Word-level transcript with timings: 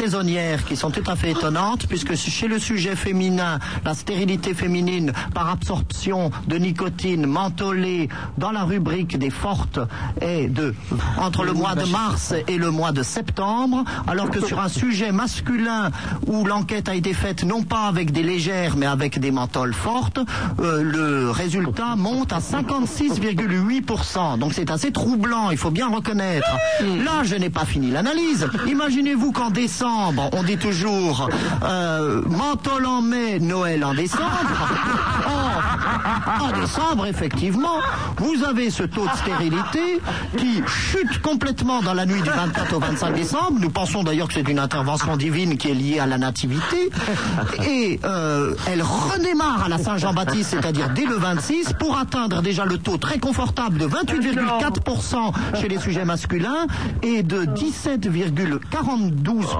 saisonnières 0.00 0.66
qui 0.66 0.76
sont 0.76 0.90
tout 0.90 1.02
à 1.06 1.16
fait 1.16 1.30
étonnantes 1.30 1.86
puisque 1.86 2.14
chez 2.14 2.48
le 2.48 2.58
sujet 2.58 2.96
féminin, 2.96 3.58
la 3.84 3.94
stérilité 3.94 4.52
féminine 4.52 5.12
par 5.32 5.48
absorption 5.48 6.30
de 6.48 6.56
nicotine 6.56 7.24
mentholée 7.24 8.10
dans 8.36 8.52
la 8.52 8.64
rubrique 8.64 9.18
des 9.18 9.30
fortes 9.30 9.80
est 10.20 10.48
de 10.48 10.74
entre 11.16 11.44
le 11.44 11.54
mois 11.54 11.74
de 11.74 11.86
mars 11.86 12.34
et 12.46 12.58
le 12.58 12.70
mois 12.70 12.92
de 12.92 13.02
septembre, 13.02 13.84
alors 14.06 14.30
que 14.30 14.44
sur 14.44 14.60
un 14.60 14.68
sujet 14.68 15.12
masculin 15.12 15.90
où 16.26 16.44
l'enquête 16.44 16.90
a 16.90 16.94
été 16.94 17.14
faite 17.14 17.44
non 17.44 17.62
pas 17.62 17.86
avec 17.86 18.12
des 18.12 18.22
légères 18.22 18.76
mais 18.76 18.86
avec 18.86 19.18
des 19.18 19.30
menthols 19.30 19.72
fortes, 19.72 20.20
euh, 20.60 20.82
le 20.82 21.30
résultat 21.30 21.96
monte 21.96 22.34
à 22.34 22.40
56,8%. 22.40 24.38
Donc 24.38 24.52
c'est 24.52 24.70
assez 24.70 24.92
troublant, 24.92 25.50
il 25.50 25.56
faut 25.56 25.70
bien 25.70 25.88
reconnaître. 25.88 26.50
Là, 26.80 27.22
je 27.24 27.34
n'ai 27.36 27.50
pas 27.50 27.64
fini 27.64 27.90
l'analyse. 27.90 28.46
Imaginez-vous 28.66 29.32
qu'en 29.32 29.48
décembre, 29.50 29.69
on 30.32 30.42
dit 30.42 30.56
toujours 30.56 31.28
euh, 31.62 32.22
menthol 32.26 32.86
en 32.86 33.02
mai, 33.02 33.38
Noël 33.38 33.84
en 33.84 33.94
décembre. 33.94 34.24
Or, 35.26 35.62
en 36.40 36.60
décembre, 36.60 37.06
effectivement, 37.06 37.78
vous 38.18 38.44
avez 38.44 38.70
ce 38.70 38.82
taux 38.82 39.06
de 39.06 39.16
stérilité 39.16 40.00
qui 40.36 40.62
chute 40.66 41.22
complètement 41.22 41.82
dans 41.82 41.94
la 41.94 42.06
nuit 42.06 42.22
du 42.22 42.30
24 42.30 42.74
au 42.74 42.80
25 42.80 43.14
décembre. 43.14 43.60
Nous 43.60 43.70
pensons 43.70 44.02
d'ailleurs 44.02 44.28
que 44.28 44.34
c'est 44.34 44.48
une 44.48 44.58
intervention 44.58 45.16
divine 45.16 45.56
qui 45.56 45.70
est 45.70 45.74
liée 45.74 45.98
à 45.98 46.06
la 46.06 46.18
nativité. 46.18 46.90
Et 47.66 48.00
euh, 48.04 48.54
elle 48.66 48.82
redémarre 48.82 49.64
à 49.64 49.68
la 49.68 49.78
Saint-Jean-Baptiste, 49.78 50.50
c'est-à-dire 50.50 50.90
dès 50.90 51.06
le 51.06 51.16
26, 51.16 51.74
pour 51.78 51.98
atteindre 51.98 52.42
déjà 52.42 52.64
le 52.64 52.78
taux 52.78 52.96
très 52.96 53.18
confortable 53.18 53.78
de 53.78 53.86
28,4% 53.86 55.60
chez 55.60 55.68
les 55.68 55.78
sujets 55.78 56.04
masculins 56.04 56.66
et 57.02 57.22
de 57.22 57.44
17,42% 57.44 59.59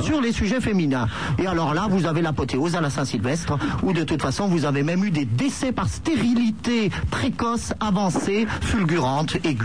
sur 0.00 0.20
les 0.20 0.32
sujets 0.32 0.60
féminins. 0.60 1.08
Et 1.38 1.46
alors 1.46 1.74
là, 1.74 1.86
vous 1.88 2.06
avez 2.06 2.22
l'apothéose 2.22 2.76
à 2.76 2.80
la 2.80 2.90
Saint-Sylvestre, 2.90 3.58
où 3.82 3.92
de 3.92 4.04
toute 4.04 4.22
façon, 4.22 4.48
vous 4.48 4.64
avez 4.64 4.82
même 4.82 5.04
eu 5.04 5.10
des 5.10 5.24
décès 5.24 5.72
par 5.72 5.88
stérilité 5.88 6.90
précoce, 7.10 7.72
avancée, 7.80 8.46
fulgurante, 8.60 9.36
aiguë. 9.44 9.64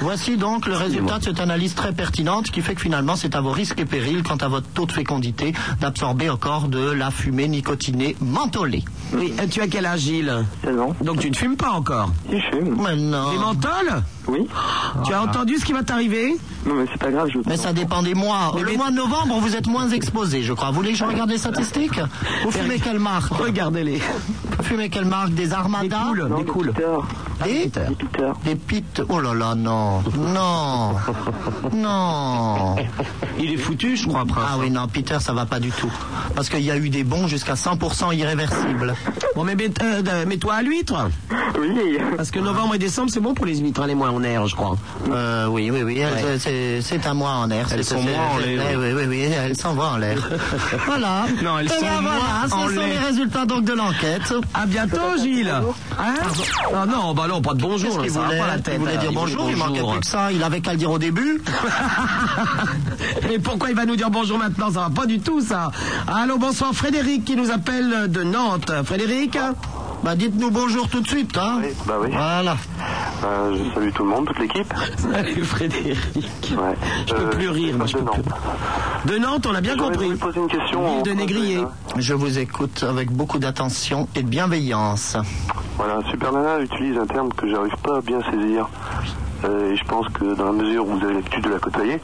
Voici 0.00 0.36
donc 0.36 0.66
le 0.66 0.74
résultat 0.74 1.18
de 1.18 1.24
cette 1.24 1.40
analyse 1.40 1.74
très 1.74 1.92
pertinente 1.92 2.50
qui 2.50 2.62
fait 2.62 2.76
que 2.76 2.80
finalement 2.80 3.16
c'est 3.16 3.34
à 3.34 3.40
vos 3.40 3.50
risques 3.50 3.80
et 3.80 3.84
périls 3.84 4.22
quant 4.22 4.36
à 4.36 4.46
votre 4.46 4.68
taux 4.68 4.86
de 4.86 4.92
fécondité 4.92 5.54
d'absorber 5.80 6.30
encore 6.30 6.68
de 6.68 6.92
la 6.92 7.10
fumée 7.10 7.48
nicotinée 7.48 8.16
mentholée. 8.20 8.84
Oui, 9.12 9.34
et 9.42 9.48
tu 9.48 9.60
as 9.60 9.66
quel 9.66 9.86
âge, 9.86 10.00
Gilles? 10.00 10.46
Non. 10.64 10.94
Donc 11.02 11.18
tu 11.18 11.28
ne 11.28 11.34
fumes 11.34 11.56
pas 11.56 11.72
encore? 11.72 12.10
Si 12.30 12.40
je 12.40 12.56
fume. 12.56 12.76
Mais 12.80 12.96
non. 12.96 13.32
Des 13.32 13.38
menthols 13.38 14.02
Oui. 14.28 14.46
Tu 15.04 15.12
as 15.14 15.22
entendu 15.22 15.56
ce 15.56 15.64
qui 15.64 15.72
va 15.72 15.82
t'arriver 15.82 16.36
Non, 16.66 16.74
mais 16.74 16.84
c'est 16.92 16.98
pas 17.00 17.10
grave, 17.10 17.28
je 17.32 17.38
Mais 17.46 17.56
ça 17.56 17.72
dépend 17.72 18.02
des 18.02 18.14
mois. 18.14 18.54
Le 18.60 18.76
mois 18.76 18.90
de 18.90 18.96
novembre, 18.96 19.38
vous 19.40 19.56
êtes 19.56 19.66
moins 19.66 19.88
exposé, 19.88 20.42
je 20.42 20.52
crois. 20.52 20.68
Vous 20.70 20.76
voulez 20.76 20.92
que 20.92 20.98
je 20.98 21.04
regarde 21.04 21.30
les 21.30 21.38
statistiques 21.38 22.00
Vous 22.44 22.50
fumez 22.50 22.78
quelle 22.78 22.98
marque 22.98 23.32
Regardez-les. 23.32 23.98
Vous 24.58 24.62
fumez 24.64 24.90
quelle 24.90 25.06
marque 25.06 25.30
Des 25.30 25.52
Armada 25.52 26.12
Des 26.14 26.22
Non, 26.22 26.44
cools. 26.44 26.72
des 27.44 27.64
Des 27.64 27.64
Des 27.66 27.94
Peter. 27.94 28.32
Des 28.44 28.54
Pit. 28.56 29.02
Oh 29.08 29.20
là 29.20 29.32
là, 29.32 29.54
non. 29.54 30.02
Non. 30.16 30.94
Non. 31.72 32.76
Il 33.38 33.52
est 33.52 33.56
foutu, 33.56 33.96
je 33.96 34.06
crois, 34.08 34.24
Prince. 34.24 34.44
Ah 34.50 34.56
oui, 34.58 34.70
non, 34.70 34.88
Peter, 34.88 35.18
ça 35.20 35.32
va 35.32 35.46
pas 35.46 35.60
du 35.60 35.70
tout. 35.70 35.92
Parce 36.34 36.48
qu'il 36.48 36.60
y 36.62 36.70
a 36.70 36.76
eu 36.76 36.90
des 36.90 37.04
bons 37.04 37.26
jusqu'à 37.28 37.54
100% 37.54 38.14
irréversibles. 38.16 38.94
Bon, 39.34 39.44
mais 39.44 39.56
euh, 39.82 40.26
mets-toi 40.26 40.54
à 40.54 40.62
l'huître. 40.62 41.08
Oui. 41.58 41.98
Parce 42.16 42.30
que 42.30 42.40
novembre 42.40 42.74
et 42.74 42.78
décembre, 42.78 43.10
c'est 43.10 43.20
bon 43.20 43.34
pour 43.34 43.46
les 43.46 43.56
huîtres, 43.58 43.82
hein, 43.82 43.86
les 43.86 43.94
mois 43.94 44.08
en 44.18 44.22
air, 44.24 44.46
je 44.46 44.54
crois. 44.56 44.76
Euh, 45.10 45.46
oui, 45.46 45.70
oui, 45.70 45.82
oui, 45.82 45.98
elles- 45.98 46.12
Ouais. 46.24 46.38
c'est- 46.38 46.80
c'est 46.82 47.06
un 47.06 47.14
mois 47.14 47.30
en 47.32 47.50
air. 47.50 47.66
Elles 47.72 47.84
c'est- 47.84 47.94
sont 47.94 48.02
c'est- 48.02 48.10
moins 48.16 48.26
en 48.34 48.38
l'air. 48.38 48.62
eh 48.72 48.76
Oui, 48.76 48.92
oui, 48.94 49.02
oui, 49.08 49.20
elles 49.22 49.56
s'envoient 49.56 49.90
en 49.90 49.96
l'air. 49.98 50.18
voilà. 50.86 51.26
Non, 51.42 51.58
elles 51.58 51.66
Eh 51.70 51.78
sont 51.80 51.86
en 51.86 52.02
ce 52.68 52.74
sont 52.74 52.80
l'air. 52.80 52.88
les 52.88 52.98
résultats 53.06 53.44
donc 53.46 53.64
de 53.64 53.72
l'enquête. 53.72 54.34
À 54.54 54.66
bientôt, 54.66 55.16
Gilles. 55.22 55.52
Hein 55.98 56.12
Ah 56.74 56.86
non, 56.86 57.14
bah 57.14 57.26
non, 57.28 57.40
pas 57.40 57.54
de 57.54 57.60
bonjour, 57.62 57.90
va 58.04 58.24
voulait 58.26 58.38
pas 58.38 58.46
la 58.46 58.58
tête. 58.58 58.74
Il 58.74 58.80
voulait 58.80 58.92
dire 58.98 59.10
il 59.10 59.18
voulait 59.18 59.32
bonjour, 59.34 59.50
il 59.50 59.56
manquait 59.56 59.82
plus 59.92 60.00
que 60.00 60.06
ça. 60.06 60.32
Il 60.32 60.42
avait 60.42 60.60
qu'à 60.60 60.72
le 60.72 60.78
dire 60.78 60.90
au 60.90 60.98
début. 60.98 61.40
Et 63.30 63.38
pourquoi 63.38 63.70
il 63.70 63.76
va 63.76 63.84
nous 63.84 63.96
dire 63.96 64.10
bonjour 64.10 64.38
maintenant? 64.38 64.70
Ça 64.72 64.80
va 64.80 64.90
pas 64.90 65.06
du 65.06 65.20
tout, 65.20 65.40
ça. 65.40 65.70
Allô, 66.06 66.38
bonsoir, 66.38 66.72
Frédéric 66.74 67.24
qui 67.24 67.36
nous 67.36 67.50
appelle 67.50 68.08
de 68.10 68.22
Nantes. 68.22 68.70
Frédéric? 68.84 69.38
Bah, 70.04 70.14
dites-nous 70.14 70.50
bonjour 70.50 70.88
tout 70.88 71.00
de 71.00 71.08
suite, 71.08 71.36
hein. 71.36 71.58
Oui, 71.60 71.68
bah 71.86 71.94
oui. 72.00 72.08
Voilà. 72.12 72.56
Euh, 73.24 73.56
je 73.56 73.74
salue 73.74 73.90
tout 73.92 74.04
le 74.04 74.10
monde, 74.10 74.26
toute 74.26 74.38
l'équipe. 74.38 74.72
Salut, 74.96 75.44
Frédéric. 75.44 76.54
Ouais. 76.56 76.74
Je 77.06 77.14
peux 77.14 77.22
Euh, 77.22 77.30
plus 77.30 77.48
rire, 77.48 77.76
moi, 77.76 77.86
je 77.86 77.94
de 77.94 77.98
peux 77.98 78.04
Nantes. 78.04 78.22
plus. 78.22 79.12
De 79.12 79.18
Nantes, 79.18 79.46
on 79.50 79.54
a 79.54 79.60
bien 79.60 79.76
compris. 79.76 80.14
poser 80.14 80.38
une 80.40 80.46
question. 80.48 80.80
Ville 80.80 80.98
en 81.00 81.02
de 81.02 81.10
Négrier. 81.10 81.56
français, 81.56 81.74
là. 81.96 82.00
Je 82.00 82.14
vous 82.14 82.38
écoute 82.38 82.84
avec 82.88 83.10
beaucoup 83.10 83.38
d'attention 83.38 84.08
et 84.14 84.22
de 84.22 84.28
bienveillance. 84.28 85.16
Voilà, 85.76 85.98
Super 86.10 86.32
Nana 86.32 86.60
utilise 86.60 86.96
un 86.98 87.06
terme 87.06 87.32
que 87.32 87.48
j'arrive 87.48 87.76
pas 87.82 87.96
à 87.98 88.00
bien 88.00 88.20
saisir. 88.30 88.68
Euh, 89.44 89.72
et 89.72 89.76
je 89.76 89.84
pense 89.84 90.08
que 90.10 90.34
dans 90.34 90.46
la 90.46 90.52
mesure 90.52 90.86
où 90.86 90.96
vous 90.98 91.04
avez 91.04 91.14
l'habitude 91.14 91.44
de 91.44 91.50
la 91.50 91.58
côtoyer, 91.58 92.00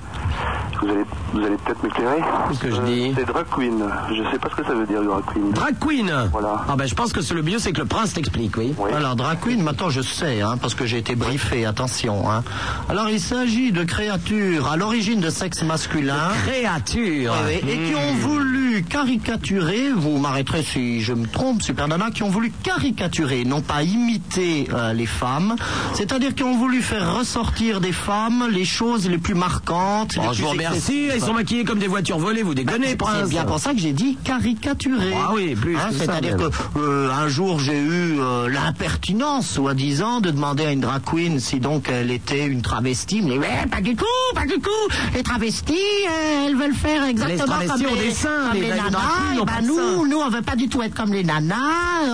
vous 0.83 0.89
allez, 0.89 1.05
vous 1.33 1.39
allez 1.41 1.57
peut-être 1.57 1.83
m'éclairer. 1.83 2.19
Qu'est-ce 2.49 2.61
que 2.61 2.71
je 2.71 2.81
Euh, 2.81 2.85
dis 2.85 3.13
C'est 3.17 3.25
drag 3.27 3.47
queen. 3.55 3.85
Je 4.11 4.31
sais 4.31 4.39
pas 4.39 4.49
ce 4.51 4.55
que 4.57 4.65
ça 4.65 4.75
veut 4.75 4.87
dire, 4.87 5.03
drag 5.03 5.25
queen. 5.33 5.51
Drag 5.53 5.75
Queen 5.81 6.13
Voilà. 6.33 6.65
Ah 6.69 6.77
ben 6.77 6.87
je 6.87 6.95
pense 6.95 7.13
que 7.13 7.21
c'est 7.21 7.35
le 7.35 7.43
mieux, 7.43 7.59
c'est 7.59 7.73
que 7.73 7.81
le 7.81 7.87
prince 7.87 8.13
t'explique, 8.15 8.57
oui. 8.57 8.75
Oui. 8.79 8.91
Alors, 8.95 9.17
drag 9.17 9.39
queen, 9.41 9.63
maintenant 9.63 9.91
je 9.91 10.01
sais, 10.01 10.41
hein, 10.43 10.57
parce 10.61 10.75
que 10.75 10.87
j'ai 10.87 10.99
été 10.99 11.15
briefé, 11.15 11.65
attention. 11.67 12.31
Hein. 12.31 12.43
Alors, 12.89 13.09
il 13.11 13.21
s'agit 13.21 13.73
de 13.73 13.85
créatures 13.85 14.69
à 14.71 14.77
l'origine 14.77 15.21
de 15.21 15.31
sexe 15.31 15.63
masculin. 15.63 16.31
Créature 16.47 17.35
Oui, 17.47 17.61
oui, 17.63 17.71
et 17.71 17.79
qui 17.89 17.95
ont 17.95 18.15
voulu 18.21 18.83
caricaturer, 18.85 19.91
vous 19.97 20.19
m'arrêterez 20.19 20.63
si 20.63 21.01
je 21.01 21.13
me 21.13 21.27
trompe, 21.27 21.63
Super 21.63 21.89
Nana, 21.89 22.11
qui 22.11 22.23
ont 22.23 22.29
voulu 22.31 22.53
caricaturer, 22.63 23.45
non 23.45 23.61
pas 23.61 23.83
imiter 23.83 24.69
euh, 24.73 24.93
les 24.93 25.07
femmes, 25.07 25.55
c'est-à-dire 25.95 26.35
qui 26.35 26.43
ont 26.43 26.57
voulu 26.57 26.83
faire 26.83 27.15
ressortir 27.17 27.81
des 27.81 27.93
femmes 27.93 28.49
les 28.51 28.65
choses 28.65 29.09
les 29.09 29.19
plus 29.19 29.35
marquantes. 29.35 30.15
les 30.17 30.21
Oh, 30.23 30.29
je 30.33 30.37
plus 30.37 30.43
vous 30.45 30.49
remercie, 30.51 30.74
excessives. 30.77 31.13
ils 31.15 31.21
sont 31.21 31.33
maquillés 31.35 31.65
comme 31.65 31.79
des 31.79 31.87
voitures 31.89 32.19
volées, 32.19 32.43
vous 32.43 32.55
déconnez, 32.55 32.89
C'est 32.91 32.97
prince. 32.97 33.29
bien 33.29 33.45
pour 33.45 33.59
ça 33.59 33.73
que 33.73 33.79
j'ai 33.79 33.93
dit 33.93 34.17
caricaturer. 34.25 35.13
Ah 35.17 35.31
oui, 35.35 35.55
plus 35.55 35.77
ça, 35.77 35.89
C'est-à-dire 35.97 36.37
que 36.37 36.51
euh, 36.79 37.11
un 37.13 37.29
jour 37.29 37.59
j'ai 37.61 37.79
eu 37.79 38.19
euh, 38.21 38.49
l'impertinence, 38.49 39.49
soi-disant, 39.49 40.21
de 40.21 40.31
demander 40.31 40.67
à 40.67 40.73
une 40.73 40.81
drag 40.81 41.03
queen 41.05 41.41
si 41.41 41.61
donc 41.61 41.89
elle 41.91 42.11
était 42.11 42.47
une 42.47 42.63
travestie. 42.63 43.23
Mais 43.23 43.39
ouais, 43.39 43.67
pas 43.71 43.81
du 43.81 43.95
tout, 43.97 44.05
pas 44.35 44.47
du 44.47 44.61
tout. 44.61 44.71
Les 45.15 45.23
travestis, 45.23 45.75
euh, 45.75 46.47
elles 46.47 46.57
veulent 46.57 46.75
faire 46.75 47.05
exactement 47.05 47.47
travestis 47.47 47.85
comme 47.85 47.95
les, 47.97 48.03
des 48.09 48.11
seins, 48.15 48.29
comme 48.51 48.61
les 48.61 48.69
les 48.69 48.69
nanas. 48.71 48.91
queens 48.91 49.39
Eh 49.43 49.45
ben, 49.45 49.67
nous, 49.67 49.77
seins. 49.77 50.07
nous, 50.09 50.19
on 50.19 50.29
veut 50.31 50.43
pas 50.43 50.57
du 50.57 50.69
tout 50.69 50.83
être 50.83 50.95
comme 50.95 51.13
les 51.13 51.25
nanas. 51.25 51.55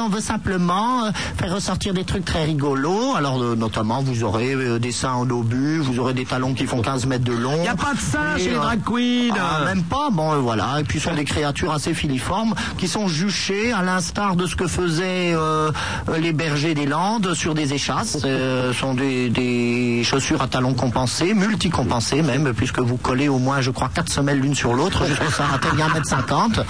On 0.05 0.09
veut 0.09 0.21
simplement 0.21 1.05
euh, 1.07 1.11
faire 1.39 1.55
ressortir 1.55 1.95
des 1.95 2.05
trucs 2.05 2.25
très 2.25 2.45
rigolos. 2.45 3.15
Alors 3.17 3.43
euh, 3.43 3.57
notamment, 3.57 4.03
vous 4.03 4.25
aurez 4.25 4.55
des 4.79 4.93
seins 4.93 5.13
en 5.15 5.29
obus, 5.31 5.79
vous 5.79 5.99
aurez 5.99 6.15
des 6.15 6.25
talons 6.25 6.55
qui 6.55 6.67
font 6.67 6.83
15 6.83 7.07
mètres 7.07 7.25
de 7.25 7.33
long. 7.33 7.55
Il 7.57 7.63
n'y 7.63 7.69
a 7.69 7.77
pas 7.77 7.95
de 7.95 8.01
sein 8.01 8.37
Et, 8.41 8.45
chez 8.45 8.51
les 8.51 8.57
drag 8.57 8.81
queens. 8.85 9.35
ah, 9.39 9.65
même 9.65 9.83
pas, 9.85 10.09
bon 10.11 10.33
euh, 10.33 10.37
voilà. 10.37 10.77
Et 10.81 10.85
puis 10.85 10.99
ce 10.99 11.09
sont 11.09 11.15
des 11.15 11.25
créatures 11.25 11.73
assez 11.73 11.95
filiformes 11.95 12.55
qui 12.79 12.89
sont 12.89 13.09
juchées 13.09 13.73
à 13.73 13.83
l'instar 13.83 14.37
de 14.37 14.47
ce 14.47 14.57
que 14.57 14.67
faisaient 14.67 15.33
euh, 15.35 15.71
les 16.19 16.33
bergers 16.33 16.75
des 16.75 16.87
Landes 16.87 17.35
sur 17.35 17.55
des 17.55 17.73
échasses. 17.75 18.19
Euh, 18.25 18.73
Ce 18.73 18.79
sont 18.81 18.95
des, 18.95 19.29
des 19.29 20.03
chaussures 20.05 20.43
à 20.43 20.47
talons 20.49 20.75
compensés, 20.75 21.35
multicompensées 21.35 22.23
même, 22.23 22.53
puisque 22.55 22.79
vous 22.81 22.97
collez 22.97 23.29
au 23.29 23.39
moins, 23.39 23.61
je 23.61 23.71
crois, 23.71 23.91
quatre 23.93 24.11
semelles 24.11 24.41
l'une 24.41 24.55
sur 24.55 24.73
l'autre 24.75 25.05
jusqu'à 25.07 25.31
ça 25.31 25.45
atteigne 25.55 25.79
1m50. 26.01 26.63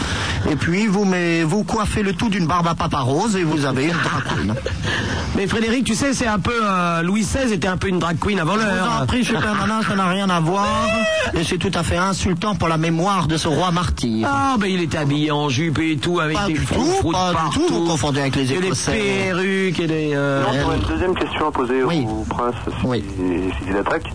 Et 0.50 0.56
puis 0.56 0.86
vous, 0.86 1.04
met, 1.04 1.42
vous 1.42 1.64
coiffez 1.64 2.02
le 2.02 2.12
tout 2.12 2.28
d'une 2.28 2.46
barbe 2.46 2.66
à 2.68 2.74
papa 2.74 2.98
rose 3.00 3.36
et 3.36 3.44
vous 3.44 3.64
avez 3.64 3.84
une 3.84 3.90
drag 3.92 4.22
queen. 4.36 4.54
Mais 5.36 5.46
Frédéric, 5.46 5.84
tu 5.84 5.94
sais, 5.94 6.12
c'est 6.12 6.26
un 6.26 6.38
peu... 6.38 6.52
euh, 6.62 7.02
Louis 7.02 7.22
XVI 7.22 7.52
était 7.52 7.68
un 7.68 7.76
peu 7.76 7.88
une 7.88 7.98
drag 7.98 8.18
queen 8.18 8.38
avant 8.40 8.54
Je 8.54 8.58
vous 8.60 8.64
en 8.66 8.70
l'heure. 8.74 9.06
prie, 9.06 9.26
Nana, 9.32 9.80
ça 9.88 9.94
n'a 9.94 10.08
rien 10.08 10.28
à 10.28 10.40
voir. 10.40 10.66
Et 11.34 11.44
c'est 11.44 11.58
tout 11.60 11.70
à 11.74 11.82
fait 11.82 11.96
insultant 11.96 12.54
pour 12.56 12.66
la 12.68 12.76
mémoire 12.78 13.28
de 13.28 13.36
ce 13.36 13.46
roi 13.46 13.70
martyr. 13.70 14.26
Ah, 14.30 14.56
ben 14.58 14.66
il 14.66 14.82
était 14.82 14.98
habillé 14.98 15.30
en 15.30 15.48
jupe 15.48 15.78
et 15.78 15.96
tout, 15.96 16.18
avec 16.18 16.36
Pas 16.36 16.46
des 16.46 16.54
du 16.54 16.66
tout, 16.66 17.10
pas 17.12 17.32
du 17.32 17.56
tout, 17.58 17.72
vous 17.72 17.86
confondez 17.86 18.20
avec 18.20 18.34
les 18.36 18.52
Et 18.52 18.58
des 18.58 18.66
Écossais. 18.66 18.92
perruques 19.28 19.78
et 19.80 19.86
des... 19.86 20.10
euh, 20.14 20.42
Non, 20.42 20.72
une 20.74 20.82
deuxième 20.88 21.14
question 21.14 21.46
à 21.48 21.50
poser 21.52 21.84
Oui. 21.84 22.06
au 22.08 22.24
prince 22.24 22.54
si, 22.80 22.86
Oui. 22.86 23.04
si 23.18 23.68
il 23.70 23.76
attaque. 23.76 24.10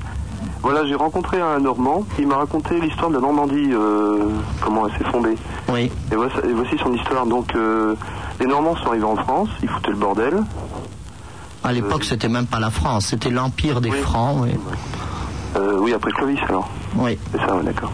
Voilà, 0.62 0.83
j'ai 0.88 0.95
rencontré 0.95 1.39
un 1.39 1.59
Normand. 1.59 2.03
Il 2.18 2.27
m'a 2.27 2.38
raconté 2.38 2.80
l'histoire 2.81 3.09
de 3.09 3.15
la 3.15 3.21
Normandie, 3.21 3.69
euh, 3.71 4.25
comment 4.62 4.88
elle 4.88 4.97
s'est 4.97 5.12
fondée. 5.12 5.36
Oui. 5.69 5.92
Et 6.12 6.15
voici, 6.15 6.36
et 6.44 6.53
voici 6.53 6.75
son 6.83 6.92
histoire. 6.94 7.27
Donc, 7.27 7.53
euh, 7.56 7.94
les 8.39 8.47
Normands 8.47 8.75
sont 8.77 8.88
arrivés 8.89 9.03
en 9.06 9.15
France, 9.15 9.50
ils 9.62 9.69
foutaient 9.69 9.92
le 9.92 9.97
bordel. 9.97 10.33
À 11.63 11.71
l'époque, 11.71 12.03
c'était 12.03 12.30
même 12.30 12.47
pas 12.47 12.59
la 12.59 12.71
France, 12.71 13.06
c'était 13.07 13.30
l'Empire 13.30 13.80
des 13.80 13.92
Oui. 13.92 13.97
Francs. 14.00 14.38
Oui. 14.42 14.50
Euh, 15.56 15.77
oui, 15.80 15.94
après 15.94 16.12
Clovis 16.12 16.39
alors. 16.50 16.68
Oui. 16.95 17.18
C'est 17.31 17.38
ça, 17.39 17.56
ouais, 17.56 17.63
d'accord. 17.63 17.92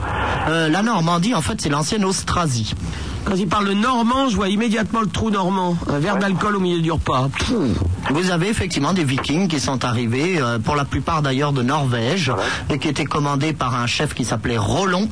Euh, 0.49 0.69
la 0.69 0.81
Normandie, 0.83 1.33
en 1.35 1.41
fait, 1.41 1.59
c'est 1.61 1.69
l'ancienne 1.69 2.05
Austrasie. 2.05 2.73
Quand 3.25 3.35
il 3.35 3.47
parle 3.47 3.67
de 3.67 3.73
normand, 3.73 4.29
je 4.29 4.35
vois 4.35 4.49
immédiatement 4.49 5.01
le 5.01 5.07
trou 5.07 5.29
normand. 5.29 5.77
Un 5.87 5.99
verre 5.99 6.15
Ouais. 6.15 6.19
d'alcool 6.21 6.55
au 6.55 6.59
milieu 6.59 6.81
du 6.81 6.91
repas. 6.91 7.29
Pfff. 7.37 7.53
Vous 8.09 8.31
avez 8.31 8.49
effectivement 8.49 8.93
des 8.93 9.03
vikings 9.03 9.47
qui 9.47 9.59
sont 9.59 9.85
arrivés, 9.85 10.37
euh, 10.41 10.57
pour 10.57 10.75
la 10.75 10.85
plupart 10.85 11.21
d'ailleurs 11.21 11.53
de 11.53 11.61
Norvège, 11.61 12.31
et 12.71 12.79
qui 12.79 12.87
étaient 12.87 13.05
commandés 13.05 13.53
par 13.53 13.75
un 13.75 13.85
chef 13.85 14.15
qui 14.15 14.25
s'appelait 14.25 14.57
Rollon 14.57 15.07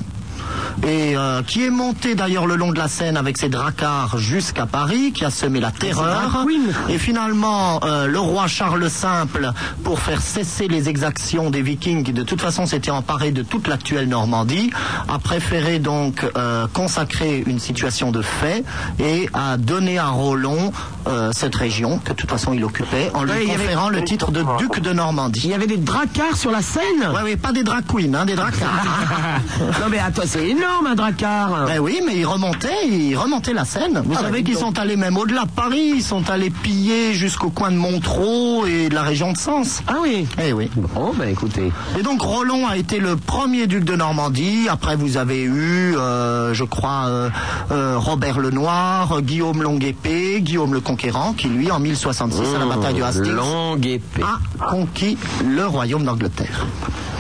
et 0.83 1.15
euh, 1.17 1.41
qui 1.43 1.65
est 1.65 1.69
monté 1.69 2.15
d'ailleurs 2.15 2.45
le 2.47 2.55
long 2.55 2.71
de 2.71 2.77
la 2.77 2.87
Seine 2.87 3.17
avec 3.17 3.37
ses 3.37 3.49
dracars 3.49 4.17
jusqu'à 4.17 4.65
Paris, 4.65 5.11
qui 5.13 5.25
a 5.25 5.29
semé 5.31 5.59
la 5.59 5.71
terreur. 5.71 6.45
Et 6.89 6.97
finalement, 6.97 7.79
euh, 7.83 8.07
le 8.07 8.19
roi 8.19 8.47
Charles 8.47 8.79
le 8.79 8.89
Simple, 8.89 9.51
pour 9.83 9.99
faire 9.99 10.21
cesser 10.21 10.67
les 10.67 10.89
exactions 10.89 11.49
des 11.49 11.61
Vikings, 11.61 12.03
qui 12.03 12.13
de 12.13 12.23
toute 12.23 12.41
façon 12.41 12.65
s'étaient 12.65 12.91
emparés 12.91 13.31
de 13.31 13.43
toute 13.43 13.67
l'actuelle 13.67 14.07
Normandie, 14.07 14.71
a 15.07 15.19
préféré 15.19 15.79
donc 15.79 16.25
euh, 16.37 16.67
consacrer 16.73 17.43
une 17.45 17.59
situation 17.59 18.11
de 18.11 18.21
fait 18.21 18.63
et 18.99 19.29
a 19.33 19.57
donné 19.57 19.97
à 19.97 20.07
Rollon 20.09 20.71
euh, 21.07 21.31
cette 21.33 21.55
région 21.55 21.99
que 21.99 22.09
de 22.09 22.15
toute 22.15 22.29
façon 22.29 22.53
il 22.53 22.63
occupait 22.63 23.11
en 23.13 23.23
lui 23.23 23.31
Ouais, 23.31 23.37
avait- 23.37 23.63
conférant 23.63 23.89
le 23.89 24.03
titre 24.03 24.31
de 24.31 24.43
duc 24.57 24.79
de 24.79 24.93
Normandie. 24.93 25.41
Il 25.45 25.49
y 25.51 25.53
avait 25.53 25.67
des 25.67 25.77
dracars 25.77 26.35
sur 26.35 26.51
la 26.51 26.61
Seine? 26.61 26.83
Ouais, 27.13 27.21
oui, 27.23 27.35
pas 27.35 27.51
des 27.51 27.63
drag 27.63 27.83
queens, 27.85 28.13
hein, 28.13 28.25
des 28.25 28.35
dracars. 28.35 28.67
Non 29.79 29.87
mais 29.89 29.99
attends, 29.99 30.23
c'est 30.25 30.47
énorme 30.47 30.68
un 30.89 30.95
dracar 30.95 31.65
Ben 31.67 31.79
oui, 31.79 31.99
mais 32.05 32.15
ils 32.17 32.25
remontaient, 32.25 32.87
ils 32.87 33.15
remontaient 33.15 33.53
la 33.53 33.65
Seine. 33.65 34.01
Vous 34.05 34.13
Ah, 34.15 34.21
savez 34.21 34.29
bah, 34.31 34.35
qu'ils 34.37 34.45
dis 34.45 34.53
donc. 34.53 34.75
sont 34.75 34.79
allés 34.79 34.95
même 34.95 35.17
au-delà 35.17 35.43
de 35.43 35.51
Paris, 35.51 35.91
ils 35.95 36.03
sont 36.03 36.29
allés 36.29 36.49
piller 36.49 37.13
jusqu'au 37.13 37.49
coin 37.49 37.71
de 37.71 37.75
Montreux 37.77 38.67
et 38.67 38.89
de 38.89 38.95
la 38.95 39.03
région 39.03 39.31
de 39.31 39.37
Sens. 39.37 39.81
Ah 39.87 39.95
oui 40.01 40.25
Eh 40.43 40.53
oui. 40.53 40.69
Bon, 40.75 41.11
ben 41.17 41.29
écoutez. 41.29 41.71
Et 41.99 42.03
donc 42.03 42.21
Rollon 42.21 42.67
a 42.67 42.77
été 42.77 42.99
le 42.99 43.15
premier 43.17 43.67
duc 43.67 43.83
de 43.83 43.95
Normandie. 43.95 44.67
Après, 44.69 44.95
vous 44.95 45.17
avez 45.17 45.41
eu, 45.43 45.95
euh, 45.97 46.53
je 46.53 46.63
crois, 46.63 47.05
euh, 47.07 47.29
euh, 47.71 47.95
Robert 47.97 48.39
le 48.39 48.49
Noir, 48.51 49.21
Guillaume 49.21 49.61
Longue-Épée, 49.61 50.41
Guillaume 50.41 50.73
le 50.73 50.79
Conquérant, 50.81 51.33
qui 51.33 51.47
lui, 51.49 51.69
en 51.71 51.79
1066, 51.79 52.41
à 52.55 52.59
la 52.59 52.65
bataille 52.65 52.95
de 52.95 53.03
Hastings, 53.03 53.31
Longue 53.35 53.85
épée. 53.85 54.23
a 54.23 54.65
conquis 54.65 55.17
le 55.45 55.65
royaume 55.67 56.03
d'Angleterre. 56.03 56.65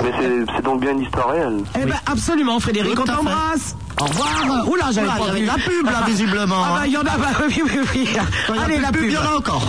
Mais 0.03 0.11
c'est- 0.17 0.61
donc 0.63 0.79
bien 0.81 0.91
une 0.91 1.01
histoire 1.01 1.29
réelle. 1.29 1.57
Eh 1.75 1.85
ben 1.85 1.95
absolument 2.05 2.59
Frédéric, 2.59 2.95
Tout 2.95 3.03
on 3.09 3.23
Au 4.01 4.05
revoir 4.05 4.69
Oula, 4.69 4.85
j'avais 4.91 5.07
Oula, 5.07 5.17
pas 5.17 5.23
il 5.23 5.27
y 5.27 5.29
avait 5.29 5.39
vu. 5.39 5.45
de 5.45 5.51
la 5.51 5.57
pub, 5.57 5.85
là, 5.85 6.03
visiblement, 6.05 6.63
Ah 6.65 6.73
bah 6.79 6.87
il 6.87 6.93
y 6.93 6.97
en 6.97 7.01
a, 7.01 7.17
bah 7.17 7.27
oui, 7.47 7.61
oui, 7.65 7.79
oui. 7.95 8.09
Allez, 8.63 8.79
la 8.79 8.91
pub, 8.91 9.01
pub 9.01 9.09
il 9.09 9.13
y 9.13 9.17
en 9.17 9.25
a 9.25 9.35
encore. 9.37 9.63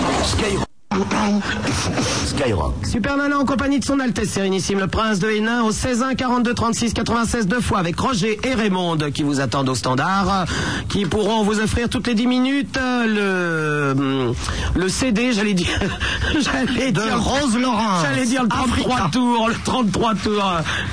Skyrock. 2.27 2.75
Super 2.87 3.17
Nana 3.17 3.39
en 3.39 3.45
compagnie 3.45 3.79
de 3.81 3.85
son 3.85 4.01
Altesse 4.01 4.31
Sérénissime 4.31 4.79
le 4.79 4.87
Prince 4.87 5.19
de 5.19 5.29
Hénin 5.31 5.63
au 5.63 5.73
16 5.73 6.03
1 6.03 6.15
42 6.15 6.55
36 6.55 6.93
96 6.95 7.47
deux 7.47 7.61
fois 7.61 7.79
avec 7.79 7.99
Roger 7.99 8.39
et 8.45 8.55
Raymond 8.55 8.99
qui 9.13 9.23
vous 9.23 9.41
attendent 9.41 9.69
au 9.69 9.75
standard 9.75 10.27
euh, 10.31 10.45
qui 10.89 11.07
pourront 11.07 11.43
vous 11.43 11.61
offrir 11.61 11.89
toutes 11.89 12.07
les 12.07 12.15
10 12.15 12.27
minutes 12.27 12.77
euh, 12.77 13.95
le 13.95 14.01
hum, 14.01 14.35
le 14.75 14.89
CD 14.89 15.33
j'allais 15.33 15.55
dire 15.55 15.69
j'allais 16.41 16.93
De 16.93 17.01
dire 17.01 17.21
Rose 17.23 17.57
Laurent. 17.59 18.01
j'allais 18.03 18.27
dire 18.27 18.43
le 18.43 18.49
33 18.49 18.95
Africa. 18.95 19.09
tours 19.13 19.49
le 19.49 19.55
33 19.65 20.15
tours 20.15 20.53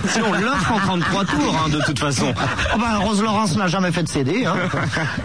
Si 0.09 0.19
on 0.21 0.33
l'offre 0.33 0.71
en 0.74 0.80
33 0.80 1.25
tours, 1.25 1.56
hein, 1.65 1.69
de 1.69 1.80
toute 1.86 2.00
façon. 2.00 2.33
Oh 2.75 2.80
ben, 2.80 2.98
Rose 3.00 3.21
Laurence 3.21 3.56
n'a 3.56 3.68
jamais 3.68 3.92
fait 3.92 4.04
de 4.04 4.09
CD. 4.09 4.45
Hein. 4.45 4.54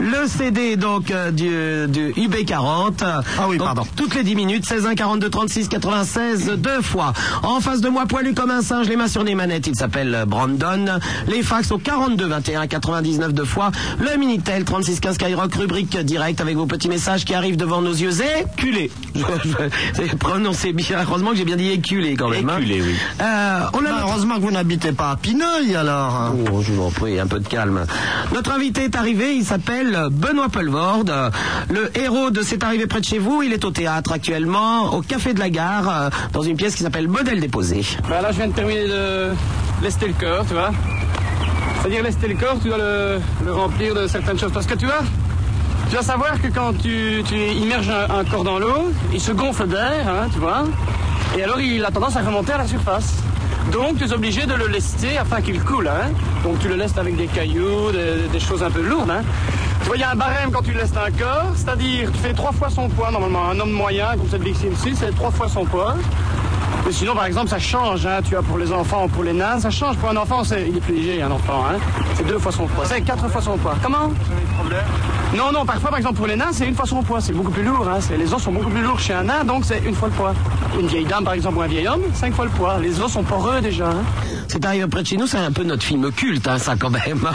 le 0.00 0.26
CD 0.26 0.76
donc 0.76 1.10
euh, 1.10 1.30
du, 1.30 1.90
du 1.90 2.12
UB40 2.12 3.02
Ah 3.04 3.22
oui, 3.48 3.58
Donc, 3.58 3.66
pardon. 3.66 3.82
toutes 3.96 4.14
les 4.14 4.22
10 4.22 4.34
minutes 4.36 4.64
16 4.72 4.86
1 4.86 4.94
42 4.94 5.28
36 5.28 5.68
96 5.68 6.50
deux 6.56 6.80
fois 6.80 7.12
en 7.42 7.60
face 7.60 7.82
de 7.82 7.90
moi 7.90 8.06
poilu 8.06 8.32
comme 8.32 8.50
un 8.50 8.62
singe 8.62 8.88
les 8.88 8.96
mains 8.96 9.06
sur 9.06 9.22
les 9.22 9.34
manettes 9.34 9.66
il 9.66 9.74
s'appelle 9.76 10.14
euh, 10.14 10.24
Brandon 10.24 10.98
les 11.28 11.42
fax 11.42 11.70
au 11.72 11.76
42 11.76 12.24
21 12.26 12.66
99 12.68 13.34
deux 13.34 13.44
fois 13.44 13.70
le 14.00 14.16
Minitel 14.18 14.64
36 14.64 15.00
15 15.00 15.14
Skyrock 15.16 15.54
rubrique 15.56 15.94
direct 15.98 16.40
avec 16.40 16.56
vos 16.56 16.64
petits 16.64 16.88
messages 16.88 17.26
qui 17.26 17.34
arrivent 17.34 17.58
devant 17.58 17.82
nos 17.82 17.92
yeux 17.92 18.12
éculés 18.40 18.90
je, 19.14 19.20
je, 20.00 20.06
je- 20.08 20.16
prononcez 20.16 20.72
bien 20.72 21.02
heureusement 21.06 21.32
que 21.32 21.36
j'ai 21.36 21.44
bien 21.44 21.56
dit 21.56 21.68
éculé 21.70 22.14
quand 22.16 22.30
même 22.30 22.48
hein. 22.48 22.56
Éculé, 22.58 22.80
oui. 22.80 22.94
Euh, 23.20 23.60
on 23.74 23.78
a 23.80 23.82
notre- 23.82 24.06
heureusement 24.08 24.36
que 24.36 24.40
vous 24.40 24.50
n'habitez 24.52 24.92
pas 24.92 25.10
à 25.10 25.16
Pineuil, 25.16 25.76
alors. 25.76 26.14
hein. 26.14 26.34
Oh, 26.50 26.62
je 26.62 26.72
vous 26.72 26.82
en 26.84 26.90
prie, 26.90 27.18
un 27.20 27.26
peu 27.26 27.40
de 27.40 27.46
calme. 27.48 27.84
Notre 28.34 28.52
invité 28.52 28.84
est 28.84 28.96
arrivé, 28.96 29.34
il 29.36 29.44
s'appelle 29.44 30.06
Benoît 30.10 30.48
Pelvorde. 30.48 31.12
Le 31.68 31.90
héros 31.98 32.30
de 32.30 32.40
C'est 32.42 32.64
arrivé 32.64 32.86
près 32.86 33.00
de 33.00 33.04
chez 33.04 33.18
vous, 33.18 33.42
il 33.42 33.52
est 33.52 33.64
au 33.64 33.70
théâtre 33.70 34.12
actuellement, 34.12 34.51
au 34.54 35.00
Café 35.00 35.32
de 35.34 35.38
la 35.38 35.50
Gare, 35.50 35.88
euh, 35.88 36.10
dans 36.32 36.42
une 36.42 36.56
pièce 36.56 36.74
qui 36.74 36.82
s'appelle 36.82 37.08
Modèle 37.08 37.40
déposé. 37.40 37.82
Là, 38.08 38.30
je 38.30 38.36
viens 38.36 38.48
de 38.48 38.52
terminer 38.52 38.86
de 38.86 39.30
lester 39.82 40.06
le 40.06 40.12
corps, 40.14 40.44
tu 40.46 40.54
vois. 40.54 40.70
C'est-à-dire 41.80 42.02
lester 42.02 42.28
le 42.28 42.34
corps, 42.34 42.56
tu 42.62 42.68
dois 42.68 42.78
le, 42.78 43.20
remplir 43.52 43.94
de 43.94 44.06
certaines 44.06 44.38
choses. 44.38 44.52
Parce 44.52 44.66
que 44.66 44.74
tu 44.74 44.86
vois, 44.86 45.02
tu 45.88 45.94
dois 45.94 46.02
savoir 46.02 46.40
que 46.40 46.48
quand 46.48 46.72
tu, 46.74 47.22
immerges 47.32 47.90
un, 47.90 48.24
corps 48.24 48.44
dans 48.44 48.58
l'eau, 48.58 48.92
il 49.12 49.20
se 49.20 49.32
gonfle 49.32 49.66
d'air, 49.66 50.06
hein, 50.08 50.28
tu 50.32 50.38
vois. 50.38 50.64
Et 51.36 51.42
alors, 51.42 51.60
il 51.60 51.84
a 51.84 51.90
tendance 51.90 52.16
à 52.16 52.20
remonter 52.20 52.52
à 52.52 52.58
la 52.58 52.66
surface. 52.66 53.14
Donc, 53.72 53.96
tu 53.96 54.04
es 54.04 54.12
obligé 54.12 54.44
de 54.44 54.54
le 54.54 54.66
lester 54.66 55.16
afin 55.18 55.40
qu'il 55.40 55.60
coule. 55.62 55.88
Hein. 55.88 56.10
Donc, 56.44 56.58
tu 56.58 56.68
le 56.68 56.74
lestes 56.74 56.98
avec 56.98 57.16
des 57.16 57.26
cailloux, 57.26 57.90
des, 57.90 58.28
des 58.30 58.40
choses 58.40 58.62
un 58.62 58.70
peu 58.70 58.82
lourdes. 58.82 59.10
Hein. 59.10 59.22
Tu 59.82 59.88
vois, 59.88 59.96
il 59.96 60.00
y 60.00 60.04
a 60.04 60.10
un 60.10 60.14
barème 60.14 60.52
quand 60.52 60.62
tu 60.62 60.72
lestes 60.72 60.96
un 60.96 61.10
corps, 61.10 61.50
c'est-à-dire 61.56 62.10
tu 62.12 62.18
fais 62.18 62.32
trois 62.32 62.52
fois 62.52 62.70
son 62.70 62.88
poids. 62.88 63.10
Normalement, 63.10 63.48
un 63.48 63.58
homme 63.58 63.72
moyen, 63.72 64.16
comme 64.16 64.28
cette 64.28 64.42
victime 64.42 64.72
ici, 64.72 64.94
c'est 64.96 65.12
trois 65.14 65.32
fois 65.32 65.48
son 65.48 65.64
poids. 65.64 65.96
Mais 66.84 66.92
sinon, 66.92 67.14
par 67.14 67.26
exemple, 67.26 67.48
ça 67.48 67.58
change, 67.58 68.04
hein, 68.06 68.18
tu 68.24 68.30
vois, 68.34 68.42
pour 68.42 68.58
les 68.58 68.72
enfants 68.72 69.04
ou 69.04 69.08
pour 69.08 69.22
les 69.22 69.32
nains, 69.32 69.60
ça 69.60 69.70
change. 69.70 69.96
Pour 69.96 70.10
un 70.10 70.16
enfant, 70.16 70.42
c'est, 70.44 70.66
il 70.68 70.76
est 70.76 70.80
plus 70.80 70.94
léger, 70.94 71.22
un 71.22 71.30
enfant, 71.30 71.64
hein. 71.70 71.76
C'est 72.16 72.26
deux 72.26 72.38
fois 72.38 72.50
son 72.52 72.66
poids. 72.66 72.84
C'est 72.84 73.00
quatre 73.02 73.28
fois 73.28 73.40
son 73.40 73.56
poids. 73.56 73.76
Comment? 73.82 74.10
Non, 75.36 75.50
non, 75.52 75.64
parfois, 75.64 75.90
par 75.90 75.98
exemple, 75.98 76.16
pour 76.16 76.26
les 76.26 76.36
nains, 76.36 76.50
c'est 76.52 76.66
une 76.66 76.74
fois 76.74 76.84
son 76.86 77.02
poids. 77.02 77.20
C'est 77.20 77.32
beaucoup 77.32 77.50
plus 77.52 77.62
lourd, 77.62 77.86
hein. 77.88 77.98
C'est- 78.00 78.16
les 78.16 78.34
os 78.34 78.42
sont 78.42 78.52
beaucoup 78.52 78.68
plus 78.70 78.82
lourds 78.82 78.98
chez 79.00 79.14
un 79.14 79.22
nain, 79.24 79.44
donc 79.44 79.64
c'est 79.64 79.80
une 79.84 79.94
fois 79.94 80.08
le 80.08 80.14
poids. 80.14 80.34
Une 80.78 80.86
vieille 80.88 81.04
dame, 81.06 81.24
par 81.24 81.34
exemple, 81.34 81.58
ou 81.58 81.62
un 81.62 81.66
vieil 81.66 81.86
homme, 81.88 82.02
cinq 82.14 82.34
fois 82.34 82.44
le 82.46 82.50
poids. 82.50 82.78
Les 82.80 83.00
os 83.00 83.10
sont 83.10 83.22
poreux 83.22 83.60
déjà, 83.60 83.86
hein. 83.88 84.02
C'est 84.48 84.64
arrivé 84.66 84.86
près 84.86 85.02
de 85.02 85.06
chez 85.06 85.16
nous, 85.16 85.26
c'est 85.26 85.38
un 85.38 85.52
peu 85.52 85.62
notre 85.62 85.82
film 85.82 86.10
culte, 86.12 86.46
hein, 86.46 86.58
ça 86.58 86.74
quand 86.78 86.90
même. 86.90 87.26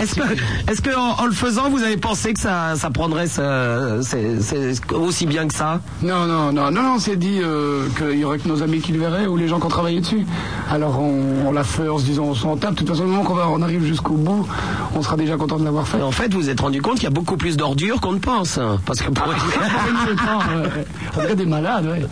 Est-ce 0.00 0.14
que, 0.16 0.22
est-ce 0.68 0.80
que 0.80 0.96
en, 0.96 1.20
en 1.22 1.26
le 1.26 1.32
faisant, 1.32 1.70
vous 1.70 1.82
avez 1.84 1.96
pensé 1.96 2.32
que 2.34 2.40
ça, 2.40 2.74
ça 2.74 2.90
prendrait 2.90 3.28
ce- 3.28 4.00
c'est- 4.02 4.40
c'est 4.40 4.92
aussi 4.92 5.26
bien 5.26 5.46
que 5.46 5.54
ça? 5.54 5.80
Non, 6.02 6.26
non, 6.26 6.52
non, 6.52 6.70
non, 6.72 6.94
on 6.96 6.98
s'est 6.98 7.14
dit 7.16 7.38
euh, 7.42 7.86
qu'il 7.96 8.18
y 8.18 8.24
aurait 8.24 8.38
que 8.38 8.48
nos 8.48 8.62
amis 8.62 8.77
qui 8.80 8.92
le 8.92 9.00
verraient 9.00 9.26
ou 9.26 9.36
les 9.36 9.48
gens 9.48 9.58
qui 9.60 9.66
ont 9.66 9.70
travaillé 9.70 10.00
dessus. 10.00 10.26
Alors 10.70 11.00
on, 11.00 11.46
on 11.48 11.52
l'a 11.52 11.64
fait 11.64 11.88
en 11.88 11.98
se 11.98 12.04
disant 12.04 12.24
on 12.24 12.34
s'en 12.34 12.56
tape. 12.56 12.72
De 12.74 12.78
toute 12.78 12.88
façon, 12.88 13.02
au 13.02 13.06
moment 13.06 13.24
qu'on 13.24 13.34
va, 13.34 13.48
on 13.48 13.62
arrive 13.62 13.84
jusqu'au 13.84 14.14
bout, 14.14 14.46
on 14.94 15.02
sera 15.02 15.16
déjà 15.16 15.36
content 15.36 15.58
de 15.58 15.64
l'avoir 15.64 15.86
fait. 15.86 16.02
En 16.02 16.10
fait, 16.12 16.32
vous 16.32 16.40
vous 16.40 16.50
êtes 16.50 16.60
rendu 16.60 16.80
compte 16.82 16.94
qu'il 16.94 17.04
y 17.04 17.08
a 17.08 17.10
beaucoup 17.10 17.36
plus 17.36 17.56
d'ordures 17.56 18.00
qu'on 18.00 18.12
ne 18.12 18.18
pense. 18.18 18.58
hein, 18.58 18.78
Parce 18.86 19.00
que 19.00 19.10
pour... 19.10 19.24
Pas, 19.24 19.30
ouais. 19.30 20.84
On 21.32 21.34
des 21.34 21.46
malades, 21.46 21.86
ouais. 21.86 22.06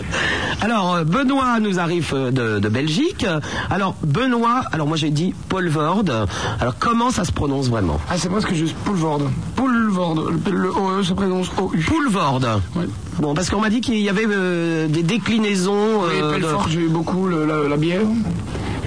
Alors, 0.60 0.94
euh, 0.94 1.04
Benoît 1.04 1.60
nous 1.60 1.78
arrive 1.78 2.10
euh, 2.14 2.30
de, 2.30 2.58
de 2.58 2.68
Belgique. 2.68 3.26
Alors, 3.70 3.94
Benoît, 4.02 4.62
alors 4.72 4.86
moi 4.86 4.96
j'ai 4.96 5.10
dit 5.10 5.34
Paul 5.48 5.68
Vorde. 5.68 6.26
Alors, 6.60 6.74
comment 6.78 7.10
ça 7.10 7.24
se 7.24 7.32
prononce 7.32 7.68
vraiment? 7.68 8.00
Ah, 8.10 8.14
c'est 8.16 8.28
presque 8.28 8.52
juste 8.54 8.74
Poulvord. 8.84 9.20
Poulvord. 9.54 9.75
Le, 9.96 10.52
le 10.52 10.70
OE 10.70 11.02
se 11.02 11.14
prononce 11.14 11.48
OU. 11.60 11.70
Poulvorde. 11.86 12.60
Ouais. 12.76 12.84
Bon, 13.18 13.34
parce 13.34 13.48
qu'on 13.48 13.60
m'a 13.60 13.70
dit 13.70 13.80
qu'il 13.80 13.96
y 13.98 14.08
avait 14.10 14.26
euh, 14.28 14.88
des 14.88 15.02
déclinaisons. 15.02 16.02
Oui, 16.02 16.10
euh, 16.20 16.28
de- 16.32 16.40
Pelfort, 16.40 16.68
j'ai 16.68 16.80
eu 16.80 16.88
beaucoup 16.88 17.26
le- 17.26 17.46
la, 17.46 17.66
la 17.68 17.76
bière. 17.76 18.02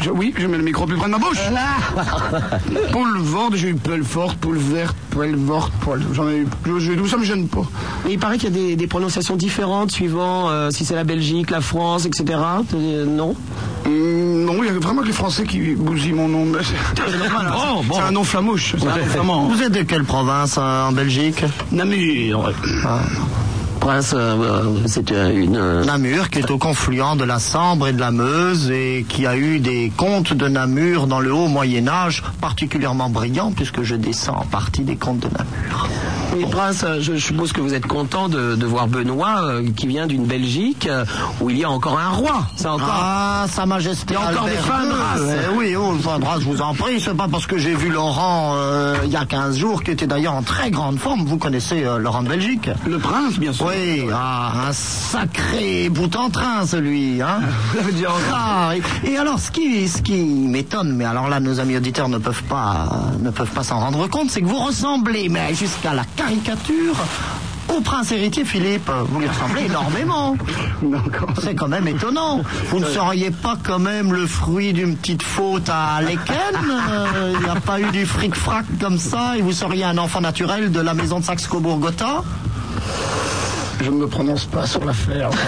Je- 0.02 0.10
oui, 0.12 0.34
je 0.38 0.48
mets 0.48 0.58
le 0.58 0.64
micro 0.64 0.86
plus 0.86 0.96
près 0.98 1.08
de 1.08 1.12
ma 1.12 1.18
bouche. 1.18 1.38
Poulvord, 2.92 3.52
j'ai 3.56 3.70
eu 3.70 3.76
Pelfort, 3.76 4.36
Poulvert, 4.36 4.94
Pelvort, 5.12 5.72
Poil. 5.82 6.02
J'en 6.14 6.30
ai 6.30 6.38
eu. 6.38 6.48
je- 6.66 6.80
je- 6.80 6.94
Tout 6.94 7.08
ça 7.08 7.18
me 7.18 7.24
gêne 7.26 7.48
pas. 7.48 7.64
Et 8.08 8.14
il 8.14 8.20
paraît 8.20 8.38
qu'il 8.38 8.50
y 8.50 8.54
a 8.54 8.56
des, 8.68 8.76
des 8.76 8.88
prononciations 8.88 9.36
différentes 9.36 9.92
suivant 9.92 10.50
euh, 10.50 10.70
si 10.72 10.86
c'est 10.86 10.96
la 10.96 11.04
Belgique, 11.04 11.50
la 11.52 11.62
France, 11.62 12.06
etc. 12.06 12.40
Euh, 12.74 13.06
non? 13.06 13.36
Hum, 13.86 14.46
non, 14.46 14.56
il 14.64 14.66
y 14.66 14.70
a 14.70 14.80
vraiment 14.80 15.02
que 15.02 15.08
les 15.08 15.14
Français 15.14 15.44
qui 15.46 15.76
bousillent 15.76 16.14
mon 16.14 16.28
nom. 16.28 16.46
C'est 16.62 17.00
Bon, 17.52 17.84
bon. 17.84 17.96
c'est 17.96 18.02
un 18.02 18.12
nom 18.12 18.24
flamouche. 18.24 18.76
C'est 18.78 18.88
un 18.88 18.98
nom 18.98 19.06
flamand. 19.06 19.44
Vous 19.48 19.62
êtes 19.64 19.72
de 19.72 19.82
quelle 19.84 20.04
province 20.04 20.56
euh, 20.58 20.88
en 20.88 20.92
Belgique? 20.92 21.44
Namur. 21.72 22.52
Prince, 23.80 24.14
euh, 24.14 24.36
euh, 24.42 24.64
c'est 24.88 25.12
euh, 25.12 25.32
une. 25.32 25.82
Namur, 25.86 26.30
qui 26.30 26.40
est 26.40 26.52
au 26.52 26.58
confluent 26.58 27.16
de 27.18 27.24
la 27.24 27.40
Sambre 27.40 27.88
et 27.88 27.94
de 27.94 28.00
la 28.00 28.12
Meuse 28.12 28.70
et 28.72 29.06
qui 29.08 29.26
a 29.26 29.38
eu 29.38 29.60
des 29.60 29.92
contes 29.96 30.34
de 30.34 30.48
Namur 30.48 31.08
dans 31.08 31.20
le 31.20 31.34
haut 31.34 31.48
Moyen 31.48 31.88
Âge 31.88 32.24
particulièrement 32.42 33.10
brillants 33.10 33.52
puisque 33.52 33.84
je 33.84 33.96
descends 33.96 34.38
en 34.38 34.46
partie 34.46 34.84
des 34.84 34.96
contes 34.96 35.20
de 35.20 35.30
Namur. 35.30 35.90
Et 36.38 36.46
Prince, 36.46 36.86
je 37.00 37.16
suppose 37.16 37.54
que 37.54 37.62
vous 37.62 37.74
êtes 37.74 37.88
content 37.88 38.30
de, 38.30 38.56
de 38.56 38.66
voir 38.66 38.88
Benoît 38.88 39.46
euh, 39.46 39.68
qui 39.76 39.88
vient 39.88 40.06
d'une 40.06 40.26
Belgique 40.26 40.88
euh, 40.88 41.04
où 41.42 41.50
il 41.50 41.58
y 41.58 41.64
a 41.64 41.70
encore 41.70 41.98
un 41.98 42.10
roi. 42.10 42.46
Encore. 42.60 42.82
Ah, 42.82 43.46
Sa 43.50 43.66
Majesté 43.66 44.14
Il 44.14 44.14
y 44.14 44.16
a 44.16 44.30
encore 44.30 44.46
Albert 44.46 44.62
des 44.62 44.68
fins 44.68 44.86
de 44.86 44.92
race. 44.92 45.38
Eh 45.46 45.58
oui, 45.58 45.76
oh, 45.76 45.96
fin 45.96 46.20
de 46.20 46.26
race, 46.26 46.42
je 46.42 46.46
vous 46.46 46.62
en 46.62 46.76
prie. 46.76 47.02
C'est 47.02 47.18
pas 47.18 47.28
parce 47.28 47.48
que 47.48 47.58
j'ai 47.58 47.74
vu 47.74 47.90
Laurent 47.90 48.54
euh, 48.58 48.98
il 49.06 49.12
y 49.12 49.16
a 49.16 49.26
15 49.26 49.58
jours, 49.58 49.84
qui 49.84 49.92
était 49.92 50.08
d'ailleurs 50.08 50.36
en 50.36 50.44
très 50.44 50.70
grande 50.70 51.00
forme. 51.00 51.26
Vous 51.26 51.38
connaissez 51.38 51.84
euh, 51.84 51.98
Laurent 51.98 52.22
de 52.22 52.30
Belgique 52.30 52.70
Le 52.86 53.00
prince, 53.00 53.40
bien 53.40 53.54
sûr. 53.54 53.69
Oui, 53.70 54.08
ah, 54.14 54.68
un 54.70 54.74
sacré 54.74 55.90
bout 55.90 56.14
en 56.16 56.30
train, 56.30 56.66
celui. 56.66 57.22
Hein 57.22 57.40
entendu. 57.80 58.06
Ah, 58.34 58.72
et, 59.06 59.12
et 59.12 59.18
alors, 59.18 59.40
ce 59.40 59.52
qui, 59.52 59.88
ce 59.88 60.02
qui 60.02 60.14
m'étonne, 60.24 60.94
mais 60.96 61.06
alors 61.06 61.28
là, 61.30 61.40
nos 61.40 61.60
amis 61.60 61.78
auditeurs 61.78 62.10
ne 62.10 62.18
peuvent 62.18 62.44
pas, 62.44 62.90
ne 63.22 63.30
peuvent 63.30 63.52
pas 63.52 63.64
s'en 63.64 63.80
rendre 63.80 64.08
compte, 64.08 64.30
c'est 64.32 64.42
que 64.42 64.48
vous 64.48 64.60
ressemblez, 64.60 65.30
mais 65.30 65.54
jusqu'à 65.54 65.94
la 65.94 66.04
caricature, 66.16 66.96
Au 67.70 67.82
prince 67.82 68.12
héritier, 68.12 68.46
Philippe, 68.46 68.90
vous 69.10 69.20
lui 69.20 69.28
ressemblez 69.28 69.66
énormément. 69.66 70.36
C'est 71.44 71.54
quand 71.54 71.68
même 71.68 71.88
étonnant. 71.88 72.42
Vous 72.72 72.80
ne 72.80 72.86
seriez 72.86 73.30
pas 73.30 73.58
quand 73.64 73.78
même 73.78 74.12
le 74.12 74.26
fruit 74.26 74.74
d'une 74.74 74.96
petite 74.98 75.22
faute 75.22 75.70
à 75.70 76.02
Lecken 76.02 76.56
Euh, 76.68 77.34
Il 77.36 77.44
n'y 77.44 77.50
a 77.50 77.60
pas 77.60 77.80
eu 77.80 77.92
du 77.92 78.08
fric-frac 78.08 78.66
comme 78.82 78.98
ça 78.98 79.38
et 79.38 79.42
vous 79.44 79.52
seriez 79.54 79.84
un 79.84 80.00
enfant 80.00 80.20
naturel 80.20 80.72
de 80.72 80.80
la 80.80 80.96
maison 80.96 81.20
de 81.20 81.26
Saxe-Cobourg-Gotha 81.26 82.24
Je 83.82 83.90
ne 83.92 83.96
me 83.98 84.08
prononce 84.08 84.46
pas 84.46 84.66
sur 84.66 84.84
l'affaire. 84.86 85.30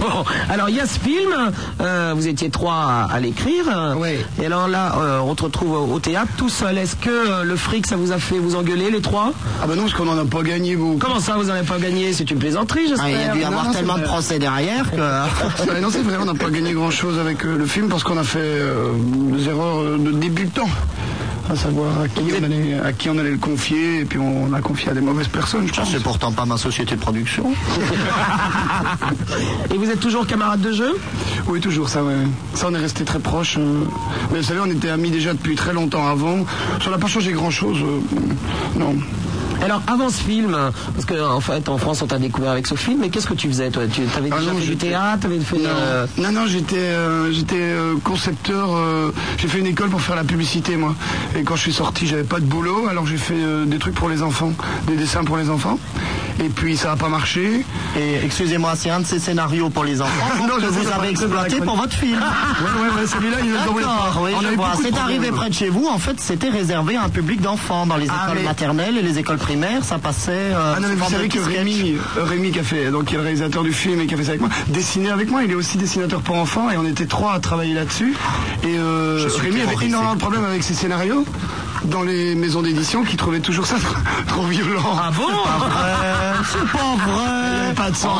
Bon, 0.00 0.24
alors 0.48 0.68
il 0.68 0.76
y 0.76 0.80
a 0.80 0.86
ce 0.86 0.98
film, 1.00 1.32
euh, 1.80 2.12
vous 2.14 2.28
étiez 2.28 2.50
trois 2.50 2.74
à, 2.74 3.08
à 3.12 3.18
l'écrire. 3.20 3.64
Oui. 3.96 4.10
Et 4.40 4.46
alors 4.46 4.68
là, 4.68 4.94
euh, 5.00 5.18
on 5.18 5.34
te 5.34 5.42
retrouve 5.42 5.72
au, 5.72 5.94
au 5.94 5.98
théâtre 5.98 6.30
tout 6.36 6.48
seul. 6.48 6.78
Est-ce 6.78 6.94
que 6.94 7.10
euh, 7.10 7.42
le 7.42 7.56
fric, 7.56 7.84
ça 7.86 7.96
vous 7.96 8.12
a 8.12 8.18
fait 8.18 8.38
vous 8.38 8.54
engueuler 8.54 8.92
les 8.92 9.00
trois? 9.00 9.32
Ah 9.60 9.66
bah 9.66 9.74
non, 9.74 9.82
parce 9.82 9.94
qu'on 9.94 10.04
n'en 10.04 10.16
a 10.16 10.24
pas 10.24 10.42
gagné 10.42 10.76
beaucoup. 10.76 10.98
Comment 10.98 11.18
ça, 11.18 11.34
vous 11.36 11.44
n'en 11.44 11.54
avez 11.54 11.66
pas 11.66 11.78
gagné? 11.78 12.12
C'est 12.12 12.30
une 12.30 12.38
plaisanterie, 12.38 12.92
Ah, 13.00 13.08
Il 13.08 13.10
y 13.10 13.14
a 13.14 13.18
j'espère. 13.18 13.32
dû 13.34 13.38
y 13.38 13.42
non, 13.42 13.48
avoir 13.48 13.64
non, 13.64 13.72
tellement 13.72 13.98
de 13.98 14.02
procès 14.04 14.38
derrière 14.38 14.88
que... 14.90 14.96
Non, 15.80 15.88
c'est 15.90 16.02
vrai, 16.02 16.16
on 16.20 16.26
n'a 16.26 16.34
pas 16.34 16.50
gagné 16.50 16.72
grand 16.74 16.90
chose 16.92 17.18
avec 17.18 17.42
le 17.42 17.66
film 17.66 17.88
parce 17.88 18.04
qu'on 18.04 18.18
a 18.18 18.24
fait 18.24 18.62
des 19.32 19.48
erreurs 19.48 19.98
de 19.98 20.12
débutants. 20.12 20.68
À 21.50 21.56
savoir 21.56 22.02
à 22.02 22.08
qui, 22.08 22.20
on 22.38 22.44
allait, 22.44 22.78
à 22.78 22.92
qui 22.92 23.08
on 23.08 23.16
allait 23.18 23.30
le 23.30 23.38
confier, 23.38 24.00
et 24.00 24.04
puis 24.04 24.18
on, 24.18 24.52
a 24.52 24.60
confié 24.60 24.90
à 24.90 24.94
des 24.94 25.00
mauvaises 25.00 25.28
personnes, 25.28 25.66
je 25.66 25.72
Ça, 25.74 25.80
pense. 25.82 25.90
c'est 25.92 26.02
pourtant 26.02 26.30
pas 26.30 26.44
ma 26.44 26.58
société 26.58 26.94
de 26.94 27.00
production. 27.00 27.50
Et 29.74 29.78
vous 29.78 29.88
êtes 29.90 30.00
toujours 30.00 30.26
camarade 30.26 30.60
de 30.60 30.72
jeu? 30.72 30.94
Oui, 31.46 31.60
toujours 31.60 31.88
ça, 31.88 32.04
ouais. 32.04 32.12
Ça, 32.54 32.66
on 32.68 32.74
est 32.74 32.78
resté 32.78 33.04
très 33.04 33.18
proches. 33.18 33.56
euh. 33.58 33.84
Mais 34.30 34.38
vous 34.40 34.44
savez, 34.44 34.60
on 34.60 34.66
était 34.70 34.90
amis 34.90 35.10
déjà 35.10 35.32
depuis 35.32 35.54
très 35.56 35.72
longtemps 35.72 36.06
avant. 36.06 36.44
Ça 36.84 36.90
n'a 36.90 36.98
pas 36.98 37.06
changé 37.06 37.32
grand-chose. 37.32 37.78
euh, 37.82 38.78
Non. 38.78 38.94
Alors 39.62 39.82
avant 39.88 40.08
ce 40.08 40.22
film, 40.22 40.56
parce 40.94 41.04
que 41.04 41.20
en 41.20 41.40
fait 41.40 41.68
en 41.68 41.78
France 41.78 42.00
on 42.02 42.06
t'a 42.06 42.18
découvert 42.18 42.52
avec 42.52 42.66
ce 42.66 42.74
film, 42.76 42.98
mais 43.00 43.08
qu'est-ce 43.10 43.26
que 43.26 43.34
tu 43.34 43.48
faisais 43.48 43.70
toi? 43.70 43.82
Tu 43.92 44.02
avais 44.16 44.30
Ah 44.32 44.38
déjà 44.38 44.50
non, 44.52 44.56
fait 44.58 44.64
du 44.64 44.66
j'étais- 44.72 44.88
théâtre, 44.88 45.20
t'avais 45.22 45.40
fait 45.40 45.56
Non, 45.58 45.68
euh, 45.68 46.06
non, 46.16 46.32
non, 46.32 46.46
j'étais 46.46 46.76
euh, 46.76 47.32
j'étais 47.32 47.56
euh, 47.60 47.94
concepteur. 48.04 48.68
euh, 48.74 49.12
j'ai 49.36 49.48
fait 49.48 49.58
une 49.58 49.66
école 49.66 49.88
pour 49.90 50.00
faire 50.00 50.16
la 50.16 50.24
publicité, 50.24 50.76
moi. 50.76 50.94
Et 51.36 51.42
quand 51.42 51.56
je 51.56 51.62
suis 51.62 51.72
sorti, 51.72 52.06
j'avais 52.06 52.22
pas 52.24 52.38
de 52.40 52.44
boulot, 52.46 52.86
alors 52.88 53.04
j'ai 53.06 53.16
fait 53.16 53.34
euh, 53.36 53.64
des 53.64 53.78
trucs 53.78 53.94
pour 53.94 54.08
les 54.08 54.22
enfants, 54.22 54.52
des 54.86 54.96
dessins 54.96 55.24
pour 55.24 55.36
les 55.36 55.50
enfants. 55.50 55.78
Et 56.40 56.50
puis 56.50 56.76
ça 56.76 56.90
n'a 56.90 56.96
pas 56.96 57.08
marché. 57.08 57.64
Et 57.98 58.14
excusez-moi, 58.24 58.74
c'est 58.76 58.90
un 58.90 59.00
de 59.00 59.06
ces 59.06 59.18
scénarios 59.18 59.70
pour 59.70 59.82
les 59.82 60.00
enfants 60.00 60.36
Non, 60.48 60.54
que 60.56 60.62
je 60.62 60.66
vous 60.68 60.86
avez 60.92 61.08
exploité 61.10 61.56
pour 61.60 61.76
votre 61.76 61.94
film. 61.96 62.18
Ouais, 62.58 62.82
ouais, 62.82 63.00
ouais, 63.02 63.06
celui-là, 63.06 63.36
il 63.44 63.52
D'accord, 63.52 64.20
oui, 64.22 64.30
C'est 64.82 64.96
arrivé 64.98 65.30
près 65.32 65.48
de 65.48 65.54
chez 65.54 65.68
vous. 65.68 65.86
En 65.88 65.98
fait, 65.98 66.20
c'était 66.20 66.48
réservé 66.48 66.96
à 66.96 67.02
un 67.04 67.08
public 67.08 67.40
d'enfants 67.40 67.86
dans 67.86 67.96
les 67.96 68.06
Ah, 68.08 68.24
écoles 68.26 68.38
mais- 68.42 68.48
maternelles 68.48 68.96
et 68.98 69.02
les 69.02 69.18
écoles 69.18 69.36
primaires. 69.36 69.47
Ça 69.82 69.98
passait. 69.98 70.30
euh, 70.32 70.74
Ah 70.76 70.80
non, 70.80 70.88
mais 70.88 70.94
sous 70.96 71.04
vous 71.04 71.10
savez 71.10 71.28
que. 71.28 71.38
Rémi, 71.38 71.96
euh, 72.16 72.24
Rémi 72.24 72.50
qui 72.52 72.58
a 72.58 72.62
fait, 72.62 72.90
donc 72.90 73.06
qui 73.06 73.14
est 73.14 73.16
le 73.16 73.22
réalisateur 73.22 73.62
du 73.62 73.72
film 73.72 74.00
et 74.00 74.06
qui 74.06 74.14
a 74.14 74.16
fait 74.16 74.24
ça 74.24 74.30
avec 74.30 74.40
moi, 74.40 74.50
dessiné 74.68 75.10
avec 75.10 75.30
moi. 75.30 75.42
Il 75.44 75.50
est 75.50 75.54
aussi 75.54 75.78
dessinateur 75.78 76.20
pour 76.20 76.36
enfants 76.36 76.70
et 76.70 76.76
on 76.76 76.84
était 76.84 77.06
trois 77.06 77.32
à 77.34 77.40
travailler 77.40 77.74
là-dessus. 77.74 78.14
Et 78.64 78.76
euh, 78.78 79.26
Rémi 79.40 79.60
avait 79.62 79.86
énormément 79.86 80.14
de 80.14 80.20
problèmes 80.20 80.44
avec 80.44 80.62
ses 80.62 80.74
scénarios 80.74 81.24
dans 81.84 82.02
les 82.02 82.34
maisons 82.34 82.62
d'édition 82.62 83.02
qui 83.04 83.16
trouvaient 83.16 83.40
toujours 83.40 83.66
ça 83.66 83.76
trop, 83.82 83.94
trop 84.26 84.42
violent. 84.46 84.96
Ah 85.00 85.10
bon 85.16 85.24
c'est 86.44 86.58
pas 86.70 86.96
vrai. 87.06 87.72
Pas 87.76 87.90
de 87.90 87.96
sang, 87.96 88.16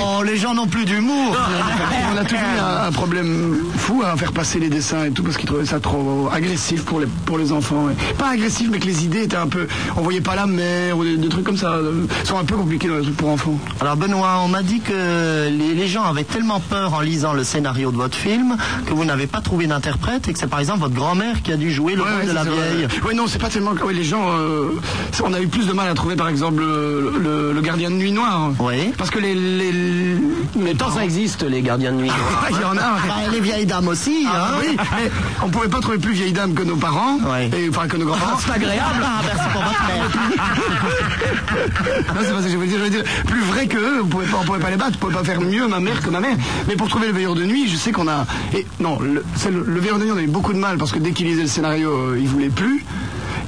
Oh, 0.00 0.22
les 0.22 0.36
gens 0.36 0.54
n'ont 0.54 0.66
plus 0.68 0.84
d'humour. 0.84 1.36
on 2.14 2.16
a 2.16 2.24
toujours 2.24 2.38
eu 2.56 2.58
un, 2.60 2.86
un 2.88 2.92
problème 2.92 3.56
fou 3.76 4.02
à 4.06 4.16
faire 4.16 4.32
passer 4.32 4.58
les 4.60 4.68
dessins 4.68 5.04
et 5.04 5.10
tout 5.10 5.22
parce 5.22 5.36
qu'ils 5.36 5.46
trouvaient 5.48 5.66
ça 5.66 5.80
trop 5.80 6.28
agressif 6.32 6.84
pour 6.84 7.00
les, 7.00 7.06
pour 7.26 7.36
les 7.38 7.52
enfants. 7.52 7.86
Pas 8.18 8.30
agressif, 8.30 8.68
mais 8.70 8.78
que 8.78 8.86
les 8.86 9.04
idées 9.04 9.24
étaient 9.24 9.36
un 9.36 9.48
peu. 9.48 9.66
On 9.96 10.02
voyait 10.02 10.20
pas 10.20 10.34
la 10.36 10.46
mer 10.46 10.96
ou 10.96 11.04
des, 11.04 11.16
des 11.16 11.28
trucs 11.28 11.44
comme 11.44 11.56
ça. 11.56 11.72
euh, 11.72 12.06
sont 12.24 12.38
un 12.38 12.44
peu 12.44 12.56
compliqués 12.56 12.88
dans 12.88 12.96
les 12.96 13.02
trucs 13.02 13.16
pour 13.16 13.28
enfants. 13.30 13.58
Alors 13.80 13.96
Benoît, 13.96 14.40
on 14.44 14.48
m'a 14.48 14.62
dit 14.62 14.80
que 14.80 15.48
les, 15.50 15.74
les 15.74 15.88
gens 15.88 16.04
avaient 16.04 16.24
tellement 16.24 16.60
peur 16.60 16.94
en 16.94 17.00
lisant 17.00 17.32
le 17.32 17.44
scénario 17.44 17.90
de 17.90 17.96
votre 17.96 18.16
film 18.16 18.56
que 18.86 18.94
vous 18.94 19.04
n'avez 19.04 19.26
pas 19.26 19.40
trouvé 19.40 19.66
d'interprète 19.66 20.28
et 20.28 20.32
que 20.32 20.38
c'est 20.38 20.46
par 20.46 20.60
exemple 20.60 20.80
votre 20.80 20.94
grand-mère 20.94 21.42
qui 21.42 21.52
a 21.52 21.56
dû 21.56 21.70
jouer 21.72 21.94
le 21.96 22.02
rôle 22.02 22.12
ouais, 22.20 22.26
de 22.26 22.32
la 22.32 22.44
vrai. 22.44 22.86
Ouais, 23.04 23.14
non, 23.14 23.26
c'est 23.26 23.38
pas 23.40 23.48
tellement. 23.48 23.72
Ouais, 23.72 23.92
les 23.92 24.04
gens. 24.04 24.30
euh, 24.32 24.70
on 25.24 25.32
a 25.32 25.40
eu 25.40 25.48
plus 25.48 25.66
de 25.66 25.72
mal 25.72 25.88
à 25.88 25.94
trouver, 25.94 26.14
par 26.16 26.28
exemple, 26.28 26.62
le, 26.62 27.12
le- 27.20 27.52
le 27.52 27.60
gardien 27.60 27.90
de 27.90 27.96
nuit 27.96 28.12
noir. 28.12 28.50
Oui. 28.60 28.92
Parce 28.96 29.10
que 29.10 29.18
les. 29.18 29.34
les, 29.34 29.72
les- 29.72 30.16
Mais 30.56 30.74
tant 30.74 30.90
ça 30.90 31.04
existe 31.04 31.42
les 31.42 31.62
gardiens 31.62 31.92
de 31.92 31.96
nuit. 31.98 32.10
Il 32.50 32.56
y 32.60 32.64
en 32.64 32.76
a. 32.76 32.80
Bah, 33.06 33.14
les 33.32 33.40
vieilles 33.40 33.66
dames 33.66 33.88
aussi. 33.88 34.26
Ah, 34.28 34.50
hein. 34.52 34.58
oui, 34.60 34.76
mais 34.96 35.10
on 35.42 35.48
pouvait 35.48 35.68
pas 35.68 35.80
trouver 35.80 35.98
plus 35.98 36.12
vieille 36.12 36.32
dame 36.32 36.54
que 36.54 36.62
nos 36.62 36.76
parents, 36.76 37.18
Ouais. 37.26 37.50
et, 37.56 37.68
enfin 37.68 37.86
que 37.88 37.96
nos 37.96 38.06
grands-parents. 38.06 38.38
C'est 38.44 38.52
agréable. 38.52 39.02
Ah, 39.04 39.20
merci 39.24 39.48
pour 39.52 39.62
votre 39.62 39.86
mère. 39.86 40.10
Non, 42.14 42.20
c'est 42.24 42.32
pas 42.32 42.38
ça 42.38 42.42
que 42.44 42.48
je 42.52 42.56
veux 42.56 42.66
dire. 42.66 42.78
Je 42.78 42.84
veux 42.84 42.90
dire, 42.90 43.04
plus 43.26 43.42
vrai 43.42 43.66
que 43.66 43.76
eux, 43.78 44.00
on 44.02 44.06
pouvait 44.06 44.26
pas, 44.26 44.38
on 44.40 44.44
pouvait 44.44 44.58
pas 44.58 44.70
les 44.70 44.76
battre, 44.76 44.92
on 44.96 44.98
pouvait 45.06 45.14
pas 45.14 45.24
faire 45.24 45.40
mieux 45.40 45.66
ma 45.68 45.80
mère 45.80 46.00
que 46.02 46.10
ma 46.10 46.20
mère. 46.20 46.36
Mais 46.68 46.76
pour 46.76 46.88
trouver 46.88 47.06
le 47.08 47.12
veilleur 47.12 47.34
de 47.34 47.44
nuit, 47.44 47.68
je 47.68 47.76
sais 47.76 47.92
qu'on 47.92 48.08
a. 48.08 48.26
Et 48.54 48.66
non, 48.80 48.98
le, 49.00 49.22
le 49.50 49.80
veilleur 49.80 49.98
de 49.98 50.04
nuit, 50.04 50.12
on 50.14 50.18
a 50.18 50.22
eu 50.22 50.26
beaucoup 50.28 50.52
de 50.52 50.58
mal 50.58 50.78
parce 50.78 50.92
que 50.92 50.98
dès 50.98 51.12
qu'il 51.12 51.26
lisait 51.26 51.42
le 51.42 51.48
scénario, 51.48 51.90
euh, 51.90 52.18
il 52.20 52.28
voulait 52.28 52.48
plus. 52.48 52.84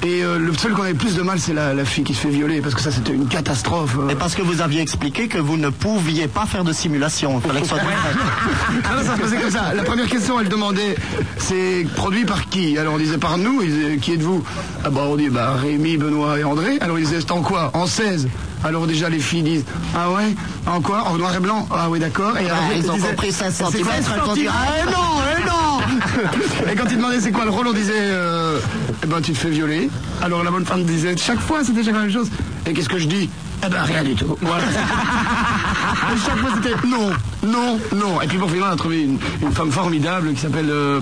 Et 0.04 0.22
euh, 0.22 0.38
le 0.38 0.52
seul 0.54 0.72
qu'on 0.74 0.82
avait 0.82 0.92
plus 0.94 1.14
de 1.16 1.22
mal, 1.22 1.38
c'est 1.40 1.54
la, 1.54 1.72
la 1.72 1.84
fille 1.86 2.04
qui 2.04 2.12
se 2.14 2.20
fait 2.20 2.28
violer 2.28 2.60
parce 2.60 2.74
que 2.74 2.80
ça, 2.82 2.90
c'était 2.90 3.12
une 3.12 3.26
catastrophe. 3.26 3.96
euh. 3.98 4.10
Et 4.10 4.14
parce 4.14 4.34
que 4.34 4.42
vous 4.42 4.60
aviez 4.60 4.82
expliqué 4.82 5.28
que 5.28 5.38
vous 5.38 5.56
ne 5.56 5.70
pouviez 5.70 6.28
pas 6.28 6.44
faire 6.44 6.62
de 6.62 6.72
simulation. 6.74 7.40
Il 7.42 7.48
fallait 7.48 7.60
que 7.62 7.66
ce 7.68 7.74
soit. 7.74 7.82
Ah 8.84 8.96
non, 8.96 9.02
ça 9.06 9.16
se 9.16 9.20
passait 9.22 9.36
comme 9.40 9.50
ça. 9.50 9.72
La 9.74 9.82
première 9.82 10.06
question, 10.06 10.38
elle 10.40 10.48
demandait 10.48 10.94
c'est 11.38 11.86
produit 11.96 12.24
par 12.26 12.48
qui? 12.50 12.76
Alors 12.76 12.94
on 12.94 12.98
disait 12.98 13.16
par 13.18 13.38
nous, 13.38 13.62
ils 13.62 13.70
disaient 13.74 13.96
qui 13.96 14.12
êtes-vous? 14.12 14.42
Ah 14.84 14.90
bah 14.90 15.02
on 15.06 15.16
dit 15.16 15.30
bah 15.30 15.54
Rémi, 15.54 15.96
Benoît 15.96 16.38
et 16.38 16.44
André. 16.44 16.76
Alors 16.80 16.98
ils 16.98 17.06
disaient 17.06 17.20
c'est 17.20 17.32
en 17.32 17.40
quoi? 17.42 17.70
En 17.74 17.86
16. 17.86 18.28
Alors 18.62 18.86
déjà 18.86 19.08
les 19.08 19.20
filles 19.20 19.42
disent 19.42 19.64
ah 19.96 20.10
ouais? 20.10 20.34
En 20.66 20.80
quoi? 20.80 21.04
En 21.04 21.16
noir 21.16 21.34
et 21.34 21.40
blanc 21.40 21.66
Ah 21.70 21.88
oui 21.88 21.98
d'accord. 21.98 22.36
Et 22.36 22.46
Ah, 22.50 22.56
après, 22.64 22.78
ils 22.78 22.90
ont 22.90 22.94
disaient, 22.94 23.08
compris 23.08 23.32
16 23.32 23.54
C'est 23.54 23.64
cm. 23.72 23.84
quoi, 23.84 23.92
Elles 23.96 24.30
ont 24.30 24.34
dit 24.34 24.46
Ah 24.48 24.84
non, 24.90 24.92
eh 25.38 25.44
non 25.46 25.52
et 26.70 26.74
quand 26.74 26.84
ils 26.90 26.96
demandaient 26.96 27.20
c'est 27.20 27.32
quoi 27.32 27.44
le 27.44 27.50
rôle, 27.50 27.66
on 27.68 27.72
disait 27.72 27.92
euh, 27.96 28.58
eh 29.02 29.06
ben 29.06 29.20
tu 29.20 29.32
te 29.32 29.38
fais 29.38 29.50
violer. 29.50 29.88
Alors 30.22 30.42
la 30.44 30.50
bonne 30.50 30.64
femme 30.64 30.84
disait 30.84 31.16
chaque 31.16 31.40
fois 31.40 31.62
c'était 31.64 31.82
la 31.82 31.92
même 31.92 32.10
chose. 32.10 32.28
Et 32.66 32.72
qu'est-ce 32.72 32.88
que 32.88 32.98
je 32.98 33.06
dis? 33.06 33.28
Eh 33.64 33.68
ben 33.68 33.82
rien 33.82 34.02
du 34.02 34.14
tout. 34.14 34.36
Voilà. 34.40 34.64
et 36.14 36.18
chaque 36.24 36.38
fois 36.38 36.50
c'était 36.56 36.86
non, 36.86 37.10
non, 37.42 37.78
non. 37.94 38.20
Et 38.22 38.26
puis 38.26 38.38
pour 38.38 38.50
finir 38.50 38.66
on 38.68 38.72
a 38.72 38.76
trouvé 38.76 39.02
une, 39.02 39.18
une 39.42 39.52
femme 39.52 39.70
formidable 39.70 40.32
qui 40.34 40.40
s'appelle. 40.40 40.70
euh, 40.70 41.00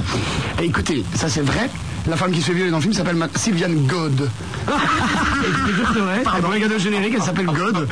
et 0.61 0.65
écoutez, 0.67 1.05
ça 1.15 1.29
c'est 1.29 1.43
vrai. 1.43 1.71
La 2.09 2.17
femme 2.17 2.33
qui 2.33 2.41
se 2.41 2.47
fait 2.47 2.55
violer 2.55 2.71
dans 2.71 2.79
le 2.79 2.83
film 2.83 2.95
s'appelle 2.95 3.17
Ma- 3.17 3.29
Sylviane 3.35 3.87
God. 3.87 4.29
et 6.39 6.43
dans 6.43 6.51
les 6.51 6.61
gars 6.61 6.69
de 6.69 6.79
générique, 6.79 7.15
elle 7.17 7.23
s'appelle 7.23 7.47
God. 7.47 7.89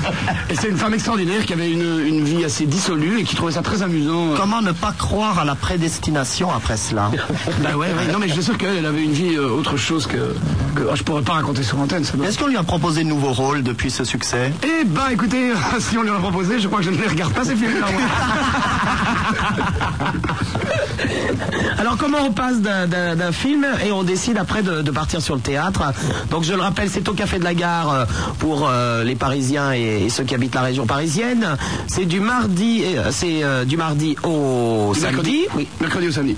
Et 0.50 0.54
c'est 0.56 0.68
une 0.68 0.76
femme 0.76 0.94
extraordinaire 0.94 1.44
qui 1.46 1.52
avait 1.52 1.70
une, 1.70 2.00
une 2.06 2.24
vie 2.24 2.44
assez 2.44 2.66
dissolue 2.66 3.20
et 3.20 3.24
qui 3.24 3.36
trouvait 3.36 3.52
ça 3.52 3.62
très 3.62 3.82
amusant. 3.82 4.34
Comment 4.36 4.62
ne 4.62 4.72
pas 4.72 4.92
croire 4.92 5.38
à 5.38 5.44
la 5.44 5.54
prédestination 5.54 6.52
après 6.52 6.76
cela? 6.76 7.10
Bah 7.62 7.76
ouais, 7.76 7.86
ouais. 7.88 8.12
Non 8.12 8.18
mais 8.18 8.28
je 8.28 8.34
suis 8.34 8.42
sûr 8.42 8.56
qu'elle 8.58 8.76
elle 8.78 8.86
avait 8.86 9.02
une 9.04 9.12
vie 9.12 9.34
euh, 9.36 9.48
autre 9.50 9.76
chose 9.76 10.06
que, 10.06 10.16
que 10.74 10.82
oh, 10.90 10.94
je 10.94 11.02
pourrais 11.02 11.22
pas 11.22 11.34
raconter 11.34 11.62
sur 11.62 11.78
antenne. 11.78 12.04
Est-ce 12.24 12.38
qu'on 12.38 12.46
lui 12.48 12.56
a 12.56 12.62
proposé 12.62 13.04
de 13.04 13.08
nouveaux 13.08 13.32
rôles 13.32 13.62
depuis 13.62 13.90
ce 13.90 14.04
succès? 14.04 14.52
Eh 14.64 14.84
ben 14.84 15.08
écoutez, 15.12 15.52
si 15.78 15.96
on 15.98 16.02
lui 16.02 16.10
a 16.10 16.14
proposé, 16.14 16.58
je 16.58 16.66
crois 16.68 16.80
que 16.80 16.86
je 16.86 16.90
ne 16.90 16.96
les 16.96 17.06
regarde 17.08 17.32
pas 17.32 17.44
ces 17.44 17.54
films 17.56 17.80
là. 17.80 17.86
Alors 21.78 21.96
comment 21.96 22.18
on 22.26 22.32
passe 22.32 22.60
d'un 22.60 23.32
film 23.32 23.66
et 23.84 23.92
on 23.92 23.99
décide 24.04 24.38
après 24.38 24.62
de, 24.62 24.82
de 24.82 24.90
partir 24.90 25.20
sur 25.22 25.34
le 25.34 25.40
théâtre 25.40 25.82
Donc 26.30 26.44
je 26.44 26.52
le 26.54 26.60
rappelle, 26.60 26.88
c'est 26.90 27.08
au 27.08 27.12
Café 27.12 27.38
de 27.38 27.44
la 27.44 27.54
Gare 27.54 27.92
euh, 27.92 28.04
pour 28.38 28.68
euh, 28.68 29.04
les 29.04 29.14
Parisiens 29.16 29.72
et, 29.72 30.04
et 30.04 30.08
ceux 30.10 30.24
qui 30.24 30.34
habitent 30.34 30.54
la 30.54 30.62
région 30.62 30.86
parisienne. 30.86 31.56
C'est 31.86 32.04
du 32.06 32.20
mardi, 32.20 32.82
euh, 32.84 33.10
c'est 33.10 33.42
euh, 33.42 33.64
du 33.64 33.76
mardi 33.76 34.16
au 34.24 34.92
Du 34.94 35.00
samedi. 35.00 35.16
mercredi. 35.16 35.46
Oui. 35.56 35.68
Mercredi 35.80 36.08
ou 36.08 36.12
samedi. 36.12 36.36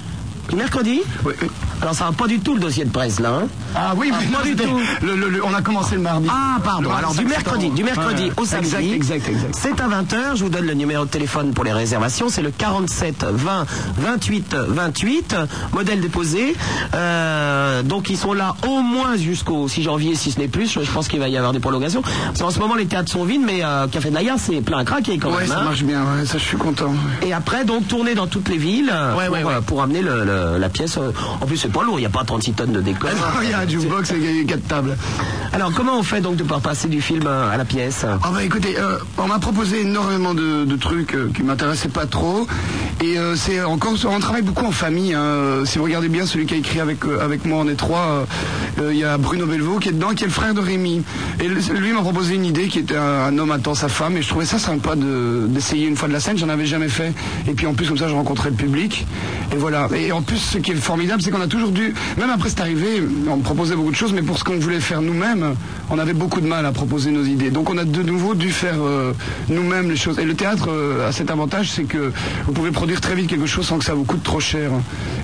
Du 0.48 0.56
mercredi. 0.56 1.00
Oui. 1.24 1.32
Alors 1.80 1.94
ça 1.94 2.04
va 2.04 2.12
pas 2.12 2.26
du 2.26 2.38
tout 2.40 2.54
le 2.54 2.60
dossier 2.60 2.84
de 2.84 2.90
presse 2.90 3.18
là. 3.20 3.30
hein 3.42 3.46
Ah 3.74 3.94
oui, 3.96 4.12
mais 4.12 4.26
pas 4.26 4.38
non, 4.38 4.44
du 4.44 4.54
tout. 4.54 4.80
le- 5.02 5.16
le- 5.16 5.28
le- 5.30 5.44
on 5.44 5.52
a 5.54 5.62
commencé 5.62 5.94
le 5.96 6.00
mardi. 6.02 6.28
Ah 6.30 6.58
pardon. 6.62 6.90
Alors 6.92 7.10
du 7.12 7.18
25 7.24 7.28
mercredi, 7.28 7.60
septembre. 7.62 7.74
du 7.76 7.84
mercredi 7.84 8.22
Ouais. 8.24 8.32
au 8.36 8.44
samedi. 8.44 8.92
Exact, 8.92 9.16
exact, 9.16 9.28
exact. 9.28 9.54
C'est 9.60 9.80
à 9.80 9.88
20h. 9.88 10.36
Je 10.36 10.44
vous 10.44 10.50
donne 10.50 10.66
le 10.66 10.74
numéro 10.74 11.04
de 11.04 11.10
téléphone 11.10 11.52
pour 11.54 11.64
les 11.64 11.72
réservations. 11.72 12.28
C'est 12.28 12.42
le 12.42 12.50
47 12.50 13.24
20 13.30 13.66
28 13.98 14.54
28. 14.68 15.36
Modèle 15.72 16.00
déposé. 16.00 16.54
Euh, 16.94 17.82
donc 17.82 18.10
ils 18.10 18.16
sont 18.18 18.32
là 18.32 18.54
au 18.68 18.80
moins 18.82 19.16
jusqu'au 19.16 19.66
6 19.68 19.82
janvier, 19.82 20.14
si 20.14 20.30
ce 20.30 20.38
n'est 20.38 20.48
plus. 20.48 20.70
Je 20.72 20.90
pense 20.90 21.08
qu'il 21.08 21.18
va 21.20 21.28
y 21.28 21.36
avoir 21.36 21.52
des 21.52 21.60
prolongations. 21.60 22.02
Qu'en 22.38 22.50
ce 22.50 22.58
moment 22.58 22.74
les 22.74 22.86
théâtres 22.86 23.10
sont 23.10 23.24
vides, 23.24 23.42
mais 23.44 23.64
euh, 23.64 23.86
Café 23.88 24.10
de 24.10 24.14
la 24.14 24.22
Gare 24.22 24.36
c'est 24.38 24.60
plein 24.60 24.78
à 24.78 24.84
craquer 24.84 25.18
quand 25.18 25.30
Ouais, 25.30 25.38
même. 25.40 25.48
ça 25.48 25.60
hein. 25.60 25.64
marche 25.64 25.82
bien, 25.82 26.02
ouais, 26.02 26.26
ça 26.26 26.38
je 26.38 26.44
suis 26.44 26.56
content. 26.56 26.94
Et 27.26 27.32
après, 27.32 27.64
donc, 27.64 27.88
tourner 27.88 28.14
dans 28.14 28.26
toutes 28.26 28.48
les 28.48 28.56
villes 28.58 28.90
euh, 28.92 29.16
Ouais, 29.16 29.26
pour, 29.26 29.34
ouais, 29.36 29.44
ouais. 29.44 29.60
pour 29.66 29.82
amener 29.82 30.02
le- 30.02 30.24
le- 30.24 30.31
la 30.58 30.68
pièce. 30.68 30.96
euh, 30.98 31.10
En 31.40 31.46
plus, 31.46 31.56
c'est 31.56 31.72
pas 31.72 31.82
lourd, 31.82 31.98
il 31.98 32.02
n'y 32.02 32.06
a 32.06 32.10
pas 32.10 32.24
36 32.24 32.52
tonnes 32.52 32.72
de 32.72 32.80
décor. 32.80 33.10
Il 33.42 33.50
y 33.50 33.52
a 33.52 33.60
un 33.60 33.68
jukebox 33.68 34.10
et 34.12 34.16
il 34.16 34.36
y 34.38 34.40
a 34.40 34.44
quatre 34.44 34.66
tables. 34.68 34.96
Alors, 35.52 35.72
comment 35.72 35.98
on 35.98 36.02
fait 36.02 36.20
donc 36.20 36.36
de 36.36 36.42
pouvoir 36.42 36.60
passer 36.60 36.88
du 36.88 37.00
film 37.00 37.24
euh, 37.26 37.52
à 37.52 37.56
la 37.56 37.64
pièce? 37.64 38.04
Ah 38.22 38.30
bah 38.32 38.42
écoutez, 38.42 38.78
euh, 38.78 38.98
on 39.18 39.26
m'a 39.26 39.38
proposé 39.38 39.82
énormément 39.82 40.34
de, 40.34 40.64
de 40.64 40.76
trucs 40.76 41.14
euh, 41.14 41.30
qui 41.34 41.42
m'intéressaient 41.42 41.88
pas 41.88 42.06
trop. 42.06 42.46
Et 43.02 43.18
euh, 43.18 43.34
c'est 43.36 43.62
encore, 43.62 43.92
on 44.06 44.20
travaille 44.20 44.42
beaucoup 44.42 44.64
en 44.64 44.70
famille. 44.70 45.12
hein. 45.14 45.62
Si 45.64 45.78
vous 45.78 45.84
regardez 45.84 46.08
bien 46.08 46.24
celui 46.26 46.46
qui 46.46 46.54
a 46.54 46.56
écrit 46.56 46.80
avec, 46.80 47.04
euh, 47.04 47.22
avec 47.22 47.44
moi, 47.44 47.64
euh, 47.66 48.24
euh, 48.80 48.92
il 48.92 48.98
y 48.98 49.04
a 49.04 49.18
Bruno 49.18 49.46
Belvaux 49.46 49.78
qui 49.78 49.88
est 49.88 49.92
dedans, 49.92 50.10
qui 50.14 50.24
est 50.24 50.26
le 50.28 50.32
frère 50.32 50.54
de 50.54 50.60
Rémi. 50.60 51.02
Et 51.40 51.48
lui 51.48 51.92
m'a 51.92 52.00
proposé 52.00 52.34
une 52.34 52.44
idée 52.46 52.68
qui 52.68 52.78
était 52.78 52.96
un, 52.96 53.02
un 53.26 53.38
homme 53.38 53.50
attend 53.50 53.74
sa 53.74 53.88
femme, 53.88 54.16
et 54.16 54.22
je 54.22 54.28
trouvais 54.28 54.46
ça 54.46 54.58
sympa 54.58 54.94
de- 54.94 55.46
d'essayer 55.48 55.86
une 55.88 55.96
fois 55.96 56.08
de 56.08 56.12
la 56.12 56.20
scène, 56.20 56.38
j'en 56.38 56.48
avais 56.48 56.66
jamais 56.66 56.88
fait. 56.88 57.12
Et 57.48 57.52
puis 57.52 57.66
en 57.66 57.74
plus, 57.74 57.88
comme 57.88 57.98
ça, 57.98 58.08
je 58.08 58.14
rencontrais 58.14 58.50
le 58.50 58.56
public. 58.56 59.06
Et 59.52 59.56
voilà. 59.56 59.88
Et 59.94 60.12
en 60.12 60.21
plus, 60.22 60.38
ce 60.38 60.58
qui 60.58 60.72
est 60.72 60.74
formidable, 60.76 61.22
c'est 61.22 61.30
qu'on 61.30 61.40
a 61.40 61.46
toujours 61.46 61.70
dû, 61.70 61.94
même 62.18 62.30
après 62.30 62.48
c'est 62.48 62.60
arrivé, 62.60 63.02
on 63.28 63.38
proposait 63.38 63.74
beaucoup 63.76 63.90
de 63.90 63.96
choses, 63.96 64.12
mais 64.12 64.22
pour 64.22 64.38
ce 64.38 64.44
qu'on 64.44 64.58
voulait 64.58 64.80
faire 64.80 65.02
nous-mêmes, 65.02 65.54
on 65.90 65.98
avait 65.98 66.12
beaucoup 66.14 66.40
de 66.40 66.46
mal 66.46 66.64
à 66.66 66.72
proposer 66.72 67.10
nos 67.10 67.24
idées. 67.24 67.50
Donc 67.50 67.68
on 67.70 67.78
a 67.78 67.84
de 67.84 68.02
nouveau 68.02 68.34
dû 68.34 68.50
faire 68.50 68.76
euh, 68.80 69.12
nous-mêmes 69.48 69.90
les 69.90 69.96
choses. 69.96 70.18
Et 70.18 70.24
le 70.24 70.34
théâtre 70.34 70.68
euh, 70.70 71.08
a 71.08 71.12
cet 71.12 71.30
avantage, 71.30 71.70
c'est 71.70 71.84
que 71.84 72.12
vous 72.46 72.52
pouvez 72.52 72.70
produire 72.70 73.00
très 73.00 73.14
vite 73.14 73.28
quelque 73.28 73.46
chose 73.46 73.66
sans 73.66 73.78
que 73.78 73.84
ça 73.84 73.94
vous 73.94 74.04
coûte 74.04 74.22
trop 74.22 74.40
cher. 74.40 74.70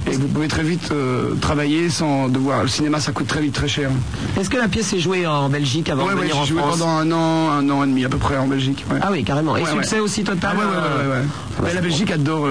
Et 0.07 0.17
vous 0.17 0.29
pouvez 0.29 0.49
très 0.49 0.63
vite 0.63 0.91
euh, 0.93 1.35
travailler 1.41 1.89
sans 1.91 2.29
devoir. 2.29 2.63
Le 2.63 2.69
cinéma, 2.69 3.01
ça 3.01 3.13
coûte 3.13 3.27
très 3.27 3.41
vite 3.41 3.53
très 3.55 3.69
cher. 3.69 3.91
Est-ce 4.39 4.51
que 4.51 4.57
la 4.57 4.69
pièce 4.69 4.93
est 4.93 5.01
jouée 5.01 5.27
en 5.27 5.49
Belgique 5.49 5.89
avant 5.91 6.05
Ouais, 6.05 6.11
de 6.13 6.17
ouais, 6.17 6.23
venir 6.23 6.39
en 6.39 6.45
j'ai 6.45 6.51
joué 6.55 6.61
France 6.61 6.79
pendant 6.79 6.91
un 6.99 7.13
an, 7.13 7.51
un 7.51 7.71
an 7.71 7.85
et 7.85 7.87
demi 7.87 8.05
à 8.05 8.09
peu 8.09 8.19
près 8.19 8.37
en 8.37 8.47
Belgique. 8.47 8.85
ouais. 8.91 8.99
Ah 9.03 9.09
oui, 9.11 9.25
carrément. 9.25 9.57
Et 9.57 9.63
Ouais, 9.63 9.71
succès 9.71 9.97
ouais. 9.97 10.01
aussi 10.03 10.25
total 10.25 10.55
Ah 10.55 10.59
ouais, 10.59 10.65
ouais, 10.65 11.07
ouais, 11.07 11.13
ouais, 11.19 11.67
ouais. 11.69 11.75
La 11.75 11.81
Belgique 11.81 12.11
adore. 12.11 12.47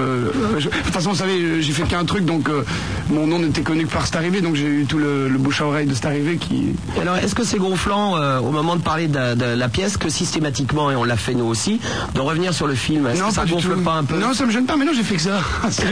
je- 0.58 0.68
de 0.68 0.70
toute 0.84 0.92
façon, 0.94 1.10
vous 1.10 1.16
savez, 1.16 1.60
j'ai 1.62 1.72
fait 1.72 1.82
qu'un 1.84 2.04
truc, 2.04 2.24
donc 2.24 2.37
euh, 2.48 2.64
mon 3.10 3.26
nom 3.26 3.38
n'était 3.38 3.62
connu 3.62 3.86
que 3.86 3.92
par 3.92 4.06
cette 4.06 4.16
arrivée, 4.16 4.40
donc 4.40 4.54
j'ai 4.54 4.66
eu 4.66 4.84
tout 4.86 4.98
le, 4.98 5.28
le 5.28 5.38
bouche 5.38 5.60
à 5.60 5.66
oreille 5.66 5.86
de 5.86 5.94
cette 5.94 6.06
arrivée 6.06 6.36
qui. 6.36 6.74
Et 6.96 7.00
Alors, 7.00 7.16
est-ce 7.16 7.34
que 7.34 7.44
c'est 7.44 7.58
gonflant 7.58 8.16
euh, 8.16 8.38
au 8.38 8.50
moment 8.50 8.76
de 8.76 8.82
parler 8.82 9.08
de, 9.08 9.34
de 9.34 9.44
la 9.44 9.68
pièce 9.68 9.96
que 9.96 10.08
systématiquement, 10.08 10.90
et 10.90 10.96
on 10.96 11.04
l'a 11.04 11.16
fait 11.16 11.34
nous 11.34 11.46
aussi, 11.46 11.80
de 12.14 12.20
revenir 12.20 12.52
sur 12.54 12.66
le 12.66 12.74
film? 12.74 13.06
Est-ce 13.06 13.22
que 13.22 13.32
ça 13.32 13.44
du 13.44 13.52
gonfle 13.52 13.76
pas 13.82 13.94
un 13.94 14.04
peu? 14.04 14.18
Non, 14.18 14.34
ça 14.34 14.44
me 14.46 14.50
gêne 14.52 14.66
pas, 14.66 14.76
mais 14.76 14.84
non, 14.84 14.92
j'ai 14.94 15.02
fait 15.02 15.16
que 15.16 15.22
ça. 15.22 15.40
c'est 15.70 15.84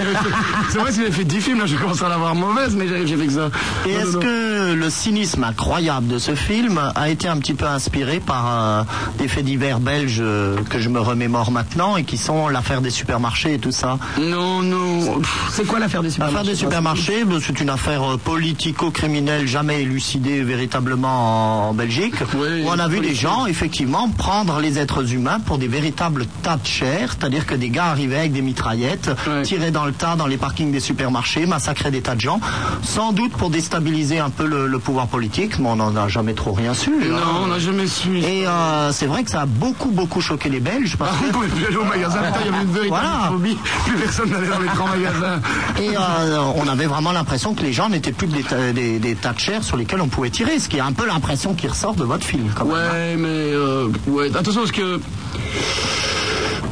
vrai, 0.79 0.93
si 0.93 0.99
j'avais 1.01 1.11
fait 1.11 1.25
10 1.25 1.41
films, 1.41 1.59
là, 1.59 1.67
je 1.67 1.77
commence 1.77 2.03
à 2.03 2.09
l'avoir 2.09 2.35
mauvaise, 2.35 2.75
mais 2.77 2.87
j'ai 2.89 3.07
j'ai 3.07 3.17
fait 3.17 3.27
que 3.27 3.33
ça. 3.33 3.51
Et 3.87 3.93
est-ce 3.93 4.13
non. 4.13 4.21
que 4.21 4.75
le 4.75 4.91
cynisme 4.91 5.45
incroyable 5.45 6.09
de 6.09 6.19
ce 6.19 6.35
film 6.35 6.81
a 6.95 7.09
été 7.09 7.29
un 7.29 7.39
petit 7.39 7.55
peu 7.55 7.67
inspiré 7.67 8.21
par 8.21 8.45
euh, 8.49 8.83
des 9.19 9.29
faits 9.29 9.45
divers 9.45 9.81
belges 9.81 10.23
que 10.71 10.79
je 10.79 10.89
me 10.89 11.01
remémore 11.01 11.51
maintenant 11.51 11.97
et 11.97 12.05
qui 12.05 12.17
sont 12.17 12.49
l'affaire 12.49 12.81
des 12.81 12.91
supermarchés 12.91 13.55
et 13.55 13.59
tout 13.59 13.73
ça? 13.73 13.99
Non, 14.21 14.63
non. 14.63 15.21
C'est 15.53 15.65
quoi 15.67 15.79
l'affaire 15.79 16.03
des 16.03 16.11
L'affaire 16.37 16.53
des 16.53 16.59
supermarchés, 16.59 17.25
c'est 17.41 17.61
une 17.61 17.71
affaire 17.71 18.03
euh, 18.03 18.17
politico-criminelle 18.19 19.47
jamais 19.47 19.81
élucidée 19.81 20.43
véritablement 20.43 21.71
en, 21.71 21.73
Belgique. 21.73 22.13
Oui, 22.35 22.63
où 22.63 22.69
on 22.69 22.79
a 22.79 22.89
vu 22.89 23.01
des 23.01 23.15
gens, 23.15 23.47
effectivement, 23.47 24.11
prendre 24.11 24.61
les 24.61 24.79
êtres 24.79 25.15
humains 25.15 25.41
pour 25.41 25.57
des 25.57 25.67
véritables 25.67 26.27
tas 26.43 26.59
de 26.59 26.67
chair, 26.67 27.15
c'est-à-dire 27.19 27.47
que 27.47 27.55
des 27.55 27.71
gars 27.71 27.87
arrivaient 27.87 28.19
avec 28.19 28.33
des 28.33 28.43
mitraillettes, 28.43 29.11
tiraient 29.45 29.71
dans 29.71 29.87
le 29.87 29.93
tas 29.93 30.17
dans 30.17 30.27
les 30.27 30.37
parkings 30.37 30.71
des 30.71 30.81
supermarchés, 30.81 31.47
massacraient 31.47 31.91
des 31.91 32.03
tas 32.03 32.15
de 32.15 32.21
gens, 32.21 32.39
sans 32.83 33.13
doute 33.13 33.33
pour 33.33 33.49
déstabiliser 33.49 34.19
un 34.19 34.29
peu 34.29 34.45
le, 34.47 34.67
le 34.67 34.79
pouvoir 34.79 35.07
politique, 35.07 35.59
mais 35.59 35.71
on 35.71 35.77
n'en 35.77 35.97
a 35.97 36.07
jamais 36.09 36.35
trop 36.35 36.53
rien 36.53 36.75
su. 36.75 36.91
hein. 37.03 37.07
Non, 37.13 37.45
on 37.45 37.47
n'a 37.47 37.59
jamais 37.59 37.87
su. 37.87 38.19
Et 38.19 38.47
euh, 38.47 38.93
c'est 38.93 39.07
vrai 39.07 39.25
que 39.25 39.31
ça 39.31 39.41
a 39.41 39.47
beaucoup, 39.47 39.91
beaucoup 39.91 40.21
choqué 40.21 40.51
les 40.51 40.61
Belges, 40.61 40.97
parce 40.99 41.13
Ah, 41.19 41.25
on 41.31 41.33
pouvait 41.33 41.49
plus 41.49 41.65
aller 41.65 41.77
au 41.77 41.85
magasin, 41.85 42.19
il 42.41 42.47
y 42.47 42.55
avait 42.55 42.63
une 42.63 42.73
véritable 42.73 42.89
Voilà. 42.89 43.29
phobie. 43.31 43.57
Plus 43.87 43.97
personne 43.97 44.29
n'allait 44.29 44.49
dans 44.49 44.59
les 44.61 44.69
grands 44.69 44.89
magasins. 44.89 45.41
Et 45.81 45.97
euh, 45.97 46.26
on 46.57 46.69
avait 46.69 46.87
vraiment 46.87 47.13
l'impression 47.13 47.55
que 47.55 47.63
les 47.63 47.73
gens 47.73 47.89
n'étaient 47.89 48.13
plus 48.13 48.27
des, 48.27 48.43
ta- 48.43 48.73
des- 48.73 48.99
des 48.99 49.15
tas 49.15 49.33
de 49.33 49.39
chair 49.39 49.63
sur 49.65 49.77
lesquels 49.77 50.01
on 50.01 50.09
pouvait 50.09 50.31
tirer, 50.31 50.59
ce 50.59 50.69
qui 50.69 50.77
est 50.79 50.81
un 50.81 50.93
peu 50.93 51.07
l'impression 51.07 51.55
qui 51.55 51.67
ressort 51.69 51.95
de 51.95 52.05
votre 52.05 52.25
film. 52.27 52.45
Même. 52.59 52.67
Ouais, 52.73 53.17
mais 53.17 53.29
euh, 53.29 53.89
attention 54.35 54.61
parce 54.63 54.73
que 54.73 55.01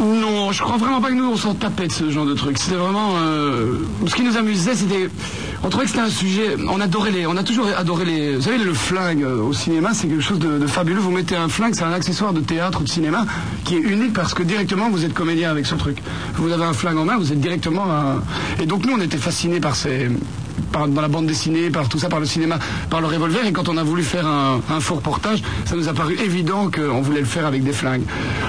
non, 0.01 0.53
je 0.53 0.63
crois 0.63 0.77
vraiment 0.77 1.01
pas 1.01 1.09
que 1.09 1.15
nous 1.15 1.31
on 1.31 1.37
s'en 1.37 1.55
tapait 1.55 1.87
de 1.87 1.93
ce 1.93 2.11
genre 2.11 2.27
de 2.27 2.35
truc. 2.35 2.59
C'était 2.59 2.77
vraiment 2.77 3.15
euh, 3.17 3.79
ce 4.07 4.15
qui 4.15 4.23
nous 4.23 4.37
amusait, 4.37 4.75
c'était 4.75 5.09
on 5.63 5.69
trouvait 5.71 5.85
que 5.85 5.91
c'était 5.91 6.03
un 6.03 6.11
sujet. 6.11 6.57
On 6.69 6.81
adorait 6.81 7.11
les, 7.11 7.27
on 7.27 7.37
a 7.37 7.43
toujours 7.43 7.67
adoré 7.77 8.05
les. 8.05 8.37
Vous 8.37 8.43
savez, 8.43 8.59
le 8.59 8.75
flingue 8.75 9.23
euh, 9.23 9.41
au 9.43 9.53
cinéma, 9.53 9.95
c'est 9.95 10.09
quelque 10.09 10.21
chose 10.23 10.39
de, 10.39 10.59
de 10.59 10.67
fabuleux. 10.67 11.01
Vous 11.01 11.11
mettez 11.11 11.37
un 11.37 11.49
flingue, 11.49 11.75
c'est 11.75 11.85
un 11.85 11.93
accessoire 11.93 12.33
de 12.33 12.41
théâtre 12.41 12.81
ou 12.81 12.85
de 12.85 12.89
cinéma 12.89 13.25
qui 13.65 13.77
est 13.77 13.81
unique 13.81 14.13
parce 14.13 14.35
que 14.35 14.43
directement 14.43 14.91
vous 14.91 15.05
êtes 15.05 15.15
comédien 15.15 15.51
avec 15.51 15.67
ce 15.67 15.75
truc. 15.75 16.03
Vous 16.35 16.53
avez 16.53 16.65
un 16.65 16.75
flingue 16.75 16.99
en 16.99 17.05
main, 17.05 17.17
vous 17.17 17.33
êtes 17.33 17.41
directement 17.41 17.85
un... 17.91 18.23
Et 18.63 18.67
donc 18.67 18.85
nous 18.85 18.93
on 18.93 19.01
était 19.01 19.17
fascinés 19.17 19.61
par 19.61 19.75
ces 19.77 20.11
par, 20.75 20.89
dans 20.89 21.01
la 21.01 21.09
bande 21.09 21.27
dessinée, 21.27 21.71
par 21.71 21.89
tout 21.89 21.99
ça, 21.99 22.09
par 22.09 22.19
le 22.21 22.27
cinéma, 22.27 22.59
par 22.91 23.01
le 23.01 23.07
revolver. 23.07 23.47
Et 23.47 23.53
quand 23.53 23.69
on 23.69 23.77
a 23.77 23.85
voulu 23.85 24.03
faire 24.03 24.27
un, 24.27 24.61
un 24.69 24.81
faux 24.81 24.97
reportage, 24.97 25.43
ça 25.65 25.77
nous 25.77 25.89
a 25.89 25.95
paru 25.95 26.17
évident 26.23 26.69
qu'on 26.71 27.01
voulait 27.01 27.21
le 27.21 27.27
faire 27.27 27.47
avec 27.47 27.63
des 27.63 27.73
flingues. 27.73 28.03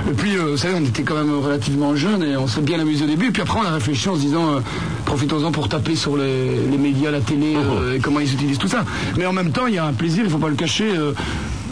Et 0.09 0.13
puis, 0.13 0.35
euh, 0.35 0.51
vous 0.51 0.57
savez, 0.57 0.73
on 0.75 0.83
était 0.83 1.03
quand 1.03 1.15
même 1.15 1.33
relativement 1.37 1.95
jeunes 1.95 2.23
et 2.23 2.35
on 2.35 2.47
s'est 2.47 2.61
bien 2.61 2.79
amusé 2.79 3.05
au 3.05 3.07
début. 3.07 3.27
Et 3.27 3.31
puis 3.31 3.43
après, 3.43 3.59
on 3.59 3.65
a 3.65 3.71
réfléchi 3.71 4.09
en 4.09 4.15
se 4.15 4.21
disant, 4.21 4.55
euh, 4.55 4.59
profitons-en 5.05 5.51
pour 5.51 5.69
taper 5.69 5.95
sur 5.95 6.17
les, 6.17 6.65
les 6.71 6.77
médias, 6.77 7.11
la 7.11 7.21
télé, 7.21 7.55
euh, 7.55 7.95
et 7.95 7.99
comment 7.99 8.19
ils 8.19 8.33
utilisent 8.33 8.57
tout 8.57 8.67
ça. 8.67 8.83
Mais 9.17 9.27
en 9.27 9.33
même 9.33 9.51
temps, 9.51 9.67
il 9.67 9.75
y 9.75 9.77
a 9.77 9.85
un 9.85 9.93
plaisir, 9.93 10.23
il 10.25 10.31
faut 10.31 10.39
pas 10.39 10.49
le 10.49 10.55
cacher. 10.55 10.89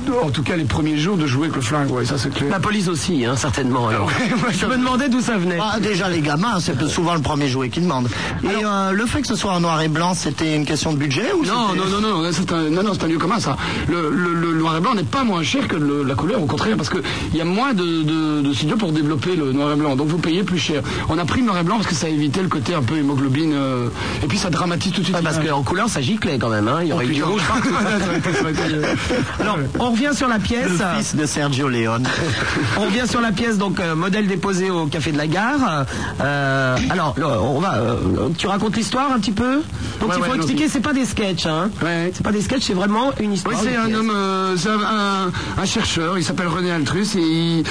Euh, 0.10 0.26
en 0.26 0.30
tout 0.30 0.44
cas, 0.44 0.56
les 0.56 0.64
premiers 0.66 0.98
jours 0.98 1.18
de 1.18 1.26
jouer 1.28 1.44
avec 1.46 1.56
le 1.56 1.62
flingue, 1.62 1.92
ouais, 1.92 2.06
ça 2.06 2.18
c'est 2.18 2.34
clair. 2.34 2.50
La 2.50 2.60
police 2.60 2.88
aussi, 2.88 3.26
hein, 3.26 3.36
certainement. 3.36 3.88
alors. 3.88 4.08
Ouais, 4.08 4.14
ouais, 4.34 4.54
Je 4.54 4.66
me 4.66 4.78
demandais 4.78 5.10
d'où 5.10 5.22
ça 5.22 5.38
venait. 5.38 5.58
Ah, 5.62 5.80
déjà 5.80 6.10
les 6.10 6.22
gamins, 6.22 6.60
c'est 6.60 6.82
souvent 6.88 7.14
le 7.16 7.22
premier 7.22 7.48
jouet 7.48 7.70
qui 7.70 7.80
demande. 7.82 8.08
Et 8.44 8.64
euh, 8.66 8.92
le 8.92 9.06
fait 9.06 9.22
que 9.22 9.28
ce 9.28 9.36
soit 9.36 9.54
en 9.54 9.60
noir 9.60 9.82
et 9.82 9.88
blanc, 9.88 10.14
c'était 10.14 10.56
une 10.56 10.66
question 10.66 10.92
de 10.94 10.98
budget 10.98 11.32
ou 11.34 11.46
Non, 11.46 11.74
non, 11.76 11.86
non, 12.02 12.22
non, 12.22 12.30
c'est 12.32 12.52
un, 12.52 12.70
non, 12.70 12.84
non, 12.84 12.94
c'est 12.94 13.04
un 13.04 13.08
lieu 13.08 13.18
commun, 13.18 13.40
ça. 13.40 13.58
Le, 13.88 14.10
le- 14.10 14.34
le 14.34 14.54
noir 14.54 14.78
et 14.78 14.82
blanc 14.82 14.94
n'est 14.96 15.04
pas 15.04 15.24
moins 15.24 15.44
cher 15.44 15.68
que 15.68 15.76
le- 15.76 16.04
la 16.04 16.16
couleur, 16.16 16.42
au 16.42 16.46
contraire, 16.46 16.76
parce 16.78 16.90
qu'il 16.90 17.02
y 17.34 17.42
a 17.42 17.46
moins 17.46 17.74
de, 17.74 18.04
de, 18.04 18.42
de 18.42 18.54
studios 18.54 18.78
pour 18.78 18.92
développer 18.92 19.36
le 19.36 19.52
noir 19.54 19.72
et 19.72 19.76
blanc, 19.76 19.96
donc 19.96 20.08
vous 20.08 20.18
payez 20.18 20.44
plus 20.44 20.60
cher. 20.60 20.82
On 21.10 21.18
a 21.18 21.26
pris 21.26 21.40
le 21.42 21.48
noir 21.48 21.58
et 21.60 21.64
blanc 21.64 21.76
parce 21.78 21.88
que 21.88 21.96
ça 21.96 22.10
évitait 22.10 22.42
le 22.42 22.48
côté 22.50 22.74
un 22.74 22.82
peu 22.84 22.98
hémoglobine, 22.98 23.54
euh, 23.54 23.90
et 24.24 24.28
puis 24.28 24.38
ça 24.38 24.50
dramatise 24.50 24.92
tout 24.92 25.00
de 25.02 25.06
suite. 25.06 25.16
Ouais, 25.18 25.24
parce 25.24 25.40
qu'en 25.40 25.64
couleur, 25.64 25.90
ça 25.90 26.02
giclait 26.02 26.38
quand 26.40 26.50
même. 26.50 26.68
Hein. 26.68 26.80
Il 26.82 26.88
y 26.90 26.94
aurait 26.94 27.06
eu 27.08 27.14
du 27.14 27.24
rouge 27.24 27.42
partout. 27.48 27.70
Alors, 29.40 29.58
on 29.80 29.93
revient 29.94 30.12
sur 30.16 30.28
la 30.28 30.40
pièce. 30.40 30.70
Le 30.70 30.98
fils 30.98 31.16
de 31.16 31.26
Sergio 31.26 31.68
Leone. 31.70 32.06
On 32.78 32.82
revient 32.86 33.08
sur 33.08 33.22
la 33.22 33.32
pièce, 33.32 33.58
donc 33.58 33.80
euh, 33.80 33.96
modèle 33.96 34.28
déposé 34.28 34.70
au 34.70 34.86
café 34.88 35.12
de 35.12 35.18
la 35.18 35.28
gare. 35.28 35.86
Euh, 36.22 36.76
alors, 36.90 37.16
on 37.42 37.60
va. 37.60 37.76
euh, 37.76 37.98
tu 38.38 38.48
racontes 38.48 38.76
l'histoire 38.76 39.12
un 39.12 39.20
petit 39.20 39.32
peu? 39.32 39.62
Donc 40.02 40.10
Ouais, 40.10 40.16
il 40.18 40.24
faut 40.24 40.32
ouais, 40.32 40.36
expliquer, 40.38 40.68
c'est 40.68 40.80
pas 40.82 40.94
des 40.94 41.06
sketchs, 41.06 41.46
hein. 41.46 41.70
Ouais. 41.82 42.12
C'est 42.14 42.24
pas 42.24 42.32
des 42.32 42.42
sketchs, 42.42 42.64
c'est 42.64 42.74
vraiment 42.74 43.12
une 43.20 43.30
Oui, 43.32 43.36
histoire. 43.36 43.56
c'est 43.62 43.72
une 43.74 43.78
un 43.80 43.86
pièce. 43.86 43.98
homme, 43.98 44.12
euh, 44.14 44.56
c'est 44.58 44.70
un, 44.70 44.80
un- 44.82 45.62
un 45.62 45.66
chercheur, 45.66 46.18
il 46.18 46.24
s'appelle 46.24 46.48
René 46.48 46.72
Altrus 46.72 47.16
et 47.16 47.20
il, 47.22 47.64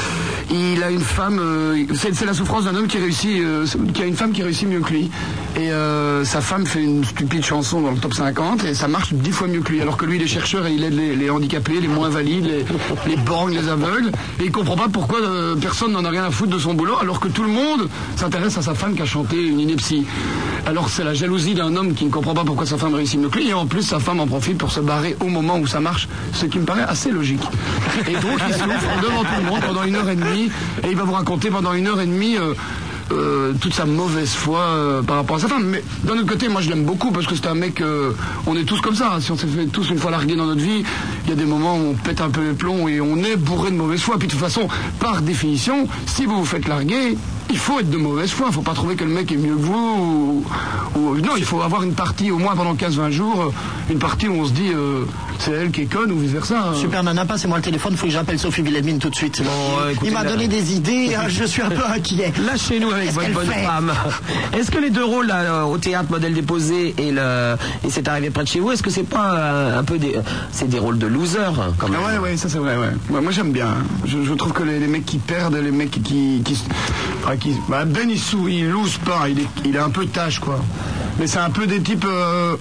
il 0.51 0.83
a 0.83 0.91
une 0.91 1.01
femme, 1.01 1.39
euh, 1.41 1.85
c'est 1.95 2.15
c'est 2.15 2.25
la 2.27 2.35
souffrance 2.35 2.65
d'un 2.65 2.75
homme 2.77 2.87
qui 2.87 2.99
réussit, 2.99 3.41
euh, 3.41 3.67
qui 3.93 4.03
a 4.03 4.07
une 4.07 4.17
femme 4.17 4.33
qui 4.33 4.43
réussit 4.43 4.69
mieux 4.69 4.81
que 4.81 4.91
lui. 4.91 5.11
Et 5.57 5.71
euh, 5.71 6.25
sa 6.25 6.41
femme 6.41 6.67
fait 6.67 6.83
une 6.83 7.05
stupide 7.05 7.45
chanson 7.45 7.81
dans 7.81 7.91
le 7.91 7.99
top 7.99 8.15
50 8.15 8.65
et 8.65 8.75
ça 8.75 8.89
marche 8.89 9.13
dix 9.13 9.33
fois 9.33 9.49
mieux 9.49 9.61
que 9.61 9.73
lui. 9.73 9.81
Alors 9.83 9.97
que 9.97 10.07
lui, 10.07 10.17
il 10.17 10.23
est 10.23 10.27
chercheur 10.27 10.67
et 10.67 10.73
il 10.73 10.83
aide 10.85 10.95
les, 10.95 11.15
les 11.17 11.31
handicapés, 11.31 11.81
les 11.81 11.89
moins 11.89 12.12
les, 12.21 13.17
borgnes, 13.17 13.55
les 13.55 13.69
aveugles. 13.69 14.13
Et 14.41 14.45
il 14.45 14.53
comprend 14.53 14.77
pas 14.77 14.89
pourquoi 14.89 15.21
euh, 15.21 15.57
personne 15.57 15.93
n'en 15.93 16.05
a 16.05 16.11
rien 16.11 16.25
à 16.25 16.31
foutre 16.31 16.53
de 16.53 16.59
son 16.59 16.75
boulot 16.75 16.97
alors 17.01 17.21
que 17.21 17.29
tout 17.29 17.43
le 17.43 17.49
monde 17.49 17.89
s'intéresse 18.17 18.59
à 18.59 18.63
sa 18.63 18.75
femme 18.75 18.95
qui 18.95 19.03
a 19.03 19.07
chanté 19.07 19.37
une 19.37 19.61
ineptie. 19.61 20.07
Alors 20.67 20.89
c'est 20.89 21.05
la 21.05 21.15
jalousie 21.15 21.55
d'un 21.55 21.75
homme 21.77 21.95
qui 21.95 22.05
ne 22.05 22.11
comprend 22.11 22.35
pas 22.35 22.45
pourquoi 22.45 22.67
sa 22.67 22.79
femme 22.79 22.95
réussit 22.95 23.21
mieux 23.21 23.29
que 23.29 23.41
et 23.41 23.53
en 23.53 23.67
plus 23.67 23.83
sa 23.83 23.99
femme 23.99 24.21
en 24.21 24.27
profite 24.27 24.59
pour 24.59 24.71
se 24.71 24.81
barrer 24.81 25.17
au 25.21 25.27
moment 25.27 25.59
où 25.59 25.67
ça 25.67 25.81
marche, 25.81 26.09
ce 26.33 26.47
qui 26.47 26.59
me 26.59 26.65
paraît 26.65 26.83
assez 26.83 27.11
logique. 27.11 27.43
Et 28.09 28.13
donc 28.13 28.41
il 28.47 28.55
souffre 28.55 29.03
devant 29.03 29.23
tout 29.23 29.41
le 29.43 29.51
monde 29.51 29.61
pendant 29.61 29.83
une 29.85 29.97
heure 29.97 30.09
et 30.09 30.17
demie 30.17 30.51
et 30.85 30.91
il 30.91 30.97
va 30.97 31.05
vous 31.05 31.13
raconter 31.13 31.51
pendant 31.51 31.73
une 31.73 31.87
heure 31.89 32.01
et 32.01 32.07
demie 32.07 32.37
euh, 32.37 32.55
euh, 33.11 33.53
toute 33.61 33.75
sa 33.75 33.85
mauvaise 33.85 34.31
foi 34.31 34.61
euh, 34.61 35.03
par 35.03 35.17
rapport 35.17 35.37
à 35.37 35.41
sa 35.41 35.49
femme. 35.49 35.65
Mais 35.67 35.83
d'un 36.05 36.15
autre 36.15 36.27
côté, 36.27 36.49
moi 36.49 36.61
je 36.61 36.69
l'aime 36.71 36.85
beaucoup 36.85 37.11
parce 37.11 37.27
que 37.27 37.35
c'est 37.35 37.47
un 37.47 37.55
mec, 37.55 37.81
euh, 37.81 38.13
on 38.47 38.57
est 38.57 38.65
tous 38.65 38.81
comme 38.81 38.95
ça. 38.95 39.19
Si 39.21 39.31
on 39.31 39.37
s'est 39.37 39.47
fait 39.47 39.67
tous 39.67 39.91
une 39.91 39.99
fois 39.99 40.11
larguer 40.11 40.37
dans 40.37 40.47
notre 40.47 40.61
vie, 40.61 40.85
il 41.25 41.31
y 41.31 41.33
a 41.33 41.37
des 41.37 41.45
moments 41.45 41.77
où 41.77 41.91
on 41.91 41.95
pète 41.95 42.21
un 42.21 42.31
peu 42.31 42.43
les 42.43 42.55
plombs 42.55 42.89
et 42.89 43.01
on 43.01 43.19
est 43.19 43.37
bourré 43.37 43.71
de 43.71 43.77
mauvaise 43.77 44.01
foi. 44.01 44.19
Puis 44.19 44.29
de 44.29 44.33
toute 44.33 44.41
façon, 44.41 44.69
par 45.01 45.23
définition, 45.23 45.87
si 46.07 46.27
vous 46.27 46.37
vous 46.39 46.45
faites 46.45 46.69
larguer, 46.69 47.17
il 47.53 47.59
faut 47.59 47.79
être 47.81 47.91
de 47.91 47.97
mauvaise 47.99 48.31
foi. 48.31 48.47
Il 48.49 48.55
faut 48.55 48.63
pas 48.63 48.75
trouver 48.75 48.97
que 48.97 49.05
le 49.05 49.11
mec 49.11 49.31
est 49.31 49.37
mieux 49.37 49.55
que 49.55 49.61
vous. 49.61 50.45
Ou, 50.97 50.99
ou- 50.99 51.17
non, 51.21 51.33
il 51.37 51.45
faut 51.45 51.61
avoir 51.63 51.83
une 51.83 51.93
partie, 51.95 52.31
au 52.31 52.39
moins 52.39 52.57
pendant 52.57 52.75
15-20 52.75 53.11
jours, 53.11 53.43
euh, 53.43 53.93
une 53.93 53.99
partie 53.99 54.29
où 54.29 54.35
on 54.35 54.47
se 54.47 54.53
dit 54.53 54.71
euh, 54.75 55.05
c'est 55.39 55.53
elle 55.53 55.71
qui 55.71 55.83
est 55.83 55.87
conne 55.93 56.11
ou 56.13 56.19
vice 56.19 56.31
versa. 56.33 56.73
Super 56.75 57.03
Nana, 57.03 57.25
passez-moi 57.25 57.59
le 57.59 57.63
téléphone, 57.63 57.97
faut 57.97 58.07
que 58.07 58.13
j'appelle 58.13 58.39
Sophie 58.39 58.63
Wilhelmine 58.63 58.99
tout 58.99 59.11
de 59.11 59.15
suite. 59.15 59.41
euh, 59.41 59.91
écoutez, 59.91 60.09
Il 60.11 60.15
m'a 60.15 60.25
là- 60.25 60.31
donné 60.31 60.49
des 60.49 60.73
idées, 60.75 61.15
hein, 61.15 61.25
je 61.29 61.45
suis 61.45 61.63
un 61.63 61.69
peu 61.71 61.85
inquiet. 61.95 62.33
Lâchez-nous 62.47 62.91
avec 62.91 63.13
votre 63.13 63.33
bonne 63.33 63.47
femme. 63.47 63.93
Est-ce 64.59 64.71
que 64.71 64.79
les 64.79 64.91
deux 64.91 65.05
rôles 65.05 65.27
là, 65.27 65.41
euh, 65.43 65.63
au 65.65 65.79
théâtre 65.79 66.11
modèle 66.11 66.35
déposé 66.35 66.95
et 66.99 67.11
le 67.13 67.55
et 67.85 67.91
c'est 67.91 68.09
arrivé 68.09 68.31
près 68.31 68.43
de 68.45 68.49
chez 68.49 68.61
vous, 68.61 68.71
est-ce 68.73 68.83
que 68.83 68.91
c'est 68.91 69.03
pas 69.09 69.35
euh, 69.37 69.79
un 69.79 69.85
peu 69.85 69.99
des 69.99 70.15
c'est 70.53 70.69
des 70.69 70.79
rôles 70.79 70.99
de 70.99 71.07
loser 71.07 71.39
hein, 71.41 71.73
quand 71.79 71.89
même? 71.89 72.01
Ah 72.05 72.13
ouais, 72.15 72.19
ouais, 72.31 72.37
ça 72.37 72.49
c'est 72.49 72.59
vrai, 72.59 72.77
ouais. 72.77 72.89
Ouais, 73.11 73.21
moi 73.21 73.33
j'aime 73.33 73.53
bien. 73.53 73.67
hein. 73.69 73.85
Je, 74.05 74.23
je 74.23 74.33
trouve 74.35 74.53
que 74.53 74.63
les, 74.63 74.79
les 74.79 74.87
mecs 74.87 75.05
qui 75.07 75.19
perdent, 75.19 75.55
les 75.57 75.71
mecs 75.71 75.91
qui. 75.91 76.03
qui, 76.03 76.43
qui, 76.45 76.57
qui- 77.43 77.57
ben 77.69 78.09
il, 78.09 78.19
sou, 78.19 78.47
il 78.49 78.65
pas, 79.05 79.29
il 79.29 79.41
est, 79.41 79.49
il 79.65 79.77
est 79.77 79.79
un 79.81 79.91
peu 79.91 80.07
tâche 80.07 80.39
quoi. 80.39 80.59
Mais 81.19 81.27
c'est 81.27 81.39
un 81.39 81.51
peu 81.51 81.67
des 81.67 81.81
types. 81.83 82.07
euh, 82.09 82.57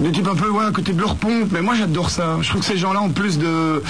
des 0.00 0.10
types 0.12 0.28
un 0.28 0.34
peu, 0.34 0.48
ouais, 0.48 0.64
à 0.64 0.70
côté 0.70 0.92
de 0.92 1.00
leur 1.00 1.16
pompe. 1.16 1.48
Mais 1.52 1.60
moi 1.60 1.74
j'adore 1.74 2.10
ça. 2.10 2.38
Je 2.40 2.48
trouve 2.48 2.60
que 2.62 2.66
ces 2.66 2.78
gens-là 2.78 3.02
ont 3.02 3.10
plus 3.10 3.38
de. 3.38 3.82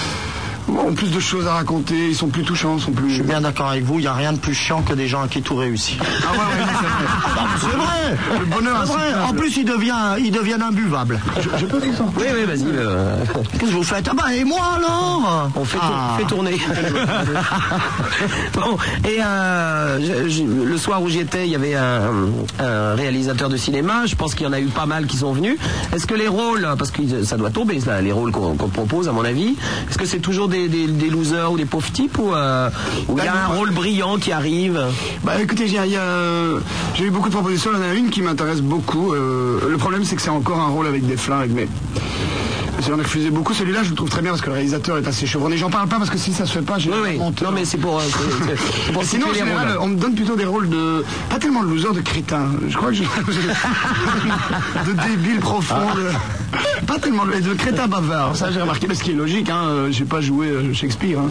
Ont 0.69 0.93
plus 0.93 1.11
de 1.11 1.19
choses 1.19 1.47
à 1.47 1.53
raconter, 1.53 2.09
ils 2.09 2.15
sont 2.15 2.27
plus 2.29 2.43
touchants, 2.43 2.77
sont 2.79 2.91
plus. 2.91 3.09
Je 3.09 3.13
suis 3.15 3.23
bien 3.23 3.41
d'accord 3.41 3.69
avec 3.69 3.83
vous, 3.83 3.99
il 3.99 4.03
n'y 4.03 4.07
a 4.07 4.13
rien 4.13 4.33
de 4.33 4.37
plus 4.39 4.53
chiant 4.53 4.81
que 4.81 4.93
des 4.93 5.07
gens 5.07 5.21
à 5.23 5.27
qui 5.27 5.41
tout 5.41 5.55
réussit. 5.55 5.97
Ah 6.01 6.31
ouais, 6.31 6.37
ouais, 6.37 6.65
non, 6.65 7.41
c'est 7.59 7.67
vrai. 7.67 7.87
C'est 8.31 8.39
Le 8.39 8.45
bonheur 8.45 8.83
C'est 8.85 8.93
vrai. 8.93 9.13
En 9.29 9.33
plus, 9.33 9.55
ils 9.57 9.65
deviennent, 9.65 9.95
ils 10.19 10.31
deviennent 10.31 10.61
imbuvables. 10.61 11.19
Je 11.57 11.65
peux 11.65 11.79
faire 11.79 11.97
ça 11.97 12.03
Oui, 12.17 12.25
oui, 12.33 12.43
vas-y. 12.45 12.65
euh, 12.67 13.15
Qu'est-ce 13.53 13.71
que 13.71 13.75
vous 13.75 13.83
faites? 13.83 14.07
Ah 14.09 14.13
bah, 14.15 14.33
et 14.33 14.43
moi 14.43 14.59
alors? 14.77 15.49
On 15.55 15.65
fait, 15.65 15.77
tour- 15.77 15.89
Ah. 15.93 16.15
fait 16.17 16.25
tourner. 16.25 16.51
bon, 18.53 18.77
et 19.07 19.21
euh, 19.23 19.99
je- 20.25 20.29
je- 20.29 20.43
le 20.43 20.77
soir 20.77 21.01
où 21.01 21.09
j'étais, 21.09 21.45
il 21.45 21.51
y 21.51 21.55
avait 21.55 21.75
un, 21.75 22.01
un 22.59 22.95
réalisateur 22.95 23.49
de 23.49 23.57
cinéma. 23.57 24.05
Je 24.05 24.15
pense 24.15 24.35
qu'il 24.35 24.45
y 24.45 24.49
en 24.49 24.53
a 24.53 24.59
eu 24.59 24.67
pas 24.67 24.85
mal 24.85 25.05
qui 25.05 25.17
sont 25.17 25.33
venus. 25.33 25.57
Est-ce 25.93 26.05
que 26.07 26.15
les 26.15 26.27
rôles, 26.27 26.67
parce 26.77 26.91
que 26.91 27.23
ça 27.23 27.37
doit 27.37 27.49
tomber, 27.51 27.79
ça, 27.79 28.01
les 28.01 28.11
rôles 28.11 28.31
qu'on 28.31 28.55
qu'on 28.55 28.69
propose, 28.69 29.07
à 29.07 29.11
mon 29.11 29.23
avis, 29.25 29.55
est-ce 29.89 29.97
que 29.97 30.05
c'est 30.05 30.19
toujours 30.19 30.47
des, 30.51 30.67
des, 30.67 30.87
des 30.87 31.09
losers 31.09 31.51
ou 31.51 31.57
des 31.57 31.65
pauvres 31.65 31.91
types 31.91 32.17
ou 32.19 32.33
euh, 32.33 32.69
il 33.09 33.23
y 33.23 33.27
a 33.27 33.45
un 33.45 33.47
rôle 33.47 33.71
brillant 33.71 34.17
qui 34.17 34.31
arrive 34.31 34.79
Bah 35.23 35.41
écoutez, 35.41 35.65
j'ai 35.67 37.03
eu 37.03 37.09
beaucoup 37.09 37.29
de 37.29 37.33
propositions, 37.33 37.71
il 37.73 37.79
y 37.79 37.81
en 37.83 37.89
a 37.89 37.93
une 37.95 38.09
qui 38.09 38.21
m'intéresse 38.21 38.61
beaucoup. 38.61 39.13
euh, 39.13 39.59
le 39.69 39.77
problème 39.77 40.03
c'est 40.03 40.15
que 40.15 40.21
c'est 40.21 40.29
encore 40.29 40.59
un 40.59 40.67
rôle 40.69 40.87
avec 40.87 41.05
des 41.07 41.17
flingues, 41.17 41.51
mais 41.53 41.67
j'en 42.87 42.97
ai 42.97 43.01
refusé 43.03 43.29
beaucoup. 43.29 43.53
Celui-là 43.53 43.83
je 43.83 43.89
le 43.89 43.95
trouve 43.95 44.09
très 44.09 44.21
bien 44.21 44.31
parce 44.31 44.41
que 44.41 44.47
le 44.47 44.53
réalisateur 44.53 44.97
est 44.97 45.07
assez 45.07 45.25
chevronné. 45.25 45.57
J'en 45.57 45.69
parle 45.69 45.87
pas 45.87 45.97
parce 45.97 46.09
que 46.09 46.17
si 46.17 46.33
ça 46.33 46.45
se 46.45 46.51
fait 46.53 46.61
pas, 46.61 46.77
j'ai 46.79 46.89
Oui, 46.91 47.17
honte. 47.19 47.41
Non, 47.41 47.51
mais 47.51 47.65
c'est 47.65 47.77
pour, 47.77 47.99
euh, 47.99 48.03
c'est- 48.05 48.91
pour 48.93 49.03
sinon, 49.03 49.27
en 49.29 49.33
général, 49.33 49.67
rôles. 49.69 49.77
on 49.81 49.87
me 49.87 49.95
donne 49.95 50.15
plutôt 50.15 50.35
des 50.35 50.45
rôles 50.45 50.69
de. 50.69 51.03
Pas 51.29 51.37
tellement 51.39 51.63
de 51.63 51.69
loser, 51.69 51.93
de 51.93 52.01
crétin. 52.01 52.45
Je 52.67 52.75
crois 52.77 52.89
que 52.89 52.95
je. 52.95 53.03
de 54.85 54.93
débile 55.07 55.39
profond. 55.39 55.75
de- 55.95 56.85
Pas 56.85 56.99
tellement 56.99 57.25
de, 57.25 57.39
de 57.39 57.53
crétin 57.53 57.87
bavard. 57.87 58.35
Ça, 58.35 58.51
j'ai 58.51 58.61
remarqué, 58.61 58.87
mais 58.87 58.95
ce 58.95 59.03
qui 59.03 59.11
est 59.11 59.15
logique, 59.15 59.49
hein. 59.49 59.63
euh, 59.67 59.87
J'ai 59.91 60.05
pas 60.05 60.21
joué 60.21 60.47
euh, 60.47 60.73
Shakespeare. 60.73 61.19
Hein. 61.19 61.29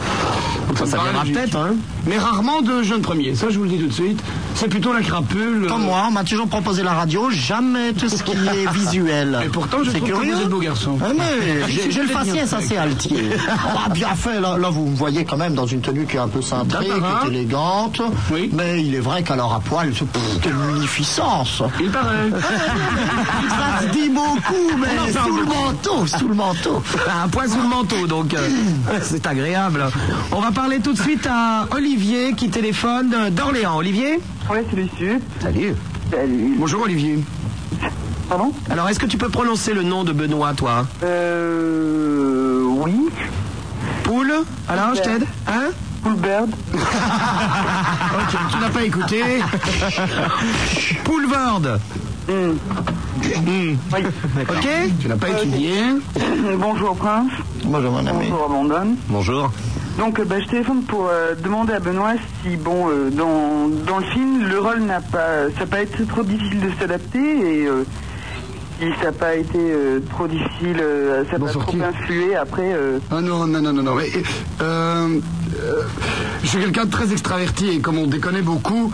Donc 0.68 0.78
Ça, 0.78 0.86
ça 0.86 0.96
paraît 0.96 1.10
viendra 1.12 1.24
peut-être, 1.40 1.56
hein. 1.56 1.70
Mais 2.06 2.18
rarement 2.18 2.62
de 2.62 2.82
jeunes 2.82 3.02
premiers. 3.02 3.34
Ça, 3.34 3.46
je 3.50 3.58
vous 3.58 3.64
le 3.64 3.70
dis 3.70 3.78
tout 3.78 3.88
de 3.88 3.92
suite. 3.92 4.20
C'est 4.54 4.68
plutôt 4.68 4.92
la 4.92 5.00
crapule. 5.02 5.66
Comme 5.68 5.82
moi, 5.84 6.04
on 6.08 6.12
m'a 6.12 6.24
toujours 6.24 6.48
proposé 6.48 6.82
la 6.82 6.92
radio, 6.92 7.28
jamais 7.30 7.92
tout 7.92 8.08
ce 8.08 8.22
qui 8.22 8.32
est 8.32 8.70
visuel. 8.72 9.38
Et 9.44 9.48
pourtant, 9.48 9.78
je 9.84 9.90
trouve 9.90 10.00
que 10.08 10.14
curieux. 10.14 10.34
vous 10.34 10.40
êtes 10.42 10.48
beau 10.48 10.58
garçon. 10.60 10.98
Ah, 11.02 11.08
mais 11.16 11.39
j'ai 11.68 11.90
j'ai 11.90 12.02
le 12.02 12.08
faciès 12.08 12.52
assez 12.52 12.76
altier. 12.76 13.30
Ah, 13.48 13.88
bien 13.90 14.14
fait, 14.14 14.40
là, 14.40 14.56
là, 14.58 14.70
vous 14.70 14.86
me 14.86 14.96
voyez 14.96 15.24
quand 15.24 15.36
même 15.36 15.54
dans 15.54 15.66
une 15.66 15.80
tenue 15.80 16.04
qui 16.06 16.16
est 16.16 16.20
un 16.20 16.28
peu 16.28 16.42
cintrée, 16.42 16.86
qui 16.86 16.90
est 16.90 17.28
élégante. 17.30 18.00
Oui. 18.32 18.50
Mais 18.52 18.82
il 18.84 18.94
est 18.94 19.00
vrai 19.00 19.22
qu'alors 19.22 19.54
à 19.54 19.60
poil, 19.60 19.92
c'est- 19.96 20.04
quelle 20.42 20.54
munificence. 20.54 21.62
Il 21.80 21.90
paraît. 21.90 22.30
Ça 22.30 23.86
se 23.86 23.92
dit 23.92 24.08
beaucoup, 24.08 24.78
mais 24.80 25.12
sous 25.12 25.36
le 25.36 25.44
manteau, 25.44 26.06
sous 26.06 26.28
le 26.28 26.34
manteau. 26.34 26.82
Un 27.24 27.28
poil 27.28 27.48
sous 27.48 27.60
le 27.62 27.68
manteau, 27.68 28.06
donc 28.06 28.34
euh, 28.34 28.48
c'est 29.02 29.26
agréable. 29.26 29.84
On 30.32 30.40
va 30.40 30.50
parler 30.52 30.80
tout 30.80 30.92
de 30.92 30.98
suite 31.00 31.26
à 31.30 31.66
Olivier 31.72 32.34
qui 32.34 32.48
téléphone 32.50 33.30
d'Orléans. 33.30 33.76
Olivier? 33.76 34.20
Ouais, 34.50 34.64
c'est 34.70 34.76
Lucie. 34.76 35.22
Salut. 35.40 35.74
Salut. 36.10 36.54
Bonjour 36.58 36.82
Olivier. 36.82 37.18
Pardon 38.30 38.52
Alors, 38.70 38.88
est-ce 38.88 39.00
que 39.00 39.06
tu 39.06 39.18
peux 39.18 39.28
prononcer 39.28 39.74
le 39.74 39.82
nom 39.82 40.04
de 40.04 40.12
Benoît, 40.12 40.54
toi 40.54 40.86
Euh. 41.02 42.62
Oui. 42.64 43.08
Poule 44.04 44.32
Alors, 44.68 44.94
je 44.94 45.02
t'aide 45.02 45.24
Hein 45.48 45.70
Poulbird. 46.04 46.48
Ok, 48.12 48.38
tu 48.52 48.58
n'as 48.58 48.68
pas 48.70 48.82
écouté. 48.84 49.22
Poulvord. 51.04 51.62
Oui. 52.28 53.76
Ok 54.48 54.68
Tu 55.00 55.08
n'as 55.08 55.16
pas 55.16 55.28
étudié. 55.30 55.74
Bonjour 56.58 56.94
Prince. 56.96 57.32
Bonjour, 57.64 57.90
mon 57.90 58.06
ami. 58.06 58.28
Bonjour 58.30 58.44
Abandonne. 58.44 58.94
Bonjour. 59.08 59.50
Donc 59.98 60.20
euh, 60.20 60.24
bah, 60.24 60.36
je 60.40 60.46
téléphone 60.46 60.82
pour 60.84 61.08
euh, 61.10 61.34
demander 61.34 61.72
à 61.74 61.80
Benoît 61.80 62.12
si 62.44 62.56
bon 62.56 62.88
euh, 62.88 63.10
dans, 63.10 63.68
dans 63.86 63.98
le 63.98 64.04
film 64.04 64.46
le 64.46 64.58
rôle 64.60 64.80
n'a 64.82 65.00
pas 65.00 65.50
ça 65.54 65.60
n'a 65.60 65.66
pas 65.66 65.82
été 65.82 66.04
trop 66.04 66.22
difficile 66.22 66.60
de 66.60 66.70
s'adapter 66.78 67.18
et 67.18 67.66
euh, 67.66 67.84
si 68.80 68.86
ça 68.98 69.06
n'a 69.06 69.12
pas 69.12 69.34
été 69.36 69.58
euh, 69.58 70.00
trop 70.10 70.26
difficile, 70.26 70.78
euh, 70.80 71.24
ça 71.30 71.38
n'a 71.38 71.46
pas 71.46 71.52
trop 71.52 71.76
influé 71.82 72.34
après. 72.34 72.72
euh, 72.72 72.98
Ah 73.10 73.20
non, 73.20 73.46
non, 73.46 73.60
non, 73.60 73.72
non, 73.72 73.82
non. 73.82 73.94
Mais, 73.94 74.10
euh, 74.62 75.18
euh, 75.62 75.82
je 76.42 76.48
suis 76.48 76.58
quelqu'un 76.58 76.86
de 76.86 76.90
très 76.90 77.12
extraverti 77.12 77.68
et 77.70 77.78
comme 77.80 77.98
on 77.98 78.06
déconne 78.06 78.40
beaucoup, 78.42 78.92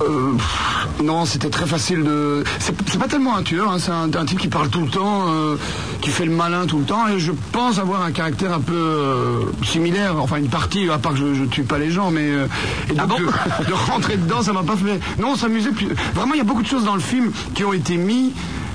euh, 0.00 0.32
pff, 0.36 0.88
non, 1.04 1.24
c'était 1.26 1.50
très 1.50 1.66
facile 1.66 2.02
de. 2.02 2.42
C'est 2.58 2.98
pas 2.98 3.06
tellement 3.08 3.36
un 3.36 3.42
tueur, 3.42 3.70
hein, 3.70 3.76
c'est 3.78 3.90
un, 3.92 4.10
un 4.12 4.24
type 4.24 4.38
qui 4.38 4.48
parle 4.48 4.68
tout 4.68 4.80
le 4.80 4.88
temps, 4.88 5.26
euh, 5.28 5.56
qui 6.00 6.10
fait 6.10 6.24
le 6.24 6.32
malin 6.32 6.66
tout 6.66 6.78
le 6.78 6.84
temps, 6.84 7.06
et 7.08 7.18
je 7.18 7.30
pense 7.52 7.78
avoir 7.78 8.02
un 8.02 8.10
caractère 8.10 8.52
un 8.52 8.60
peu 8.60 8.74
euh, 8.74 9.44
similaire, 9.64 10.14
enfin 10.18 10.36
une 10.36 10.48
partie, 10.48 10.88
à 10.90 10.98
part 10.98 11.12
que 11.12 11.18
je, 11.18 11.34
je 11.34 11.44
tue 11.44 11.62
pas 11.62 11.78
les 11.78 11.90
gens, 11.90 12.10
mais 12.10 12.30
euh, 12.30 12.46
et 12.90 12.94
donc 12.94 13.08
bon 13.08 13.16
de, 13.18 13.66
de 13.68 13.72
rentrer 13.72 14.16
dedans, 14.16 14.42
ça 14.42 14.52
m'a 14.52 14.62
pas 14.62 14.76
fait. 14.76 14.98
Non, 15.20 15.32
on 15.32 15.36
s'amusait 15.36 15.70
plus. 15.70 15.88
Vraiment, 16.14 16.34
il 16.34 16.38
y 16.38 16.42
a 16.42 16.44
beaucoup 16.44 16.62
de 16.62 16.68
choses 16.68 16.84
dans 16.84 16.94
le 16.96 17.00
film 17.00 17.30
qui 17.54 17.64
ont 17.64 17.72
été 17.72 17.96
mis 17.96 18.32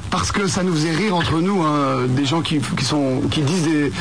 parce 0.10 0.32
que 0.32 0.48
ça 0.48 0.63
nous 0.63 0.74
faisait 0.74 0.91
rire 0.91 1.15
entre 1.15 1.39
nous, 1.39 1.62
hein, 1.63 2.06
des 2.08 2.26
gens 2.26 2.41
qui, 2.41 2.60
qui 2.78 2.86
sont 2.86 3.22
qui 3.32 3.41
disent 3.41 3.63
des. 3.63 3.91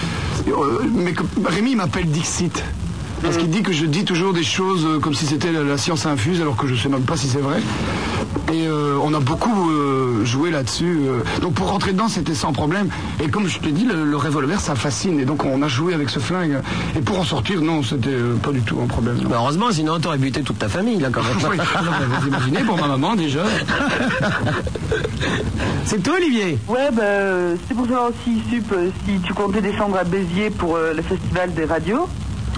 euh, 0.48 0.82
mais 0.94 1.12
que- 1.12 1.22
Rémi 1.44 1.74
m'appelle 1.74 2.06
Dixit. 2.06 2.62
Parce 3.22 3.38
qu'il 3.38 3.48
dit 3.50 3.62
que 3.62 3.72
je 3.72 3.86
dis 3.86 4.04
toujours 4.04 4.32
des 4.34 4.44
choses 4.44 4.84
euh, 4.84 4.98
comme 5.00 5.14
si 5.14 5.26
c'était 5.26 5.50
la, 5.50 5.62
la 5.62 5.78
science 5.78 6.04
infuse, 6.06 6.40
alors 6.40 6.56
que 6.56 6.66
je 6.66 6.74
sais 6.74 6.88
même 6.90 7.02
pas 7.02 7.16
si 7.16 7.28
c'est 7.28 7.38
vrai. 7.40 7.60
Et 8.52 8.66
euh, 8.68 8.96
on 9.02 9.12
a 9.12 9.18
beaucoup 9.20 9.70
euh, 9.70 10.24
joué 10.24 10.50
là-dessus. 10.50 11.00
euh. 11.08 11.20
donc 11.40 11.54
pour 11.54 11.68
rentrer 11.68 11.92
dedans, 11.92 12.08
c'était 12.08 12.34
sans 12.34 12.52
problème. 12.52 12.88
Et 13.22 13.28
comme 13.28 13.48
je 13.48 13.58
te 13.58 13.68
dis, 13.68 13.84
le, 13.84 14.04
le 14.04 14.16
revolver, 14.16 14.60
ça 14.60 14.74
fascine. 14.76 15.18
Et 15.18 15.24
donc 15.24 15.44
on 15.44 15.60
a 15.62 15.68
joué 15.68 15.94
avec 15.94 16.10
ce 16.10 16.20
flingue. 16.20 16.60
Et 16.96 17.00
pour 17.00 17.18
en 17.18 17.24
sortir, 17.24 17.60
non, 17.60 17.82
c'était 17.82 18.16
pas 18.42 18.52
du 18.52 18.60
tout 18.62 18.78
un 18.82 18.86
problème. 18.86 19.16
Bah, 19.28 19.36
heureusement, 19.40 19.70
sinon 19.72 19.98
t'aurais 19.98 20.18
buté 20.18 20.42
toute 20.42 20.58
ta 20.58 20.68
famille, 20.68 20.98
là, 21.00 21.08
quand 21.10 21.22
même. 21.22 21.36
Oui, 21.50 21.56
vous 22.20 22.26
imaginez, 22.28 22.60
pour 22.60 22.78
ma 22.78 22.86
maman 22.88 23.14
déjà. 23.16 23.40
C'est 25.84 26.02
toi, 26.02 26.14
Olivier 26.16 26.58
Ouais, 26.68 26.90
bah, 26.92 27.56
c'est 27.68 27.74
pour 27.74 27.86
savoir 27.86 28.08
aussi, 28.10 28.40
Sup, 28.50 28.74
si 29.06 29.18
tu 29.20 29.32
comptais 29.34 29.60
descendre 29.60 29.96
à 29.96 30.04
Béziers 30.04 30.50
pour 30.50 30.76
euh, 30.76 30.92
le 30.94 31.02
festival 31.02 31.52
des 31.54 31.64
radios. 31.64 32.08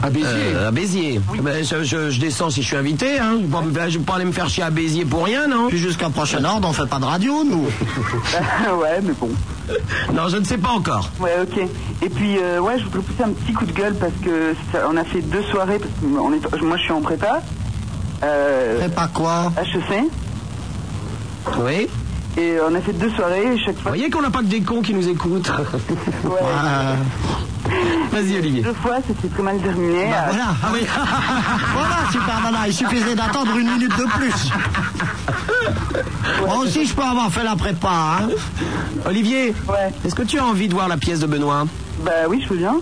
À 0.02 0.10
Béziers. 0.10 0.28
Euh, 0.54 0.68
à 0.68 0.70
Béziers. 0.70 1.20
Ben, 1.42 1.64
je, 1.64 1.82
je- 1.82 2.10
je 2.10 2.20
descends 2.20 2.50
si 2.50 2.62
je 2.62 2.68
suis 2.68 2.76
invité. 2.76 3.18
Hein. 3.18 3.38
Je 3.40 3.46
vais 3.46 3.72
pas- 3.72 3.88
je 3.88 3.98
vais 3.98 4.04
pas 4.04 4.14
aller 4.14 4.24
me 4.24 4.32
faire 4.32 4.48
chier 4.48 4.62
à 4.62 4.70
Béziers 4.70 5.04
pour 5.04 5.24
rien, 5.24 5.48
non? 5.48 5.68
Puis 5.68 5.78
jusqu'à 5.78 6.08
prochain 6.10 6.44
ordre, 6.44 6.68
on 6.68 6.72
fait 6.72 6.86
pas 6.88 6.98
de 6.98 7.04
radio, 7.04 7.42
nous. 7.44 7.64
ouais, 8.80 9.00
mais 9.02 9.12
bon. 9.18 9.30
Non, 10.14 10.28
je 10.28 10.36
ne 10.38 10.44
sais 10.44 10.56
pas 10.56 10.70
encore. 10.70 11.10
Ouais, 11.20 11.34
ok. 11.42 11.58
Et 12.02 12.08
puis, 12.08 12.38
euh, 12.38 12.58
ouais, 12.60 12.78
je 12.78 12.84
voudrais 12.84 13.00
pousser 13.02 13.22
un 13.22 13.30
petit 13.32 13.52
coup 13.52 13.66
de 13.66 13.72
gueule 13.72 13.94
parce 13.96 14.14
que 14.24 14.54
ça- 14.72 14.86
on 14.90 14.96
a 14.96 15.04
fait 15.04 15.20
deux 15.20 15.42
soirées. 15.42 15.78
Parce 15.78 15.90
que 15.92 16.06
on 16.18 16.32
est, 16.32 16.62
moi, 16.62 16.76
je 16.78 16.82
suis 16.84 16.92
en 16.92 17.02
prépa. 17.02 17.42
Euh, 18.22 18.88
pas 18.88 19.08
quoi? 19.08 19.52
HEC. 19.60 20.04
Oui 21.58 21.88
Et 22.38 22.56
on 22.68 22.74
a 22.74 22.80
fait 22.80 22.92
deux 22.92 23.10
soirées. 23.10 23.54
Et 23.54 23.58
chaque 23.58 23.74
Vous 23.76 23.82
fois, 23.82 23.90
voyez 23.92 24.10
qu'on 24.10 24.22
n'a 24.22 24.30
pas 24.30 24.38
que 24.40 24.44
des 24.44 24.60
cons 24.60 24.80
qui 24.82 24.94
nous 24.94 25.08
écoutent. 25.08 25.48
ouais, 26.24 26.30
Euh, 26.42 26.94
Vas-y, 28.12 28.38
Olivier. 28.38 28.62
deux 28.62 28.72
fois, 28.74 28.96
c'était 29.06 29.28
très 29.28 29.42
mal 29.42 29.58
terminé. 29.58 30.06
bah, 30.08 30.16
Euh, 30.28 30.30
voilà. 30.30 30.44
Ah 30.62 30.68
oui. 30.72 30.80
voilà, 31.74 31.96
super 32.12 32.40
nana. 32.42 32.66
Il 32.68 32.72
suffisait 32.74 33.14
d'attendre 33.14 33.56
une 33.56 33.70
minute 33.70 33.96
de 33.98 34.04
plus. 34.04 34.50
Moi 36.46 36.56
aussi, 36.58 36.86
je 36.86 36.94
peux 36.94 37.02
avoir 37.02 37.30
fait 37.30 37.44
la 37.44 37.56
prépa. 37.56 37.88
Hein. 38.22 38.28
Olivier, 39.06 39.54
Ouais. 39.68 39.92
est-ce 40.04 40.14
que 40.14 40.22
tu 40.22 40.38
as 40.38 40.44
envie 40.46 40.68
de 40.68 40.74
voir 40.74 40.88
la 40.88 40.96
pièce 40.96 41.20
de 41.20 41.26
Benoît? 41.26 41.64
Bah 42.04 42.12
oui, 42.28 42.40
je 42.42 42.48
veux 42.54 42.58
bien. 42.58 42.76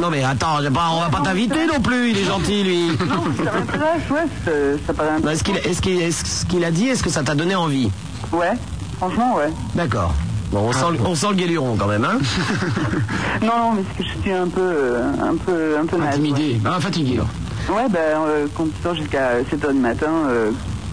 Non 0.00 0.10
mais 0.10 0.22
attends, 0.24 0.58
pas- 0.72 0.88
on 0.92 1.00
va 1.00 1.08
pas 1.10 1.20
t'inviter 1.22 1.66
non 1.66 1.80
plus, 1.80 2.10
il 2.10 2.18
est 2.18 2.24
gentil 2.24 2.62
lui. 2.62 2.86
Non, 3.06 3.24
ça 3.36 3.52
m'intéresse, 3.52 4.10
ouais, 4.10 4.76
ça, 4.86 4.92
paraît 4.94 5.10
un 5.22 5.28
Est-ce 5.28 6.46
qu'il 6.46 6.64
a 6.64 6.70
dit, 6.70 6.88
est-ce 6.88 7.02
que 7.02 7.10
ça 7.10 7.22
t'a 7.22 7.34
donné 7.34 7.54
envie 7.54 7.90
Ouais, 8.32 8.52
franchement, 8.98 9.34
ouais. 9.36 9.50
D'accord. 9.74 10.12
Bon, 10.52 10.68
on 10.68 10.72
sent, 10.72 10.86
le- 10.98 11.06
on 11.06 11.14
sent 11.14 11.26
le 11.30 11.34
guéluron 11.36 11.76
quand 11.78 11.86
même, 11.86 12.04
hein 12.04 12.18
Non, 13.42 13.52
non, 13.58 13.72
mais 13.76 13.82
c'est 13.96 14.02
que 14.02 14.08
je 14.08 14.18
suis 14.22 14.32
un 14.32 14.48
peu, 14.48 14.60
euh, 14.60 15.12
un 15.22 15.36
peu, 15.36 15.76
un 15.80 15.86
peu 15.86 15.96
naze, 15.96 16.08
Intimidé. 16.14 16.60
Ah, 16.64 16.80
fatigué. 16.80 17.20
Ouais, 17.68 17.86
bah, 17.88 17.98
euh, 18.00 18.46
quand 18.56 18.64
tu 18.64 18.82
sors 18.82 18.94
jusqu'à 18.94 19.42
7h 19.48 19.72
du 19.72 19.78
matin, 19.78 20.10
euh, 20.28 20.50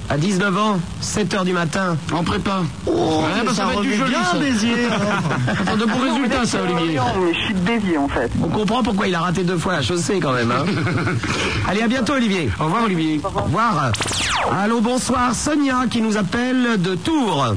À 0.09 0.17
19 0.17 0.57
ans, 0.57 0.79
7h 1.03 1.43
du 1.43 1.51
matin. 1.51 1.97
En 2.13 2.23
prépa. 2.23 2.61
Oh, 2.85 2.91
Ouais, 3.23 3.43
bah, 3.43 3.49
ça 3.49 3.55
ça 3.55 3.65
va 3.65 3.73
être 3.73 3.81
du 3.81 3.93
joli, 3.93 4.09
bien, 4.11 4.23
ça. 4.23 4.37
Béziers. 4.37 4.71
de 5.79 5.85
bons 5.85 5.99
résultats, 5.99 6.45
ça, 6.45 6.59
Olivier. 6.63 6.99
mais 7.19 7.33
je 7.33 7.39
suis 7.41 7.53
de 7.53 7.59
Béziers, 7.59 7.97
en 7.97 8.07
fait. 8.07 8.31
On 8.41 8.47
comprend 8.47 8.83
pourquoi 8.83 9.07
il 9.07 9.15
a 9.15 9.19
raté 9.19 9.43
deux 9.43 9.57
fois 9.57 9.73
la 9.73 9.81
chaussée 9.81 10.19
quand 10.21 10.31
même. 10.31 10.49
Hein 10.51 10.63
Allez, 11.67 11.81
à 11.81 11.87
bientôt 11.87 12.13
Olivier. 12.13 12.49
Au 12.59 12.65
revoir, 12.65 12.83
Olivier. 12.85 13.19
Au 13.21 13.27
revoir. 13.43 13.91
Allô, 14.57 14.79
bonsoir. 14.79 15.35
Sonia 15.35 15.85
qui 15.91 16.01
nous 16.01 16.15
appelle 16.15 16.81
de 16.81 16.95
Tours. 16.95 17.55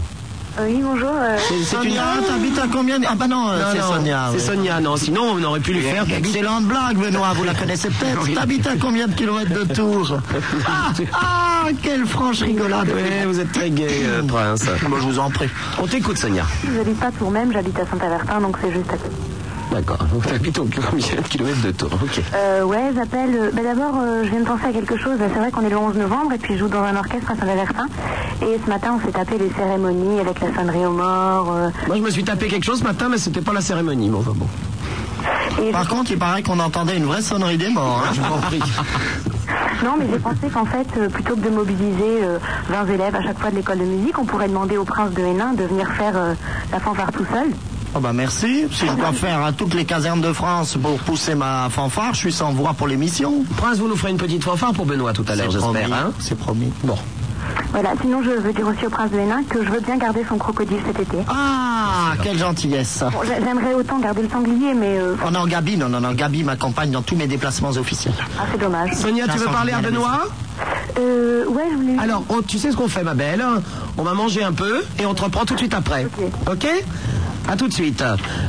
Oui, 0.58 0.80
bonjour. 0.82 1.10
euh, 1.14 1.36
C'est 1.48 1.54
une... 1.56 1.64
Sonia, 1.64 2.02
t'habites 2.26 2.58
à 2.58 2.66
combien 2.70 2.98
de- 2.98 3.06
Ah 3.08 3.14
bah 3.14 3.26
non, 3.28 3.48
euh, 3.50 3.58
Non, 3.62 3.66
c'est 3.72 3.80
Sonia. 3.94 4.28
C'est 4.32 4.36
oui. 4.50 4.56
Sonia, 4.56 4.80
non. 4.80 4.96
Sinon, 4.96 5.22
on 5.36 5.42
aurait 5.44 5.60
pu 5.60 5.72
lui 5.72 5.80
faire... 5.82 6.04
Excellente 6.10 6.64
blague, 6.64 6.96
Benoît, 6.98 7.32
vous 7.34 7.44
la 7.44 7.54
connaissez 7.60 7.88
peut-être. 7.88 8.34
T'habites 8.34 8.66
à 8.66 8.76
combien 8.76 9.06
de 9.06 9.14
kilomètres 9.14 9.52
de 9.54 9.72
Tours 9.72 10.18
ah, 10.66 10.92
ah, 11.14 11.68
quelle 11.82 12.04
franche 12.04 12.40
rigolade. 12.42 12.88
Oui, 12.94 13.02
vous 13.26 13.38
êtes 13.40 13.52
très 13.52 13.70
gay, 13.70 13.88
euh, 14.04 14.22
Prince. 14.22 14.64
Moi, 14.88 14.98
je 15.00 15.06
vous 15.06 15.18
en 15.18 15.30
prie. 15.30 15.48
On 15.80 15.86
t'écoute, 15.86 16.18
Sonia. 16.18 16.44
J'habite 16.74 16.98
pas 16.98 17.10
Tours 17.12 17.30
même, 17.30 17.52
j'habite 17.52 17.78
à 17.78 17.86
Saint-Avertin, 17.86 18.40
donc 18.40 18.56
c'est 18.60 18.72
juste 18.72 18.90
à 18.90 18.96
côté. 18.96 19.14
D'accord. 19.72 19.98
Donc 20.12 20.26
t'habites 20.26 20.59
au 20.59 20.64
combien 20.64 21.16
de 21.22 21.28
kilomètres 21.28 21.62
de 21.62 21.70
Tours 21.70 21.90
Ok. 22.02 22.20
Euh, 22.35 22.64
ouais, 22.64 22.90
j'appelle. 22.94 23.30
euh, 23.37 23.50
bah 23.52 23.62
D'abord, 23.62 23.94
euh, 24.02 24.24
je 24.24 24.30
viens 24.30 24.40
de 24.40 24.44
penser 24.46 24.64
à 24.66 24.72
quelque 24.72 24.96
chose. 24.98 25.16
C'est 25.18 25.38
vrai 25.38 25.50
qu'on 25.52 25.62
est 25.62 25.70
le 25.70 25.76
11 25.78 25.94
novembre 25.96 26.33
et 26.33 26.38
puis 26.38 26.54
je 26.54 26.59
joue 26.59 26.68
dans 26.68 26.83
un 26.83 26.96
orchestre 26.96 27.30
à 27.30 27.37
Saint-Aversin. 27.37 27.87
Et 28.42 28.59
ce 28.64 28.68
matin, 28.68 28.98
on 29.00 29.06
s'est 29.06 29.12
tapé 29.12 29.38
les 29.38 29.50
cérémonies 29.56 30.18
avec 30.20 30.40
la 30.40 30.52
sonnerie 30.54 30.85
aux 30.87 30.90
morts. 30.90 31.52
euh, 31.54 31.70
Moi, 31.87 31.96
je 31.96 32.02
me 32.02 32.11
suis 32.11 32.24
tapé 32.24 32.48
quelque 32.48 32.64
chose 32.64 32.80
ce 32.80 32.85
matin, 32.85 33.06
mais 33.11 33.18
c'était 33.18 33.42
pas 33.42 33.52
la 33.52 33.61
cérémonie. 33.61 34.09
Bon, 34.09 34.18
enfin 34.18 34.33
bon. 34.35 34.48
et 35.62 35.70
Par 35.70 35.87
contre, 35.88 36.11
il 36.11 36.18
paraît 36.18 36.42
qu'on 36.42 36.59
entendait 36.59 36.96
une 36.96 37.04
vraie 37.06 37.22
sonnerie 37.22 37.59
des 37.59 37.68
morts. 37.70 38.02
hein. 38.04 38.11
Je 38.14 38.20
vous 38.20 38.33
en 38.35 38.38
prie. 38.38 38.62
Non, 39.85 39.94
mais 39.98 40.06
j'ai 40.12 40.18
pensé 40.18 40.48
qu'en 40.52 40.64
fait, 40.66 40.87
euh, 40.98 41.09
plutôt 41.09 41.37
que 41.37 41.40
de 41.40 41.48
mobiliser 41.48 42.22
euh, 42.22 42.38
20 42.70 42.87
élèves 42.92 43.14
à 43.14 43.22
chaque 43.22 43.38
fois 43.38 43.50
de 43.50 43.56
l'école 43.56 43.78
de 43.78 43.85
musique, 43.85 44.18
on 44.18 44.24
pourrait 44.24 44.48
demander 44.48 44.76
au 44.76 44.85
prince 44.85 45.12
de 45.12 45.22
Hénin 45.22 45.54
de 45.54 45.62
venir 45.64 45.88
faire 45.92 46.12
euh, 46.16 46.35
la 46.72 46.80
fanfare 46.80 47.12
tout 47.12 47.24
seul. 47.33 47.46
Oh 47.94 47.98
bah 48.00 48.12
merci. 48.12 48.66
Si 48.70 48.87
je 48.87 48.92
dois 48.92 49.12
faire 49.12 49.42
à 49.44 49.53
toutes 49.53 49.74
les 49.74 49.85
casernes 49.85 50.20
de 50.20 50.33
France 50.33 50.76
pour 50.81 50.98
pousser 51.00 51.35
ma 51.35 51.68
fanfare, 51.70 52.14
je 52.14 52.18
suis 52.20 52.33
sans 52.33 52.53
voix 52.53 52.72
pour 52.72 52.87
l'émission. 52.87 53.44
Prince, 53.57 53.79
vous 53.79 53.88
nous 53.88 53.96
ferez 53.96 54.12
une 54.12 54.16
petite 54.16 54.44
fanfare 54.44 54.72
pour 54.72 54.87
Benoît 54.87 55.12
tout 55.12 55.24
à 55.29 55.35
l'heure, 55.35 55.46
C'est 55.50 55.59
j'espère. 55.59 55.72
promis, 55.72 55.92
Hein 55.92 56.12
C'est 56.20 56.38
promis. 56.38 56.72
bon. 56.85 56.96
Voilà, 57.72 57.90
sinon 58.00 58.22
je 58.22 58.31
veux 58.31 58.53
dire 58.53 58.66
aussi 58.66 58.87
au 58.87 58.90
prince 58.90 59.11
de 59.11 59.18
Hénin 59.18 59.42
que 59.48 59.64
je 59.64 59.70
veux 59.70 59.81
bien 59.81 59.96
garder 59.96 60.24
son 60.29 60.38
crocodile 60.38 60.79
cet 60.87 61.00
été. 61.00 61.16
Ah, 61.29 62.12
quelle 62.22 62.38
gentillesse. 62.38 63.03
Bon, 63.12 63.18
J'aimerais 63.26 63.74
autant 63.74 63.98
garder 63.98 64.22
le 64.22 64.29
sanglier, 64.29 64.72
mais 64.74 64.98
euh, 64.98 65.16
On 65.26 65.35
est 65.35 65.38
en 65.38 65.46
Gabi, 65.46 65.76
non, 65.76 65.88
non, 65.88 66.00
non. 66.00 66.12
Gabi 66.12 66.44
m'accompagne 66.44 66.90
dans 66.92 67.03
tous 67.03 67.16
mes 67.16 67.26
déplacements 67.26 67.70
officiels. 67.70 68.14
ah, 68.38 68.42
c'est 68.53 68.61
dommage. 68.61 68.92
Sonia, 68.94 69.26
tu 69.26 69.38
veux 69.38 69.46
parler 69.46 69.72
à 69.72 69.81
Benoît 69.81 70.29
Euh, 71.00 71.44
ouais, 71.46 71.64
je 71.72 71.76
voulais... 71.76 71.98
Alors, 71.98 72.22
oh, 72.29 72.40
tu 72.46 72.59
sais 72.59 72.70
ce 72.70 72.76
qu'on 72.76 72.88
fait, 72.88 73.03
ma 73.03 73.14
belle? 73.14 73.44
On 73.98 74.03
va 74.05 74.14
manger 74.14 74.44
un 74.44 74.53
peu 74.53 74.83
et 75.00 75.07
on 75.07 75.14
te 75.14 75.22
reprend 75.22 75.44
tout 75.44 75.55
de 75.55 75.59
suite 75.59 75.74
après. 75.74 76.07
Ok. 76.07 76.53
Ok? 76.53 76.66
À 77.48 77.57
tout 77.57 77.68
de 77.68 77.72
suite. 77.72 78.03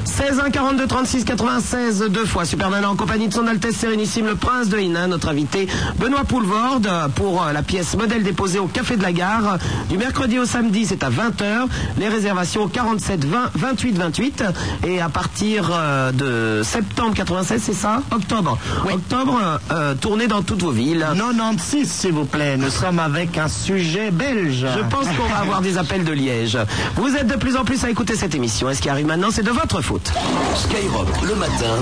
16 0.05 0.39
1 0.39 0.49
42 0.49 0.87
36 0.87 1.25
96 1.25 2.05
deux 2.09 2.25
fois. 2.25 2.45
Super 2.45 2.69
Nana 2.69 2.89
en 2.89 2.95
compagnie 2.95 3.27
de 3.27 3.33
son 3.33 3.47
Altesse 3.47 3.75
Sérénissime 3.75 4.27
le 4.27 4.35
Prince 4.35 4.69
de 4.69 4.77
Hénin, 4.77 5.07
notre 5.07 5.29
invité 5.29 5.67
Benoît 5.99 6.23
Poulvorde 6.23 6.89
pour 7.15 7.43
euh, 7.43 7.51
la 7.51 7.63
pièce 7.63 7.95
modèle 7.95 8.23
déposée 8.23 8.59
au 8.59 8.67
Café 8.67 8.97
de 8.97 9.03
la 9.03 9.11
Gare 9.11 9.57
du 9.89 9.97
mercredi 9.97 10.39
au 10.39 10.45
samedi, 10.45 10.85
c'est 10.85 11.03
à 11.03 11.09
20h. 11.09 11.67
Les 11.97 12.07
réservations 12.07 12.63
au 12.63 12.67
47 12.67 13.25
20 13.25 13.51
28 13.55 13.97
28 13.97 14.43
et 14.87 15.01
à 15.01 15.09
partir 15.09 15.69
euh, 15.71 16.11
de 16.11 16.63
septembre 16.63 17.13
96, 17.13 17.61
c'est 17.61 17.73
ça? 17.73 18.01
Octobre. 18.11 18.57
Octobre, 18.91 19.39
euh, 19.41 19.57
euh, 19.71 19.95
tournée 19.95 20.27
dans 20.27 20.41
toutes 20.41 20.61
vos 20.61 20.71
villes. 20.71 21.05
96, 21.13 21.89
s'il 21.89 22.13
vous 22.13 22.25
plaît. 22.25 22.57
Nous 22.57 22.69
sommes 22.69 22.99
avec 22.99 23.37
un 23.37 23.47
sujet 23.47 24.11
belge. 24.11 24.65
Je 24.75 24.83
pense 24.89 25.05
qu'on 25.17 25.27
va 25.27 25.39
avoir 25.39 25.61
des 25.61 25.77
appels 25.77 26.03
de 26.03 26.11
Liège. 26.11 26.57
Vous 26.95 27.15
êtes 27.15 27.27
de 27.27 27.35
plus 27.35 27.55
en 27.55 27.63
plus 27.63 27.83
à 27.83 27.89
écouter 27.89 28.15
cette 28.15 28.35
émission. 28.35 28.69
Qui 28.81 28.89
arrive 28.89 29.05
maintenant, 29.05 29.29
c'est 29.29 29.43
de 29.43 29.51
votre 29.51 29.79
faute. 29.81 30.11
Skyrock 30.55 31.21
le 31.21 31.35
matin. 31.35 31.77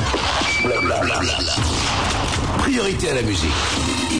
Blablabla. 0.65 1.21
Priorité 2.57 3.09
à 3.12 3.15
la 3.15 3.21
musique. 3.21 4.18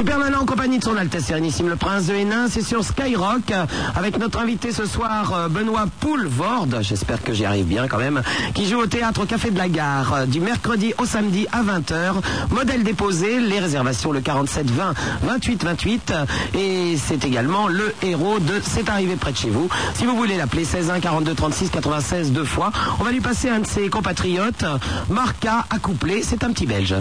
Super 0.00 0.18
Nana 0.18 0.40
en 0.40 0.46
compagnie 0.46 0.78
de 0.78 0.84
son 0.84 0.96
Altesse 0.96 1.26
Sérénissime 1.26 1.68
le 1.68 1.76
Prince 1.76 2.06
de 2.06 2.14
Hénin, 2.14 2.46
c'est 2.48 2.62
sur 2.62 2.82
Skyrock 2.82 3.50
euh, 3.50 3.66
avec 3.94 4.18
notre 4.18 4.40
invité 4.40 4.72
ce 4.72 4.86
soir 4.86 5.34
euh, 5.34 5.48
Benoît 5.48 5.84
Poulvorde, 6.00 6.78
j'espère 6.80 7.22
que 7.22 7.34
j'y 7.34 7.44
arrive 7.44 7.66
bien 7.66 7.86
quand 7.86 7.98
même, 7.98 8.22
qui 8.54 8.66
joue 8.66 8.78
au 8.78 8.86
théâtre 8.86 9.24
au 9.24 9.26
Café 9.26 9.50
de 9.50 9.58
la 9.58 9.68
Gare 9.68 10.14
euh, 10.14 10.24
du 10.24 10.40
mercredi 10.40 10.94
au 10.96 11.04
samedi 11.04 11.46
à 11.52 11.62
20h. 11.62 12.14
Modèle 12.50 12.82
déposé, 12.82 13.40
les 13.40 13.58
réservations 13.58 14.10
le 14.10 14.22
47 14.22 14.70
20 14.70 14.94
28 15.24 15.64
28 15.64 16.12
euh, 16.12 16.24
et 16.54 16.96
c'est 16.96 17.22
également 17.26 17.68
le 17.68 17.94
héros 18.02 18.38
de 18.38 18.58
C'est 18.62 18.88
arrivé 18.88 19.16
près 19.16 19.32
de 19.32 19.36
chez 19.36 19.50
vous. 19.50 19.68
Si 19.96 20.06
vous 20.06 20.16
voulez 20.16 20.38
l'appeler 20.38 20.64
16 20.64 20.88
1 20.88 21.00
42 21.00 21.34
36 21.34 21.68
96 21.68 22.32
deux 22.32 22.44
fois, 22.44 22.72
on 23.00 23.04
va 23.04 23.12
lui 23.12 23.20
passer 23.20 23.50
un 23.50 23.58
de 23.58 23.66
ses 23.66 23.90
compatriotes, 23.90 24.64
Marca 25.10 25.66
accouplé, 25.68 26.22
c'est 26.22 26.42
un 26.42 26.52
petit 26.52 26.64
belge. 26.64 26.94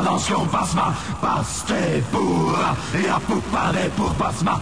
Attention, 0.00 0.46
pasma, 0.48 0.94
paste 1.20 2.02
pura, 2.10 2.76
e 2.94 3.08
a 3.08 3.20
pupa 3.20 3.72
de 3.72 3.90
pour 3.90 4.14
pasma. 4.14 4.60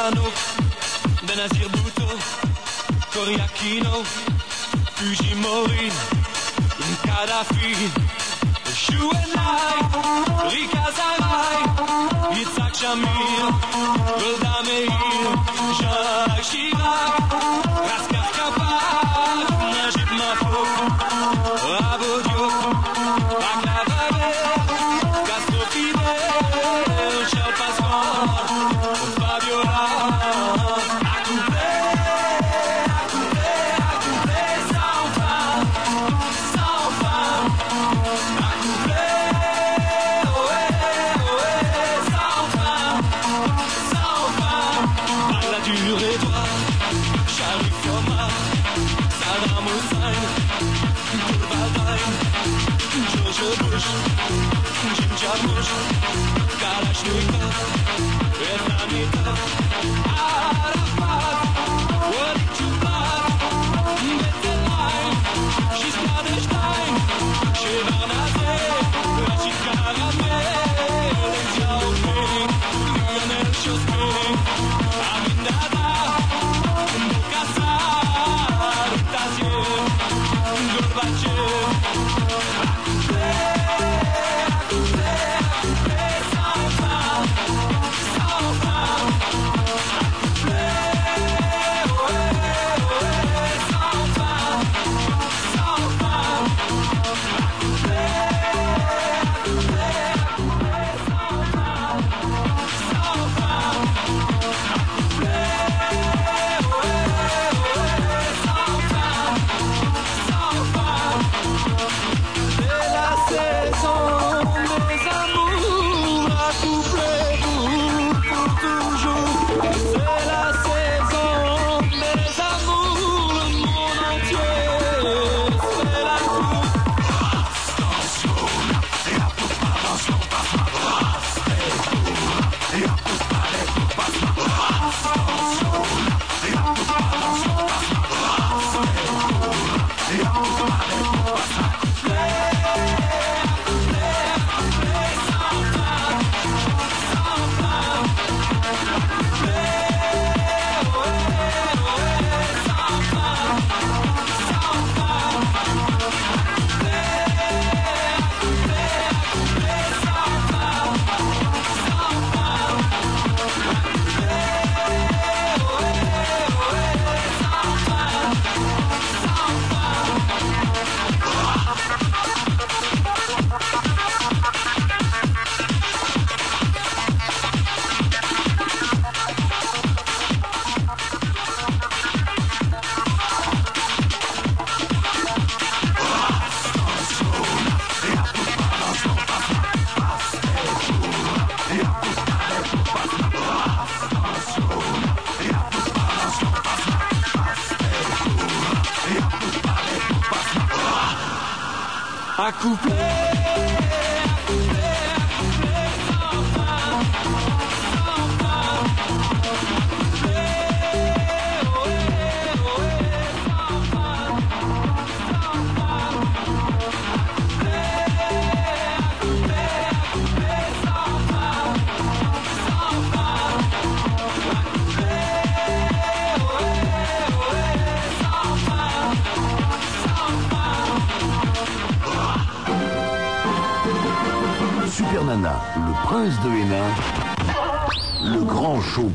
Sanuk 0.00 0.49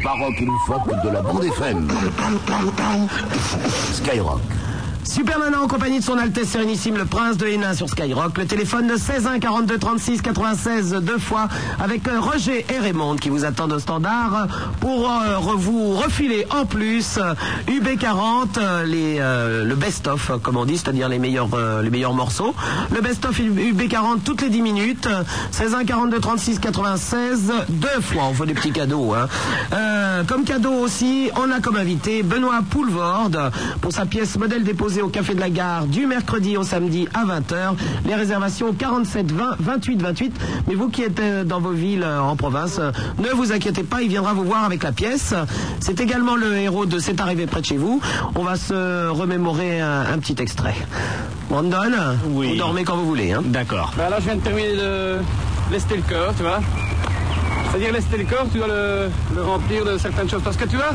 baroque 0.05 0.39
et 0.39 0.45
loufoque 0.45 1.03
de 1.03 1.09
la 1.09 1.21
bande 1.21 1.45
FM. 1.45 1.87
Skyrock. 3.93 4.54
Superman 5.05 5.53
en 5.55 5.67
compagnie 5.67 5.99
de 5.99 6.03
son 6.03 6.17
Altesse 6.17 6.49
Sérénissime, 6.49 6.97
le 6.97 7.05
Prince 7.05 7.37
de 7.37 7.45
Hénin 7.45 7.73
sur 7.73 7.87
Skyrock. 7.87 8.37
Le 8.37 8.45
téléphone 8.47 8.87
de 8.87 8.97
16 8.97 9.27
1 9.27 9.39
42 9.39 9.77
36 9.77 10.21
96 10.21 10.95
deux 11.01 11.19
fois 11.19 11.47
avec 11.79 12.07
euh, 12.07 12.19
Roger 12.19 12.65
et 12.73 12.79
Raymond 12.79 13.15
qui 13.15 13.29
vous 13.29 13.45
attendent 13.45 13.73
au 13.73 13.79
standard 13.79 14.47
pour 14.79 15.09
euh, 15.09 15.37
vous 15.55 15.93
refiler 15.95 16.45
en 16.49 16.65
plus 16.65 17.17
euh, 17.17 17.33
UB40, 17.67 18.57
euh, 18.57 18.83
les, 18.83 19.17
euh, 19.19 19.63
le 19.63 19.75
best-of 19.75 20.31
comme 20.41 20.57
on 20.57 20.65
dit, 20.65 20.77
c'est-à-dire 20.77 21.07
les 21.07 21.19
meilleurs, 21.19 21.47
morceaux. 22.13 22.53
Le 22.93 22.99
best-of 23.01 23.39
UB40 23.39 24.21
toutes 24.25 24.41
les 24.41 24.49
10 24.49 24.61
minutes. 24.63 25.07
16 25.51 25.75
1 25.75 25.85
42 25.85 26.19
36 26.19 26.59
96 26.59 27.53
deux 27.69 28.01
fois. 28.01 28.23
On 28.31 28.33
fait 28.33 28.47
des 28.47 28.53
petits 28.55 28.71
cadeaux. 28.71 29.13
hein. 29.13 29.27
Comme 30.27 30.43
cadeau 30.45 30.73
aussi, 30.73 31.29
on 31.35 31.51
a 31.51 31.59
comme 31.59 31.75
invité 31.77 32.23
Benoît 32.23 32.59
Poulvorde 32.69 33.51
pour 33.81 33.91
sa 33.91 34.05
pièce 34.05 34.37
modèle 34.37 34.63
déposée 34.63 34.94
au 35.01 35.07
Café 35.09 35.33
de 35.35 35.39
la 35.39 35.49
Gare 35.49 35.85
du 35.87 36.05
mercredi 36.07 36.57
au 36.57 36.63
samedi 36.63 37.07
à 37.13 37.23
20h. 37.25 37.75
Les 38.05 38.15
réservations 38.15 38.73
47 38.73 39.31
20 39.31 39.55
28 39.59 40.01
28. 40.01 40.33
Mais 40.67 40.75
vous 40.75 40.89
qui 40.89 41.03
êtes 41.03 41.19
euh, 41.19 41.43
dans 41.43 41.59
vos 41.59 41.71
villes 41.71 42.03
euh, 42.03 42.19
en 42.19 42.35
province, 42.35 42.77
euh, 42.79 42.91
ne 43.19 43.29
vous 43.29 43.51
inquiétez 43.51 43.83
pas, 43.83 44.01
il 44.01 44.09
viendra 44.09 44.33
vous 44.33 44.43
voir 44.43 44.63
avec 44.63 44.83
la 44.83 44.91
pièce. 44.91 45.33
C'est 45.79 45.99
également 45.99 46.35
le 46.35 46.57
héros 46.57 46.85
de 46.85 46.99
C'est 46.99 47.19
arrivé 47.19 47.45
près 47.47 47.61
de 47.61 47.65
chez 47.65 47.77
vous. 47.77 48.01
On 48.35 48.43
va 48.43 48.55
se 48.55 49.07
remémorer 49.09 49.81
un, 49.81 50.01
un 50.13 50.17
petit 50.19 50.35
extrait. 50.41 50.75
Brandon, 51.49 51.77
Oui. 52.29 52.49
vous 52.51 52.55
dormez 52.57 52.83
quand 52.83 52.95
vous 52.95 53.05
voulez. 53.05 53.31
Hein. 53.33 53.41
D'accord. 53.45 53.93
Bah 53.97 54.09
là, 54.09 54.17
je 54.19 54.25
viens 54.25 54.35
de 54.35 54.41
terminer 54.41 54.75
de 54.75 55.17
lester 55.71 55.95
le 55.95 56.01
corps, 56.03 56.33
tu 56.35 56.43
vois. 56.43 56.59
C'est-à-dire 57.69 57.91
lester 57.93 58.17
le 58.17 58.23
corps, 58.25 58.45
tu 58.51 58.57
dois 58.57 58.67
le, 58.67 59.09
le 59.35 59.41
remplir 59.43 59.83
de 59.85 59.97
certaines 59.97 60.29
choses. 60.29 60.41
Parce 60.43 60.57
que 60.57 60.65
tu 60.65 60.75
vois, 60.77 60.93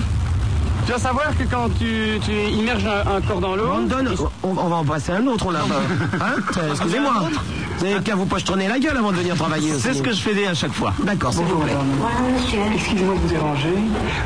tu 0.84 0.90
dois 0.90 0.98
savoir 0.98 1.36
que 1.36 1.44
quand 1.44 1.68
tu, 1.78 2.18
tu 2.24 2.32
immerges 2.32 2.86
un, 2.86 3.16
un 3.16 3.20
corps 3.20 3.40
dans 3.40 3.54
l'eau... 3.56 3.68
On, 4.42 4.48
on 4.56 4.68
va 4.68 4.76
en 4.76 4.84
passer 4.84 5.12
un 5.12 5.26
autre, 5.26 5.46
on 5.46 5.50
l'a. 5.50 5.60
Hein 6.20 6.34
Excusez-moi. 6.70 7.12
Vous 7.80 7.86
avez 7.86 8.00
qu'à 8.02 8.14
vous 8.14 8.26
pochetronner 8.26 8.68
la 8.68 8.78
gueule 8.78 8.98
avant 8.98 9.10
de 9.10 9.16
venir 9.16 9.34
travailler 9.36 9.72
aussi. 9.72 9.80
C'est 9.80 9.94
ce 9.94 10.02
que 10.02 10.12
je 10.12 10.20
fais 10.20 10.46
à 10.46 10.52
chaque 10.52 10.72
fois. 10.72 10.92
D'accord, 11.02 11.32
s'il 11.32 11.44
vous 11.46 11.60
plaît. 11.60 11.72
Excusez-moi 12.74 13.14
de 13.14 13.20
vous 13.20 13.28
déranger. 13.28 13.74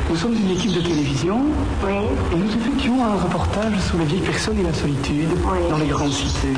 Nous 0.09 0.15
sommes 0.17 0.33
une 0.33 0.51
équipe 0.51 0.73
de 0.73 0.81
télévision 0.81 1.39
et 1.87 2.35
nous 2.35 2.49
effectuons 2.49 3.05
un 3.05 3.15
reportage 3.15 3.79
sur 3.79 3.97
les 3.97 4.03
vieilles 4.03 4.19
personnes 4.19 4.59
et 4.59 4.63
la 4.63 4.73
solitude 4.73 5.29
dans 5.69 5.77
les 5.77 5.87
grandes 5.87 6.11
cités. 6.11 6.51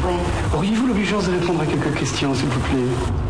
Auriez-vous 0.55 0.87
l'obligeance 0.87 1.27
de 1.27 1.33
répondre 1.33 1.61
à 1.61 1.65
quelques 1.67 1.93
questions, 1.99 2.33
s'il 2.33 2.49
vous 2.49 2.59
plaît? 2.61 2.79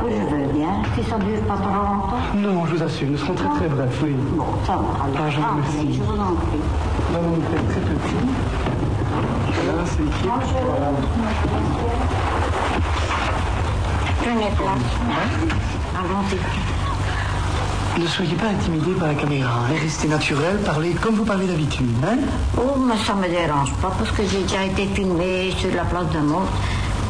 Oui, 0.06 0.14
je 0.16 0.36
veux 0.36 0.54
bien. 0.54 0.70
Si 0.96 1.04
ça 1.10 1.18
dure 1.18 1.42
pas 1.42 1.58
trop 1.58 1.68
longtemps. 1.68 2.22
Non, 2.36 2.66
je 2.68 2.76
vous 2.76 2.84
assure, 2.84 3.10
nous 3.10 3.18
serons 3.18 3.34
très 3.34 3.50
très 3.50 3.68
brefs, 3.68 4.02
oui. 4.02 4.16
Bon, 4.38 4.46
ça 4.66 4.78
va. 4.78 4.84
Ah, 5.04 5.30
je 5.30 5.36
vous 5.36 5.44
remercie. 5.44 6.00
Je 6.00 6.04
vous 6.04 6.22
en 6.22 6.36
prie. 6.36 6.64
Vous 7.12 7.42
faites 7.52 7.68
très 7.68 7.82
petit. 7.82 8.16
Voilà, 9.66 9.84
c'est 9.86 10.00
l'équipe. 10.00 10.32
Voilà. 10.64 10.92
Ne 18.00 18.06
soyez 18.06 18.36
pas 18.36 18.48
intimidés 18.48 18.92
par 19.00 19.08
la 19.08 19.16
caméra. 19.16 19.50
hein. 19.70 19.74
Restez 19.82 20.08
naturel, 20.08 20.60
parlez 20.66 20.92
comme 20.92 21.16
vous 21.16 21.24
parlez 21.26 21.48
d'habitude. 21.48 21.88
Hein 22.04 22.18
Oh, 22.58 22.78
mais 22.78 22.94
ça 23.06 23.14
me 23.16 23.28
dérange 23.28 23.72
pas 23.82 23.92
parce 23.98 24.12
que 24.12 24.24
j'ai 24.30 24.44
déjà 24.44 24.64
été 24.66 24.86
filmé 24.94 25.52
sur 25.58 25.74
la 25.76 25.84
place 25.86 26.10
de 26.14 26.20
Mont. 26.20 26.42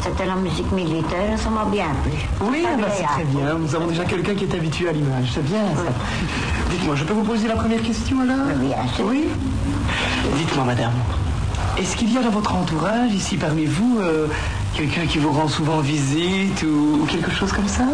C'était 0.02 0.26
la 0.26 0.36
musique 0.36 0.70
militaire, 0.72 1.36
ça 1.36 1.50
m'a 1.50 1.64
bien 1.64 1.86
plu. 2.04 2.12
Oui, 2.40 2.64
ah 2.66 2.76
bah, 2.80 2.86
c'est 2.96 3.02
très 3.04 3.24
bien. 3.24 3.54
Nous 3.58 3.74
avons 3.74 3.88
déjà 3.88 4.04
quelqu'un 4.04 4.34
qui 4.34 4.44
est 4.44 4.54
habitué 4.54 4.88
à 4.88 4.92
l'image. 4.92 5.30
C'est 5.34 5.44
bien 5.44 5.64
ça. 5.76 5.92
Dites-moi, 6.70 6.94
je 6.94 7.04
peux 7.04 7.14
vous 7.14 7.24
poser 7.24 7.48
la 7.48 7.56
première 7.56 7.82
question 7.82 8.20
alors? 8.20 8.46
Bien 8.56 8.76
sûr. 8.94 9.04
Oui? 9.06 9.24
Dites-moi, 10.36 10.64
madame, 10.64 10.92
est-ce 11.78 11.96
qu'il 11.96 12.12
y 12.12 12.18
a 12.18 12.22
dans 12.22 12.30
votre 12.30 12.54
entourage, 12.54 13.12
ici 13.12 13.36
parmi 13.36 13.64
vous, 13.64 13.98
euh, 14.00 14.26
quelqu'un 14.74 15.06
qui 15.06 15.18
vous 15.18 15.30
rend 15.30 15.46
souvent 15.46 15.78
visite 15.78 16.62
ou, 16.64 17.02
ou 17.02 17.06
quelque 17.06 17.30
chose 17.30 17.52
comme 17.52 17.68
ça? 17.68 17.84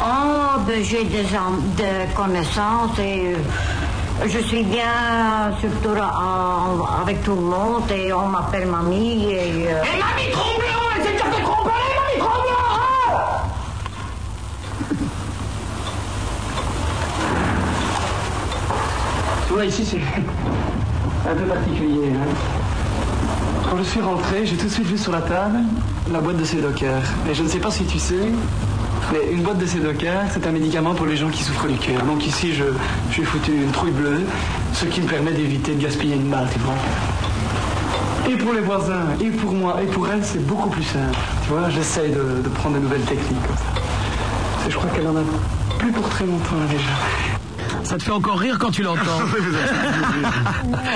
Oh, 0.00 0.60
ben, 0.66 0.84
j'ai 0.84 1.04
des, 1.04 1.24
connaissances 2.14 2.98
et 2.98 3.32
euh, 3.32 4.26
je 4.26 4.38
suis 4.40 4.62
bien 4.64 5.52
surtout 5.60 5.96
avec 7.02 7.22
tout 7.24 7.34
le 7.34 7.40
monde 7.40 7.90
et 7.90 8.12
on 8.12 8.26
m'appelle 8.26 8.66
mamie 8.66 9.24
et... 9.32 9.68
euh, 9.68 9.80
mamie 9.80 10.30
Tromblon, 10.30 10.64
elle 10.96 11.02
s'est 11.04 11.12
déjà 11.12 11.24
fait 11.24 11.42
tromper, 11.42 11.70
mamie 11.70 12.18
Tromblon 12.18 12.54
Tu 19.46 19.54
vois, 19.54 19.64
ici, 19.64 19.84
c'est 19.86 20.00
un 21.30 21.34
peu 21.34 21.44
particulier. 21.44 22.10
hein? 22.10 22.63
Quand 23.74 23.82
je 23.82 23.90
suis 23.90 24.00
rentré, 24.00 24.46
j'ai 24.46 24.54
tout 24.54 24.66
de 24.66 24.70
suite 24.70 24.86
vu 24.86 24.96
sur 24.96 25.10
la 25.10 25.20
table 25.20 25.58
la 26.12 26.20
boîte 26.20 26.36
de 26.36 26.44
Sédocar. 26.44 27.02
Et 27.28 27.34
je 27.34 27.42
ne 27.42 27.48
sais 27.48 27.58
pas 27.58 27.72
si 27.72 27.82
tu 27.84 27.98
sais, 27.98 28.30
mais 29.12 29.32
une 29.32 29.42
boîte 29.42 29.58
de 29.58 29.66
Sédocar, 29.66 30.26
c'est 30.32 30.46
un 30.46 30.52
médicament 30.52 30.94
pour 30.94 31.06
les 31.06 31.16
gens 31.16 31.28
qui 31.28 31.42
souffrent 31.42 31.66
du 31.66 31.76
cœur. 31.76 32.00
Donc 32.04 32.24
ici, 32.24 32.54
je, 32.54 32.62
je 33.08 33.14
suis 33.14 33.24
foutu 33.24 33.52
une 33.52 33.72
trouille 33.72 33.90
bleue, 33.90 34.20
ce 34.74 34.84
qui 34.84 35.00
me 35.00 35.08
permet 35.08 35.32
d'éviter 35.32 35.74
de 35.74 35.82
gaspiller 35.82 36.14
une 36.14 36.30
balle, 36.30 36.46
tu 36.52 36.60
vois. 36.60 38.32
Et 38.32 38.36
pour 38.36 38.52
les 38.52 38.60
voisins, 38.60 39.08
et 39.20 39.30
pour 39.30 39.50
moi, 39.50 39.78
et 39.82 39.86
pour 39.86 40.06
elle, 40.06 40.24
c'est 40.24 40.46
beaucoup 40.46 40.70
plus 40.70 40.84
simple. 40.84 41.18
Tu 41.42 41.50
vois, 41.50 41.68
j'essaye 41.68 42.12
de, 42.12 42.42
de 42.44 42.48
prendre 42.50 42.76
de 42.76 42.80
nouvelles 42.80 43.00
techniques 43.00 43.44
comme 43.44 43.56
ça. 43.56 44.70
Je 44.70 44.76
crois 44.76 44.88
qu'elle 44.90 45.08
en 45.08 45.16
a 45.16 45.24
plus 45.80 45.90
pour 45.90 46.08
très 46.08 46.26
longtemps 46.26 46.54
déjà. 46.70 47.33
Ça 47.82 47.98
te 47.98 48.02
fait 48.02 48.12
encore 48.12 48.38
rire 48.38 48.58
quand 48.58 48.70
tu 48.70 48.82
l'entends. 48.82 49.00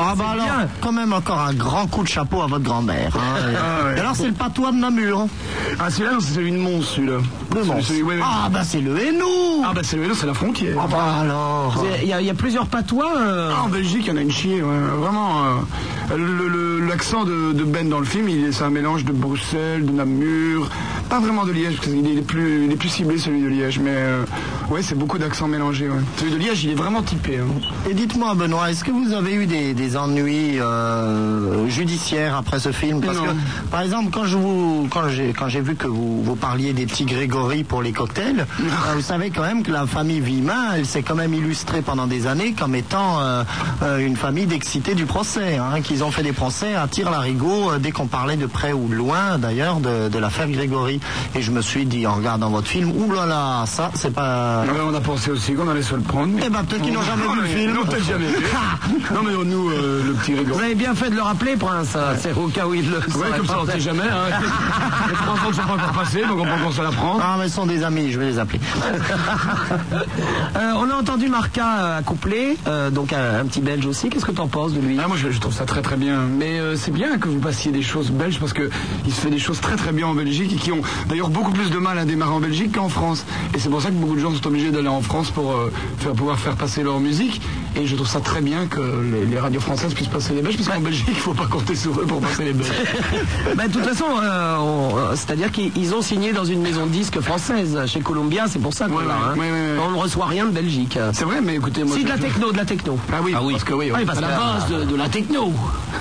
Ah 0.01 0.15
bah 0.17 0.25
alors, 0.33 0.47
quand 0.81 0.93
même 0.93 1.13
encore 1.13 1.41
un 1.41 1.53
grand 1.53 1.87
coup 1.87 2.03
de 2.03 2.09
chapeau 2.09 2.41
à 2.43 2.47
votre 2.47 2.65
grand-mère. 2.65 3.11
hein. 3.17 3.21
Ah 3.57 3.85
ouais. 3.87 3.97
Et 3.97 4.01
alors 4.01 4.15
c'est 4.17 4.27
le 4.29 4.33
patois 4.33 4.71
de 4.73 4.77
Namur. 4.77 5.27
Ah, 5.79 5.91
celui-là, 5.91 6.13
non, 6.15 6.21
c'est 6.21 6.35
celui 6.35 6.53
de 6.53 6.57
Mons, 6.59 6.83
celui-là. 6.83 7.17
Le 7.55 7.57
Celui- 7.63 7.69
Mons. 7.73 7.83
celui- 7.83 8.03
ouais, 8.03 8.15
ouais. 8.17 8.23
Ah 8.25 8.49
bah 8.51 8.61
c'est 8.65 8.81
le 8.81 8.97
Hainaut. 8.99 9.63
Ah, 9.65 9.73
bah, 9.75 9.81
c'est 9.85 9.97
le 9.97 10.15
c'est 10.15 10.27
la 10.27 10.35
frontière. 10.35 10.77
Ah 10.81 10.87
bah 10.91 11.05
alors. 11.21 11.85
Il 12.03 12.09
y, 12.09 12.13
a- 12.13 12.21
il 12.21 12.27
y 12.27 12.31
a 12.31 12.35
plusieurs 12.35 12.67
patois. 12.67 13.13
euh, 13.19 13.53
Ah, 13.55 13.65
en 13.65 13.69
Belgique, 13.69 14.03
il 14.07 14.09
y 14.09 14.11
en 14.13 14.17
a 14.17 14.23
une 14.23 14.31
chier, 14.33 14.63
ouais. 14.63 14.79
vraiment. 14.97 15.45
euh, 16.11 16.17
le- 16.17 16.49
le- 16.49 16.69
L'accent 16.89 17.25
de, 17.25 17.53
de 17.53 17.65
Ben 17.65 17.89
dans 17.91 17.99
le 17.99 18.07
film, 18.07 18.29
il 18.31 18.45
est- 18.47 18.53
c'est 18.53 18.65
un 18.65 18.71
mélange 18.71 19.05
de 19.05 19.13
Bruxelles, 19.13 19.85
de 19.85 19.93
Namur, 19.93 20.69
pas 21.09 21.21
vraiment 21.21 21.45
de 21.45 21.53
Liège, 21.53 21.77
parce 21.77 21.89
qu'il 21.89 22.19
est 22.19 22.23
plus, 22.23 22.65
il 22.67 22.73
est 22.73 22.77
plus 22.77 22.89
ciblé 22.89 23.19
celui 23.19 23.43
de 23.43 23.49
Liège, 23.49 23.79
mais 23.79 23.91
euh, 23.95 24.25
ouais, 24.71 24.83
c'est 24.83 24.95
beaucoup 24.97 25.19
d'accents 25.19 25.49
mélangés. 25.49 25.89
Ouais. 25.89 26.01
Celui 26.19 26.33
de 26.33 26.37
Liège, 26.37 26.65
il 26.65 26.71
est 26.71 26.75
vraiment 26.75 27.03
typé. 27.03 27.39
hein. 27.39 27.47
Et 27.91 27.95
dites-moi 27.95 28.35
Benoît, 28.35 28.71
est-ce 28.71 28.85
que 28.85 28.91
vous 28.91 29.13
avez 29.13 29.35
eu 29.35 29.47
des, 29.47 29.75
des 29.75 29.97
ennuis 29.97 30.61
euh, 30.61 31.67
judiciaires 31.69 32.37
après 32.37 32.59
ce 32.61 32.73
film? 32.73 33.01
Parce 33.01 33.17
Non. 33.17 33.25
que 33.25 33.71
par 33.71 33.81
exemple 33.83 34.09
quand 34.13 34.27
je 34.27 34.37
vous 34.37 34.87
quand 34.91 35.09
j'ai 35.09 35.33
quand 35.33 35.49
j'ai 35.49 35.61
vu 35.61 35.75
que 35.77 35.87
vous, 35.87 36.23
vous 36.23 36.37
parliez 36.37 36.73
des 36.73 36.87
petits 36.87 37.05
Grégory 37.07 37.65
pour 37.65 37.83
les 37.83 37.93
cocktails, 37.93 38.47
euh, 38.61 38.65
vous 38.95 39.01
savez 39.01 39.31
quand 39.31 39.43
même 39.43 39.63
que 39.63 39.73
la 39.73 39.87
famille 39.87 40.21
Villemin, 40.21 40.73
elle 40.77 40.87
s'est 40.87 41.03
quand 41.03 41.15
même 41.15 41.33
illustrée 41.35 41.83
pendant 41.83 42.07
des 42.07 42.27
années 42.27 42.53
comme 42.53 42.75
étant 42.75 43.19
une 43.99 44.17
famille 44.17 44.47
d'excités 44.47 44.95
du 44.95 45.07
procès, 45.07 45.57
hein, 45.57 45.81
qu'ils 45.83 46.05
ont 46.05 46.11
fait 46.11 46.23
des 46.23 46.33
procès 46.33 46.75
à 46.75 46.87
tir 46.89 47.11
larigot 47.11 47.71
euh, 47.73 47.79
dès 47.79 47.91
qu'on 47.93 48.07
parlait 48.07 48.37
de 48.37 48.47
près 48.47 48.73
ou 48.73 48.89
de 48.89 48.95
loin 48.95 49.39
d'ailleurs 49.39 49.81
de, 49.81 50.09
de 50.09 50.19
l'affaire 50.19 50.49
Grégory. 50.49 50.98
Et 51.35 51.43
je 51.43 51.51
me 51.51 51.61
suis 51.63 51.85
dit 51.87 52.07
en 52.07 52.15
regardant 52.15 52.51
votre 52.51 52.69
film, 52.69 52.91
oulala, 52.97 53.65
ça 53.67 53.91
c'est 53.95 54.13
pas 54.13 54.63
Ouais, 54.65 54.81
on 54.87 54.95
a 54.95 55.01
pensé 55.01 55.31
aussi 55.31 55.55
qu'on 55.55 55.69
allait 55.69 55.83
se 55.83 55.95
le 55.95 56.01
prendre. 56.03 56.29
mais- 56.35 56.43
Eh 56.47 56.51
ben, 56.51 56.65
peut-être 56.65 56.83
qu'ils 56.83 56.93
n'ont 56.95 57.03
jamais 57.03 57.23
vu 57.23 57.41
le 57.41 57.47
film. 57.47 57.73
Non, 57.75 57.85
peut-être 57.85 58.05
jamais 58.07 58.27
vu. 58.27 58.45
non, 59.15 59.21
mais 59.25 59.33
nous, 59.45 59.71
euh, 59.71 60.03
le 60.07 60.13
petit 60.15 60.33
Grégory. 60.33 60.57
Vous 60.59 60.65
avez 60.65 60.75
bien 60.75 60.95
fait 60.95 61.11
de 61.11 61.15
le 61.17 61.23
rappeler, 61.23 61.57
Prince. 61.57 61.97
C'est 62.19 62.33
au 62.35 62.49
cas 62.49 62.67
où 62.67 62.75
il 62.75 62.89
le 62.91 62.97
Ouais, 62.99 63.37
comme 63.37 63.47
ça, 63.47 63.59
on 63.63 63.67
sait 63.67 63.81
jamais. 63.81 64.03
Hein. 64.03 64.37
Les 65.09 65.15
trois 65.15 65.35
ans 65.35 65.49
ne 65.49 65.53
sont 65.55 65.63
pas 65.63 65.75
encore 65.75 65.93
passés, 65.93 66.23
donc 66.23 66.39
on 66.41 66.45
peut 66.45 66.51
encore 66.53 66.73
se 66.73 66.83
la 66.83 66.91
prendre. 66.91 67.21
Ah, 67.23 67.37
mais 67.39 67.49
ce 67.49 67.55
sont 67.57 67.67
des 67.67 67.83
amis, 67.83 68.11
je 68.13 68.19
vais 68.19 68.27
les 68.27 68.39
appeler. 68.39 68.61
Euh, 70.57 70.73
on 70.77 70.91
a 70.91 70.95
entendu 70.95 71.29
Marca 71.29 71.79
euh, 71.81 71.99
accoupler, 71.99 72.57
euh, 72.67 72.91
donc 72.91 73.13
un, 73.13 73.41
un 73.41 73.45
petit 73.45 73.61
belge 73.61 73.87
aussi. 73.87 74.09
Qu'est-ce 74.09 74.25
que 74.25 74.31
t'en 74.33 74.49
penses 74.49 74.73
de 74.73 74.81
lui 74.81 74.99
Ah, 75.03 75.07
moi 75.09 75.17
je, 75.17 75.31
je 75.31 75.39
trouve 75.39 75.53
ça 75.53 75.65
très 75.65 75.83
très 75.83 75.97
bien. 75.97 76.21
Mais 76.39 76.59
euh, 76.59 76.77
c'est 76.77 76.91
bien 76.91 77.19
que 77.19 77.29
vous 77.29 77.39
passiez 77.39 77.71
des 77.71 77.83
choses 77.83 78.11
belges 78.11 78.39
parce 78.41 78.53
que 78.53 78.69
il 79.07 79.13
se 79.13 79.21
fait 79.21 79.31
des 79.31 79.39
choses 79.39 79.61
très 79.61 79.77
très 79.77 79.93
bien 79.93 80.07
en 80.07 80.15
Belgique 80.15 80.53
et 80.53 80.57
qui 80.57 80.73
ont 80.73 80.81
d'ailleurs 81.09 81.31
beaucoup 81.31 81.53
plus 81.53 81.71
de 81.71 81.79
mal 81.79 81.99
à 81.99 82.05
démarrer 82.05 82.33
en 82.33 82.41
Belgique 82.41 82.77
qu'en 82.77 82.89
France. 82.89 83.25
Et 83.55 83.59
c'est 83.59 83.69
pour 83.69 83.83
ça 83.83 83.89
que 83.89 83.95
beaucoup 83.95 84.15
de 84.15 84.21
gens 84.21 84.35
sont 84.35 84.47
obligés 84.47 84.71
d'aller 84.71 84.89
en 84.89 85.01
France 85.01 85.31
pour 85.31 85.53
euh, 85.53 85.73
faire, 85.99 86.13
pouvoir 86.13 86.39
faire 86.39 86.57
passer 86.57 86.83
leur 86.83 87.01
musique. 87.01 87.41
Et 87.79 87.87
je 87.87 87.95
trouve 87.95 88.09
ça 88.09 88.21
très 88.21 88.41
bien 88.41 88.67
que 88.67 88.81
les, 88.81 89.25
les 89.27 89.39
radios 89.39 89.61
françaises 89.61 89.95
puissent 89.95 90.09
passer 90.09 90.35
les 90.35 90.43
belges 90.43 90.57
parce 90.57 90.69
qu'en 90.69 90.81
Belgique 90.81 91.07
il 91.09 91.15
faut 91.15 91.33
pas 91.35 91.47
compter 91.47 91.75
sur 91.77 91.93
eux 92.01 92.05
pour 92.07 92.21
passer 92.21 92.45
les 92.45 92.53
belges. 92.53 92.69
Bah, 93.57 93.67
de 93.69 93.73
toute 93.73 93.85
façon, 93.85 94.05
euh, 94.23 94.57
on- 94.59 94.97
euh, 94.99 95.11
c'est-à-dire 95.15 95.51
qu'ils 95.53 95.71
ils 95.77 95.95
ont 95.95 96.03
signé 96.03 96.33
dans 96.33 96.45
une 96.45 96.61
maison 96.61 96.87
de 96.87 96.91
disques 96.91 97.21
française 97.21 97.79
chez 97.87 98.01
Columbia, 98.01 98.45
c'est 98.49 98.59
pour 98.59 98.73
ça 98.75 98.87
qu'on 98.87 98.97
Ouais, 98.97 99.05
l'a, 99.07 99.33
ouais, 99.41 99.49
hein. 99.49 99.77
ouais. 99.77 99.83
On 99.87 99.91
ne 99.93 99.97
reçoit 99.97 100.27
rien 100.27 100.45
de 100.47 100.51
Belgique. 100.51 100.99
C'est 101.13 101.25
vrai, 101.25 101.41
mais 101.43 101.55
écoutez, 101.57 101.85
moi 101.85 101.97
Si 101.97 102.05
de 102.05 102.09
la 102.09 102.19
techno, 102.19 102.53
de 102.53 102.57
la 102.57 102.65
techno. 102.65 102.99
Ah 103.13 103.17
oui, 103.23 103.33
parce 103.53 103.65
que 103.65 103.75
oui, 103.75 103.91
Oui, 103.95 104.05
parce 104.05 104.19
à 104.19 104.23
la 104.23 104.29
base 104.29 104.69
de, 104.71 104.85
de 104.85 104.97
la 104.97 105.09
techno. 105.09 105.53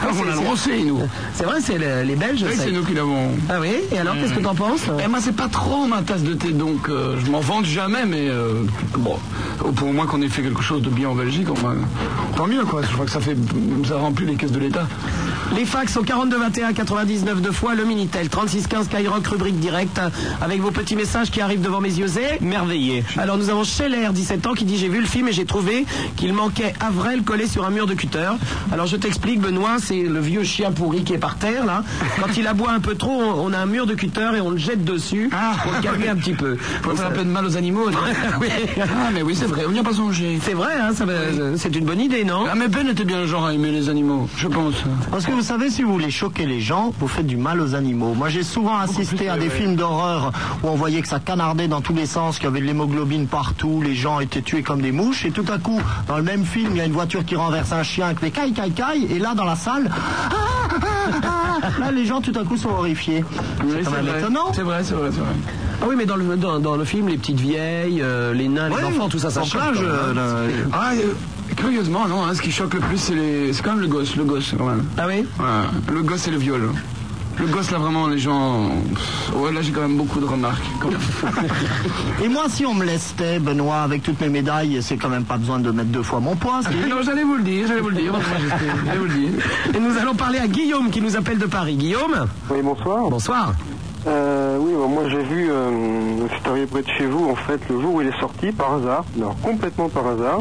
Ah, 0.02 0.08
on 0.12 0.14
c'est- 0.14 0.26
l'a 0.26 0.36
lancé, 0.36 0.84
nous. 0.84 1.00
C'est 1.34 1.44
vrai, 1.46 1.58
c'est 1.62 1.78
le- 1.78 2.04
les 2.04 2.16
Belges. 2.16 2.44
Oui, 2.48 2.56
c'est 2.58 2.72
nous 2.72 2.84
qui 2.84 2.94
l'avons. 2.94 3.32
Ah 3.50 3.56
oui. 3.62 3.70
Et 3.92 4.00
alors, 4.00 4.16
qu'est-ce 4.16 4.34
que 4.34 4.40
t'en 4.44 4.56
penses 4.56 4.82
Eh, 5.04 5.08
moi, 5.08 5.20
c'est 5.22 5.36
pas 5.36 5.48
trop 5.48 5.86
ma 5.86 6.02
tasse 6.02 6.24
de 6.24 6.34
thé, 6.34 6.52
donc 6.52 6.90
euh, 6.90 7.16
je 7.24 7.30
m'en 7.32 7.40
vante 7.40 7.66
jamais, 7.66 8.06
mais 8.06 8.28
euh, 8.30 8.64
bon, 8.98 9.18
pour 9.76 9.94
moi 9.94 10.06
qu'on 10.06 10.22
ait 10.22 10.28
fait 10.30 10.42
quelque 10.42 10.62
chose 10.64 10.82
de 10.82 10.90
bien 10.90 11.10
en 11.10 11.16
Belgique, 11.16 11.48
on 11.50 11.56
tant 12.36 12.47
mieux, 12.47 12.65
quoi. 12.65 12.82
Je 12.84 12.91
crois 12.93 13.05
que 13.05 13.11
ça 13.11 13.20
fait, 13.20 13.38
ça 13.88 13.97
remplit 13.97 14.26
les 14.26 14.36
caisses 14.36 14.51
de 14.51 14.59
l'État. 14.59 14.88
Les 15.56 15.66
fax 15.66 15.93
sont 15.93 16.04
42 16.04 16.38
21 16.38 16.74
99 16.74 17.41
deux 17.41 17.52
fois, 17.52 17.74
le 17.74 17.86
Minitel 17.86 18.30
36 18.30 18.68
15 18.68 18.86
Skyrock 18.86 19.26
rubrique 19.28 19.60
direct 19.60 20.00
avec 20.41 20.62
vos 20.62 20.72
petits 20.72 20.95
messages 20.95 21.32
qui 21.32 21.41
arrivent 21.41 21.62
devant 21.62 21.82
mes 21.82 21.93
yeux 21.93 22.08
et 22.18 22.43
merveilleux. 22.43 23.04
Alors 23.18 23.38
nous 23.38 23.50
avons 23.50 23.64
Scheller 23.64 24.10
17 24.12 24.45
ans 24.48 24.54
qui 24.54 24.66
dit 24.66 24.78
j'ai 24.78 24.89
vu 24.89 25.00
le 25.00 25.08
film 25.08 25.28
et 25.28 25.32
j'ai 25.32 25.45
trouvé 25.45 25.86
qu'il 26.16 26.34
manquait 26.34 26.74
Avrel 26.80 27.24
collé 27.24 27.48
sur 27.48 27.66
un 27.66 27.70
mur 27.70 27.88
de 27.88 27.93
cutter. 27.93 28.30
Alors 28.72 28.88
je 28.88 28.98
t'explique 28.98 29.39
Benoît, 29.39 29.78
c'est 29.80 30.04
le 30.04 30.20
vieux 30.20 30.43
chien 30.43 30.72
pourri 30.72 31.04
qui 31.04 31.14
est 31.14 31.18
par 31.18 31.38
terre 31.38 31.66
là. 31.66 31.84
Quand 32.22 32.36
il 32.38 32.45
aboie 32.45 32.72
un 32.72 32.80
peu 32.80 32.95
trop, 32.95 33.20
on 33.20 33.54
a 33.54 33.58
un 33.58 33.66
mur 33.66 33.86
de 33.86 33.93
cutter 33.93 34.30
et 34.36 34.41
on 34.41 34.52
le 34.52 34.58
jette 34.58 34.84
dessus 34.84 35.30
pour 35.64 35.72
le 35.72 35.82
calmer 35.82 36.10
un 36.10 36.16
petit 36.16 36.34
peu. 36.34 36.58
Faut 36.84 36.95
faire 36.95 37.08
un 37.08 37.12
peu 37.12 37.24
de 37.24 37.30
mal 37.30 37.45
aux 37.45 37.58
animaux. 37.58 37.89
Oui. 38.39 38.48
Ah, 38.80 39.10
mais 39.14 39.22
oui, 39.22 39.36
c'est 39.36 39.45
vrai, 39.45 39.64
on 39.68 39.72
n'y 39.72 39.80
a 39.80 39.84
pas 39.84 39.93
songé. 39.93 40.39
C'est 40.43 40.54
vrai, 40.54 40.74
hein, 40.80 40.89
c'est 41.56 41.76
une 41.76 41.86
bonne 41.86 42.00
idée, 42.00 42.24
non? 42.24 42.45
Ah, 42.50 42.56
mais 42.56 42.68
Ben 42.68 42.88
était 42.88 43.04
bien 43.06 43.20
le 43.22 43.28
genre 43.28 43.45
à 43.45 43.54
aimer 43.54 43.72
les 43.72 43.89
animaux, 43.89 44.28
je 44.38 44.48
pense. 44.48 44.76
Parce 45.10 45.26
que 45.26 45.32
vous 45.38 45.44
savez, 45.44 45.70
si 45.70 45.84
vous 45.84 45.92
voulez 45.92 46.10
choquer 46.10 46.48
les 46.48 46.62
gens, 46.62 46.92
vous 47.00 47.08
faites 47.08 47.28
du 47.28 47.38
mal 47.38 47.62
aux 47.62 47.76
animaux. 47.76 48.16
Moi, 48.16 48.30
j'ai 48.30 48.42
souvent 48.42 48.80
assisté 48.80 49.30
à 49.30 49.38
des 49.38 49.52
films 49.52 49.76
d'horreur 49.76 50.32
où 50.64 50.68
on 50.68 50.74
voyait 50.74 51.00
que 51.00 51.08
ça 51.08 51.20
canardait 51.20 51.68
dans 51.68 51.80
tous 51.80 51.94
les 51.94 52.08
sens, 52.08 52.38
qu'il 52.38 52.46
y 52.46 52.48
avait 52.48 52.60
de 52.60 52.66
l'hémoglobine 52.66 53.28
partout, 53.28 53.84
les 53.84 53.94
gens 53.94 54.20
étaient 54.20 54.42
tués 54.42 54.64
comme 54.64 54.82
des 54.82 54.92
mouches, 54.92 55.26
et 55.26 55.32
tout 55.32 55.46
à 55.54 55.60
coup, 55.60 55.80
dans 56.08 56.18
le 56.18 56.24
même 56.24 56.44
film, 56.44 56.70
il 56.72 56.78
y 56.78 56.82
a 56.82 56.86
une 56.86 56.92
voiture 56.92 57.24
qui 57.24 57.36
renverse 57.36 57.72
un 57.72 57.84
chien 57.84 58.16
qui 58.16 58.22
fait 58.22 58.32
caille, 58.32 58.52
caille, 58.52 58.72
caille, 58.72 59.06
et 59.12 59.20
là, 59.20 59.36
dans 59.36 59.44
la 59.44 59.56
salle, 59.56 59.92
ah, 59.92 60.34
ah, 61.24 61.60
ah, 61.62 61.80
là, 61.82 61.92
les 61.92 62.08
gens, 62.08 62.20
tout 62.20 62.34
à 62.36 62.44
coup, 62.44 62.58
sont 62.58 62.70
horrifiés. 62.70 63.24
C'est 63.60 63.84
quand 63.84 63.92
même 63.92 64.06
vrai. 64.08 64.20
étonnant. 64.20 64.52
C'est 64.54 64.64
vrai, 64.64 64.84
c'est 64.84 64.96
vrai, 64.96 65.10
c'est 65.12 65.20
vrai. 65.20 65.36
Ah 65.84 65.86
oui, 65.88 65.94
mais 65.96 66.08
dans 66.08 66.16
le, 66.16 66.36
dans, 66.36 66.60
dans 66.60 66.76
le 66.76 66.84
film, 66.84 67.10
les 67.10 67.18
petites 67.18 67.40
vieilles, 67.40 68.02
euh, 68.02 68.34
les 68.34 68.48
nains, 68.48 68.70
les 68.70 68.84
enfants, 68.84 69.08
tout 69.08 69.20
ça, 69.20 69.30
ça 69.30 69.44
Ah, 69.54 69.70
euh, 69.76 71.14
curieusement, 71.58 72.08
non, 72.08 72.24
hein, 72.24 72.34
ce 72.34 72.41
qui 72.41 72.51
choque 72.51 72.76
le 72.76 72.80
plus, 72.80 72.97
c'est 72.97 73.16
les... 73.16 73.51
c'est 73.51 73.62
quand 73.62 73.72
même 73.72 73.82
le 73.82 73.88
gosse, 73.88 74.16
le 74.16 74.24
gosse, 74.24 74.53
quand 74.58 74.66
même. 74.66 74.86
Ah 74.97 75.05
oui? 75.08 75.26
Ouais, 75.39 75.93
le 75.93 76.03
gosse 76.03 76.28
et 76.28 76.32
le 76.32 76.38
viol. 76.38 76.70
Le 77.39 77.45
gosse, 77.45 77.70
là, 77.70 77.78
vraiment, 77.78 78.08
les 78.08 78.18
gens... 78.18 78.70
Ouais, 79.36 79.51
là, 79.51 79.62
j'ai 79.62 79.72
quand 79.72 79.82
même 79.82 79.97
beaucoup 79.97 80.20
de 80.20 80.26
remarques. 80.26 80.64
Et 82.24 82.30
moi, 82.30 82.45
si 82.47 82.66
on 82.66 82.74
me 82.74 82.84
lestait, 82.84 83.38
Benoît, 83.38 83.82
avec 83.82 84.01
toutes 84.01 84.20
mes 84.22 84.30
médailles, 84.30 84.80
c'est 84.82 84.97
quand 84.97 85.10
même 85.10 85.24
pas 85.24 85.38
besoin 85.38 85.60
de 85.60 85.70
mettre 85.70 85.89
deux 85.89 86.01
fois 86.01 86.20
mon 86.20 86.36
poids. 86.36 86.62
non, 86.89 87.03
j'allais 87.03 87.24
vous 87.24 87.36
le 87.36 87.43
dire, 87.43 87.68
j'allais 87.68 87.82
vous 87.82 87.89
le 87.89 87.95
dire, 87.97 88.12
votre 88.12 88.28
majesté, 88.28 88.66
j'allais 88.86 88.97
vous 88.97 89.05
le 89.05 89.14
dire. 89.14 89.30
Et 89.76 89.80
nous 89.80 89.97
allons 89.99 90.16
parler 90.16 90.39
à 90.39 90.47
Guillaume 90.47 90.89
qui 90.89 90.99
nous 90.99 91.16
appelle 91.16 91.38
de 91.38 91.45
Paris. 91.45 91.76
Guillaume? 91.76 92.26
Oui, 92.49 92.62
bonsoir. 92.64 93.08
Bonsoir. 93.10 93.53
Euh, 94.08 94.58
oui, 94.60 94.72
moi 94.72 95.03
j'ai 95.10 95.22
vu 95.22 95.49
euh, 95.51 95.70
c'est 96.30 96.49
arrivé 96.49 96.66
près 96.66 96.82
de 96.82 96.88
chez 96.97 97.05
vous 97.05 97.28
en 97.30 97.36
fait 97.36 97.60
le 97.70 97.82
jour 97.82 97.95
où 97.95 98.01
il 98.01 98.08
est 98.08 98.20
sorti 98.22 98.53
par 98.53 98.76
hasard, 98.76 99.03
alors 99.18 99.36
complètement 99.41 99.89
par 99.89 100.08
hasard. 100.08 100.39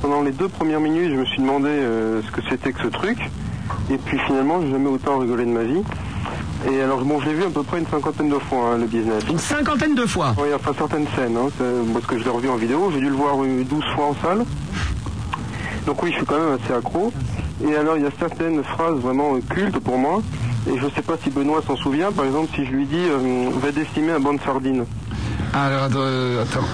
Pendant 0.00 0.22
les 0.22 0.32
deux 0.32 0.48
premières 0.48 0.80
minutes, 0.80 1.10
je 1.10 1.16
me 1.16 1.24
suis 1.24 1.40
demandé 1.40 1.68
euh, 1.68 2.22
ce 2.22 2.30
que 2.30 2.40
c'était 2.48 2.72
que 2.72 2.82
ce 2.82 2.88
truc, 2.88 3.18
et 3.90 3.98
puis 3.98 4.18
finalement, 4.26 4.60
j'ai 4.60 4.70
jamais 4.70 4.88
autant 4.88 5.18
rigolé 5.18 5.44
de 5.44 5.50
ma 5.50 5.64
vie. 5.64 5.82
Et 6.70 6.80
alors 6.80 7.04
bon, 7.04 7.20
je 7.20 7.26
l'ai 7.26 7.34
vu 7.34 7.44
à 7.44 7.50
peu 7.50 7.62
près 7.62 7.78
une 7.78 7.86
cinquantaine 7.86 8.28
de 8.28 8.38
fois 8.38 8.72
hein, 8.72 8.78
le 8.78 8.86
business. 8.86 9.22
Une 9.28 9.38
cinquantaine 9.38 9.94
de 9.94 10.06
fois? 10.06 10.34
Oui, 10.38 10.48
enfin 10.54 10.72
certaines 10.76 11.06
scènes, 11.14 11.36
hein, 11.36 11.48
parce 11.92 12.06
que 12.06 12.18
je 12.18 12.24
l'ai 12.24 12.30
revu 12.30 12.48
en 12.48 12.56
vidéo, 12.56 12.90
j'ai 12.92 13.00
dû 13.00 13.08
le 13.08 13.14
voir 13.14 13.42
euh, 13.42 13.64
12 13.64 13.84
fois 13.94 14.06
en 14.06 14.14
salle. 14.22 14.44
Donc 15.86 16.02
oui, 16.02 16.10
je 16.10 16.16
suis 16.16 16.26
quand 16.26 16.38
même 16.38 16.58
assez 16.60 16.72
accro. 16.72 17.12
Et 17.64 17.74
alors, 17.74 17.96
il 17.96 18.02
y 18.02 18.06
a 18.06 18.10
certaines 18.18 18.62
phrases 18.62 18.96
vraiment 18.96 19.36
euh, 19.36 19.40
cultes 19.48 19.78
pour 19.78 19.98
moi. 19.98 20.20
Et 20.68 20.76
je 20.78 20.86
sais 20.94 21.02
pas 21.02 21.14
si 21.22 21.30
Benoît 21.30 21.62
s'en 21.64 21.76
souvient. 21.76 22.10
Par 22.10 22.24
exemple, 22.24 22.50
si 22.54 22.66
je 22.66 22.72
lui 22.72 22.86
dis 22.86 23.06
euh, 23.08 23.48
va 23.54 23.70
décimer 23.70 24.12
un 24.12 24.20
banc 24.20 24.34
de 24.34 24.40
sardines. 24.40 24.84
Alors, 25.54 25.84
attends, 25.84 25.98
euh, 26.00 26.42
attends. 26.42 26.66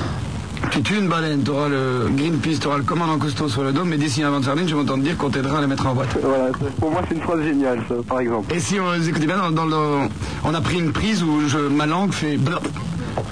Tu 0.71 0.83
tues 0.83 0.97
une 0.99 1.09
baleine, 1.09 1.43
t'auras 1.43 1.69
le 1.69 2.09
Greenpeace, 2.17 2.59
t'auras 2.61 2.79
le 2.79 2.83
commandant 2.85 3.19
Cousteau 3.19 3.49
sur 3.49 3.63
le 3.63 3.73
dos, 3.73 3.85
mais 3.85 3.99
d'ici 3.99 4.23
avant 4.23 4.41
de 4.41 4.45
sardine, 4.45 4.67
je 4.67 4.75
vais 4.75 4.81
m'entendre 4.81 5.03
dire 5.03 5.17
qu'on 5.19 5.29
t'aidera 5.29 5.59
à 5.59 5.61
les 5.61 5.67
mettre 5.67 5.87
en 5.87 5.95
boîte. 5.95 6.17
Voilà, 6.23 6.47
pour 6.81 6.91
moi, 6.91 7.03
c'est 7.09 7.15
une 7.15 7.21
phrase 7.21 7.43
géniale, 7.43 7.83
ça, 7.89 7.95
par 8.09 8.21
exemple. 8.21 8.55
Et 8.55 8.59
si 8.61 8.81
on, 8.81 8.97
vous 8.97 9.09
écoutez 9.09 9.27
bien, 9.27 9.37
dans, 9.37 9.51
dans 9.51 9.67
le- 9.67 10.09
on 10.45 10.55
a 10.55 10.61
pris 10.63 10.79
une 10.79 10.93
prise 10.93 11.23
où 11.23 11.47
je, 11.47 11.59
ma 11.59 11.87
langue 11.87 12.13
fait... 12.13 12.39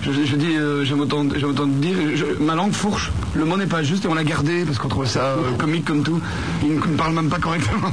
Je, 0.03 0.13
je 0.13 0.37
dis, 0.37 0.57
euh, 0.57 0.85
je 0.85 0.95
m'entends 0.95 1.25
dire, 1.25 1.95
je- 2.15 2.43
ma 2.43 2.55
langue 2.55 2.73
fourche. 2.73 3.11
Le 3.35 3.45
mot 3.45 3.57
n'est 3.57 3.67
pas 3.67 3.83
juste 3.83 4.05
et 4.05 4.09
on 4.09 4.15
l'a 4.15 4.25
gardé 4.25 4.65
parce 4.65 4.79
qu'on 4.79 4.89
trouvait 4.89 5.07
ça 5.07 5.21
euh, 5.21 5.53
comique 5.59 5.85
comme 5.85 6.03
tout. 6.03 6.21
Il 6.63 6.75
ne 6.77 6.97
parle 6.97 7.15
même 7.15 7.29
pas 7.29 7.39
correctement. 7.39 7.89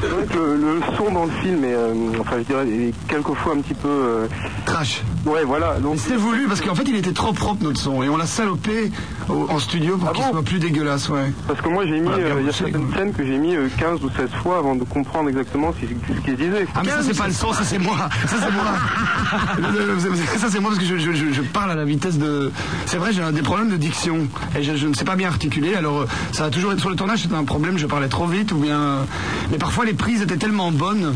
C'est 0.00 0.06
vrai 0.08 0.26
que 0.26 0.38
le, 0.38 0.56
le 0.56 0.80
son 0.96 1.10
dans 1.12 1.24
le 1.26 1.30
film 1.42 1.64
est, 1.64 1.74
euh, 1.74 1.92
enfin, 2.20 2.36
je 2.38 2.44
dirais, 2.44 2.68
est 2.68 2.94
quelquefois 3.08 3.54
un 3.54 3.60
petit 3.60 3.74
peu... 3.74 4.26
Trash. 4.66 5.02
Ouais, 5.24 5.44
voilà. 5.44 5.78
Donc, 5.78 5.98
c'était 5.98 6.16
voulu 6.16 6.46
parce 6.48 6.60
qu'en 6.60 6.74
fait, 6.74 6.84
il 6.86 6.96
était 6.96 7.12
trop 7.12 7.32
propre 7.32 7.62
notre 7.62 7.80
son 7.80 8.02
et 8.02 8.08
on 8.08 8.16
l'a 8.16 8.26
salopé 8.26 8.90
au- 9.28 9.46
en 9.50 9.58
studio 9.58 9.96
pour 9.96 10.08
Ah 10.08 10.12
qu'il 10.12 10.24
bon 10.24 10.30
soit 10.32 10.42
plus 10.42 10.58
dégueulasse, 10.58 11.08
ouais. 11.08 11.32
parce 11.46 11.60
que 11.60 11.68
moi, 11.68 11.84
j'ai 11.86 11.98
mis, 12.00 12.06
Voilà, 12.08 12.24
euh, 12.24 12.36
il 12.40 12.46
y 12.46 12.48
a 12.48 12.52
certaines 12.52 12.92
scènes 12.94 13.12
que 13.12 13.24
j'ai 13.24 13.38
mis 13.38 13.54
euh, 13.56 13.68
15 13.78 14.02
ou 14.04 14.10
16 14.10 14.30
fois 14.42 14.58
avant 14.58 14.74
de 14.76 14.84
comprendre 14.84 15.28
exactement 15.28 15.72
ce 15.72 15.86
qu'il 15.86 15.96
ce 16.16 16.20
qu'il 16.24 16.36
disait. 16.36 16.66
Ah 16.74 16.80
mais 16.84 16.90
ça 16.90 17.02
c'est 17.02 17.16
pas 17.16 17.26
le 17.26 17.32
son, 17.32 17.52
ça 17.52 17.64
c'est 17.64 17.78
moi. 17.78 17.96
Ça 18.26 18.36
c'est 18.40 18.52
moi. 18.52 18.64
Ça 20.38 20.46
c'est 20.50 20.60
moi 20.60 20.70
parce 20.70 20.78
que 20.80 20.86
je, 20.86 20.98
je- 20.98 21.12
je- 21.12 21.32
je 21.32 21.42
parle 21.42 21.70
à 21.70 21.74
la 21.74 21.84
vitesse 21.84 22.18
de. 22.18 22.52
C'est 22.86 22.96
vrai, 22.98 23.12
j'ai 23.12 23.22
des 23.32 23.42
problèmes 23.42 23.70
de 23.70 23.76
diction 23.76 24.28
et 24.56 24.62
je, 24.62 24.86
ne 24.86 24.94
sais 24.94 25.04
pas 25.04 25.16
bien 25.16 25.28
articuler. 25.28 25.74
Alors 25.74 26.00
euh, 26.02 26.06
ça 26.32 26.44
a 26.44 26.50
toujours 26.50 26.72
été 26.72 26.80
sur 26.80 26.90
le 26.90 26.96
tournage, 26.96 27.22
c'était 27.22 27.34
un 27.34 27.44
problème. 27.44 27.78
Je 27.78 27.86
parlais 27.86 28.08
trop 28.08 28.26
vite 28.26 28.52
ou 28.52 28.56
bien. 28.56 28.78
euh, 28.78 29.02
Mais 29.50 29.58
parfois 29.58 29.84
les 29.84 29.94
prises 29.94 30.22
étaient 30.22 30.36
tellement 30.36 30.70
bonnes 30.70 31.14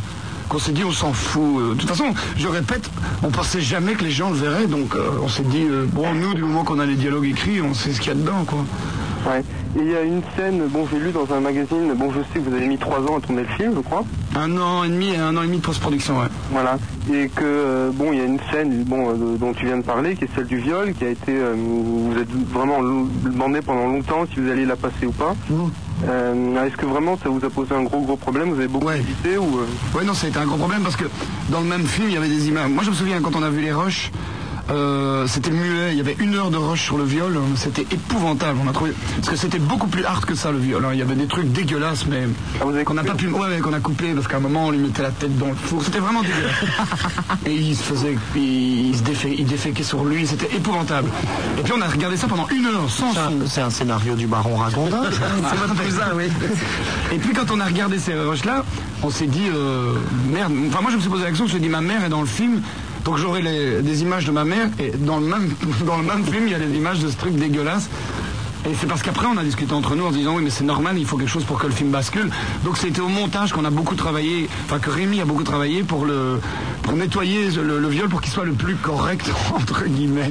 qu'on 0.51 0.59
s'est 0.59 0.73
dit 0.73 0.85
on 0.85 0.93
s'en 0.93 1.13
fout. 1.15 1.41
Euh, 1.61 1.75
De 1.75 1.79
toute 1.79 1.89
façon, 1.89 2.13
je 2.37 2.49
répète, 2.49 2.91
on 3.23 3.31
pensait 3.31 3.61
jamais 3.61 3.95
que 3.95 4.05
les 4.05 4.11
gens 4.11 4.29
le 4.31 4.37
verraient, 4.37 4.67
donc 4.67 4.95
euh, 4.95 5.09
on 5.23 5.29
s'est 5.29 5.45
dit 5.45 5.65
euh, 5.71 5.87
bon 5.91 6.13
nous 6.13 6.35
du 6.35 6.43
moment 6.43 6.65
qu'on 6.65 6.79
a 6.81 6.85
les 6.87 6.97
dialogues 6.97 7.27
écrits, 7.27 7.63
on 7.63 7.73
sait 7.73 7.93
ce 7.93 8.01
qu'il 8.01 8.09
y 8.09 8.13
a 8.13 8.19
dedans 8.19 8.45
quoi. 8.47 8.65
Ouais. 9.31 9.43
Et 9.77 9.83
il 9.83 9.91
y 9.91 9.95
a 9.97 10.03
une 10.03 10.23
scène, 10.35 10.63
bon, 10.69 10.89
j'ai 10.91 10.99
lu 10.99 11.13
dans 11.13 11.31
un 11.33 11.41
magazine, 11.41 11.93
bon, 11.95 12.11
je 12.11 12.21
sais 12.33 12.41
que 12.43 12.49
vous 12.49 12.57
avez 12.57 12.67
mis 12.67 12.79
3 12.79 13.01
ans 13.01 13.19
à 13.19 13.21
tourner 13.21 13.43
le 13.43 13.49
film, 13.49 13.73
je 13.77 13.81
crois. 13.81 14.03
Un 14.35 14.57
an 14.59 14.83
et 14.83 14.89
demi 14.89 15.11
et 15.11 15.19
un 15.19 15.37
an 15.37 15.43
et 15.43 15.47
demi 15.47 15.59
de 15.59 15.63
post-production, 15.63 16.19
ouais. 16.19 16.27
Voilà. 16.51 16.79
Et 17.13 17.29
que, 17.29 17.45
euh, 17.45 17.91
bon, 17.95 18.13
il 18.13 18.19
y 18.19 18.23
a 18.23 18.25
une 18.25 18.41
scène 18.51 18.83
bon, 18.85 19.11
euh, 19.11 19.37
dont 19.39 19.53
tu 19.53 19.67
viens 19.67 19.77
de 19.77 19.83
parler, 19.85 20.17
qui 20.17 20.25
est 20.25 20.29
celle 20.35 20.47
du 20.47 20.57
viol, 20.57 20.95
qui 20.95 21.05
a 21.05 21.11
été. 21.11 21.33
euh, 21.37 21.55
vous 21.55 22.19
êtes 22.19 22.31
vraiment 22.51 22.81
demandé 22.83 23.61
pendant 23.61 23.87
longtemps 23.87 24.25
si 24.33 24.41
vous 24.41 24.51
alliez 24.51 24.65
la 24.65 24.77
passer 24.77 25.05
ou 25.07 25.13
pas. 25.13 25.37
Euh, 26.09 26.65
Est-ce 26.67 26.77
que 26.77 26.87
vraiment 26.87 27.19
ça 27.23 27.29
vous 27.29 27.45
a 27.45 27.51
posé 27.51 27.75
un 27.75 27.83
gros 27.83 28.01
gros 28.01 28.17
problème? 28.17 28.49
Vous 28.51 28.59
avez 28.59 28.69
beaucoup 28.69 28.87
Ouais. 28.87 29.01
hésité 29.01 29.37
ou. 29.39 29.59
euh, 29.59 29.67
Ouais, 29.99 30.05
non, 30.05 30.15
ça 30.15 30.27
a 30.27 30.31
été 30.31 30.39
un 30.39 30.47
gros 30.47 30.57
problème 30.57 30.83
parce 30.83 30.97
que 30.97 31.05
dans 31.51 31.61
le 31.61 31.67
même 31.67 31.87
film, 31.87 32.09
il 32.09 32.15
y 32.15 32.17
avait 32.17 32.29
des 32.29 32.49
images. 32.49 32.71
Moi, 32.71 32.83
je 32.85 32.91
me 32.91 32.95
souviens 32.95 33.21
quand 33.21 33.37
on 33.37 33.43
a 33.43 33.51
vu 33.51 33.61
les 33.61 33.73
rushs, 33.73 34.11
euh, 34.71 35.27
c'était 35.27 35.51
muet. 35.51 35.93
Il 35.93 35.97
y 35.99 36.01
avait 36.01 36.17
une 36.19 36.35
heure 36.35 36.51
de 36.51 36.57
rush 36.57 36.85
sur 36.85 36.97
le 36.99 37.05
viol. 37.05 37.39
C'était 37.57 37.83
épouvantable. 37.83 38.59
On 38.65 38.69
a 38.69 38.73
trouvé 38.73 38.93
parce 39.17 39.29
que 39.31 39.37
c'était 39.37 39.59
beaucoup 39.59 39.87
plus 39.89 40.05
hard 40.05 40.25
que 40.25 40.35
ça 40.35 40.51
le 40.53 40.59
viol. 40.59 40.85
hein. 40.85 40.91
Il 40.93 40.99
y 40.99 41.03
avait 41.03 41.15
des 41.15 41.27
trucs 41.27 41.51
dégueulasses, 41.53 42.07
mais 42.07 42.29
Ah, 42.61 42.85
qu'on 42.85 42.95
n'a 42.95 43.05
pas 43.05 43.15
pu. 43.15 43.29
Ouais, 43.29 43.59
qu'on 43.61 43.73
a 43.73 43.81
coupé 43.81 44.13
parce 44.15 44.29
qu'à 44.29 44.37
un 44.37 44.41
moment 44.41 44.67
on 44.67 44.71
lui 44.71 44.79
mettait 44.79 45.03
la 45.03 45.11
tête 45.11 45.37
dans 45.39 45.49
le 45.49 45.55
four. 45.55 45.83
C'était 45.85 45.99
vraiment 45.99 46.23
dégueulasse. 46.23 46.55
Et 47.47 47.55
il 47.55 47.77
se 47.77 47.83
faisait, 47.83 48.17
il, 48.37 48.91
il 48.91 48.97
se 48.97 49.03
défait, 49.03 49.35
il 49.39 49.47
déféquait 49.47 49.83
sur 49.83 50.05
lui. 50.05 50.27
C'était 50.27 50.55
épouvantable. 50.55 51.09
Et 51.59 51.63
puis 51.63 51.73
on 51.77 51.81
a 51.81 51.89
regardé 51.89 52.17
ça 52.17 52.29
pendant 52.29 52.47
une 52.49 52.67
heure 52.67 52.89
sans 52.91 53.13
C'est 53.13 53.19
un- 53.19 53.29
son. 53.31 53.47
C'est 53.47 53.61
un 53.63 53.71
scénario 53.71 54.15
du 54.15 54.27
baron 54.27 54.57
Ragondin. 54.57 55.03
C'est 55.51 55.57
votre 55.59 55.83
cousin, 55.83 56.07
oui. 56.15 56.25
Et 57.13 57.19
puis 57.19 57.33
quand 57.33 57.51
on 57.51 57.61
a 57.61 57.65
regardé 57.65 57.99
ces 57.99 58.15
rushs-là, 58.15 58.65
on 59.03 59.11
s'est 59.11 59.27
dit, 59.27 59.49
euh, 59.53 59.95
merde, 60.31 60.53
enfin 60.69 60.81
moi 60.83 60.91
je 60.91 60.97
me 60.97 61.01
suis 61.01 61.11
posé 61.11 61.23
la 61.25 61.31
question, 61.31 61.47
je 61.47 61.55
me 61.55 61.59
suis 61.59 61.67
dit, 61.67 61.71
ma 61.73 61.81
mère 61.81 62.05
est 62.05 62.09
dans 62.09 62.21
le 62.21 62.27
film, 62.27 62.61
donc 63.05 63.17
j'aurai 63.17 63.43
des 63.83 64.03
images 64.03 64.27
de 64.27 64.33
ma 64.33 64.45
mère, 64.45 64.69
et 64.79 64.91
dans 64.99 65.19
le 65.19 65.27
même, 65.27 66.25
film, 66.25 66.47
il 66.47 66.53
y 66.53 66.55
a 66.55 66.59
des 66.59 66.77
images 66.77 67.01
de 67.01 67.09
ce 67.09 67.17
truc 67.17 67.35
dégueulasse. 67.35 67.89
Et 68.69 68.75
c'est 68.79 68.87
parce 68.87 69.01
qu'après 69.01 69.27
on 69.27 69.39
a 69.39 69.43
discuté 69.43 69.73
entre 69.73 69.97
nous 69.97 70.05
en 70.05 70.11
disant 70.11 70.35
oui 70.37 70.43
mais 70.45 70.51
c'est 70.51 70.65
normal, 70.65 70.99
il 70.99 71.07
faut 71.07 71.17
quelque 71.17 71.31
chose 71.31 71.45
pour 71.45 71.59
que 71.59 71.67
le 71.67 71.73
film 71.73 71.91
bascule. 71.91 72.29
Donc 72.63 72.77
c'était 72.77 73.01
au 73.01 73.09
montage 73.09 73.53
qu'on 73.53 73.65
a 73.65 73.71
beaucoup 73.71 73.95
travaillé, 73.95 74.51
enfin 74.67 74.79
que 74.79 74.91
Rémi 74.91 75.19
a 75.23 75.25
beaucoup 75.25 75.45
travaillé 75.45 75.83
pour 75.83 76.05
nettoyer 76.95 77.49
le, 77.53 77.89
viol 77.89 78.11
pour 78.11 78.21
qu'il 78.21 78.31
soit 78.31 78.45
le 78.45 78.53
plus 78.53 78.77
correct 78.77 79.31
entre 79.55 79.87
guillemets. 79.87 80.31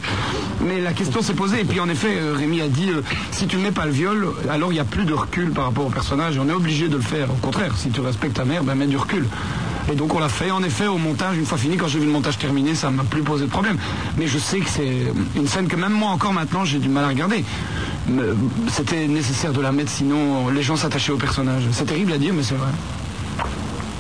Mais 0.62 0.80
la 0.80 0.94
question 0.94 1.24
s'est 1.24 1.34
posée 1.34 1.62
et 1.62 1.66
puis 1.66 1.80
en 1.80 1.90
effet 1.90 2.18
euh, 2.20 2.36
Rémi 2.38 2.62
a 2.62 2.68
dit 2.68 2.92
euh, 2.92 3.02
si 3.32 3.48
tu 3.48 3.58
ne 3.58 3.64
mets 3.64 3.72
pas 3.72 3.88
le 3.88 3.92
viol, 3.92 4.28
alors 4.48 4.72
il 4.72 4.76
n'y 4.76 4.80
a 4.80 4.86
plus 4.86 5.06
de 5.06 5.14
recul 5.14 5.50
par 5.50 5.66
rapport 5.66 5.88
au 5.88 5.90
personnage. 5.90 6.38
On 6.38 6.48
est 6.48 6.54
obligé 6.54 6.88
de 6.88 6.98
le 6.98 7.02
faire. 7.02 7.32
Au 7.32 7.42
contraire, 7.42 7.78
si 7.78 7.90
tu 7.90 8.02
respectes 8.02 8.36
ta 8.36 8.46
mère, 8.46 8.64
ben 8.64 8.76
mets 8.76 8.86
du 8.86 8.98
recul. 8.98 9.26
Et 9.92 9.96
donc 9.96 10.14
on 10.14 10.20
l'a 10.20 10.30
fait 10.30 10.52
en 10.52 10.62
effet 10.64 10.88
au 10.88 10.98
montage, 10.98 11.38
une 11.38 11.46
fois 11.46 11.58
fini, 11.58 11.76
quand 11.78 11.88
j'ai 11.88 12.00
vu 12.00 12.06
le 12.06 12.12
montage 12.12 12.38
terminé, 12.38 12.76
ça 12.76 12.92
m'a 12.92 13.04
plus 13.04 13.24
posé 13.24 13.46
de 13.46 13.50
problème. 13.50 13.78
Mais 14.18 14.28
je 14.28 14.38
sais 14.38 14.60
que 14.60 14.70
c'est 14.70 15.08
une 15.36 15.48
scène 15.48 15.68
que 15.68 15.76
même 15.76 15.94
moi 15.94 16.10
encore 16.12 16.34
maintenant 16.34 16.64
j'ai 16.66 16.78
du 16.80 16.90
mal 16.90 17.06
à 17.06 17.08
regarder. 17.10 17.44
Euh, 18.12 18.34
C'était 18.72 19.08
nécessaire 19.08 19.52
de 19.54 19.62
la 19.62 19.72
mettre, 19.72 19.92
sinon 19.92 20.50
les 20.50 20.62
gens 20.62 20.76
s'attachaient 20.76 21.12
au 21.12 21.18
personnage. 21.18 21.64
C'est 21.72 21.86
terrible 21.86 22.14
à 22.14 22.18
dire, 22.18 22.34
mais 22.36 22.44
c'est 22.44 22.56
vrai. 22.56 22.70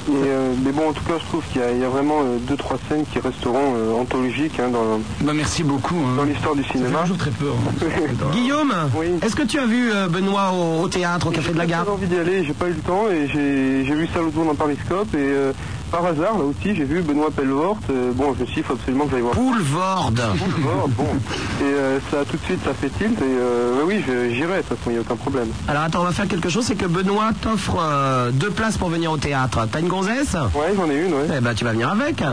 Et, 0.07 0.11
euh, 0.15 0.53
mais 0.65 0.71
bon, 0.71 0.89
en 0.89 0.93
tout 0.93 1.03
cas, 1.03 1.13
je 1.19 1.25
trouve 1.25 1.43
qu'il 1.51 1.61
y, 1.61 1.63
a- 1.63 1.71
il 1.71 1.79
y 1.79 1.83
a 1.83 1.89
vraiment 1.89 2.21
euh, 2.23 2.37
deux, 2.47 2.55
trois 2.57 2.77
scènes 2.89 3.03
qui 3.13 3.19
resteront 3.19 3.75
euh, 3.75 3.93
anthologiques 3.93 4.59
hein, 4.59 4.69
dans, 4.73 4.99
Bah 5.21 5.33
merci 5.35 5.61
beaucoup. 5.61 5.93
hein. 5.97 6.15
dans 6.17 6.23
l'histoire 6.23 6.55
du 6.55 6.63
cinéma. 6.63 7.01
toujours 7.01 7.17
très 7.17 7.29
peur. 7.29 7.53
Guillaume, 8.33 8.73
est-ce 9.21 9.35
que 9.35 9.43
tu 9.43 9.59
as 9.59 9.67
vu 9.67 9.91
euh, 9.91 10.07
Benoît 10.07 10.51
au, 10.51 10.81
au 10.81 10.87
théâtre, 10.87 11.27
au 11.27 11.29
Café 11.29 11.53
de 11.53 11.59
la 11.59 11.67
Gare 11.67 11.83
J'ai 11.85 11.91
envie 11.91 12.07
d'y 12.07 12.15
aller, 12.17 12.43
j'ai 12.43 12.53
pas 12.53 12.69
eu 12.69 12.73
le 12.73 12.79
temps 12.81 13.05
et 13.11 13.27
j'ai 13.31 13.85
j'ai 13.85 13.93
vu 13.93 14.07
ça 14.11 14.19
l'autre 14.19 14.33
jour 14.33 14.45
dans 14.45 14.55
Pariscope 14.55 15.13
et 15.13 15.17
euh, 15.19 15.51
par 15.91 16.05
hasard 16.05 16.37
là 16.37 16.43
aussi 16.45 16.75
j'ai 16.75 16.83
vu 16.85 17.01
Benoît 17.01 17.31
Pellevort. 17.31 17.77
euh, 17.89 18.11
bon, 18.13 18.33
je 18.35 18.41
me 18.41 18.45
suis 18.45 18.55
dit, 18.55 18.59
il 18.61 18.63
faut 18.63 18.73
absolument 18.73 19.05
que 19.05 19.11
j'aille 19.11 19.21
voir. 19.21 19.33
Poulvord. 19.33 20.11
Poulvord, 20.37 20.89
bon. 20.89 21.07
Et 21.61 21.63
euh, 21.63 21.99
ça 22.11 22.17
tout 22.29 22.37
de 22.37 22.43
suite 22.45 22.59
ça 22.63 22.73
fait 22.73 22.89
tilt 22.89 23.19
et 23.21 23.23
euh, 23.25 23.75
bah 23.77 23.83
oui, 23.87 24.01
je- 24.07 24.33
j'irai 24.33 24.57
de 24.57 24.61
toute 24.63 24.77
façon, 24.77 24.81
il 24.87 24.91
n'y 24.93 24.97
a 24.97 25.01
aucun 25.01 25.15
problème. 25.15 25.47
Alors 25.67 25.83
attends, 25.83 26.01
on 26.01 26.05
va 26.05 26.11
faire 26.11 26.27
quelque 26.27 26.49
chose, 26.49 26.63
c'est 26.65 26.75
que 26.75 26.85
Benoît 26.85 27.31
t'offre 27.41 27.77
euh, 27.79 28.31
deux 28.31 28.49
places 28.51 28.77
pour 28.77 28.89
venir 28.89 29.11
au 29.11 29.17
théâtre. 29.17 29.67
T'as 29.71 29.79
une 29.79 29.87
gonzesse? 29.87 30.33
Ouais, 30.55 30.73
j'en 30.75 30.89
ai 30.89 30.97
une, 31.05 31.13
ouais. 31.13 31.27
Eh 31.37 31.41
ben 31.41 31.53
tu 31.53 31.63
vas 31.65 31.71
venir 31.71 31.89
avec. 31.89 32.23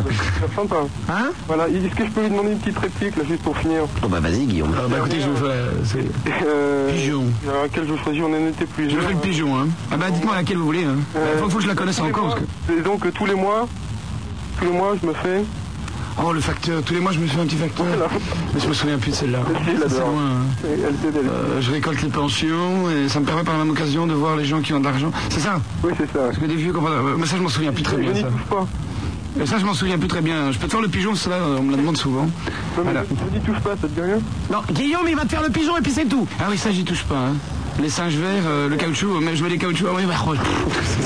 C'est 0.40 0.54
sympa. 0.54 0.76
Hein? 1.08 1.30
Voilà, 1.48 1.68
est-ce 1.68 1.94
que 1.94 2.04
je 2.04 2.10
peux 2.10 2.22
lui 2.22 2.30
demander 2.30 2.52
une 2.52 2.58
petite 2.58 2.78
réplique 2.78 3.16
là 3.16 3.24
juste 3.28 3.42
pour 3.42 3.56
finir? 3.56 3.82
Oh 4.02 4.08
bah 4.08 4.20
vas-y 4.20 4.44
Guillaume. 4.46 4.72
Ah, 4.76 4.82
bah 4.88 4.96
écoutez, 4.98 5.20
je 5.20 5.28
vous 5.28 5.36
fais 5.36 5.96
euh, 6.46 6.90
pigeon. 6.92 7.24
Alors, 7.48 7.62
laquelle 7.62 7.86
je 7.88 8.02
choisis? 8.02 8.22
On 8.22 8.32
en 8.32 8.48
était 8.48 8.60
Je 8.60 8.64
plusieurs. 8.66 9.02
fais 9.02 9.12
le 9.14 9.18
pigeon, 9.20 9.56
hein. 9.58 9.66
Ah 9.92 9.96
bah 9.96 10.06
dites-moi 10.10 10.34
laquelle 10.34 10.56
vous 10.58 10.66
voulez, 10.66 10.84
hein. 10.84 10.96
Il 11.14 11.38
faut, 11.40 11.48
faut 11.50 11.56
que 11.58 11.62
je 11.62 11.68
la 11.68 11.74
connaisse 11.74 11.96
tous 11.96 12.04
les 12.04 12.10
encore. 12.10 12.26
mois. 12.26 12.34
Parce 12.36 12.46
que... 12.76 12.80
Et 12.80 12.82
donc 12.82 13.06
euh, 13.06 13.10
tous 13.14 13.26
les 13.26 13.34
mois, 13.34 13.45
tous 14.58 14.64
les 14.64 14.70
mois 14.72 14.94
je 15.00 15.06
me 15.06 15.12
fais. 15.14 15.44
Oh 16.24 16.32
le 16.32 16.40
facteur, 16.40 16.82
tous 16.82 16.94
les 16.94 17.00
mois 17.00 17.12
je 17.12 17.18
me 17.18 17.26
fais 17.26 17.38
un 17.40 17.44
petit 17.44 17.56
facteur. 17.56 17.86
Mais 18.54 18.60
je 18.60 18.66
me 18.68 18.72
souviens 18.72 18.96
plus 18.98 19.10
de 19.10 19.16
celle-là. 19.16 19.40
Je 19.66 19.88
C'est 19.88 20.00
loin. 20.00 20.08
hein. 20.08 20.66
Euh, 20.66 21.60
récolte 21.70 22.02
les 22.02 22.08
pensions 22.08 22.88
et 22.90 23.08
ça 23.10 23.20
me 23.20 23.26
permet 23.26 23.44
par 23.44 23.54
la 23.58 23.64
même 23.64 23.70
occasion 23.72 24.06
de 24.06 24.14
voir 24.14 24.34
les 24.36 24.46
gens 24.46 24.60
qui 24.62 24.72
ont 24.72 24.80
de 24.80 24.84
l'argent. 24.84 25.10
C'est 25.28 25.40
ça 25.40 25.60
Oui, 25.84 25.92
c'est 25.98 26.10
ça. 26.10 26.20
Parce 26.26 26.38
que 26.38 26.46
des 26.46 26.54
vieux 26.56 26.72
euh, 26.74 27.16
Mais 27.18 27.26
ça 27.26 27.36
je 27.36 27.42
m'en 27.42 27.48
souviens 27.50 27.72
plus 27.72 27.82
très 27.82 27.98
bien 27.98 28.14
ça. 28.14 28.22
touche 28.28 28.42
pas. 28.48 28.66
Et 29.38 29.44
ça 29.44 29.58
je 29.58 29.66
m'en 29.66 29.74
souviens 29.74 29.98
plus 29.98 30.08
très 30.08 30.22
bien. 30.22 30.50
Je 30.52 30.58
peux 30.58 30.66
te 30.66 30.72
faire 30.72 30.80
le 30.80 30.88
pigeon, 30.88 31.14
cela 31.14 31.36
on 31.58 31.62
me 31.62 31.72
la 31.72 31.76
demande 31.76 31.98
souvent. 31.98 32.22
Non, 32.24 32.30
mais 32.78 32.82
Voilà. 32.84 33.02
je 33.04 33.38
n'y 33.38 33.44
touche 33.44 33.60
pas, 33.60 33.76
ça 33.76 33.86
te 33.86 33.92
dit 33.92 34.00
rien 34.00 34.18
Non, 34.50 34.60
Guillaume 34.72 35.06
il 35.10 35.16
va 35.16 35.24
te 35.24 35.28
faire 35.28 35.42
le 35.42 35.50
pigeon 35.50 35.76
et 35.76 35.82
puis 35.82 35.92
c'est 35.92 36.06
tout. 36.08 36.26
Ah 36.40 36.44
oui 36.50 36.56
ça 36.56 36.70
j'y 36.70 36.84
touche 36.84 37.04
pas. 37.04 37.16
Hein. 37.18 37.34
Les 37.80 37.90
singes 37.90 38.16
verts, 38.16 38.44
euh, 38.46 38.68
le 38.68 38.76
caoutchouc, 38.76 39.20
mais 39.20 39.36
je 39.36 39.42
mets 39.44 39.50
les 39.50 39.58
caoutchoucs. 39.58 39.86
Ah 39.90 39.94
oui, 39.96 40.04
bah, 40.06 40.14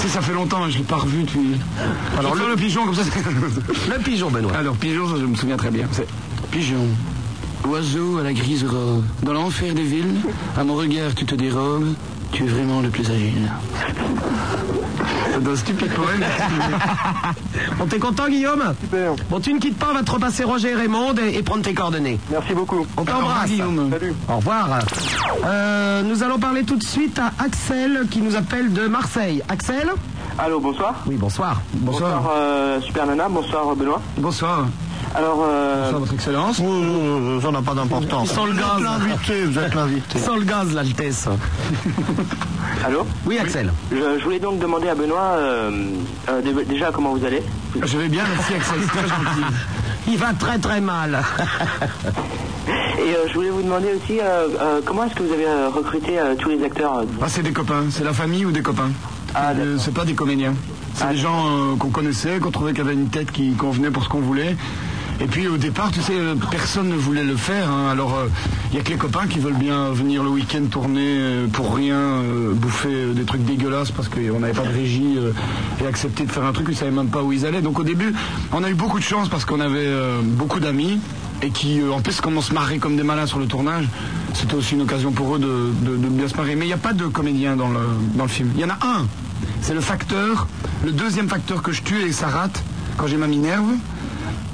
ça 0.08 0.20
fait 0.22 0.32
longtemps, 0.32 0.68
je 0.70 0.78
l'ai 0.78 0.84
pas 0.84 0.96
revu 0.98 1.24
depuis. 1.24 1.56
Alors 2.18 2.34
le... 2.36 2.48
le 2.48 2.56
pigeon 2.56 2.84
comme 2.84 2.94
ça. 2.94 3.02
c'est- 3.04 3.90
Le 3.92 3.98
pigeon 4.02 4.30
Benoît. 4.30 4.52
Alors, 4.56 4.76
pigeon, 4.76 5.08
ça, 5.08 5.14
je 5.20 5.26
me 5.26 5.34
souviens 5.34 5.56
très 5.56 5.70
bien. 5.70 5.88
C'est 5.92 6.06
pigeon. 6.50 6.86
Oiseau 7.68 8.18
à 8.18 8.22
la 8.22 8.32
grise 8.32 8.64
robe. 8.64 9.04
Dans 9.22 9.32
l'enfer 9.32 9.74
des 9.74 9.82
villes, 9.82 10.14
à 10.56 10.64
mon 10.64 10.74
regard, 10.76 11.14
tu 11.14 11.24
te 11.26 11.34
dérobes. 11.34 11.92
Tu 12.32 12.44
es 12.44 12.46
vraiment 12.46 12.80
le 12.80 12.88
plus 12.88 13.08
agile. 13.10 13.50
C'est 15.32 15.48
un 15.48 15.56
stupide 15.56 15.92
poème. 15.92 16.24
Bon 17.78 17.86
t'es 17.86 17.98
content 17.98 18.28
Guillaume 18.28 18.62
Super. 18.80 19.12
Bon 19.30 19.40
tu 19.40 19.52
ne 19.54 19.58
quittes 19.58 19.78
pas, 19.78 19.88
on 19.90 19.94
va 19.94 20.02
te 20.02 20.10
repasser 20.10 20.44
Roger 20.44 20.70
et 20.70 20.74
Raymond 20.74 21.14
et, 21.16 21.36
et 21.38 21.42
prendre 21.42 21.62
tes 21.62 21.72
coordonnées. 21.74 22.18
Merci 22.30 22.52
beaucoup. 22.54 22.86
On 22.96 23.00
Au 23.00 23.04
revoir, 23.04 23.20
t'embrasse. 23.20 23.50
Guillaume. 23.50 23.90
Salut. 23.90 24.14
Au 24.28 24.36
revoir. 24.36 24.68
Euh, 25.44 26.02
nous 26.02 26.22
allons 26.22 26.38
parler 26.38 26.64
tout 26.64 26.76
de 26.76 26.82
suite 26.82 27.18
à 27.18 27.32
Axel 27.42 28.06
qui 28.10 28.20
nous 28.20 28.36
appelle 28.36 28.72
de 28.72 28.86
Marseille. 28.86 29.42
Axel 29.48 29.90
Allô, 30.38 30.60
bonsoir. 30.60 30.94
Oui, 31.06 31.16
bonsoir. 31.16 31.60
Bonsoir. 31.74 32.30
euh, 32.36 32.80
Super 32.82 33.06
Nana, 33.06 33.28
bonsoir 33.28 33.74
Benoît. 33.74 34.00
Bonsoir. 34.18 34.66
Alors, 35.14 35.44
euh, 35.44 35.82
Bonsoir, 35.84 36.00
votre 36.00 36.14
excellence. 36.14 36.60
Euh, 36.62 37.40
Ça 37.40 37.50
n'a 37.50 37.62
pas 37.62 37.74
d'importance. 37.74 38.30
Sans 38.30 38.46
le 38.46 38.52
Vous 38.52 38.58
êtes 38.58 38.64
gaz. 38.64 38.82
l'invité, 38.82 39.44
vous 39.44 39.58
êtes 39.58 39.74
l'invité. 39.74 40.18
Sans 40.18 40.36
le 40.36 40.44
gaz, 40.44 40.72
l'Altesse. 40.72 41.28
allô 42.86 43.04
Oui, 43.26 43.38
Axel. 43.38 43.72
je, 43.90 44.18
je 44.18 44.24
voulais 44.24 44.38
donc 44.38 44.58
demander 44.60 44.88
à 44.88 44.94
Benoît 44.94 45.32
euh, 45.36 45.70
euh, 46.28 46.42
dé- 46.42 46.64
déjà 46.64 46.90
comment 46.92 47.12
vous 47.14 47.24
allez. 47.24 47.42
Je 47.82 47.98
vais 47.98 48.08
bien, 48.08 48.22
merci 48.36 48.54
Axel, 48.54 48.78
c'est 48.82 48.98
très 48.98 49.08
gentil. 49.08 49.54
Il 50.08 50.16
va 50.16 50.32
très 50.32 50.58
très 50.58 50.80
mal. 50.80 51.22
Et 52.98 53.14
euh, 53.14 53.26
je 53.28 53.34
voulais 53.34 53.50
vous 53.50 53.62
demander 53.62 53.88
aussi 53.94 54.20
euh, 54.20 54.46
euh, 54.60 54.80
comment 54.84 55.04
est-ce 55.04 55.14
que 55.14 55.22
vous 55.22 55.32
avez 55.32 55.46
recruté 55.74 56.18
euh, 56.20 56.34
tous 56.38 56.50
les 56.50 56.62
acteurs 56.62 56.98
euh, 56.98 57.04
Ah, 57.20 57.26
c'est 57.28 57.42
des 57.42 57.52
copains, 57.52 57.84
c'est 57.90 58.04
la 58.04 58.12
famille 58.12 58.44
ou 58.44 58.52
des 58.52 58.62
copains 58.62 58.90
Ah, 59.34 59.50
Euh, 59.58 59.76
C'est 59.78 59.94
pas 59.94 60.04
des 60.04 60.14
comédiens. 60.14 60.54
C'est 60.94 61.08
des 61.10 61.16
gens 61.16 61.46
euh, 61.46 61.76
qu'on 61.76 61.88
connaissait, 61.90 62.38
qu'on 62.38 62.50
trouvait 62.50 62.72
qu'il 62.72 62.84
y 62.84 62.86
avait 62.86 62.94
une 62.94 63.08
tête 63.08 63.30
qui 63.32 63.52
convenait 63.54 63.90
pour 63.90 64.04
ce 64.04 64.08
qu'on 64.08 64.20
voulait. 64.20 64.54
Et 65.22 65.26
puis 65.26 65.46
au 65.48 65.58
départ, 65.58 65.90
tu 65.90 66.00
sais, 66.00 66.14
euh, 66.14 66.34
personne 66.50 66.88
ne 66.88 66.94
voulait 66.96 67.24
le 67.24 67.36
faire. 67.36 67.70
hein. 67.70 67.88
Alors 67.90 68.18
il 68.72 68.76
y 68.76 68.80
a 68.80 68.82
que 68.82 68.88
les 68.90 68.96
copains 68.96 69.26
qui 69.26 69.38
veulent 69.38 69.52
bien 69.58 69.90
venir 69.90 70.22
le 70.22 70.30
week-end 70.30 70.62
tourner 70.70 71.04
euh, 71.06 71.46
pour 71.46 71.74
rien, 71.74 71.96
euh, 71.98 72.52
bouffer 72.54 72.88
euh, 72.88 73.12
des 73.12 73.24
trucs 73.24 73.44
dégueulasses 73.44 73.90
parce 73.90 74.08
qu'on 74.08 74.40
n'avait 74.40 74.54
pas 74.54 74.62
de 74.66 74.72
régie 74.72 75.16
euh, 75.18 75.32
et 75.82 75.86
accepter 75.86 76.24
de 76.24 76.32
faire 76.32 76.44
un 76.44 76.52
truc, 76.52 76.68
ils 76.70 76.76
savaient 76.76 76.90
même 76.90 77.08
pas 77.08 77.22
où 77.22 77.32
ils 77.32 77.44
allaient. 77.44 77.60
Donc 77.60 77.78
au 77.78 77.84
début, 77.84 78.14
on 78.52 78.64
a 78.64 78.70
eu 78.70 78.74
beaucoup 78.74 78.98
de 78.98 79.04
chance 79.04 79.28
parce 79.28 79.44
qu'on 79.44 79.60
avait 79.60 79.78
euh, 79.86 80.20
beaucoup 80.22 80.58
d'amis 80.58 80.98
et 81.42 81.50
qui 81.50 81.80
euh, 81.80 81.92
en 81.92 82.00
plus 82.00 82.20
comme 82.22 82.38
on 82.38 82.42
se 82.42 82.54
marrait 82.54 82.78
comme 82.78 82.96
des 82.96 83.02
malins 83.02 83.26
sur 83.26 83.38
le 83.38 83.46
tournage, 83.46 83.88
c'était 84.32 84.54
aussi 84.54 84.74
une 84.74 84.82
occasion 84.82 85.12
pour 85.12 85.36
eux 85.36 85.38
de, 85.38 85.70
de- 85.82 85.96
de 85.98 86.08
bien 86.08 86.28
se 86.28 86.36
marrer. 86.36 86.54
Mais 86.56 86.64
il 86.64 86.68
n'y 86.68 86.72
a 86.74 86.78
pas 86.78 86.94
de 86.94 87.04
comédien 87.04 87.56
dans 87.56 87.68
le, 87.68 87.80
dans 88.14 88.24
le 88.24 88.30
film. 88.30 88.50
Il 88.54 88.60
y 88.62 88.64
en 88.64 88.70
a 88.70 88.78
un, 88.82 89.06
c'est 89.60 89.74
le 89.74 89.80
facteur, 89.82 90.46
le 90.82 90.92
deuxième 90.92 91.28
facteur 91.28 91.60
que 91.62 91.72
je 91.72 91.82
tue 91.82 92.00
et 92.06 92.12
ça 92.12 92.28
rate 92.28 92.62
quand 92.96 93.06
j'ai 93.06 93.18
ma 93.18 93.26
minerve. 93.26 93.66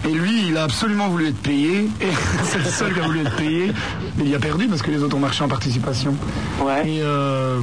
Et 0.05 0.13
lui, 0.13 0.49
il 0.49 0.57
a 0.57 0.65
absolument 0.65 1.09
voulu 1.09 1.29
être 1.29 1.39
payé, 1.39 1.89
et 2.01 2.07
c'est 2.45 2.59
le 2.59 2.65
seul 2.65 2.95
qui 2.95 3.01
a 3.01 3.05
voulu 3.05 3.21
être 3.21 3.37
payé, 3.37 3.73
mais 4.17 4.25
il 4.25 4.35
a 4.35 4.39
perdu 4.39 4.69
parce 4.69 4.83
que 4.83 4.91
les 4.91 5.03
autres 5.03 5.17
ont 5.17 5.21
marché 5.21 5.43
en 5.43 5.49
participation. 5.49 6.15
Ouais. 6.61 6.89
Et, 6.89 7.01
euh, 7.03 7.61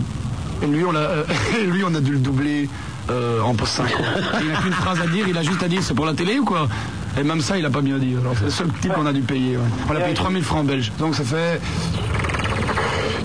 et 0.62 0.68
lui, 0.68 0.84
on 0.84 0.96
a, 0.96 1.00
euh, 1.00 1.24
et 1.62 1.66
lui, 1.66 1.84
on 1.86 1.94
a 1.96 2.02
dû 2.02 2.14
le 2.14 2.20
doubler 2.20 2.70
euh, 3.10 3.42
en 3.42 3.54
post 3.54 3.74
5. 3.74 3.86
Il 4.42 4.48
n'a 4.48 4.56
qu'une 4.60 4.74
phrase 4.74 5.00
à 5.02 5.08
dire, 5.08 5.28
il 5.28 5.38
a 5.38 5.44
juste 5.44 5.64
à 5.64 5.68
dire 5.68 5.82
c'est 5.84 5.94
pour 5.94 6.06
la 6.06 6.14
télé 6.14 6.40
ou 6.40 6.46
quoi? 6.46 6.68
Et 7.18 7.24
même 7.24 7.42
ça, 7.42 7.58
il 7.58 7.66
a 7.66 7.70
pas 7.70 7.82
bien 7.82 7.98
dit. 7.98 8.16
Alors, 8.20 8.34
c'est 8.38 8.46
le 8.46 8.50
seul 8.50 8.68
type 8.82 8.94
qu'on 8.94 9.06
a 9.06 9.14
dû 9.14 9.22
payer. 9.22 9.58
ouais. 9.58 9.64
On 9.90 9.96
a 9.96 10.00
payé 10.00 10.14
3000 10.14 10.44
francs 10.44 10.66
belges. 10.66 10.92
Donc 11.00 11.16
ça 11.16 11.24
fait 11.24 11.62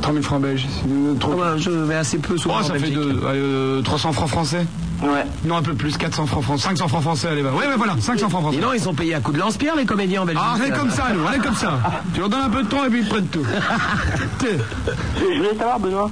3000 0.08 0.22
francs 0.22 0.40
belges. 0.40 0.66
C'est 0.70 1.18
trop- 1.18 1.34
je 1.58 1.70
vais 1.70 1.94
assez 1.96 2.16
peu 2.18 2.38
souvent 2.38 2.56
Oh, 2.58 2.60
en 2.60 2.66
ça 2.66 2.72
fait 2.74 2.78
Belgique. 2.80 2.96
de, 2.98 3.20
euh, 3.24 3.82
300 3.82 4.12
francs 4.12 4.28
français 4.30 4.66
Ouais. 5.02 5.24
Non, 5.44 5.56
un 5.58 5.62
peu 5.62 5.74
plus, 5.74 5.96
400 5.98 6.24
francs 6.26 6.42
français. 6.42 6.64
500 6.64 6.88
francs 6.88 7.02
français, 7.02 7.28
allez, 7.28 7.42
va. 7.42 7.52
Ouais, 7.52 7.66
ouais, 7.66 7.76
voilà, 7.76 7.94
500 8.00 8.28
francs 8.30 8.40
français. 8.42 8.58
Non, 8.58 8.72
ils 8.72 8.80
sont 8.80 8.94
payés 8.94 9.14
à 9.14 9.20
coup 9.20 9.32
de 9.32 9.38
lance-pierre, 9.38 9.76
les 9.76 9.84
comédiens 9.84 10.22
en 10.22 10.24
Belgique. 10.24 10.42
Ah, 10.44 10.56
on 10.58 10.64
est 10.64 10.70
comme 10.76 10.90
ça, 10.90 11.04
nous, 11.14 11.20
on 11.24 11.32
est 11.32 11.38
comme 11.38 11.54
ça. 11.54 11.78
Tu 12.14 12.20
leur 12.20 12.28
donnes 12.30 12.40
un 12.40 12.48
peu 12.50 12.62
de 12.62 12.68
temps 12.68 12.84
et 12.84 12.88
puis 12.88 13.00
ils 13.02 13.08
prennent 13.08 13.26
tout. 13.26 13.44
Je 14.40 15.36
voulais 15.36 15.56
savoir 15.58 15.78
Benoît, 15.78 16.10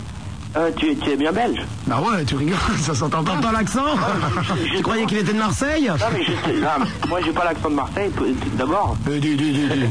euh, 0.57 0.71
tu, 0.77 0.97
tu 0.97 1.11
es 1.11 1.17
bien 1.17 1.33
belge 1.33 1.61
Bah 1.87 2.01
ouais, 2.01 2.25
tu 2.25 2.37
rigoles, 2.37 2.57
ça 2.81 2.95
s'entend 2.95 3.23
pas. 3.23 3.33
T'entends 3.33 3.53
l'accent 3.53 3.85
Tu 4.77 4.83
croyais 4.83 5.07
qu'il 5.07 5.19
était 5.19 5.33
de 5.33 5.39
Marseille 5.39 5.89
Non 5.89 6.07
mais 6.13 6.23
je 6.23 6.33
sais, 6.33 6.61
non, 6.61 6.87
moi 7.09 7.21
j'ai 7.25 7.33
pas 7.33 7.45
l'accent 7.45 7.71
de 7.71 7.75
Marseille 7.75 8.11
d'abord. 8.55 8.97
Euh, 9.09 9.19
du, 9.19 9.37
du, 9.37 9.53
du, 9.53 9.67
du. 9.69 9.87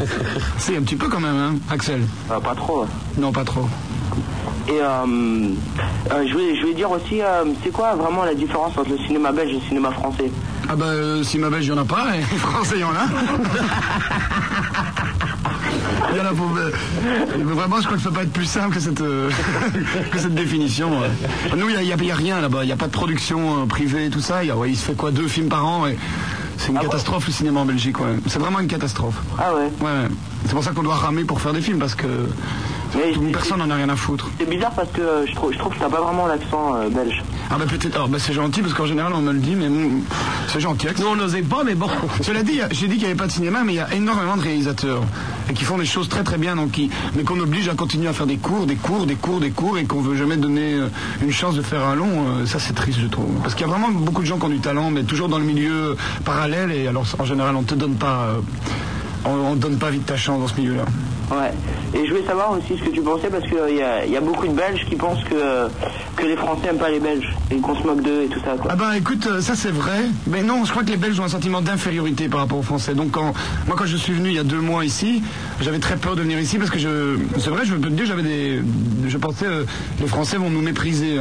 Si, 0.58 0.76
un 0.76 0.82
petit 0.82 0.96
peu 0.96 1.08
quand 1.08 1.20
même, 1.20 1.36
hein, 1.36 1.56
Axel. 1.70 2.02
Euh, 2.32 2.40
pas 2.40 2.56
trop. 2.56 2.86
Non, 3.18 3.32
pas 3.32 3.44
trop. 3.44 3.68
Et 4.68 4.82
euh, 4.82 5.06
euh, 6.12 6.26
je, 6.28 6.34
voulais, 6.34 6.56
je 6.56 6.74
dire 6.74 6.90
aussi, 6.90 7.22
c'est 7.64 7.72
quoi 7.72 7.94
vraiment 7.94 8.26
la 8.26 8.34
différence 8.34 8.76
entre 8.78 8.90
le 8.90 8.98
cinéma 8.98 9.32
belge 9.32 9.52
et 9.52 9.56
le 9.56 9.62
cinéma 9.62 9.92
français? 9.92 10.32
Ah 10.68 10.76
bah, 10.76 10.86
euh, 10.86 11.24
si 11.24 11.38
ma 11.38 11.50
belge, 11.52 11.66
il 11.66 11.70
y 11.70 11.74
en 11.74 11.78
a 11.78 11.86
pas, 11.86 12.08
et 12.18 12.22
français, 12.38 12.76
il 12.76 12.82
y 12.82 12.84
en 12.84 12.90
a. 12.90 13.06
Il 16.12 16.18
y 16.18 16.22
en 16.22 16.26
a 16.26 16.34
pour... 16.34 16.56
euh, 16.58 16.72
Vraiment, 17.44 17.78
je 17.78 17.86
crois 17.86 17.98
que 17.98 18.04
ça 18.04 18.10
peut 18.10 18.16
pas 18.16 18.24
être 18.24 18.34
plus 18.34 18.46
simple 18.46 18.74
que 18.76 18.80
cette, 18.80 19.02
euh, 19.02 19.30
que 20.12 20.18
cette 20.20 20.36
définition. 20.36 21.00
ouais. 21.00 21.10
Nous, 21.58 21.70
il 21.70 21.80
n'y 21.86 22.12
a, 22.12 22.16
rien 22.16 22.42
là-bas. 22.42 22.64
Il 22.64 22.68
n'y 22.68 22.72
a 22.74 22.78
pas 22.78 22.88
de 22.88 22.92
production 22.92 23.64
euh, 23.64 23.66
privée, 23.66 24.10
tout 24.10 24.22
ça. 24.22 24.44
Il, 24.44 24.48
y 24.48 24.52
a- 24.52 24.56
ouais, 24.58 24.70
il 24.72 24.76
se 24.78 24.84
fait 24.86 24.96
quoi 24.96 25.12
Deux 25.12 25.28
films 25.28 25.50
par 25.50 25.66
an 25.66 25.88
et 25.88 25.98
c'est 26.58 26.72
une 26.72 26.80
catastrophe 26.80 27.28
le 27.28 27.34
cinéma 27.34 27.60
en 27.62 27.66
Belgique. 27.66 28.00
ouais. 28.00 28.16
C'est 28.28 28.40
vraiment 28.40 28.60
une 28.60 28.68
catastrophe. 28.68 29.16
Ah 29.38 29.54
ouais. 29.54 29.70
C'est 30.46 30.54
pour 30.54 30.64
ça 30.64 30.72
qu'on 30.72 30.84
doit 30.84 30.96
ramer 30.96 31.24
pour 31.24 31.42
faire 31.42 31.54
des 31.54 31.62
films 31.62 31.80
parce 31.80 31.96
que 31.96 32.08
Personne 33.32 33.60
n'en 33.60 33.70
a 33.70 33.76
rien 33.76 33.90
à 33.90 33.96
foutre. 33.96 34.30
C'est 34.40 34.50
bizarre 34.50 34.72
parce 34.72 34.92
que 34.92 35.02
euh, 35.02 35.26
je 35.26 35.36
trouve, 35.36 35.52
je 35.52 35.58
trouve 35.58 35.74
que 35.74 35.80
t'as 35.80 35.90
pas 35.90 36.02
vraiment 36.02 36.28
l'accent 36.28 36.76
euh, 36.76 36.90
belge. 36.90 37.24
Ah 37.50 37.56
bah 37.58 37.66
peut-être, 37.68 37.96
alors 37.96 38.08
bah 38.08 38.18
c'est 38.20 38.34
gentil 38.34 38.62
parce 38.62 38.74
qu'en 38.74 38.86
général 38.86 39.14
on 39.14 39.22
me 39.22 39.32
le 39.32 39.40
dit, 39.40 39.56
mais 39.56 39.68
c'est 40.48 40.60
gentil. 40.60 40.88
Nous 41.00 41.08
on 41.08 41.16
n'osait 41.16 41.42
pas, 41.42 41.64
mais 41.64 41.76
bon. 41.76 41.88
Cela 42.22 42.44
dit, 42.44 42.60
j'ai 42.72 42.88
dit 42.88 42.94
qu'il 42.94 43.04
n'y 43.04 43.06
avait 43.06 43.16
pas 43.16 43.28
de 43.28 43.32
cinéma, 43.32 43.64
mais 43.64 43.74
il 43.74 43.76
y 43.78 43.80
a 43.80 43.94
énormément 43.94 44.38
de 44.38 44.42
réalisateurs 44.42 45.02
et 45.50 45.54
qui 45.54 45.64
font 45.64 45.78
des 45.78 45.86
choses 45.86 46.10
très 46.10 46.24
très 46.24 46.38
bien, 46.38 46.56
donc 46.56 46.72
qui, 46.72 46.90
mais 47.16 47.24
qu'on 47.24 47.40
oblige 47.40 47.70
à 47.70 47.76
continuer 47.76 48.08
à 48.08 48.14
faire 48.14 48.26
des 48.26 48.38
cours, 48.38 48.66
des 48.66 48.76
cours, 48.76 49.06
des 49.06 49.16
cours, 49.16 49.40
des 49.40 49.52
cours, 49.52 49.78
et 49.78 49.86
qu'on 49.86 50.02
veut 50.02 50.16
jamais 50.16 50.38
donner 50.38 50.74
euh, 50.74 50.88
une 51.22 51.32
chance 51.32 51.56
de 51.56 51.62
faire 51.62 51.84
un 51.84 51.96
long. 51.96 52.46
ça 52.46 52.60
c'est 52.60 52.74
triste 52.74 53.00
je 53.02 53.08
trouve, 53.08 53.32
parce 53.44 53.54
qu'il 53.54 53.66
y 53.66 53.70
a 53.70 53.72
vraiment 53.72 53.90
beaucoup 53.90 54.22
de 54.22 54.28
gens 54.28 54.38
qui 54.38 54.46
ont 54.46 54.50
du 54.50 54.60
talent, 54.60 54.90
mais 54.90 55.04
toujours 55.04 55.30
dans 55.30 55.38
le 55.38 55.46
milieu 55.46 55.96
parallèle, 56.24 56.72
et 56.72 56.88
alors 56.88 57.06
en 57.20 57.26
général 57.26 57.56
on 57.56 57.64
te 57.64 57.76
donne 57.76 57.96
pas, 57.96 58.30
euh, 58.30 58.40
on, 59.26 59.52
on 59.52 59.56
donne 59.56 59.78
pas 59.78 59.90
vite 59.90 60.06
ta 60.06 60.18
chance 60.18 60.40
dans 60.40 60.48
ce 60.48 60.60
milieu-là. 60.60 60.86
Ouais. 61.32 61.52
Et 61.96 62.06
je 62.06 62.12
voulais 62.12 62.26
savoir 62.26 62.52
aussi 62.52 62.78
ce 62.80 62.84
que 62.88 62.94
tu 62.94 63.02
pensais 63.02 63.30
parce 63.30 63.44
qu'il 63.46 63.76
y 63.76 63.82
a, 63.82 64.06
y 64.06 64.16
a 64.16 64.22
beaucoup 64.22 64.48
de 64.48 64.54
Belges 64.54 64.86
qui 64.88 64.96
pensent 64.96 65.24
que, 65.24 65.68
que 66.16 66.26
les 66.26 66.36
Français 66.36 66.68
aiment 66.68 66.78
pas 66.78 66.92
les 66.92 67.00
Belges 67.00 67.34
et 67.50 67.56
qu'on 67.58 67.76
se 67.76 67.82
moque 67.82 68.02
d'eux 68.04 68.24
et 68.24 68.28
tout 68.28 68.40
ça. 68.42 68.56
Quoi. 68.62 68.70
Ah 68.70 68.76
ben 68.76 68.92
écoute, 68.92 69.26
euh, 69.26 69.42
ça 69.42 69.56
c'est 69.56 69.72
vrai, 69.72 70.06
mais 70.28 70.44
non, 70.44 70.66
je 70.66 70.72
crois 70.72 70.84
que 70.84 70.92
les 70.92 70.98
Belges 70.98 71.20
ont 71.20 71.24
un 71.24 71.30
sentiment 71.30 71.62
d'infériorité 71.62 72.30
par 72.30 72.42
rapport 72.42 72.60
aux 72.60 72.64
Français. 72.64 72.94
Donc 72.94 73.12
quand, 73.12 73.34
moi 73.66 73.76
quand 73.76 73.88
je 73.88 73.98
suis 73.98 74.14
venu 74.14 74.30
il 74.30 74.36
y 74.36 74.40
a 74.40 74.44
deux 74.44 74.62
mois 74.62 74.86
ici, 74.86 75.24
j'avais 75.62 75.80
très 75.80 75.96
peur 75.98 76.16
de 76.16 76.22
venir 76.22 76.40
ici 76.40 76.60
parce 76.60 76.70
que 76.70 76.78
je, 76.78 77.18
c'est 77.40 77.50
vrai, 77.50 77.66
je 77.66 77.74
peux 77.74 77.90
te 77.90 77.94
dire, 77.94 78.06
j'avais 78.06 78.22
des, 78.24 78.62
je 79.08 79.18
pensais 79.18 79.48
euh, 79.48 79.64
les 80.00 80.08
Français 80.08 80.38
vont 80.38 80.52
nous 80.52 80.62
mépriser. 80.62 81.20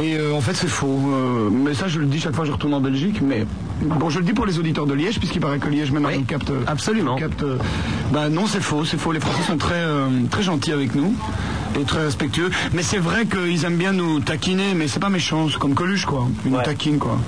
Euh. 0.00 0.04
Et 0.04 0.16
euh, 0.16 0.34
en 0.34 0.40
fait 0.40 0.54
c'est 0.54 0.68
faux. 0.68 0.86
Euh, 1.12 1.48
mais 1.50 1.74
ça 1.74 1.88
je 1.88 1.98
le 1.98 2.06
dis 2.06 2.20
chaque 2.20 2.34
fois 2.34 2.42
que 2.44 2.48
je 2.48 2.52
retourne 2.52 2.74
en 2.74 2.80
Belgique. 2.80 3.20
Mais 3.22 3.46
bon, 3.82 4.10
je 4.10 4.18
le 4.18 4.24
dis 4.24 4.32
pour 4.32 4.46
les 4.46 4.58
auditeurs 4.58 4.86
de 4.86 4.94
Liège 4.94 5.18
puisqu'il 5.18 5.40
paraît 5.40 5.58
que 5.58 5.68
Liège 5.68 5.90
même 5.92 6.06
nous 6.14 6.24
capte. 6.24 6.52
absolument. 6.66 7.16
Capte, 7.16 7.42
euh, 7.42 7.58
bah 8.12 8.28
non 8.28 8.46
c'est 8.46 8.60
faux, 8.62 8.84
c'est 8.84 8.98
faux. 8.98 9.12
Les 9.12 9.20
Français 9.20 9.42
sont 9.46 9.56
très 9.56 9.74
euh, 9.74 10.08
très 10.30 10.42
gentils 10.42 10.72
avec 10.72 10.94
nous 10.94 11.14
et 11.80 11.84
très 11.84 12.04
respectueux. 12.04 12.50
Mais 12.72 12.82
c'est 12.82 12.98
vrai 12.98 13.26
qu'ils 13.26 13.64
aiment 13.64 13.76
bien 13.76 13.92
nous 13.92 14.20
taquiner, 14.20 14.74
mais 14.74 14.86
c'est 14.88 15.00
pas 15.00 15.08
méchant, 15.10 15.48
c'est 15.50 15.58
comme 15.58 15.74
Coluche 15.74 16.06
quoi. 16.06 16.26
Ils 16.44 16.52
nous 16.52 16.62
taquinent 16.62 16.98
quoi. 16.98 17.18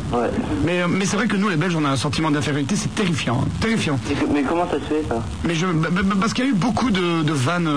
Mais, 0.64 0.82
euh, 0.82 0.86
mais 0.88 1.04
c'est 1.04 1.16
vrai 1.16 1.26
que 1.26 1.36
nous 1.36 1.48
les 1.48 1.56
Belges 1.56 1.76
on 1.76 1.84
a 1.84 1.90
un 1.90 1.96
sentiment 1.96 2.30
d'infériorité, 2.30 2.76
c'est 2.76 2.94
terrifiant, 2.94 3.40
hein, 3.42 3.48
terrifiant. 3.60 3.98
Mais 4.32 4.42
comment 4.42 4.66
ça 4.68 4.76
se 4.78 4.84
fait 4.84 5.04
ça? 5.08 5.22
Mais 5.44 5.54
je, 5.54 5.66
bah, 5.66 5.88
bah, 5.92 6.14
parce 6.20 6.32
qu'il 6.32 6.44
y 6.44 6.48
a 6.48 6.50
eu 6.50 6.54
beaucoup 6.54 6.90
de, 6.90 7.22
de 7.22 7.32
vannes. 7.32 7.68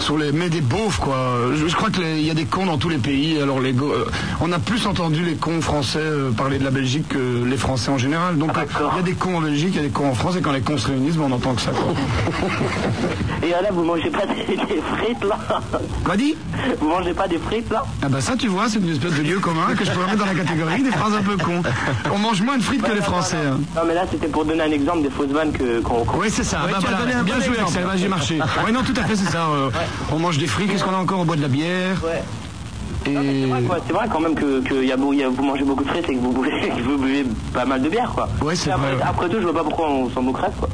Sur 0.00 0.18
les, 0.18 0.32
mais 0.32 0.48
des 0.50 0.60
beaufs 0.60 0.98
quoi. 0.98 1.16
Je, 1.54 1.66
je 1.68 1.74
crois 1.76 1.90
qu'il 1.90 2.20
y 2.20 2.30
a 2.30 2.34
des 2.34 2.44
cons 2.44 2.66
dans 2.66 2.78
tous 2.78 2.88
les 2.88 2.98
pays. 2.98 3.40
Alors 3.40 3.60
les, 3.60 3.72
go- 3.72 3.92
euh, 3.92 4.06
on 4.40 4.50
a 4.52 4.58
plus 4.58 4.86
entendu 4.86 5.22
les 5.24 5.34
cons 5.34 5.60
français 5.60 5.98
euh, 6.00 6.30
parler 6.30 6.58
de 6.58 6.64
la 6.64 6.70
Belgique 6.70 7.08
que 7.08 7.44
les 7.44 7.56
Français 7.56 7.90
en 7.90 7.98
général. 7.98 8.36
Donc 8.38 8.56
euh, 8.56 8.64
il 8.92 8.96
y 8.96 9.00
a 9.00 9.02
des 9.02 9.12
cons 9.14 9.36
en 9.36 9.40
Belgique, 9.40 9.70
il 9.72 9.76
y 9.76 9.80
a 9.80 9.82
des 9.82 9.88
cons 9.90 10.08
en 10.08 10.14
France, 10.14 10.36
et 10.36 10.40
quand 10.40 10.52
les 10.52 10.60
cons 10.60 10.78
se 10.78 10.88
réunissent, 10.88 11.16
ben, 11.16 11.26
on 11.30 11.32
entend 11.32 11.54
que 11.54 11.60
ça 11.62 11.70
quoi. 11.70 11.92
Et 13.42 13.50
là, 13.50 13.58
vous 13.72 13.84
mangez 13.84 14.08
pas 14.10 14.24
des, 14.26 14.56
des 14.56 14.82
frites 14.96 15.22
là? 15.28 15.38
Quoi 16.04 16.16
dit 16.16 16.34
Vous 16.80 16.88
mangez 16.88 17.12
pas 17.12 17.28
des 17.28 17.38
frites 17.38 17.70
là? 17.70 17.84
Ah 18.02 18.08
bah 18.08 18.20
ça 18.20 18.36
tu 18.36 18.48
vois, 18.48 18.68
c'est 18.68 18.78
une 18.78 18.88
espèce 18.90 19.12
de 19.14 19.22
lieu 19.22 19.38
commun 19.38 19.74
que 19.76 19.84
je 19.84 19.90
pourrais 19.90 20.06
mettre 20.06 20.18
dans 20.18 20.24
la 20.26 20.34
catégorie 20.34 20.82
des 20.82 20.90
phrases 20.90 21.12
un 21.14 21.22
peu 21.22 21.36
cons. 21.36 21.62
On 22.12 22.18
mange 22.18 22.40
moins 22.42 22.56
de 22.56 22.62
frites 22.62 22.82
que 22.82 22.92
les 22.92 23.02
Français. 23.02 23.36
hein. 23.46 23.58
Non 23.76 23.82
mais 23.86 23.94
là 23.94 24.04
c'était 24.10 24.28
pour 24.28 24.44
donner 24.46 24.62
un 24.62 24.70
exemple 24.70 25.02
des 25.02 25.10
fausses 25.10 25.28
vannes 25.30 25.52
que 25.52 25.80
qu'on. 25.80 26.04
Oui, 26.18 26.28
c'est 26.30 26.42
ça. 26.44 26.64
Ouais, 26.64 26.72
Bah, 26.72 26.78
donné 26.98 27.12
un 27.12 27.22
Bien 27.22 27.38
bon 27.38 27.44
joué. 27.44 27.58
Axel. 27.58 27.84
J'ai 27.96 28.08
marché. 28.08 28.38
Oui, 28.66 28.72
non, 28.72 28.82
tout 28.82 28.94
à 28.98 29.04
fait, 29.04 29.16
c'est 29.16 29.30
ça. 29.30 29.46
On 30.12 30.18
mange 30.18 30.38
des 30.38 30.46
frites. 30.46 30.70
Qu'est-ce 30.70 30.84
qu'on 30.84 30.94
a 30.94 30.98
encore? 30.98 31.20
On 31.20 31.24
boit 31.24 31.36
de 31.36 31.42
la 31.42 31.48
bière. 31.48 32.00
Et... 33.06 33.14
C'est 33.86 33.92
vrai, 33.92 34.06
quand 34.10 34.20
même 34.20 34.34
que, 34.34 34.60
que 34.62 34.82
y 34.82 34.90
a 34.90 34.96
beau- 34.96 35.12
y 35.12 35.22
a- 35.22 35.28
vous 35.28 35.44
mangez 35.44 35.64
beaucoup 35.64 35.84
de 35.84 35.88
frites 35.90 36.08
et 36.08 36.14
que 36.14 36.20
vous 36.20 36.32
buvez, 36.32 36.68
que 36.76 36.82
vous 36.82 36.96
buvez 36.96 37.24
pas 37.52 37.66
mal 37.66 37.82
de 37.82 37.88
bière 37.90 38.10
quoi. 38.14 38.28
Ouais, 38.42 38.56
c'est 38.56 38.70
après, 38.70 38.94
vrai. 38.94 39.04
après 39.06 39.28
tout, 39.28 39.36
je 39.40 39.42
vois 39.44 39.52
pas 39.52 39.64
pourquoi 39.64 39.90
on 39.90 40.08
s'en 40.10 40.22
moquerait 40.22 40.50
quoi. 40.58 40.68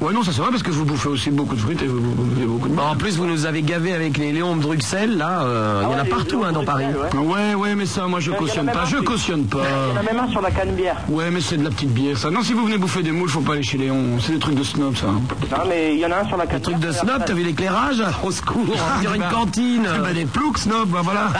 Ouais, 0.00 0.14
non, 0.14 0.22
ça 0.22 0.32
c'est 0.32 0.40
vrai 0.40 0.50
parce 0.50 0.62
que 0.62 0.70
vous 0.70 0.86
bouffez 0.86 1.08
aussi 1.10 1.30
beaucoup 1.30 1.54
de 1.54 1.60
frites 1.60 1.82
et 1.82 1.86
vous 1.86 2.00
buvez 2.00 2.46
beaucoup 2.46 2.68
de 2.68 2.78
en 2.80 2.96
plus, 2.96 3.18
vous 3.18 3.26
nous 3.26 3.44
avez 3.44 3.62
gavé 3.62 3.92
avec 3.92 4.16
les 4.16 4.32
Léons 4.32 4.56
de 4.56 4.62
Bruxelles, 4.62 5.16
là, 5.16 5.42
euh, 5.42 5.82
il 5.84 5.92
y 5.92 5.94
en 5.94 5.98
a 5.98 6.04
partout 6.04 6.42
hein, 6.44 6.52
dans 6.52 6.64
Paris. 6.64 6.86
Ouais, 7.14 7.54
ouais, 7.54 7.74
mais 7.74 7.86
ça, 7.86 8.06
moi 8.06 8.18
je 8.18 8.32
cautionne 8.32 8.66
pas. 8.66 8.84
Je 8.86 8.96
cautionne 8.96 9.44
pas. 9.44 9.58
Il 9.58 9.94
y 9.94 9.98
en 9.98 10.00
a 10.00 10.02
même 10.02 10.18
un 10.18 10.28
sur 10.30 10.40
la 10.40 10.50
canne 10.50 10.74
bière. 10.74 10.96
Ouais, 11.08 11.30
mais 11.30 11.40
c'est 11.40 11.58
de 11.58 11.64
la 11.64 11.70
petite 11.70 11.92
bière, 11.92 12.16
ça. 12.16 12.30
Non, 12.30 12.42
si 12.42 12.54
vous 12.54 12.64
venez 12.64 12.78
bouffer 12.78 13.02
des 13.02 13.12
moules, 13.12 13.28
faut 13.28 13.40
pas 13.40 13.52
aller 13.52 13.62
chez 13.62 13.78
Léon. 13.78 14.18
C'est 14.20 14.32
des 14.32 14.38
trucs 14.38 14.54
de 14.54 14.64
snob, 14.64 14.96
ça. 14.96 15.06
Non 15.06 15.64
mais 15.68 15.94
il 15.94 16.00
y 16.00 16.06
en 16.06 16.10
a 16.12 16.20
un 16.20 16.26
sur 16.26 16.36
la 16.36 16.46
canne 16.46 16.60
Truc 16.62 16.78
de 16.78 16.92
snob, 16.92 17.22
t'as 17.24 17.34
vu 17.34 17.42
l'éclairage 17.42 18.02
Au 18.24 18.30
secours, 18.30 18.64
on 18.96 19.00
dirait 19.00 19.16
une 19.16 19.28
cantine. 19.28 19.86
Bah, 20.02 20.12
des 20.12 20.24
ploucs 20.24 20.58
snob, 20.58 20.88
bah 20.88 21.00
voilà. 21.02 21.28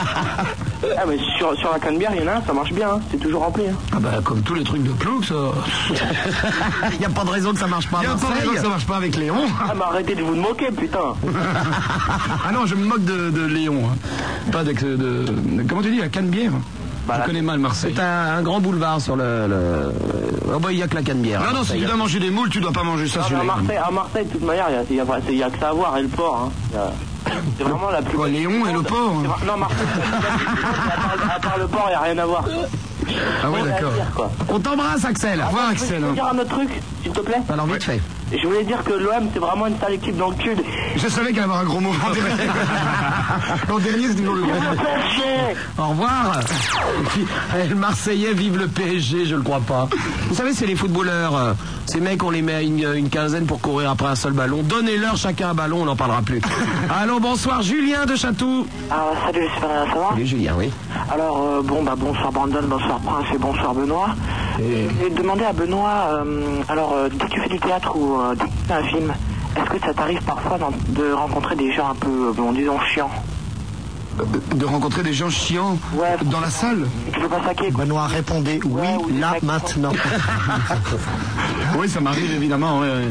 Ah 0.97 1.03
mais 1.07 1.17
sur, 1.37 1.55
sur 1.57 1.71
la 1.71 1.77
canne 1.77 1.99
bière, 1.99 2.11
il 2.15 2.23
y 2.23 2.25
en 2.27 2.31
a 2.31 2.37
un, 2.37 2.41
ça 2.41 2.53
marche 2.53 2.73
bien, 2.73 2.89
hein. 2.89 2.99
c'est 3.11 3.19
toujours 3.19 3.43
rempli. 3.43 3.63
Hein. 3.67 3.75
Ah 3.93 3.99
bah, 3.99 4.13
comme 4.23 4.41
tous 4.41 4.55
les 4.55 4.63
trucs 4.63 4.83
de 4.83 4.91
ploucs, 4.91 5.25
ça. 5.25 5.35
Il 6.93 6.97
n'y 6.99 7.05
a 7.05 7.09
pas 7.09 7.23
de 7.23 7.29
raison 7.29 7.53
que 7.53 7.59
ça 7.59 7.67
marche 7.67 7.87
pas 7.87 7.99
que 8.55 8.61
ça 8.61 8.69
marche 8.69 8.85
pas 8.85 8.97
avec 8.97 9.15
Léon. 9.15 9.35
Ah 9.61 9.73
mais 9.75 9.83
arrêtez 9.83 10.15
de 10.15 10.21
vous 10.23 10.35
moquer 10.35 10.71
putain. 10.71 11.13
ah 12.47 12.51
non, 12.51 12.65
je 12.65 12.75
me 12.75 12.85
moque 12.85 13.03
de, 13.03 13.29
de 13.29 13.45
Léon. 13.45 13.83
hein. 13.91 13.95
Pas 14.51 14.63
de, 14.63 14.73
de- 14.73 14.95
de- 14.95 15.63
Comment 15.67 15.81
tu 15.81 15.91
dis 15.91 15.99
La 15.99 16.09
canne-bière 16.09 16.51
Je 17.09 17.25
connais 17.25 17.41
mal 17.41 17.59
Marseille. 17.59 17.93
C'est 17.95 18.01
un, 18.01 18.37
un 18.37 18.41
grand 18.41 18.59
boulevard 18.59 19.01
sur 19.01 19.15
le. 19.15 19.47
le- 19.47 19.93
Oh 20.53 20.59
bah, 20.59 20.71
il 20.71 20.77
n'y 20.77 20.83
a 20.83 20.87
que 20.87 20.95
la 20.95 21.01
canne 21.03 21.21
bière. 21.21 21.41
Non, 21.41 21.59
non, 21.59 21.63
si 21.63 21.73
tu 21.79 21.85
dois 21.85 21.95
manger 21.95 22.19
des 22.19 22.29
moules, 22.29 22.49
tu 22.49 22.59
dois 22.59 22.73
pas 22.73 22.83
manger 22.83 23.07
ça 23.07 23.21
Ah, 23.23 23.27
sur 23.27 23.35
mais 23.37 23.39
à, 23.39 23.41
les 23.43 23.47
Marseille, 23.47 23.77
à 23.77 23.91
Marseille, 23.91 24.25
de 24.25 24.31
toute 24.31 24.41
manière, 24.43 24.65
il 24.69 24.73
y 24.73 24.77
a, 24.77 24.83
il 24.89 24.95
y 24.95 24.99
a- 24.99 25.19
il 25.29 25.37
y 25.37 25.43
a 25.43 25.49
que 25.49 25.59
ça 25.59 25.69
à 25.69 25.73
voir 25.73 25.97
et 25.97 26.01
le 26.01 26.07
port. 26.09 26.51
Hein. 26.75 26.79
C'est 27.57 27.63
vraiment 27.63 27.89
la 27.89 28.01
plus. 28.01 28.17
Quoi, 28.17 28.27
Léon 28.27 28.65
et 28.65 28.73
le 28.73 28.81
port 28.81 29.13
hein. 29.23 29.35
Non, 29.47 29.57
Marseille, 29.57 29.77
à 30.03 30.95
part, 30.97 31.35
à 31.35 31.39
part 31.39 31.57
le 31.57 31.67
port, 31.67 31.85
il 31.87 31.89
n'y 31.91 31.95
a 31.95 31.99
rien 32.01 32.17
à 32.17 32.25
voir. 32.25 32.43
Ah 33.43 33.49
ouais, 33.51 33.61
d'accord. 33.63 33.93
On 34.49 34.59
t'embrasse, 34.59 35.05
Axel. 35.05 35.41
Au 35.41 35.47
revoir, 35.47 35.69
Axel. 35.69 36.01
Je 36.01 36.05
peux 36.07 36.13
dire 36.13 36.25
un 36.27 36.37
autre 36.39 36.49
truc, 36.49 36.69
s'il 37.03 37.11
te 37.11 37.19
plaît? 37.21 37.41
Alors, 37.49 37.65
vite 37.67 37.83
fait. 37.83 38.01
Je 38.31 38.47
voulais 38.47 38.63
dire 38.63 38.83
que 38.83 38.93
l'OM, 38.93 39.27
c'est 39.33 39.39
vraiment 39.39 39.67
une 39.67 39.77
sale 39.79 39.93
équipe 39.93 40.15
dans 40.17 40.29
le 40.29 40.35
cul. 40.35 40.55
Je 40.95 41.07
savais 41.07 41.27
qu'il 41.29 41.37
allait 41.39 41.43
avoir 41.43 41.59
un 41.59 41.65
gros 41.65 41.79
mot. 41.79 41.91
L'an 43.69 43.79
dernier, 43.79 44.07
c'est 44.07 44.15
toujours 44.15 44.35
le 44.35 44.41
gros 44.41 44.51
mot. 44.53 44.77
Au 45.77 45.87
revoir. 45.89 46.39
Et 46.39 47.03
puis, 47.09 47.25
eh, 47.63 47.67
le 47.67 47.75
Marseillais 47.75 48.33
vive 48.33 48.57
le 48.57 48.67
PSG, 48.67 49.25
je 49.25 49.35
le 49.35 49.41
crois 49.41 49.59
pas. 49.59 49.87
Vous 50.29 50.35
savez, 50.35 50.53
c'est 50.53 50.65
les 50.65 50.75
footballeurs. 50.75 51.35
euh, 51.35 51.53
Ces 51.85 51.99
mecs, 51.99 52.23
on 52.23 52.29
les 52.29 52.41
met 52.41 52.53
à 52.53 52.61
une, 52.61 52.85
une 52.95 53.09
quinzaine 53.09 53.45
pour 53.45 53.59
courir 53.59 53.91
après 53.91 54.07
un 54.07 54.15
seul 54.15 54.33
ballon. 54.33 54.61
Donnez-leur 54.63 55.17
chacun 55.17 55.49
un 55.49 55.53
ballon, 55.53 55.81
on 55.81 55.85
n'en 55.85 55.95
parlera 55.95 56.21
plus. 56.21 56.41
Allô, 57.01 57.19
bonsoir, 57.19 57.61
Julien 57.61 58.05
de 58.05 58.15
Chatou. 58.15 58.65
Ah, 58.89 59.07
salut, 59.25 59.47
c'est 59.55 59.61
pas 59.61 59.67
ça 59.91 59.99
va 59.99 60.09
Salut, 60.11 60.25
Julien, 60.25 60.53
oui. 60.57 60.71
Alors, 61.11 61.41
euh, 61.57 61.61
bon, 61.61 61.83
bah, 61.83 61.95
bonsoir 61.97 62.31
Brandon, 62.31 62.61
bonsoir 62.63 62.99
Prince 62.99 63.25
et 63.33 63.37
bonsoir 63.37 63.73
Benoît. 63.73 64.09
J'ai 65.01 65.09
demandé 65.09 65.43
à 65.43 65.53
Benoît, 65.53 66.07
euh, 66.25 66.61
alors, 66.69 66.93
euh, 66.93 67.09
dès 67.09 67.25
que 67.25 67.31
tu 67.31 67.41
fais 67.41 67.49
du 67.49 67.59
théâtre 67.59 67.95
ou 67.95 68.19
euh, 68.19 68.35
dès 68.35 68.45
que 68.45 68.49
tu 68.49 68.65
fais 68.67 68.73
un 68.73 68.83
film, 68.83 69.13
est-ce 69.57 69.69
que 69.69 69.79
ça 69.85 69.93
t'arrive 69.93 70.21
parfois 70.23 70.57
de 70.89 71.11
rencontrer 71.13 71.55
des 71.55 71.71
gens 71.73 71.89
un 71.89 71.95
peu, 71.95 72.29
euh, 72.29 72.33
bon, 72.33 72.51
disons, 72.51 72.79
chiants? 72.93 73.09
De 74.53 74.65
rencontrer 74.65 75.03
des 75.03 75.13
gens 75.13 75.29
chiants 75.29 75.77
dans 76.25 76.39
la 76.41 76.49
salle? 76.49 76.85
Tu 77.13 77.19
veux 77.21 77.29
pas 77.29 77.41
saquer? 77.43 77.71
Benoît, 77.71 78.07
répondez 78.07 78.59
oui, 78.65 79.19
là, 79.19 79.35
maintenant. 79.41 79.91
Oui, 81.79 81.87
ça 81.87 82.01
m'arrive 82.01 82.29
évidemment. 82.35 82.79
ouais, 82.79 82.87
ouais. 82.89 83.07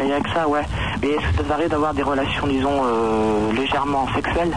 Il 0.00 0.06
n'y 0.06 0.12
a, 0.12 0.20
que 0.20 0.28
ça, 0.34 0.48
ouais. 0.48 0.62
Mais 1.00 1.10
est-ce 1.10 1.36
que 1.36 1.42
ça 1.44 1.48
t'arrive 1.48 1.68
d'avoir 1.68 1.94
des 1.94 2.02
relations, 2.02 2.46
disons, 2.48 2.82
euh, 2.84 3.52
légèrement 3.52 4.08
sexuelles? 4.14 4.50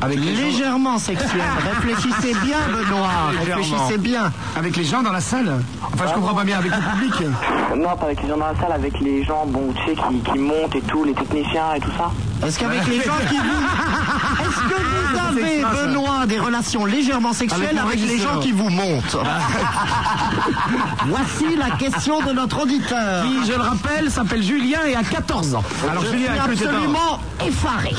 Avec 0.00 0.20
les 0.20 0.34
gens- 0.36 0.42
Légèrement 0.42 0.98
sexuel. 0.98 1.42
Réfléchissez 1.74 2.34
bien, 2.44 2.58
Benoît. 2.72 3.08
Légèrement. 3.40 3.62
Réfléchissez 3.64 3.98
bien. 3.98 4.32
Avec 4.56 4.76
les 4.76 4.84
gens 4.84 5.02
dans 5.02 5.12
la 5.12 5.20
salle 5.20 5.60
Enfin, 5.92 6.04
je 6.08 6.14
comprends 6.14 6.34
pas 6.34 6.44
bien, 6.44 6.58
avec 6.58 6.70
le 6.70 6.78
public 6.92 7.28
Non, 7.76 7.96
pas 7.96 8.04
avec 8.06 8.22
les 8.22 8.28
gens 8.28 8.36
dans 8.36 8.46
la 8.46 8.54
salle, 8.60 8.72
avec 8.72 9.00
les 9.00 9.24
gens, 9.24 9.44
bon, 9.46 9.72
tu 9.74 9.84
sais, 9.90 9.96
qui, 9.96 10.20
qui 10.32 10.38
montent 10.38 10.74
et 10.76 10.80
tout, 10.82 11.02
les 11.04 11.14
techniciens 11.14 11.74
et 11.76 11.80
tout 11.80 11.90
ça. 11.98 12.10
Est-ce 12.46 12.58
qu'avec 12.60 12.86
les 12.86 12.98
gens 13.02 13.16
qui 13.28 13.36
vous... 13.36 13.44
Est-ce 14.44 14.60
que 14.60 14.80
vous 14.80 15.18
avez, 15.42 15.62
Benoît, 15.88 16.26
des 16.26 16.38
relations 16.38 16.84
légèrement 16.84 17.32
sexuelles 17.32 17.78
Avec 17.84 18.00
les 18.00 18.18
gens 18.18 18.38
qui 18.40 18.52
vous 18.52 18.68
montent 18.68 19.16
Voici 21.06 21.56
la 21.56 21.70
question 21.76 22.20
de 22.22 22.32
notre 22.32 22.62
auditeur. 22.62 23.24
Qui, 23.24 23.46
je 23.50 23.52
le 23.56 23.60
rappelle, 23.62 24.10
s'appelle 24.10 24.42
Julien 24.42 24.80
et 24.86 24.94
a 24.94 25.02
14 25.02 25.54
ans. 25.56 25.64
Alors, 25.90 26.04
Je 26.04 26.10
Julien, 26.12 26.32
suis 26.44 26.64
absolument 26.66 27.18
effaré. 27.46 27.90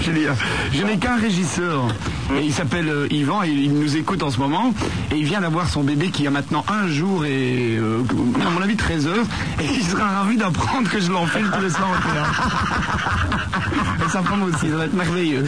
Julien, 0.00 0.34
je 0.72 0.82
n'ai 0.84 0.96
qu'un 0.98 1.16
régisseur. 1.16 1.88
Et 2.38 2.44
il 2.44 2.52
s'appelle 2.52 2.88
euh, 2.88 3.06
Yvan 3.10 3.42
et 3.42 3.48
il 3.50 3.72
nous 3.74 3.96
écoute 3.96 4.22
en 4.22 4.30
ce 4.30 4.38
moment. 4.38 4.72
Et 5.10 5.16
il 5.16 5.24
vient 5.24 5.40
d'avoir 5.40 5.68
son 5.68 5.82
bébé 5.82 6.10
qui 6.10 6.26
a 6.26 6.30
maintenant 6.30 6.64
un 6.68 6.86
jour 6.88 7.24
et, 7.24 7.76
euh, 7.78 8.02
à 8.46 8.50
mon 8.50 8.62
avis, 8.62 8.76
13 8.76 9.06
heures. 9.08 9.26
Et 9.60 9.64
il 9.74 9.82
sera 9.84 10.04
ravi 10.22 10.36
d'apprendre 10.36 10.88
que 10.88 11.00
je 11.00 11.10
l'enfile 11.10 11.50
tous 11.54 11.60
les 11.62 11.70
soirs 11.70 11.90
au 11.90 12.12
théâtre. 12.12 12.56
Et 14.06 14.10
sa 14.10 14.22
femme 14.22 14.42
aussi, 14.44 14.70
ça 14.70 14.76
va 14.76 14.84
être 14.84 14.94
merveilleux. 14.94 15.44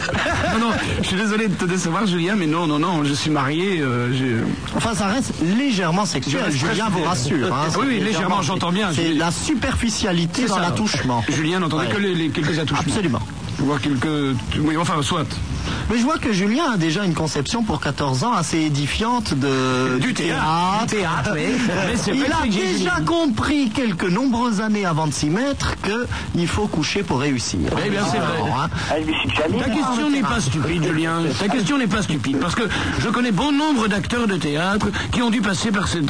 Non, 0.53 0.67
non, 0.67 0.71
je 1.01 1.07
suis 1.07 1.15
désolé 1.15 1.47
de 1.47 1.53
te 1.55 1.65
décevoir, 1.65 2.05
Julien, 2.05 2.35
mais 2.37 2.45
non, 2.47 2.67
non, 2.67 2.79
non, 2.79 3.03
je 3.03 3.13
suis 3.13 3.31
marié. 3.31 3.79
euh, 3.81 4.43
Enfin, 4.75 4.93
ça 4.93 5.07
reste 5.07 5.33
légèrement 5.57 6.05
sexuel, 6.05 6.51
Julien 6.51 6.89
vous 6.91 7.03
rassure. 7.03 7.53
hein. 7.53 7.67
Oui, 7.79 7.99
légèrement, 7.99 8.41
j'entends 8.41 8.71
bien. 8.71 8.89
C'est 8.93 9.13
la 9.13 9.31
superficialité 9.31 10.45
dans 10.45 10.59
l'attouchement. 10.59 11.23
Julien 11.29 11.59
n'entendait 11.59 11.87
Ouais. 11.87 11.93
que 11.93 11.99
les, 11.99 12.13
les 12.13 12.29
quelques 12.29 12.59
attouchements. 12.59 12.83
Absolument. 12.87 13.19
Voir 13.63 13.79
quelques. 13.79 14.35
Oui, 14.59 14.75
enfin, 14.77 15.01
soit. 15.01 15.25
Mais 15.89 15.97
je 15.97 16.03
vois 16.03 16.17
que 16.17 16.31
Julien 16.33 16.71
a 16.73 16.77
déjà 16.77 17.03
une 17.03 17.13
conception 17.13 17.63
pour 17.63 17.79
14 17.81 18.23
ans 18.23 18.33
assez 18.33 18.59
édifiante 18.59 19.33
de, 19.33 19.97
Du 19.99 20.13
théâtre. 20.13 20.81
Du 20.81 20.95
théâtre, 20.97 21.31
oui. 21.33 21.41
Mais 21.87 21.97
c'est 21.97 22.11
Il 22.15 22.23
pas 22.23 22.37
a 22.43 22.47
déjà 22.47 22.99
compris 23.05 23.69
quelques 23.69 24.09
nombreuses 24.09 24.61
années 24.61 24.85
avant 24.85 25.07
de 25.07 25.13
s'y 25.13 25.29
mettre 25.29 25.75
qu'il 25.81 26.47
faut 26.47 26.67
coucher 26.67 27.03
pour 27.03 27.19
réussir. 27.19 27.59
Eh 27.85 27.89
bien, 27.89 28.01
c'est 28.11 28.17
vrai. 28.17 28.51
Hein, 28.55 28.69
Ta 29.59 29.69
question 29.69 30.09
n'est 30.09 30.21
pas 30.21 30.39
stupide, 30.39 30.83
Julien. 30.83 31.21
Ta 31.39 31.47
question 31.47 31.77
n'est 31.77 31.87
pas 31.87 32.01
stupide, 32.01 32.37
parce 32.39 32.55
que 32.55 32.63
je 32.99 33.09
connais 33.09 33.31
bon 33.31 33.51
nombre 33.51 33.87
d'acteurs 33.87 34.27
de 34.27 34.35
théâtre 34.37 34.87
qui 35.11 35.21
ont 35.21 35.29
dû 35.29 35.41
passer 35.41 35.71
par 35.71 35.87
cette- 35.87 36.03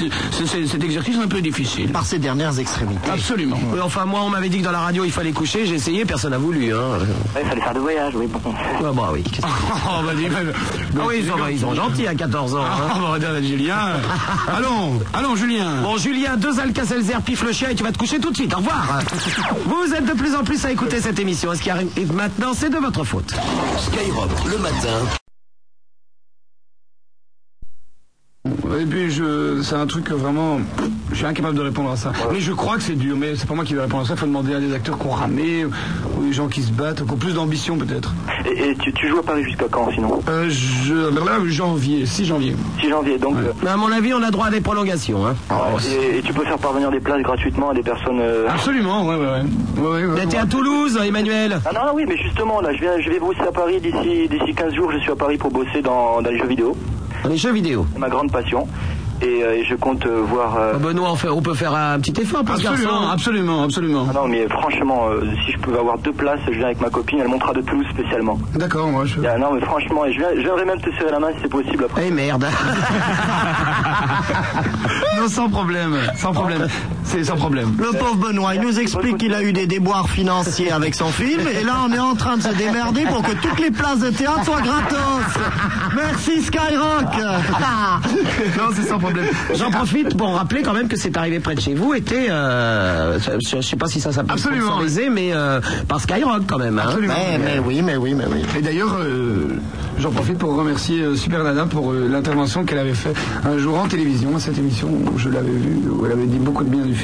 cet 0.45 0.83
exercice 0.83 1.17
un 1.17 1.27
peu 1.27 1.41
difficile. 1.41 1.91
Par 1.91 2.05
ces 2.05 2.19
dernières 2.19 2.57
extrémités. 2.59 3.09
Absolument. 3.11 3.59
Oui, 3.71 3.79
enfin, 3.81 4.05
moi, 4.05 4.21
on 4.23 4.29
m'avait 4.29 4.49
dit 4.49 4.59
que 4.59 4.63
dans 4.65 4.71
la 4.71 4.79
radio, 4.79 5.03
il 5.05 5.11
fallait 5.11 5.31
coucher. 5.31 5.65
J'ai 5.65 5.75
essayé, 5.75 6.05
personne 6.05 6.31
n'a 6.31 6.37
voulu. 6.37 6.73
Hein. 6.73 6.79
Il 7.41 7.47
fallait 7.47 7.61
faire 7.61 7.73
de 7.73 7.79
voyage, 7.79 8.13
oui, 8.15 8.27
bon. 8.27 8.39
Ah, 8.79 8.91
bah 8.93 9.09
oui. 9.13 9.23
Oh, 9.85 10.03
bah, 10.05 10.13
dis- 10.15 10.27
Ah 10.31 11.01
oui, 11.07 11.15
ils 11.19 11.27
sont, 11.27 11.35
ils 11.49 11.59
sont 11.59 11.73
gentils 11.75 12.07
à 12.07 12.15
14 12.15 12.55
ans. 12.55 12.63
hein. 12.63 12.87
Ah, 12.95 13.17
bah, 13.19 13.41
Julien. 13.41 13.77
Allons, 14.55 14.99
allons, 15.13 15.35
Julien. 15.35 15.81
Bon, 15.81 15.97
Julien, 15.97 16.37
deux 16.37 16.59
Alka-Seltzer, 16.59 17.17
pif 17.25 17.43
le 17.43 17.51
chien 17.51 17.69
et 17.69 17.75
tu 17.75 17.83
vas 17.83 17.91
te 17.91 17.97
coucher 17.97 18.19
tout 18.19 18.31
de 18.31 18.35
suite. 18.35 18.53
Au 18.53 18.57
revoir. 18.57 18.99
Vous 19.65 19.93
êtes 19.93 20.05
de 20.05 20.13
plus 20.13 20.35
en 20.35 20.43
plus 20.43 20.63
à 20.65 20.71
écouter 20.71 20.99
cette 21.01 21.19
émission. 21.19 21.53
Et 21.53 21.57
ce 21.57 21.61
qui 21.61 21.69
arrive 21.69 22.13
maintenant, 22.13 22.53
c'est 22.55 22.69
de 22.69 22.77
votre 22.77 23.03
faute. 23.03 23.33
Skyrock, 23.77 24.29
le 24.51 24.57
matin, 24.57 24.99
Et 28.45 28.85
puis, 28.85 29.09
je, 29.09 29.61
c'est 29.61 29.75
un 29.75 29.87
truc 29.87 30.03
que 30.03 30.13
vraiment, 30.13 30.57
je 31.11 31.15
suis 31.15 31.25
incapable 31.25 31.55
de 31.55 31.61
répondre 31.61 31.89
à 31.91 31.95
ça. 31.95 32.11
Mais 32.29 32.41
je 32.41 32.51
crois 32.51 32.75
que 32.75 32.81
c'est 32.83 32.95
dur, 32.97 33.15
mais 33.17 33.37
c'est 33.37 33.47
pas 33.47 33.53
moi 33.55 33.63
qui 33.63 33.73
vais 33.73 33.79
répondre 33.81 34.03
à 34.03 34.05
ça. 34.05 34.15
Il 34.15 34.19
faut 34.19 34.25
demander 34.25 34.53
à 34.53 34.59
des 34.59 34.73
acteurs 34.73 34.99
qui 34.99 35.07
ont 35.07 35.11
ramé, 35.11 35.63
ou 35.65 36.23
des 36.25 36.33
gens 36.33 36.49
qui 36.49 36.61
se 36.61 36.71
battent, 36.73 36.99
ou 36.99 37.05
qui 37.05 37.13
ont 37.13 37.17
plus 37.17 37.35
d'ambition 37.35 37.77
peut-être. 37.77 38.13
Et, 38.45 38.71
et 38.71 38.75
tu, 38.75 38.91
tu 38.91 39.07
joues 39.07 39.19
à 39.19 39.23
Paris 39.23 39.45
jusqu'à 39.45 39.67
quand 39.71 39.89
sinon? 39.93 40.19
Euh, 40.27 40.49
je, 40.49 40.93
là, 40.93 41.39
janvier, 41.47 42.05
6 42.05 42.25
janvier. 42.25 42.53
6 42.81 42.89
janvier, 42.89 43.17
donc. 43.17 43.37
euh, 43.37 43.53
Mais 43.63 43.69
à 43.69 43.77
mon 43.77 43.89
avis, 43.89 44.13
on 44.13 44.21
a 44.21 44.29
droit 44.29 44.47
à 44.47 44.51
des 44.51 44.59
prolongations. 44.59 45.25
Hein. 45.25 45.35
et, 46.13 46.17
et 46.17 46.21
tu 46.21 46.33
peux 46.33 46.43
faire 46.43 46.57
parvenir 46.59 46.91
des 46.91 46.99
places 46.99 47.21
gratuitement 47.23 47.69
à 47.69 47.73
des 47.73 47.83
personnes. 47.83 48.19
euh, 48.19 48.47
Absolument, 48.49 49.07
ouais, 49.07 49.15
ouais, 49.15 49.21
ouais. 49.25 49.41
ouais, 49.81 49.89
ouais, 49.89 50.05
ouais. 50.19 50.25
T'es 50.27 50.37
à 50.37 50.45
Toulouse, 50.45 50.99
Emmanuel 51.01 51.61
Ah 51.65 51.69
non, 51.73 51.85
non, 51.85 51.91
oui, 51.95 52.03
mais 52.05 52.17
justement, 52.17 52.59
là, 52.59 52.73
je 52.73 52.81
vais, 52.81 53.01
je 53.03 53.09
vais 53.09 53.19
bosser 53.19 53.39
à 53.47 53.53
Paris 53.53 53.79
d'ici 53.79 54.27
d'ici 54.27 54.53
15 54.53 54.73
jours. 54.73 54.91
Je 54.91 54.97
suis 54.99 55.11
à 55.11 55.15
Paris 55.15 55.37
pour 55.37 55.49
bosser 55.51 55.81
dans, 55.81 56.21
dans 56.21 56.29
les 56.29 56.37
jeux 56.39 56.47
vidéo. 56.47 56.75
Les 57.29 57.37
jeux 57.37 57.53
vidéo. 57.53 57.85
C'est 57.93 57.99
ma 57.99 58.09
grande 58.09 58.31
passion. 58.31 58.67
Et, 59.21 59.41
euh, 59.43 59.53
et 59.55 59.63
je 59.63 59.75
compte 59.75 60.05
euh, 60.05 60.21
voir. 60.27 60.57
euh, 60.57 60.73
Ah, 60.75 60.79
Benoît, 60.79 61.11
on, 61.11 61.15
fait- 61.15 61.29
on 61.29 61.41
peut 61.41 61.53
faire 61.53 61.73
un 61.73 61.97
petit 61.99 62.19
effort 62.19 62.43
pour 62.43 62.57
ce 62.57 62.67
Absolument, 62.67 62.91
garçon. 62.93 63.09
absolument, 63.11 63.63
absolument. 63.63 64.07
Ah 64.09 64.13
non, 64.13 64.27
mais 64.27 64.47
franchement, 64.49 65.07
euh, 65.09 65.21
si 65.45 65.53
je 65.53 65.59
peux 65.59 65.77
avoir 65.79 65.97
deux 65.99 66.11
places, 66.11 66.39
je 66.47 66.51
viens 66.57 66.65
avec 66.65 66.81
ma 66.81 66.89
copine. 66.89 67.19
Elle 67.21 67.29
montera 67.29 67.53
de 67.53 67.61
Toulouse 67.61 67.85
spécialement. 67.93 68.37
D'accord, 68.55 68.87
moi 68.87 69.05
je. 69.05 69.21
Ah, 69.25 69.37
non, 69.37 69.53
mais 69.53 69.61
franchement, 69.61 70.03
et 70.03 70.11
je, 70.11 70.17
viens, 70.19 70.29
je 70.35 70.41
viendrai 70.41 70.65
même 70.65 70.81
te 70.81 70.89
serrer 70.97 71.11
la 71.11 71.19
main 71.19 71.27
si 71.35 71.39
c'est 71.43 71.49
possible 71.49 71.85
après. 71.85 72.05
Eh 72.07 72.11
merde. 72.11 72.45
non, 75.17 75.27
sans 75.29 75.49
problème, 75.49 75.95
sans 76.15 76.33
problème. 76.33 76.67
C'est 77.13 77.23
sans 77.25 77.35
problème. 77.35 77.75
Le 77.77 77.95
pauvre 77.95 78.15
Benoît, 78.15 78.55
il 78.55 78.61
nous 78.61 78.79
explique 78.79 79.19
qu'il 79.19 79.35
a 79.35 79.43
eu 79.43 79.53
des 79.53 79.67
déboires 79.67 80.09
financiers 80.09 80.71
avec 80.71 80.95
son 80.95 81.09
film, 81.09 81.41
et 81.47 81.63
là 81.63 81.73
on 81.87 81.93
est 81.93 81.99
en 81.99 82.15
train 82.15 82.37
de 82.37 82.41
se 82.41 82.49
démerder 82.55 83.03
pour 83.03 83.21
que 83.21 83.33
toutes 83.33 83.59
les 83.59 83.69
places 83.69 83.99
de 83.99 84.09
théâtre 84.09 84.43
soient 84.45 84.61
gratos. 84.61 84.97
Merci 85.95 86.41
Skyrock. 86.41 87.13
non, 88.57 88.63
c'est 88.75 88.87
sans 88.87 88.97
problème. 88.97 89.27
J'en 89.55 89.69
profite 89.69 90.17
pour 90.17 90.29
rappeler 90.35 90.63
quand 90.63 90.73
même 90.73 90.87
que 90.87 90.97
c'est 90.97 91.15
arrivé 91.15 91.39
près 91.39 91.53
de 91.53 91.61
chez 91.61 91.75
vous 91.75 91.93
était, 91.93 92.29
euh, 92.31 93.19
je, 93.19 93.57
je 93.57 93.61
sais 93.61 93.75
pas 93.75 93.87
si 93.87 93.99
ça 94.01 94.11
s'appelle 94.11 94.31
Absolument. 94.31 94.65
sponsorisé, 94.65 95.09
mais 95.11 95.29
euh, 95.33 95.61
par 95.87 95.99
Skyrock 96.01 96.43
quand 96.47 96.57
même. 96.57 96.79
Hein. 96.79 96.85
Absolument. 96.87 97.13
Mais, 97.13 97.37
mais 97.37 97.59
oui, 97.63 97.81
mais 97.83 97.95
oui, 97.95 98.15
mais 98.15 98.25
oui. 98.25 98.39
Et 98.57 98.61
d'ailleurs, 98.61 98.95
euh, 98.99 99.59
j'en 99.99 100.09
profite 100.11 100.39
pour 100.39 100.55
remercier 100.55 101.01
euh, 101.01 101.15
Super 101.15 101.43
Nana 101.43 101.65
pour 101.65 101.91
euh, 101.91 102.07
l'intervention 102.09 102.63
qu'elle 102.65 102.79
avait 102.79 102.93
fait 102.95 103.13
un 103.45 103.57
jour 103.59 103.77
en 103.77 103.87
télévision, 103.87 104.35
à 104.35 104.39
cette 104.39 104.57
émission 104.57 104.87
où 104.89 105.17
je 105.19 105.29
l'avais 105.29 105.51
vue, 105.51 105.79
où 105.91 106.05
elle 106.05 106.11
avait 106.13 106.25
dit 106.25 106.39
beaucoup 106.39 106.63
de 106.63 106.69
bien 106.69 106.81
du 106.85 106.95
film. 106.95 107.02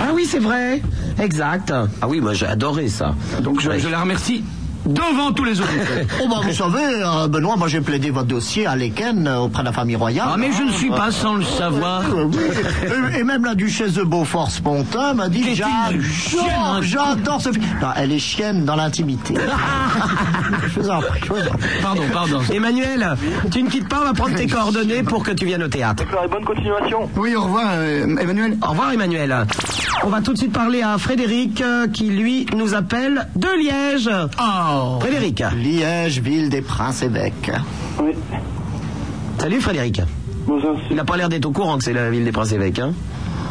Ah 0.00 0.10
oui, 0.14 0.26
c'est 0.28 0.38
vrai. 0.40 0.82
Exact. 1.20 1.72
Ah 2.02 2.08
oui, 2.08 2.20
moi 2.20 2.34
j'ai 2.34 2.46
adoré 2.46 2.88
ça. 2.88 3.14
Donc 3.42 3.60
je, 3.60 3.68
Ouais. 3.70 3.78
je 3.78 3.88
la 3.88 4.00
remercie 4.00 4.42
devant 4.86 5.32
tous 5.32 5.44
les 5.44 5.60
autres. 5.60 5.70
Oh 6.22 6.28
bah 6.28 6.36
vous 6.42 6.52
savez, 6.52 7.02
euh, 7.02 7.28
Benoît, 7.28 7.56
moi 7.56 7.68
j'ai 7.68 7.80
plaidé 7.80 8.10
votre 8.10 8.28
dossier 8.28 8.66
à 8.66 8.76
l'Eken 8.76 9.26
euh, 9.26 9.38
auprès 9.38 9.62
de 9.62 9.66
la 9.66 9.72
famille 9.72 9.96
royale. 9.96 10.28
Ah, 10.30 10.36
mais 10.38 10.50
je 10.52 10.62
ne 10.62 10.70
suis 10.70 10.90
pas 10.90 11.10
sans 11.10 11.34
le 11.34 11.42
savoir. 11.44 12.02
Euh. 12.14 12.30
Et, 13.14 13.20
et 13.20 13.24
même 13.24 13.44
la 13.44 13.54
duchesse 13.54 13.94
de 13.94 14.02
Beaufort-Spontin 14.02 15.14
m'a 15.14 15.28
dit 15.28 15.44
hein 15.62 16.80
j'adore 16.80 17.40
ce 17.40 17.52
film. 17.52 17.64
Non, 17.80 17.88
elle 17.96 18.12
est 18.12 18.18
chienne 18.18 18.64
dans 18.64 18.76
l'intimité. 18.76 19.34
je 20.74 20.80
vous 20.80 20.90
en 20.90 21.00
prie, 21.00 21.20
je 21.24 21.32
vous 21.32 21.40
en 21.40 21.52
prie. 21.58 21.68
Pardon, 21.82 22.02
pardon. 22.12 22.40
Emmanuel, 22.52 23.16
tu 23.50 23.62
ne 23.62 23.68
quittes 23.68 23.88
pas, 23.88 24.00
on 24.02 24.04
va 24.04 24.12
prendre 24.14 24.34
tes 24.34 24.46
coordonnées 24.46 25.02
pour 25.02 25.22
que 25.24 25.32
tu 25.32 25.44
viennes 25.46 25.62
au 25.62 25.68
théâtre. 25.68 26.04
D'accord, 26.04 26.24
et 26.24 26.28
bonne 26.28 26.44
continuation. 26.44 27.10
Oui, 27.16 27.34
au 27.34 27.42
revoir, 27.42 27.66
euh, 27.72 28.16
Emmanuel. 28.18 28.56
Au 28.62 28.70
revoir 28.70 28.92
Emmanuel. 28.92 29.46
On 30.04 30.08
va 30.08 30.20
tout 30.20 30.32
de 30.32 30.38
suite 30.38 30.52
parler 30.52 30.82
à 30.82 30.98
Frédéric 30.98 31.60
euh, 31.60 31.88
qui 31.88 32.10
lui 32.10 32.46
nous 32.56 32.74
appelle 32.74 33.26
de 33.36 33.48
Liège. 33.58 34.10
Oh. 34.76 34.98
Frédéric. 35.00 35.42
Liège, 35.56 36.20
ville 36.20 36.48
des 36.48 36.60
princes-évêques. 36.62 37.52
Oui. 38.02 38.10
Salut 39.38 39.60
Frédéric. 39.60 40.00
Bonjour, 40.46 40.76
Il 40.90 40.96
n'a 40.96 41.04
pas 41.04 41.16
l'air 41.16 41.28
d'être 41.28 41.46
au 41.46 41.52
courant 41.52 41.78
que 41.78 41.84
c'est 41.84 41.92
la 41.92 42.10
ville 42.10 42.24
des 42.24 42.32
princes-évêques. 42.32 42.80
Hein? 42.80 42.92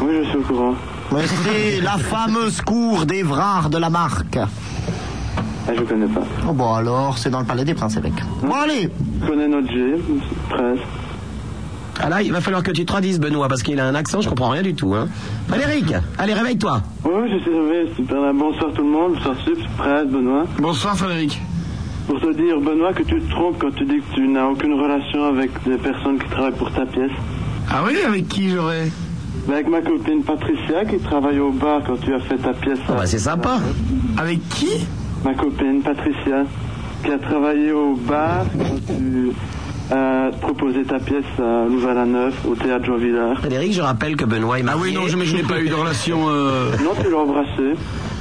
Oui, 0.02 0.12
je 0.22 0.28
suis 0.28 0.38
au 0.38 0.42
courant. 0.42 0.74
Mais 1.12 1.22
c'est 1.26 1.80
la 1.82 1.96
fameuse 1.98 2.60
cour 2.60 3.06
d'Évrard 3.06 3.70
de 3.70 3.78
la 3.78 3.88
Marque. 3.90 4.36
Ah, 4.36 5.72
je 5.74 5.82
connais 5.82 6.06
pas. 6.06 6.20
Oh 6.46 6.52
bon 6.52 6.74
alors, 6.74 7.16
c'est 7.16 7.30
dans 7.30 7.40
le 7.40 7.46
palais 7.46 7.64
des 7.64 7.74
princes-évêques. 7.74 8.22
Bon 8.42 8.52
allez, 8.54 8.90
Je 9.22 9.26
connais 9.26 9.48
notre 9.48 9.68
G, 9.68 9.94
13. 10.50 10.78
Ah 12.00 12.08
là, 12.08 12.22
il 12.22 12.32
va 12.32 12.40
falloir 12.40 12.62
que 12.62 12.70
tu 12.70 12.82
te 12.82 12.86
traduises 12.86 13.20
Benoît 13.20 13.48
parce 13.48 13.62
qu'il 13.62 13.78
a 13.80 13.86
un 13.86 13.94
accent, 13.94 14.20
je 14.20 14.28
comprends 14.28 14.50
rien 14.50 14.62
du 14.62 14.74
tout. 14.74 14.94
Hein. 14.94 15.08
Frédéric, 15.48 15.94
allez 16.18 16.34
réveille-toi. 16.34 16.82
Oui, 17.04 17.10
oui, 17.22 17.30
je 17.32 17.42
suis 17.42 17.50
réveillé, 17.50 17.94
super. 17.96 18.34
Bonsoir 18.34 18.72
tout 18.72 18.82
le 18.82 18.90
monde, 18.90 19.14
bonsoir 19.14 19.36
Sup, 19.44 19.58
13, 19.78 20.08
Benoît. 20.08 20.44
Bonsoir 20.58 20.96
Frédéric. 20.96 21.40
Pour 22.06 22.20
te 22.20 22.32
dire, 22.34 22.60
Benoît, 22.60 22.92
que 22.92 23.02
tu 23.02 23.20
te 23.20 23.30
trompes 23.30 23.56
quand 23.58 23.74
tu 23.74 23.84
dis 23.84 23.98
que 24.00 24.14
tu 24.14 24.28
n'as 24.28 24.46
aucune 24.46 24.74
relation 24.74 25.24
avec 25.24 25.50
des 25.66 25.78
personnes 25.78 26.18
qui 26.18 26.28
travaillent 26.28 26.52
pour 26.52 26.70
ta 26.72 26.84
pièce. 26.84 27.12
Ah 27.70 27.82
oui, 27.86 27.96
avec 28.06 28.28
qui 28.28 28.50
j'aurais? 28.50 28.90
Ben, 29.46 29.54
avec 29.54 29.68
ma 29.68 29.82
copine 29.82 30.22
Patricia 30.22 30.84
qui 30.84 30.98
travaille 30.98 31.38
au 31.38 31.50
bar 31.50 31.82
quand 31.86 32.00
tu 32.00 32.14
as 32.14 32.20
fait 32.20 32.36
ta 32.36 32.52
pièce. 32.52 32.78
Ah 32.88 32.92
bah 32.92 33.06
c'est 33.06 33.18
sympa. 33.18 33.58
Avec 34.16 34.46
qui? 34.50 34.86
Ma 35.24 35.34
copine 35.34 35.82
Patricia 35.82 36.44
qui 37.04 37.10
a 37.10 37.18
travaillé 37.18 37.72
au 37.72 37.94
bar 37.94 38.44
quand 38.56 38.94
tu 38.94 39.32
as 39.90 40.30
proposé 40.40 40.82
ta 40.84 40.98
pièce 40.98 41.24
à 41.38 41.66
Louvain-la-Neuve 41.68 42.34
au 42.48 42.54
théâtre 42.54 42.84
Jean 42.86 42.96
Villard. 42.96 43.38
Frédéric, 43.38 43.72
je 43.72 43.80
rappelle 43.82 44.16
que 44.16 44.24
Benoît 44.24 44.58
est 44.58 44.62
Ah 44.62 44.76
marié. 44.76 44.82
oui, 44.82 44.92
non, 44.94 45.06
je, 45.08 45.16
mais 45.16 45.24
je 45.26 45.36
n'ai 45.36 45.42
pas 45.42 45.60
eu 45.60 45.68
de 45.68 45.74
relation. 45.74 46.26
Euh... 46.28 46.70
Non, 46.82 46.90
tu 47.02 47.10
l'as 47.10 47.18
embrassé. 47.18 47.74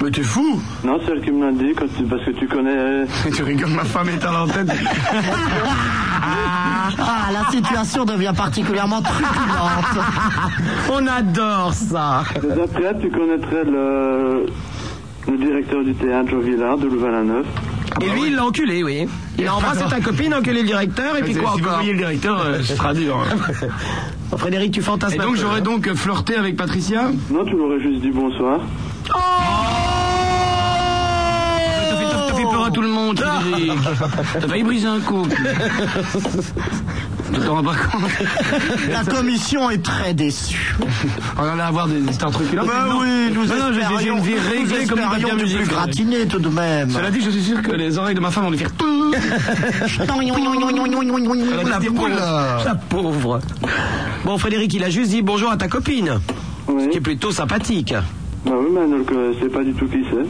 Mais 0.03 0.11
t'es 0.11 0.23
fou 0.23 0.59
Non, 0.83 0.99
c'est 1.05 1.11
elle 1.13 1.21
qui 1.21 1.31
me 1.31 1.45
l'a 1.45 1.51
dit 1.53 1.73
quand 1.77 1.85
tu- 1.97 2.03
parce 2.03 2.23
que 2.25 2.31
tu 2.31 2.47
connais. 2.47 3.05
Tu 3.33 3.43
rigoles, 3.43 3.69
ma 3.69 3.85
femme 3.85 4.09
est 4.09 4.23
à 4.25 4.31
l'antenne. 4.31 4.71
ah 6.99 7.29
la 7.31 7.49
situation 7.51 8.03
devient 8.05 8.33
particulièrement 8.35 9.01
truculente. 9.01 9.97
On 10.91 11.07
adore 11.07 11.73
ça. 11.73 12.23
Mais 12.43 12.61
après, 12.63 12.99
tu 13.01 13.09
connaîtrais 13.09 13.63
le, 13.65 14.45
le 15.31 15.37
directeur 15.37 15.83
du 15.83 15.93
théâtre 15.95 16.29
Jean 16.31 16.39
Villard 16.39 16.77
de 16.77 16.87
Louvain-la-Neuve. 16.87 17.45
Et 18.01 18.09
lui, 18.09 18.27
il 18.27 18.35
l'a 18.35 18.45
enculé, 18.45 18.83
oui. 18.83 19.07
Il 19.37 19.47
a 19.47 19.55
embrassé 19.55 19.83
ta 19.89 19.99
copine, 19.99 20.33
enculé 20.33 20.61
le 20.61 20.67
directeur, 20.67 21.15
et 21.17 21.21
puis 21.21 21.33
quoi 21.35 21.51
si 21.55 21.61
vous 21.61 21.67
encore 21.67 21.77
voyez 21.79 21.91
le 21.93 21.97
directeur, 21.99 22.41
euh, 22.41 22.59
ce 22.63 22.75
sera 22.75 22.93
dur. 22.93 23.23
Frédéric, 24.37 24.71
tu 24.73 24.81
fantasmes 24.81 25.15
Et 25.15 25.19
un 25.19 25.23
donc 25.25 25.35
peu, 25.35 25.41
j'aurais 25.41 25.59
hein. 25.59 25.61
donc 25.61 25.93
flirté 25.93 26.35
avec 26.35 26.57
Patricia 26.57 27.11
Non, 27.31 27.45
tu 27.45 27.55
l'aurais 27.55 27.79
juste 27.79 28.01
dit 28.01 28.09
bonsoir. 28.11 28.59
T'as 29.05 29.13
fait, 31.97 32.05
t'as- 32.09 32.27
t'as 32.27 32.33
fait 32.35 32.43
peur 32.43 32.65
à 32.65 32.71
tout 32.71 32.81
le 32.81 32.87
monde, 32.87 33.19
Frédéric. 33.19 33.71
T'as 34.33 34.47
failli 34.47 34.63
briser 34.63 34.87
un 34.87 34.99
couple. 34.99 35.35
Pas 37.33 37.75
compte 37.91 38.11
La 38.91 39.03
commission 39.03 39.69
est 39.69 39.83
très 39.83 40.13
déçue. 40.13 40.75
On 41.37 41.43
allait 41.43 41.61
avoir 41.61 41.87
des 41.87 41.99
histoires 41.99 42.31
truculentes. 42.31 42.67
Ben 42.67 42.95
oui, 42.99 43.31
nous 43.33 43.45
Non, 43.45 43.55
non, 43.55 43.73
j'ai- 43.73 43.81
espérions, 43.81 44.17
une 44.17 44.23
vie 44.23 44.31
nous 44.33 44.49
réglée 44.49 44.85
comme 44.87 44.99
espérions 44.99 45.27
à 45.27 45.35
du 45.35 45.43
musique, 45.43 45.57
plus 45.59 45.67
gratiné 45.69 46.25
tout 46.27 46.39
de 46.39 46.49
même. 46.49 46.89
Cela 46.91 47.11
dit, 47.11 47.21
je 47.21 47.29
suis 47.29 47.43
sûr 47.43 47.61
que 47.61 47.71
les 47.71 47.97
oreilles 47.97 48.15
de 48.15 48.19
ma 48.19 48.31
femme 48.31 48.45
vont 48.45 48.51
lui 48.51 48.57
faire 48.57 48.71
tout. 48.73 49.13
La 51.67 51.79
pauvre. 51.79 52.09
La 52.65 52.75
pauvre. 52.75 53.39
Bon, 54.25 54.37
Frédéric, 54.37 54.73
il 54.73 54.83
a 54.83 54.89
juste 54.89 55.09
dit 55.11 55.21
bonjour 55.21 55.51
à 55.51 55.57
ta 55.57 55.67
copine. 55.67 56.19
Oui. 56.67 56.89
Qui 56.89 56.97
est 56.97 57.01
plutôt 57.01 57.31
sympathique. 57.31 57.93
Bah 58.45 58.51
oui, 58.57 58.67
mais 58.73 58.81
elle 58.83 58.89
ne 58.89 58.97
le 58.97 59.03
connaissait 59.03 59.49
pas 59.49 59.63
du 59.63 59.73
tout 59.73 59.85
qui 59.87 60.03
c'est. 60.09 60.27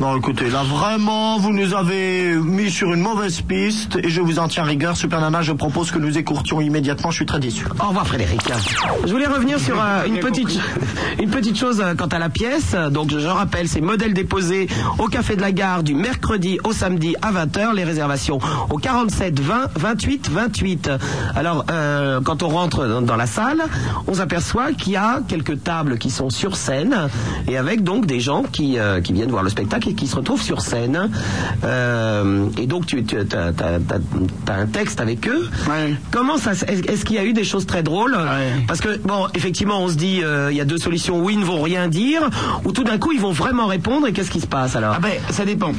Non, 0.00 0.16
écoutez, 0.16 0.50
là 0.50 0.62
vraiment, 0.64 1.38
vous 1.38 1.52
nous 1.52 1.72
avez 1.72 2.34
mis 2.34 2.70
sur 2.70 2.92
une 2.92 3.00
mauvaise 3.00 3.40
piste 3.42 3.96
et 4.02 4.08
je 4.08 4.20
vous 4.20 4.38
en 4.38 4.48
tiens 4.48 4.64
rigueur. 4.64 4.96
Super 4.96 5.20
Nana, 5.20 5.40
je 5.40 5.52
propose 5.52 5.90
que 5.90 5.98
nous 5.98 6.18
écourtions 6.18 6.60
immédiatement. 6.60 7.10
Je 7.10 7.16
suis 7.16 7.26
très 7.26 7.38
déçu. 7.38 7.64
Au 7.80 7.88
revoir 7.88 8.06
Frédéric. 8.06 8.40
Je 9.06 9.12
voulais 9.12 9.26
revenir 9.26 9.60
sur 9.60 9.80
euh, 9.80 10.04
une, 10.06 10.18
petite, 10.18 10.58
une 11.22 11.30
petite 11.30 11.56
chose 11.56 11.80
euh, 11.80 11.94
quant 11.94 12.06
à 12.08 12.18
la 12.18 12.28
pièce. 12.28 12.74
Donc 12.90 13.10
je 13.10 13.26
rappelle, 13.26 13.68
c'est 13.68 13.80
modèle 13.80 14.14
déposé 14.14 14.68
au 14.98 15.06
Café 15.06 15.36
de 15.36 15.40
la 15.40 15.52
Gare 15.52 15.84
du 15.84 15.94
mercredi 15.94 16.58
au 16.64 16.72
samedi 16.72 17.14
à 17.22 17.32
20h. 17.32 17.74
Les 17.74 17.84
réservations 17.84 18.40
au 18.70 18.78
47 18.78 19.38
20 19.40 19.68
28 19.76 20.30
28. 20.30 20.90
Alors 21.36 21.64
euh, 21.70 22.20
quand 22.20 22.42
on 22.42 22.48
rentre 22.48 22.86
dans, 22.86 23.00
dans 23.02 23.16
la 23.16 23.26
salle, 23.26 23.62
on 24.08 24.14
s'aperçoit 24.14 24.72
qu'il 24.72 24.94
y 24.94 24.96
a 24.96 25.20
quelques 25.28 25.62
tables 25.62 25.98
qui 25.98 26.10
sont 26.10 26.30
sur 26.30 26.56
scène 26.56 27.08
et 27.48 27.56
avec 27.56 27.84
donc 27.84 28.06
des 28.06 28.20
gens 28.20 28.42
qui, 28.42 28.78
euh, 28.78 29.00
qui 29.00 29.12
viennent 29.12 29.30
voir 29.30 29.42
le 29.42 29.50
spectacle 29.50 29.83
et 29.86 29.94
qui 29.94 30.06
se 30.06 30.16
retrouvent 30.16 30.42
sur 30.42 30.60
scène. 30.60 31.10
Euh, 31.64 32.46
et 32.58 32.66
donc 32.66 32.86
tu, 32.86 33.04
tu 33.04 33.16
as, 33.16 34.52
un 34.52 34.66
texte 34.66 35.00
avec 35.00 35.28
eux. 35.28 35.48
Comment 36.10 36.38
ça 36.38 36.52
Est-ce 36.52 37.04
qu'il 37.04 37.16
y 37.16 37.18
a 37.18 37.24
eu 37.24 37.32
des 37.32 37.44
choses 37.44 37.66
très 37.66 37.82
drôles 37.82 38.16
Parce 38.66 38.80
que 38.80 38.98
bon, 38.98 39.26
effectivement, 39.34 39.80
on 39.80 39.88
se 39.88 39.94
dit 39.94 40.20
euh, 40.22 40.50
il 40.50 40.56
y 40.56 40.60
a 40.60 40.64
deux 40.64 40.78
solutions 40.78 41.22
où 41.22 41.30
ils 41.30 41.38
ne 41.38 41.44
vont 41.44 41.62
rien 41.62 41.88
dire, 41.88 42.28
ou 42.64 42.72
tout 42.72 42.84
d'un 42.84 42.98
coup 42.98 43.12
ils 43.12 43.20
vont 43.20 43.32
vraiment 43.32 43.66
répondre 43.66 44.06
et 44.06 44.12
qu'est-ce 44.12 44.30
qui 44.30 44.40
se 44.40 44.46
passe 44.46 44.76
alors? 44.76 44.94
Ah 44.96 45.00
ben, 45.00 45.12
ça 45.30 45.44
dépend. 45.44 45.72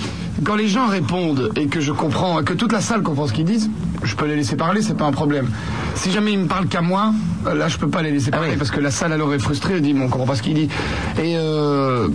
Quand 0.44 0.56
les 0.56 0.68
gens 0.68 0.88
répondent 0.88 1.52
et 1.56 1.68
que 1.68 1.80
je 1.80 1.92
comprends, 1.92 2.44
que 2.44 2.54
toute 2.54 2.72
la 2.74 2.82
salle 2.82 3.02
comprend 3.04 3.26
ce 3.28 3.34
qu'ils 3.34 3.46
disent, 3.46 3.70
je 4.04 4.16
peux 4.16 4.26
les 4.26 4.36
laisser 4.36 4.56
parler, 4.58 4.82
c'est 4.82 4.98
pas 4.98 5.06
un 5.06 5.12
problème. 5.12 5.48
Si 5.96 6.12
jamais 6.12 6.34
ils 6.34 6.40
me 6.40 6.48
parlent 6.48 6.68
qu'à 6.68 6.82
moi, 6.82 7.14
euh, 7.48 7.56
là 7.56 7.68
je 7.70 7.78
peux 7.78 7.88
pas 7.88 8.02
les 8.02 8.12
laisser 8.12 8.30
Ah 8.34 8.38
parler 8.38 8.56
parce 8.58 8.70
que 8.70 8.80
la 8.82 8.92
salle 8.92 9.14
alors 9.14 9.34
est 9.34 9.40
frustrée, 9.40 9.76
elle 9.76 9.82
dit 9.82 9.94
bon, 9.94 10.04
on 10.06 10.10
comprend 10.10 10.28
pas 10.28 10.36
ce 10.36 10.42
qu'il 10.42 10.54
dit. 10.56 10.68
Et 11.18 11.36
euh, 11.38 12.10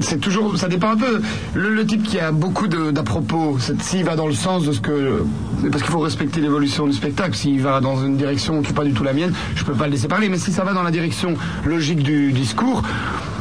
c'est 0.00 0.20
toujours, 0.20 0.56
ça 0.56 0.68
dépend 0.68 0.90
un 0.92 0.96
peu. 0.96 1.20
Le, 1.54 1.74
le 1.74 1.84
type 1.84 2.04
qui 2.04 2.18
a 2.20 2.30
beaucoup 2.30 2.68
d'à 2.68 3.02
propos, 3.02 3.58
s'il 3.80 4.04
va 4.04 4.14
dans 4.14 4.28
le 4.28 4.34
sens 4.34 4.64
de 4.64 4.72
ce 4.72 4.80
que, 4.80 5.24
parce 5.70 5.82
qu'il 5.82 5.92
faut 5.92 5.98
respecter 5.98 6.40
l'évolution 6.40 6.86
du 6.86 6.92
spectacle. 6.92 7.34
S'il 7.34 7.60
va 7.60 7.80
dans 7.80 8.02
une 8.04 8.16
direction 8.16 8.62
qui 8.62 8.68
n'est 8.68 8.74
pas 8.74 8.84
du 8.84 8.92
tout 8.92 9.02
la 9.02 9.12
mienne, 9.12 9.32
je 9.56 9.64
peux 9.64 9.74
pas 9.74 9.86
le 9.86 9.92
laisser 9.92 10.08
parler. 10.08 10.28
Mais 10.28 10.38
si 10.38 10.52
ça 10.52 10.62
va 10.64 10.72
dans 10.74 10.82
la 10.84 10.90
direction 10.92 11.34
logique 11.66 12.02
du 12.02 12.32
discours, 12.32 12.82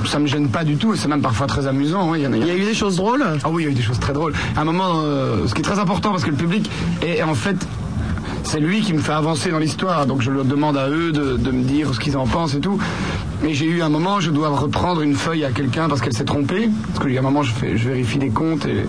ça 0.05 0.19
me 0.19 0.27
gêne 0.27 0.49
pas 0.49 0.63
du 0.63 0.75
tout 0.75 0.93
et 0.93 0.97
c'est 0.97 1.07
même 1.07 1.21
parfois 1.21 1.47
très 1.47 1.65
amusant. 1.67 2.11
oui, 2.11 2.19
Il 2.19 2.23
y, 2.23 2.27
en 2.27 2.34
a, 2.34 2.38
Il 2.38 2.45
y 2.47 2.51
a 2.51 2.55
eu 2.55 2.65
des 2.65 2.73
choses 2.73 2.97
drôles? 2.97 3.23
Ah 3.43 3.49
oui, 3.49 3.63
il 3.63 3.65
y 3.65 3.69
a 3.69 3.71
eu 3.71 3.75
des 3.75 3.81
choses 3.81 3.99
très 3.99 4.11
drôles. 4.11 4.22
À 4.55 4.61
un 4.61 4.63
moment, 4.63 5.01
euh, 5.03 5.47
ce 5.47 5.53
qui 5.53 5.61
est 5.61 5.63
très 5.63 5.80
important 5.80 6.11
parce 6.11 6.24
que 6.24 6.30
le 6.30 6.36
public 6.36 6.69
est 7.01 7.21
en 7.24 7.36
fait. 7.36 7.57
C'est 8.45 8.59
lui 8.59 8.82
qui 8.82 8.93
me 8.93 8.99
fait 8.99 9.13
avancer 9.13 9.51
dans 9.51 9.57
l'histoire, 9.57 10.05
donc 10.05 10.21
je 10.21 10.30
leur 10.30 10.43
demande 10.43 10.78
à 10.78 10.89
eux 10.89 11.13
de, 11.13 11.51
me 11.51 11.63
dire 11.63 11.93
ce 11.93 11.99
qu'ils 11.99 12.17
en 12.17 12.28
pensent 12.28 12.53
et 12.55 12.59
tout. 12.59 12.78
Mais 13.41 13.53
j'ai 13.53 13.65
eu 13.65 13.82
un 13.82 13.89
moment, 13.89 14.19
je 14.19 14.32
dois 14.32 14.49
reprendre 14.49 15.01
une 15.01 15.15
feuille 15.15 15.45
à 15.45 15.51
quelqu'un 15.51 15.88
parce 15.88 16.01
qu'elle 16.01 16.13
s'est 16.13 16.26
trompée. 16.26 16.69
Parce 16.88 16.99
qu'il 16.99 17.13
y 17.13 17.17
a 17.17 17.21
un 17.21 17.24
moment, 17.24 17.41
je, 17.41 17.53
fais, 17.53 17.78
je 17.78 17.88
vérifie 17.88 18.19
des 18.19 18.30
comptes 18.30 18.65
et 18.65 18.86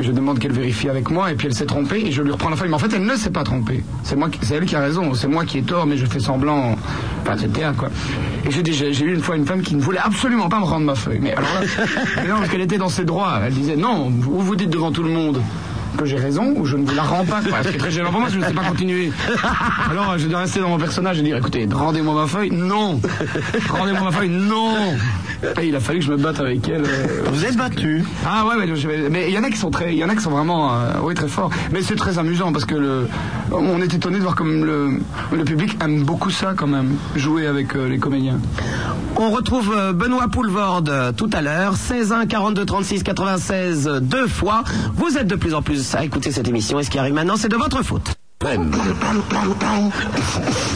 je 0.00 0.12
demande 0.12 0.38
qu'elle 0.38 0.52
vérifie 0.52 0.88
avec 0.88 1.10
moi, 1.10 1.30
et 1.30 1.34
puis 1.34 1.46
elle 1.48 1.54
s'est 1.54 1.66
trompée, 1.66 2.06
et 2.06 2.12
je 2.12 2.22
lui 2.22 2.30
reprends 2.30 2.50
la 2.50 2.56
feuille. 2.56 2.68
Mais 2.68 2.74
en 2.74 2.78
fait, 2.78 2.92
elle 2.94 3.04
ne 3.04 3.16
s'est 3.16 3.30
pas 3.30 3.44
trompée. 3.44 3.82
C'est 4.02 4.16
moi, 4.16 4.28
c'est 4.42 4.54
elle 4.54 4.64
qui 4.64 4.76
a 4.76 4.80
raison. 4.80 5.14
C'est 5.14 5.28
moi 5.28 5.44
qui 5.44 5.58
ai 5.58 5.62
tort, 5.62 5.86
mais 5.86 5.96
je 5.96 6.06
fais 6.06 6.20
semblant. 6.20 6.76
Enfin, 7.22 7.36
c'est 7.38 7.52
quoi. 7.76 7.90
Et 8.46 8.50
j'ai 8.50 8.62
dit, 8.62 8.72
j'ai 8.72 9.04
eu 9.04 9.14
une 9.14 9.22
fois 9.22 9.36
une 9.36 9.46
femme 9.46 9.62
qui 9.62 9.74
ne 9.74 9.80
voulait 9.80 10.00
absolument 10.02 10.48
pas 10.48 10.60
me 10.60 10.64
rendre 10.64 10.86
ma 10.86 10.94
feuille. 10.94 11.18
Mais 11.20 11.34
alors 11.34 11.50
là, 11.54 12.22
non, 12.28 12.36
parce 12.38 12.48
qu'elle 12.48 12.60
était 12.60 12.78
dans 12.78 12.88
ses 12.88 13.04
droits. 13.04 13.40
Elle 13.44 13.52
disait, 13.52 13.76
non, 13.76 14.06
ou 14.06 14.40
vous 14.40 14.56
dites 14.56 14.70
devant 14.70 14.92
tout 14.92 15.02
le 15.02 15.10
monde 15.10 15.40
que 15.96 16.04
j'ai 16.04 16.16
raison, 16.16 16.54
ou 16.56 16.64
je 16.64 16.76
ne 16.76 16.86
vous 16.86 16.94
la 16.94 17.02
rends 17.02 17.24
pas. 17.24 17.40
Quoi. 17.42 17.62
Ce 17.62 17.68
qui 17.68 17.74
est 17.74 17.78
très 17.78 17.90
gênant 17.90 18.10
pour 18.10 18.20
moi, 18.20 18.28
je 18.28 18.38
ne 18.38 18.44
sais 18.44 18.52
pas 18.52 18.62
continuer. 18.62 19.10
Alors, 19.90 20.16
je 20.16 20.28
dois 20.28 20.40
rester 20.40 20.60
dans 20.60 20.68
mon 20.68 20.78
personnage 20.78 21.18
et 21.18 21.22
dire, 21.22 21.36
écoutez, 21.36 21.66
rendez-moi 21.70 22.14
ma 22.14 22.26
feuille. 22.26 22.50
Non. 22.52 23.00
Rendez-moi 23.68 24.02
ma 24.02 24.12
feuille. 24.12 24.28
Non. 24.28 24.96
Et 25.60 25.68
il 25.68 25.76
a 25.76 25.80
fallu 25.80 26.00
que 26.00 26.04
je 26.04 26.10
me 26.10 26.16
batte 26.16 26.40
avec 26.40 26.68
elle. 26.68 26.82
euh, 26.84 27.22
Vous 27.32 27.44
êtes 27.44 27.56
battu. 27.56 28.04
ah 28.26 28.44
ouais, 28.46 28.66
mais 29.10 29.28
il 29.28 29.34
y 29.34 29.38
en 29.38 29.44
a 29.44 29.50
qui 29.50 29.56
sont 29.56 29.70
très, 29.70 29.92
il 29.94 29.98
y 29.98 30.04
en 30.04 30.08
a 30.08 30.14
qui 30.16 30.22
sont 30.22 30.30
vraiment, 30.30 30.72
euh, 30.74 30.92
oui, 31.02 31.14
très 31.14 31.28
forts. 31.28 31.50
Mais 31.72 31.80
c'est 31.82 31.94
très 31.96 32.18
amusant 32.18 32.52
parce 32.52 32.64
que 32.64 32.74
le, 32.74 33.08
on 33.52 33.80
est 33.80 33.94
étonné 33.94 34.16
de 34.18 34.22
voir 34.22 34.34
comme 34.34 34.64
le, 34.64 34.98
le 35.32 35.44
public 35.44 35.76
aime 35.82 36.02
beaucoup 36.02 36.30
ça 36.30 36.54
quand 36.56 36.66
même, 36.66 36.96
jouer 37.16 37.46
avec 37.46 37.76
euh, 37.76 37.88
les 37.88 37.98
comédiens. 37.98 38.38
On 39.16 39.30
retrouve 39.30 39.74
Benoît 39.94 40.28
Poulvorde 40.28 41.14
tout 41.16 41.30
à 41.32 41.40
l'heure, 41.40 41.76
16 41.76 42.12
1 42.12 42.26
42 42.26 42.64
36 42.64 43.02
96 43.02 43.88
euh, 43.88 44.00
deux 44.00 44.26
fois. 44.26 44.64
Vous 44.94 45.16
êtes 45.18 45.26
de 45.28 45.36
plus 45.36 45.54
en 45.54 45.62
plus 45.62 45.94
à 45.94 46.04
écouter 46.04 46.30
cette 46.32 46.48
émission 46.48 46.78
et 46.78 46.82
ce 46.84 46.90
qui 46.90 46.98
arrive 46.98 47.14
maintenant, 47.14 47.36
c'est 47.36 47.48
de 47.48 47.56
votre 47.56 47.82
faute. 47.84 48.17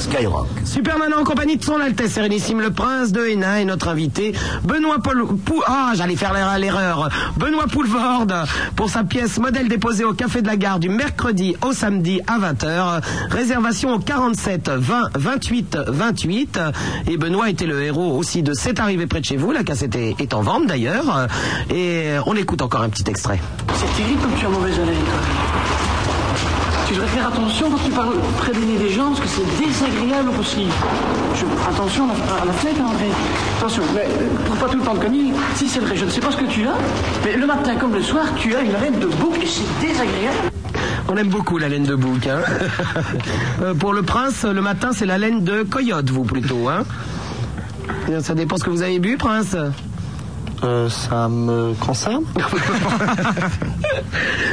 Skyrock. 0.01 0.49
Superman 0.65 1.15
en 1.15 1.23
compagnie 1.23 1.57
de 1.57 1.65
son 1.65 1.79
Altesse 1.81 2.13
Sérénissime 2.15 2.61
le 2.61 2.73
Prince 2.73 3.13
de 3.13 3.25
Hénin 3.25 3.59
et 3.59 3.65
notre 3.65 3.87
invité 3.87 4.33
Benoît 4.65 4.99
Paul 5.01 5.25
Pou- 5.45 5.63
ah 5.67 5.93
j'allais 5.95 6.17
faire 6.17 6.33
l'erreur- 6.59 7.09
Benoît 7.37 7.67
Poulvorde 7.69 8.35
pour 8.75 8.91
sa 8.91 9.05
pièce 9.05 9.39
modèle 9.39 9.69
déposée 9.69 10.05
au 10.05 10.13
Café 10.13 10.43
de 10.43 10.49
la 10.49 10.57
Gare 10.57 10.81
du 10.81 10.89
mercredi 10.89 11.55
au 11.65 11.73
samedi 11.73 12.21
à 12.27 12.41
20h 12.41 13.01
réservation 13.31 13.95
au 13.95 13.99
47 14.01 14.69
20 14.69 15.03
28 15.15 15.79
28 15.87 16.59
et 17.09 17.17
Benoît 17.17 17.49
était 17.49 17.67
le 17.67 17.81
héros 17.83 18.17
aussi 18.19 18.43
de 18.43 18.55
C'est 18.55 18.81
arrivé 18.81 19.07
près 19.07 19.21
de 19.21 19.25
chez 19.25 19.37
vous. 19.37 19.53
La 19.53 19.63
cassette 19.63 19.95
est, 19.95 20.35
en 20.35 20.43
vente 20.43 20.67
d'ailleurs. 20.67 21.29
Et 21.73 22.07
on 22.27 22.35
écoute 22.35 22.61
encore 22.63 22.83
un 22.83 22.89
petit 22.89 23.09
extrait. 23.09 23.41
C'est 23.75 24.03
terrible 24.03 24.21
comme 24.21 24.35
tu 24.35 24.47
as 24.47 24.49
mauvaise 24.49 24.75
haleine, 24.81 24.97
toi. 25.05 26.12
Tu 26.93 26.99
devrais 26.99 27.11
faire 27.11 27.29
attention 27.29 27.71
quand 27.71 27.83
tu 27.83 27.91
parles 27.91 28.17
près 28.37 28.53
des 28.53 28.61
nez 28.67 28.77
des 28.77 28.91
gens, 28.91 29.13
parce 29.15 29.21
que 29.21 29.27
c'est 29.27 29.65
désagréable 29.65 30.29
aussi. 30.39 30.67
Je- 31.35 31.71
attention 31.71 32.05
à 32.05 32.45
la, 32.45 32.53
fenêtre, 32.53 32.81
hein, 32.83 32.91
André. 32.91 33.07
Attention, 33.59 33.83
mais 33.95 34.01
euh, 34.03 34.45
trouve 34.45 34.59
pas 34.59 34.69
tout 34.69 34.77
le 34.77 34.85
temps 34.85 34.93
de 34.93 34.99
conneries. 34.99 35.33
Si 35.55 35.71
c'est 35.71 35.81
vrai, 35.81 35.97
je 35.97 36.05
ne 36.05 36.11
sais 36.11 36.21
pas 36.21 36.31
ce 36.31 36.37
que 36.37 36.45
tu 36.45 36.67
as, 36.67 36.75
mais 37.25 37.35
le 37.39 37.47
matin 37.47 37.77
comme 37.77 37.95
le 37.95 38.03
soir, 38.03 38.27
tu 38.37 38.55
as 38.55 38.61
une 38.61 38.75
haleine 38.75 38.99
de 38.99 39.07
bouc 39.07 39.39
et 39.43 39.47
c'est 39.47 39.87
désagréable. 39.87 40.51
On 41.09 41.17
aime 41.17 41.29
beaucoup 41.31 41.57
la 41.57 41.71
laine 41.71 41.85
de 41.85 41.95
bouc. 41.95 42.27
Hein. 42.27 42.41
Euh, 43.63 43.73
pour 43.73 43.95
le 43.95 44.03
prince, 44.03 44.45
le 44.45 44.61
matin, 44.61 44.91
c'est 44.93 45.07
la 45.07 45.17
laine 45.17 45.45
de 45.45 45.63
coyote, 45.63 46.11
vous 46.11 46.25
plutôt. 46.25 46.69
Hein. 46.69 46.83
Ça 48.21 48.35
dépend 48.35 48.59
ce 48.59 48.65
que 48.65 48.71
vous 48.71 48.83
avez 48.83 48.99
bu, 48.99 49.17
prince. 49.17 49.57
Euh, 50.65 50.89
ça 50.89 51.29
me 51.29 51.75
concerne 51.75 52.23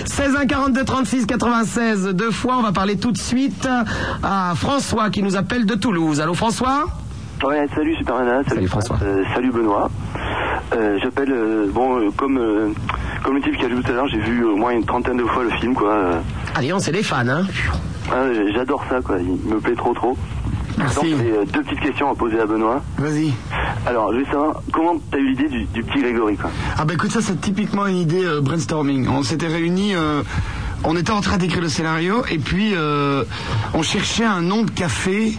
16 0.06 0.36
1 0.42 0.46
42 0.48 0.84
36 0.84 1.26
96 1.28 2.08
deux 2.14 2.32
fois. 2.32 2.56
On 2.58 2.64
va 2.64 2.72
parler 2.72 2.98
tout 2.98 3.12
de 3.12 3.18
suite 3.18 3.68
à 4.24 4.54
François 4.56 5.10
qui 5.12 5.22
nous 5.22 5.36
appelle 5.36 5.66
de 5.66 5.76
Toulouse. 5.76 6.20
Allô 6.20 6.34
François 6.34 6.86
Ouais, 7.44 7.68
salut 7.74 7.96
Super 7.96 8.16
Nana, 8.20 8.42
salut, 8.48 8.68
François. 8.68 8.98
Euh, 9.02 9.24
salut 9.34 9.52
Benoît. 9.52 9.90
Euh, 10.76 10.98
J'appelle, 11.02 11.32
euh, 11.32 11.68
bon, 11.72 12.00
euh, 12.00 12.10
comme, 12.18 12.38
euh, 12.38 12.70
comme 13.24 13.36
le 13.36 13.42
type 13.42 13.58
qui 13.58 13.66
a 13.66 13.70
joué 13.70 13.82
tout 13.82 13.92
à 13.92 13.96
l'heure, 13.96 14.08
j'ai 14.10 14.20
vu 14.20 14.44
au 14.44 14.58
moins 14.58 14.72
une 14.72 14.84
trentaine 14.86 15.16
de 15.18 15.24
fois 15.24 15.44
le 15.44 15.50
film, 15.52 15.74
quoi. 15.74 16.22
Allez, 16.56 16.74
on 16.74 16.80
c'est 16.80 16.92
des 16.92 17.02
fans. 17.02 17.28
Hein. 17.28 17.46
ah, 18.12 18.26
J'adore 18.54 18.84
ça, 18.90 19.00
quoi. 19.02 19.18
Il 19.20 19.50
me 19.50 19.60
plaît 19.60 19.76
trop, 19.76 19.94
trop. 19.94 20.18
Merci. 20.80 21.12
Donc, 21.12 21.20
j'ai 21.22 21.32
euh, 21.32 21.46
deux 21.46 21.62
petites 21.62 21.80
questions 21.82 22.10
à 22.12 22.16
poser 22.16 22.40
à 22.40 22.46
Benoît. 22.46 22.82
Vas-y. 22.98 23.34
Alors, 23.86 24.12
je 24.14 24.20
veux 24.20 24.26
savoir, 24.26 24.62
comment 24.72 24.96
t'as 25.12 25.18
eu 25.18 25.28
l'idée 25.30 25.48
du, 25.48 25.66
du 25.66 25.84
petit 25.84 26.00
Grégory, 26.02 26.38
quoi? 26.38 26.50
Ah 26.78 26.86
bah 26.86 26.94
écoute, 26.94 27.12
ça 27.12 27.20
c'est 27.22 27.40
typiquement 27.40 27.86
une 27.86 27.98
idée 27.98 28.26
euh, 28.26 28.42
brainstorming. 28.42 29.08
On 29.10 29.22
s'était 29.22 29.48
réunis, 29.48 29.94
euh, 29.94 30.24
on 30.84 30.96
était 30.96 31.12
en 31.12 31.22
train 31.22 31.38
d'écrire 31.38 31.62
le 31.62 31.70
scénario 31.70 32.24
et 32.32 32.40
puis 32.40 32.74
on 33.74 33.84
cherchait 33.84 34.26
un 34.26 34.42
nom 34.42 34.64
de 34.64 34.72
café. 34.72 35.38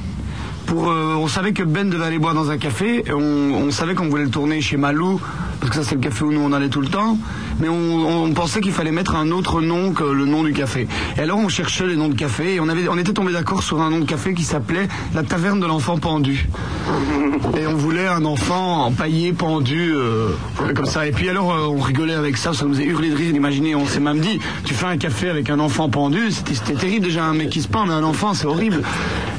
Euh, 0.72 1.14
on 1.14 1.26
savait 1.26 1.52
que 1.52 1.62
Ben 1.62 1.88
devait 1.88 2.04
aller 2.04 2.18
boire 2.18 2.34
dans 2.34 2.50
un 2.50 2.58
café. 2.58 3.04
On, 3.12 3.70
savait 3.70 3.94
qu'on 3.94 4.08
voulait 4.08 4.24
le 4.24 4.30
tourner 4.30 4.60
chez 4.60 4.76
Malou, 4.76 5.20
parce 5.60 5.70
que 5.70 5.76
ça 5.76 5.88
c'est 5.88 5.94
le 5.94 6.00
café 6.00 6.24
où 6.24 6.32
nous 6.32 6.40
on 6.40 6.52
allait 6.52 6.68
tout 6.68 6.80
le 6.80 6.88
temps. 6.88 7.16
Mais 7.60 7.68
on, 7.68 8.32
pensait 8.32 8.60
qu'il 8.60 8.72
fallait 8.72 8.92
mettre 8.92 9.16
un 9.16 9.30
autre 9.32 9.60
nom 9.60 9.92
que 9.92 10.04
le 10.04 10.24
nom 10.24 10.44
du 10.44 10.52
café. 10.52 10.86
Et 11.16 11.20
alors 11.20 11.38
on 11.38 11.48
cherchait 11.48 11.86
les 11.86 11.96
noms 11.96 12.08
de 12.08 12.14
café 12.14 12.54
et 12.54 12.60
on, 12.60 12.96
était 12.96 13.12
tombé 13.12 13.32
d'accord 13.32 13.62
sur 13.62 13.80
un 13.80 13.90
nom 13.90 13.98
de 13.98 14.04
café 14.04 14.34
qui 14.34 14.44
s'appelait 14.44 14.88
la 15.14 15.22
taverne 15.22 15.60
de 15.60 15.66
l'enfant 15.66 15.98
pendu. 15.98 16.48
Et 17.58 17.66
on 17.66 17.74
voulait 17.74 18.06
un 18.06 18.24
enfant 18.24 18.86
empaillé, 18.86 19.32
pendu, 19.32 19.92
euh, 19.94 20.28
comme 20.74 20.86
ça. 20.86 21.06
Et 21.06 21.12
puis 21.12 21.28
alors, 21.28 21.52
euh, 21.52 21.66
on 21.66 21.80
rigolait 21.80 22.14
avec 22.14 22.36
ça, 22.36 22.52
ça 22.54 22.64
nous 22.64 22.78
a 22.78 22.82
hurlé 22.82 23.10
de 23.10 23.16
rire 23.16 23.32
d'imaginer. 23.32 23.74
On 23.74 23.86
s'est 23.86 24.00
même 24.00 24.20
dit, 24.20 24.38
tu 24.64 24.74
fais 24.74 24.86
un 24.86 24.96
café 24.96 25.28
avec 25.28 25.50
un 25.50 25.58
enfant 25.58 25.88
pendu, 25.88 26.30
c'était 26.30 26.54
c'était 26.54 26.74
terrible 26.74 27.06
déjà, 27.06 27.24
un 27.24 27.34
mec 27.34 27.50
qui 27.50 27.60
se 27.60 27.68
pend, 27.68 27.86
mais 27.86 27.94
un 27.94 28.04
enfant, 28.04 28.34
c'est 28.34 28.46
horrible. 28.46 28.82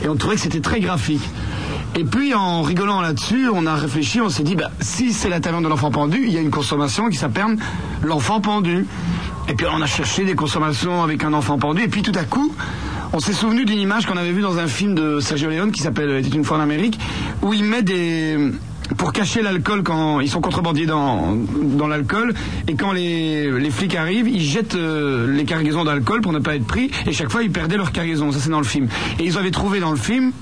Et 0.04 0.10
on 0.10 0.16
trouvait 0.16 0.36
que 0.36 0.42
c'était 0.42 0.62
très 0.62 0.80
graphique. 0.80 1.22
Et 1.96 2.06
puis, 2.06 2.34
en 2.34 2.62
rigolant 2.62 3.02
là-dessus, 3.02 3.50
on 3.54 3.66
a 3.66 3.76
réfléchi, 3.76 4.22
on 4.22 4.30
s'est 4.30 4.44
dit, 4.44 4.56
bah, 4.56 4.72
si 4.80 5.12
c'est 5.12 5.30
la 5.30 5.40
taverne 5.40 5.64
de 5.64 5.68
l'enfant 5.68 5.92
pendu, 5.92 6.24
il 6.26 6.32
y 6.32 6.38
a 6.38 6.42
une 6.42 6.52
consommation 6.52 7.10
qui 7.10 7.18
s'appelle 7.18 7.58
l'enfant 8.02 8.40
pendu. 8.40 8.86
Et 9.50 9.54
puis, 9.54 9.66
on 9.72 9.82
a 9.82 9.86
cherché 9.88 10.24
des 10.24 10.36
consommations 10.36 11.04
avec 11.04 11.24
un 11.24 11.34
enfant 11.34 11.58
pendu, 11.58 11.84
et 11.84 11.88
puis 11.90 12.02
tout 12.02 12.14
à 12.16 12.24
coup, 12.24 12.54
on 13.14 13.20
s'est 13.20 13.34
souvenu 13.34 13.66
d'une 13.66 13.80
image 13.80 14.06
qu'on 14.06 14.16
avait 14.16 14.32
vue 14.32 14.42
dans 14.42 14.58
un 14.58 14.68
film 14.68 14.96
de 14.96 15.20
Sergio 15.20 15.50
Leone 15.50 15.72
qui 15.72 15.82
s'appelle 15.82 16.12
Était 16.12 16.30
une 16.30 16.46
fois 16.46 16.58
en 16.58 16.62
Amérique, 16.62 16.98
où 17.42 17.54
il 17.54 17.66
met 17.66 17.82
des 17.82 18.38
pour 19.02 19.14
cacher 19.14 19.42
l'alcool 19.42 19.82
quand 19.82 20.20
ils 20.20 20.30
sont 20.30 20.42
contrebandiers 20.42 20.86
dans, 20.86 21.36
dans 21.36 21.88
l'alcool. 21.88 22.36
Et 22.68 22.76
quand 22.76 22.92
les, 22.92 23.50
les 23.50 23.72
flics 23.72 23.96
arrivent 23.96 24.28
ils 24.28 24.44
jettent 24.44 24.76
euh, 24.76 25.26
les 25.26 25.44
cargaisons 25.44 25.84
d'alcool 25.84 26.22
pour 26.22 26.32
ne 26.32 26.38
pas 26.38 26.56
être 26.56 26.68
pris. 26.68 26.92
Et 27.08 27.12
chaque 27.12 27.32
fois 27.32 27.42
ils 27.42 27.52
perdaient 27.52 27.78
leur 27.78 27.94
cargaison. 27.94 28.32
Ça 28.32 28.38
c'est 28.40 28.52
dans 28.52 28.60
le 28.60 28.64
film. 28.64 28.90
Et 29.18 29.24
ils 29.24 29.40
avaient 29.40 29.50
trouvé 29.50 29.80
dans 29.80 29.90
le 29.90 29.98
film 29.98 30.34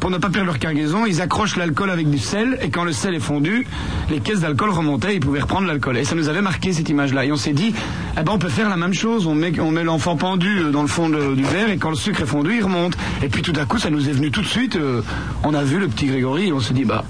pour 0.00 0.10
ne 0.10 0.16
pas 0.16 0.30
perdre 0.30 0.46
leur 0.46 0.58
cargaison, 0.58 1.04
ils 1.06 1.20
accrochent 1.20 1.56
l'alcool 1.56 1.90
avec 1.90 2.08
du 2.10 2.18
sel, 2.18 2.58
et 2.62 2.68
quand 2.68 2.84
le 2.84 2.92
sel 2.92 3.14
est 3.14 3.20
fondu, 3.20 3.66
les 4.10 4.20
caisses 4.20 4.40
d'alcool 4.40 4.68
remontaient, 4.68 5.14
ils 5.14 5.20
pouvaient 5.20 5.40
reprendre 5.40 5.66
l'alcool. 5.66 5.96
Et 5.96 6.04
ça 6.04 6.14
nous 6.14 6.28
avait 6.28 6.42
marqué 6.42 6.74
cette 6.74 6.88
image-là. 6.90 7.24
Et 7.24 7.32
on 7.32 7.36
s'est 7.36 7.54
dit, 7.54 7.74
eh 8.18 8.22
ben 8.22 8.32
on 8.32 8.38
peut 8.38 8.50
faire 8.50 8.68
la 8.68 8.76
même 8.76 8.92
chose, 8.92 9.26
on 9.26 9.34
met, 9.34 9.58
on 9.58 9.70
met 9.70 9.84
l'enfant 9.84 10.16
pendu 10.16 10.58
euh, 10.58 10.70
dans 10.70 10.82
le 10.82 10.88
fond 10.88 11.08
du 11.08 11.42
verre, 11.42 11.70
et 11.70 11.78
quand 11.78 11.90
le 11.90 11.96
sucre 11.96 12.22
est 12.22 12.26
fondu, 12.26 12.56
il 12.56 12.62
remonte. 12.62 12.96
Et 13.22 13.28
puis 13.28 13.42
tout 13.42 13.54
à 13.56 13.64
coup, 13.64 13.78
ça 13.78 13.90
nous 13.90 14.08
est 14.08 14.12
venu 14.12 14.30
tout 14.30 14.42
de 14.42 14.46
suite, 14.46 14.76
euh, 14.76 15.00
on 15.42 15.54
a 15.54 15.64
vu 15.64 15.78
le 15.78 15.88
petit 15.88 16.06
Grégory, 16.06 16.48
et 16.48 16.52
on 16.52 16.60
s'est 16.60 16.74
dit, 16.74 16.84
bah, 16.84 17.04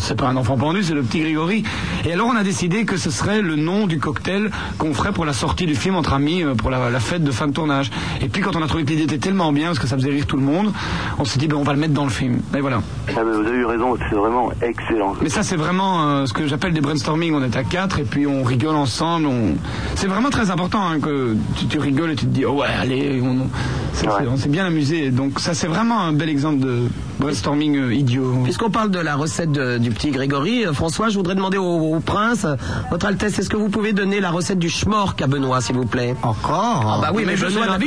c'est 0.00 0.16
pas 0.16 0.26
un 0.28 0.36
enfant 0.36 0.56
pendu, 0.56 0.82
c'est 0.82 0.94
le 0.94 1.02
petit 1.02 1.20
Grégory. 1.20 1.62
Et 2.04 2.12
alors 2.12 2.28
on 2.28 2.36
a 2.36 2.42
décidé 2.42 2.84
que 2.84 2.96
ce 2.96 3.10
serait 3.10 3.40
le 3.42 3.56
nom 3.56 3.86
du 3.86 3.98
cocktail 3.98 4.50
qu'on 4.78 4.94
ferait 4.94 5.12
pour 5.12 5.24
la 5.24 5.32
sortie 5.32 5.66
du 5.66 5.74
film 5.74 5.94
entre 5.96 6.14
amis, 6.14 6.42
euh, 6.42 6.54
pour 6.54 6.70
la, 6.70 6.90
la 6.90 7.00
fête 7.00 7.22
de 7.22 7.30
fin 7.30 7.46
de 7.46 7.52
tournage. 7.52 7.90
Et 8.20 8.28
puis 8.28 8.42
quand 8.42 8.56
on 8.56 8.62
a 8.62 8.66
trouvé 8.66 8.84
que 8.84 8.90
l'idée 8.90 9.04
était 9.04 9.18
tellement 9.18 9.52
bien, 9.52 9.66
parce 9.66 9.78
que 9.78 9.86
ça 9.86 9.96
faisait 9.96 10.10
rire 10.10 10.26
tout 10.26 10.36
le 10.36 10.42
monde, 10.42 10.72
on 11.18 11.24
s'est 11.24 11.38
dit 11.38 11.46
ben 11.46 11.56
on 11.56 11.62
va 11.62 11.72
le 11.72 11.78
mettre 11.78 11.94
dans 11.94 12.04
le 12.04 12.10
film. 12.10 12.40
Et 12.56 12.60
voilà. 12.60 12.82
Ah, 13.08 13.20
mais 13.24 13.32
vous 13.32 13.46
avez 13.46 13.58
eu 13.58 13.64
raison, 13.64 13.96
c'est 14.08 14.16
vraiment 14.16 14.50
excellent. 14.62 15.14
Mais 15.22 15.28
ça 15.28 15.42
c'est 15.42 15.56
vraiment 15.56 16.08
euh, 16.08 16.26
ce 16.26 16.32
que 16.32 16.46
j'appelle 16.46 16.72
des 16.72 16.80
brainstorming. 16.80 17.34
On 17.34 17.42
est 17.42 17.56
à 17.56 17.64
quatre 17.64 17.98
et 17.98 18.04
puis 18.04 18.26
on 18.26 18.42
rigole 18.42 18.76
ensemble. 18.76 19.26
On... 19.26 19.54
C'est 19.96 20.06
vraiment 20.06 20.30
très 20.30 20.50
important 20.50 20.80
hein, 20.86 21.00
que 21.00 21.36
tu, 21.56 21.66
tu 21.66 21.78
rigoles 21.78 22.10
et 22.12 22.16
tu 22.16 22.26
te 22.26 22.30
dis 22.30 22.44
oh 22.44 22.60
ouais 22.60 22.68
allez, 22.80 23.20
on, 23.22 24.36
s'est 24.36 24.48
bien 24.48 24.66
amusé. 24.66 25.10
Donc 25.10 25.40
ça 25.40 25.54
c'est 25.54 25.66
vraiment 25.66 26.00
un 26.00 26.12
bel 26.12 26.28
exemple 26.28 26.60
de 26.60 26.84
brainstorming 27.18 27.76
euh, 27.76 27.94
idiot. 27.94 28.40
Puisqu'on 28.44 28.70
parle 28.70 28.90
de 28.90 28.98
la 28.98 29.16
recette 29.16 29.52
de- 29.52 29.78
du 29.78 29.89
petit 29.90 30.10
Grégory, 30.10 30.66
euh, 30.66 30.72
François, 30.72 31.08
je 31.08 31.16
voudrais 31.16 31.34
demander 31.34 31.58
au, 31.58 31.94
au 31.94 32.00
prince, 32.00 32.44
euh, 32.44 32.56
votre 32.90 33.06
Altesse, 33.06 33.38
est-ce 33.38 33.48
que 33.48 33.56
vous 33.56 33.68
pouvez 33.68 33.92
donner 33.92 34.20
la 34.20 34.30
recette 34.30 34.58
du 34.58 34.70
schmork 34.70 35.20
à 35.22 35.26
Benoît, 35.26 35.60
s'il 35.60 35.76
vous 35.76 35.86
plaît? 35.86 36.14
Encore? 36.22 36.84
Ah 36.86 36.98
bah 37.00 37.10
oui, 37.12 37.24
mais, 37.26 37.36
Benoît 37.36 37.66
la 37.66 37.78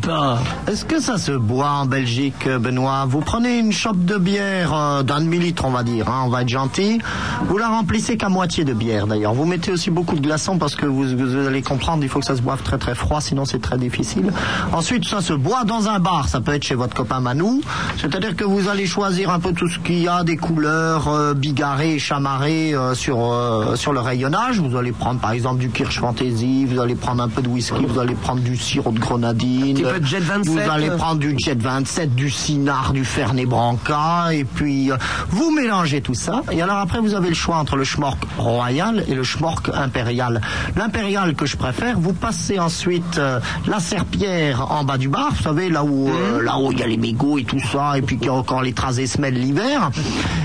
pas. 0.00 0.38
Est-ce 0.66 0.84
que 0.84 1.00
ça 1.00 1.18
se 1.18 1.32
boit 1.32 1.70
en 1.70 1.86
Belgique, 1.86 2.46
euh, 2.46 2.58
Benoît? 2.58 3.06
Vous 3.08 3.20
prenez 3.20 3.58
une 3.58 3.72
chope 3.72 4.04
de 4.04 4.16
bière 4.16 4.74
euh, 4.74 5.02
d'un 5.02 5.20
demi-litre, 5.20 5.64
on 5.64 5.70
va 5.70 5.82
dire, 5.82 6.08
hein, 6.08 6.22
on 6.26 6.28
va 6.28 6.42
être 6.42 6.48
gentil. 6.48 7.00
Vous 7.48 7.58
la 7.58 7.68
remplissez 7.68 8.16
qu'à 8.16 8.28
moitié 8.28 8.64
de 8.64 8.72
bière, 8.72 9.06
d'ailleurs. 9.06 9.34
Vous 9.34 9.44
mettez 9.44 9.72
aussi 9.72 9.90
beaucoup 9.90 10.16
de 10.16 10.20
glaçons 10.20 10.58
parce 10.58 10.74
que 10.74 10.86
vous, 10.86 11.04
vous 11.16 11.46
allez 11.46 11.62
comprendre, 11.62 12.02
il 12.02 12.08
faut 12.08 12.20
que 12.20 12.26
ça 12.26 12.36
se 12.36 12.42
boive 12.42 12.62
très 12.62 12.78
très 12.78 12.94
froid, 12.94 13.20
sinon 13.20 13.44
c'est 13.44 13.60
très 13.60 13.78
difficile. 13.78 14.32
Ensuite, 14.72 15.04
ça 15.04 15.20
se 15.20 15.32
boit 15.32 15.64
dans 15.64 15.88
un 15.88 15.98
bar. 15.98 16.28
Ça 16.28 16.40
peut 16.40 16.52
être 16.52 16.64
chez 16.64 16.74
votre 16.74 16.94
copain 16.94 17.20
Manou. 17.20 17.60
C'est-à-dire 17.98 18.36
que 18.36 18.44
vous 18.44 18.68
allez 18.68 18.86
choisir 18.86 19.30
un 19.30 19.40
peu 19.40 19.52
tout 19.52 19.68
ce 19.68 19.78
qu'il 19.78 20.00
y 20.00 20.08
a, 20.08 20.24
des 20.24 20.36
couleurs 20.36 21.08
euh, 21.08 21.34
bigarrées 21.36 21.94
et 21.94 21.98
chamarrées 21.98 22.74
euh, 22.74 22.94
sur, 22.94 23.32
euh, 23.32 23.76
sur 23.76 23.92
le 23.92 24.00
rayonnage. 24.00 24.58
Vous 24.58 24.76
allez 24.76 24.92
prendre 24.92 25.20
par 25.20 25.32
exemple 25.32 25.58
du 25.60 25.70
Kirsch 25.70 26.00
Fantasy, 26.00 26.64
vous 26.64 26.80
allez 26.80 26.94
prendre 26.94 27.22
un 27.22 27.28
peu 27.28 27.42
de 27.42 27.48
whisky, 27.48 27.84
vous 27.86 27.98
allez 27.98 28.14
prendre 28.14 28.40
du 28.40 28.56
sirop 28.56 28.90
de 28.90 28.98
grenadine. 28.98 29.74
petit 29.74 29.82
peu 29.82 30.00
de 30.00 30.06
Jet 30.06 30.20
27. 30.20 30.52
Vous 30.52 30.70
allez 30.70 30.90
prendre 30.90 31.20
du 31.20 31.34
Jet 31.38 31.60
27, 31.60 32.14
du 32.14 32.30
Cinard, 32.30 32.92
du 32.92 33.04
Fernet 33.04 33.46
Branca, 33.46 34.32
et 34.32 34.44
puis 34.44 34.90
euh, 34.90 34.96
vous 35.28 35.50
mélangez 35.50 36.00
tout 36.00 36.14
ça. 36.14 36.42
Et 36.50 36.60
alors 36.62 36.78
après, 36.78 37.00
vous 37.00 37.14
avez 37.14 37.28
le 37.28 37.34
choix 37.34 37.56
entre 37.56 37.76
le 37.76 37.84
schmork 37.84 38.18
royal 38.38 39.04
et 39.08 39.14
le 39.14 39.22
schmork 39.22 39.70
impérial. 39.74 40.40
L'impérial 40.76 41.34
que 41.34 41.46
je 41.46 41.56
préfère, 41.56 41.98
vous 41.98 42.12
passez 42.12 42.58
ensuite 42.58 43.18
euh, 43.18 43.40
la 43.66 43.80
serpillère 43.80 44.72
en 44.72 44.84
bas 44.84 44.98
du 44.98 45.08
bar, 45.08 45.32
vous 45.34 45.42
savez, 45.42 45.68
là 45.68 45.84
où 45.84 46.08
euh, 46.08 46.42
là 46.42 46.58
où 46.58 46.72
il 46.72 46.78
y 46.78 46.82
a 46.82 46.86
les 46.86 46.96
mégots 46.96 47.38
et 47.38 47.44
tout 47.44 47.60
ça, 47.60 47.98
et 47.98 48.02
puis 48.02 48.18
a 48.26 48.32
encore 48.32 48.62
les 48.62 48.72
traces 48.72 48.98
et 48.98 49.06
semelles 49.06 49.34
l'hiver. 49.34 49.90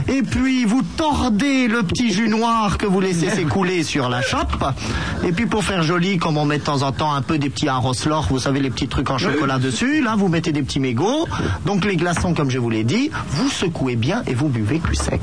Et 0.08 0.22
puis 0.24 0.66
vous 0.66 0.81
tordez 0.98 1.68
le 1.68 1.84
petit 1.84 2.12
jus 2.12 2.28
noir 2.30 2.78
que 2.78 2.86
vous 2.86 3.00
laissez 3.00 3.30
s'écouler 3.30 3.84
sur 3.92 4.10
la 4.10 4.22
chope. 4.22 4.64
Et 5.24 5.32
puis 5.32 5.46
pour 5.46 5.64
faire 5.64 5.84
joli, 5.84 6.18
comme 6.18 6.38
on 6.38 6.46
met 6.46 6.58
de 6.60 6.64
temps 6.64 6.82
en 6.84 6.92
temps 6.92 7.14
un 7.14 7.22
peu 7.22 7.38
des 7.38 7.50
petits 7.50 7.68
arroslor, 7.68 8.28
vous 8.30 8.40
savez 8.40 8.60
les 8.60 8.70
petits 8.70 8.88
trucs 8.88 9.10
en 9.10 9.18
chocolat 9.18 9.60
dessus, 9.60 10.02
là 10.02 10.16
vous 10.18 10.28
mettez 10.28 10.52
des 10.52 10.64
petits 10.64 10.80
mégots. 10.80 11.28
Donc 11.66 11.86
les 11.86 11.96
glaçons, 11.96 12.34
comme 12.34 12.50
je 12.50 12.60
vous 12.60 12.70
l'ai 12.70 12.84
dit, 12.84 13.12
vous 13.30 13.50
secouez 13.50 13.96
bien 13.96 14.24
et 14.28 14.34
vous 14.34 14.48
buvez 14.50 14.80
cul 14.80 14.96
sec. 14.96 15.22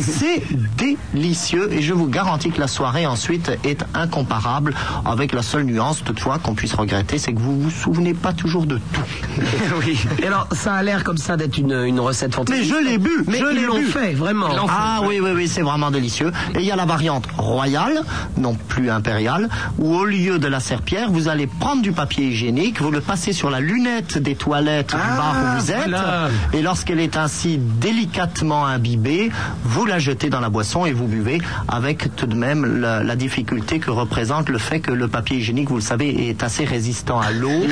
C'est 0.00 0.42
délicieux 0.76 1.72
et 1.72 1.82
je 1.82 1.92
vous 1.92 2.06
garantis 2.08 2.50
que 2.50 2.60
la 2.60 2.68
soirée 2.68 3.06
ensuite 3.06 3.50
est 3.64 3.84
incomparable 3.94 4.74
avec 5.04 5.32
la 5.32 5.42
seule 5.42 5.64
nuance 5.64 6.02
toutefois 6.04 6.38
qu'on 6.38 6.54
puisse 6.54 6.74
regretter, 6.74 7.18
c'est 7.18 7.32
que 7.32 7.38
vous 7.40 7.60
vous 7.60 7.70
souvenez 7.70 8.14
pas 8.14 8.32
toujours 8.32 8.66
de 8.66 8.76
tout. 8.92 9.00
oui. 9.86 9.98
Et 10.22 10.26
alors, 10.26 10.48
ça 10.52 10.74
a 10.74 10.82
l'air 10.82 11.04
comme 11.04 11.18
ça 11.18 11.36
d'être 11.36 11.58
une, 11.58 11.72
une 11.72 12.00
recette 12.00 12.30
Mais 12.30 12.36
fantastique. 12.36 12.72
je 12.78 12.84
l'ai 12.84 12.98
bu, 12.98 13.10
Mais 13.26 13.38
je 13.38 13.44
ils 13.52 13.56
l'ai 13.56 13.66
l'ont 13.66 13.78
bu. 13.78 13.84
fait, 13.86 14.12
vraiment. 14.14 14.48
Ah 14.68 15.00
oui, 15.06 15.20
oui, 15.22 15.30
oui, 15.34 15.48
c'est 15.48 15.62
vraiment 15.62 15.90
délicieux. 15.90 16.32
Et 16.54 16.60
il 16.60 16.64
y 16.64 16.70
a 16.70 16.76
la 16.76 16.86
variante 16.86 17.24
royale, 17.36 18.02
non 18.36 18.54
plus 18.54 18.90
impériale, 18.90 19.48
où 19.78 19.94
au 19.94 20.04
lieu 20.04 20.38
de 20.38 20.46
la 20.48 20.60
serpillère, 20.60 21.10
vous 21.10 21.28
allez 21.28 21.46
prendre 21.46 21.82
du 21.82 21.92
papier 21.92 22.26
hygiénique, 22.26 22.80
vous 22.80 22.90
le 22.90 23.00
passez 23.00 23.32
sur 23.32 23.50
la 23.50 23.60
lunette 23.60 24.18
des 24.18 24.34
toilettes 24.34 24.90
du 24.90 25.16
bar 25.16 25.34
où 25.34 25.60
vous 25.60 25.70
êtes, 25.70 25.88
voilà. 25.88 26.28
et 26.52 26.62
lorsqu'elle 26.62 27.00
est 27.00 27.16
ainsi 27.16 27.58
délicatement 27.58 28.66
imbibée, 28.66 29.30
vous 29.64 29.84
la 29.86 29.98
jetez 29.98 30.30
dans 30.30 30.40
la 30.40 30.48
boisson 30.48 30.86
et 30.86 30.92
vous 30.92 31.06
buvez 31.06 31.40
avec 31.68 32.14
tout 32.16 32.26
de 32.26 32.34
même 32.34 32.80
la, 32.80 33.02
la 33.02 33.16
difficulté 33.16 33.78
que 33.78 33.90
représente 33.90 34.48
le 34.48 34.58
fait 34.58 34.80
que 34.80 34.92
le 34.92 35.08
papier 35.08 35.38
hygiénique, 35.38 35.68
vous 35.68 35.76
le 35.76 35.80
savez, 35.80 36.28
est 36.28 36.42
assez 36.42 36.64
résistant 36.64 37.20
à 37.20 37.30
l'eau 37.30 37.62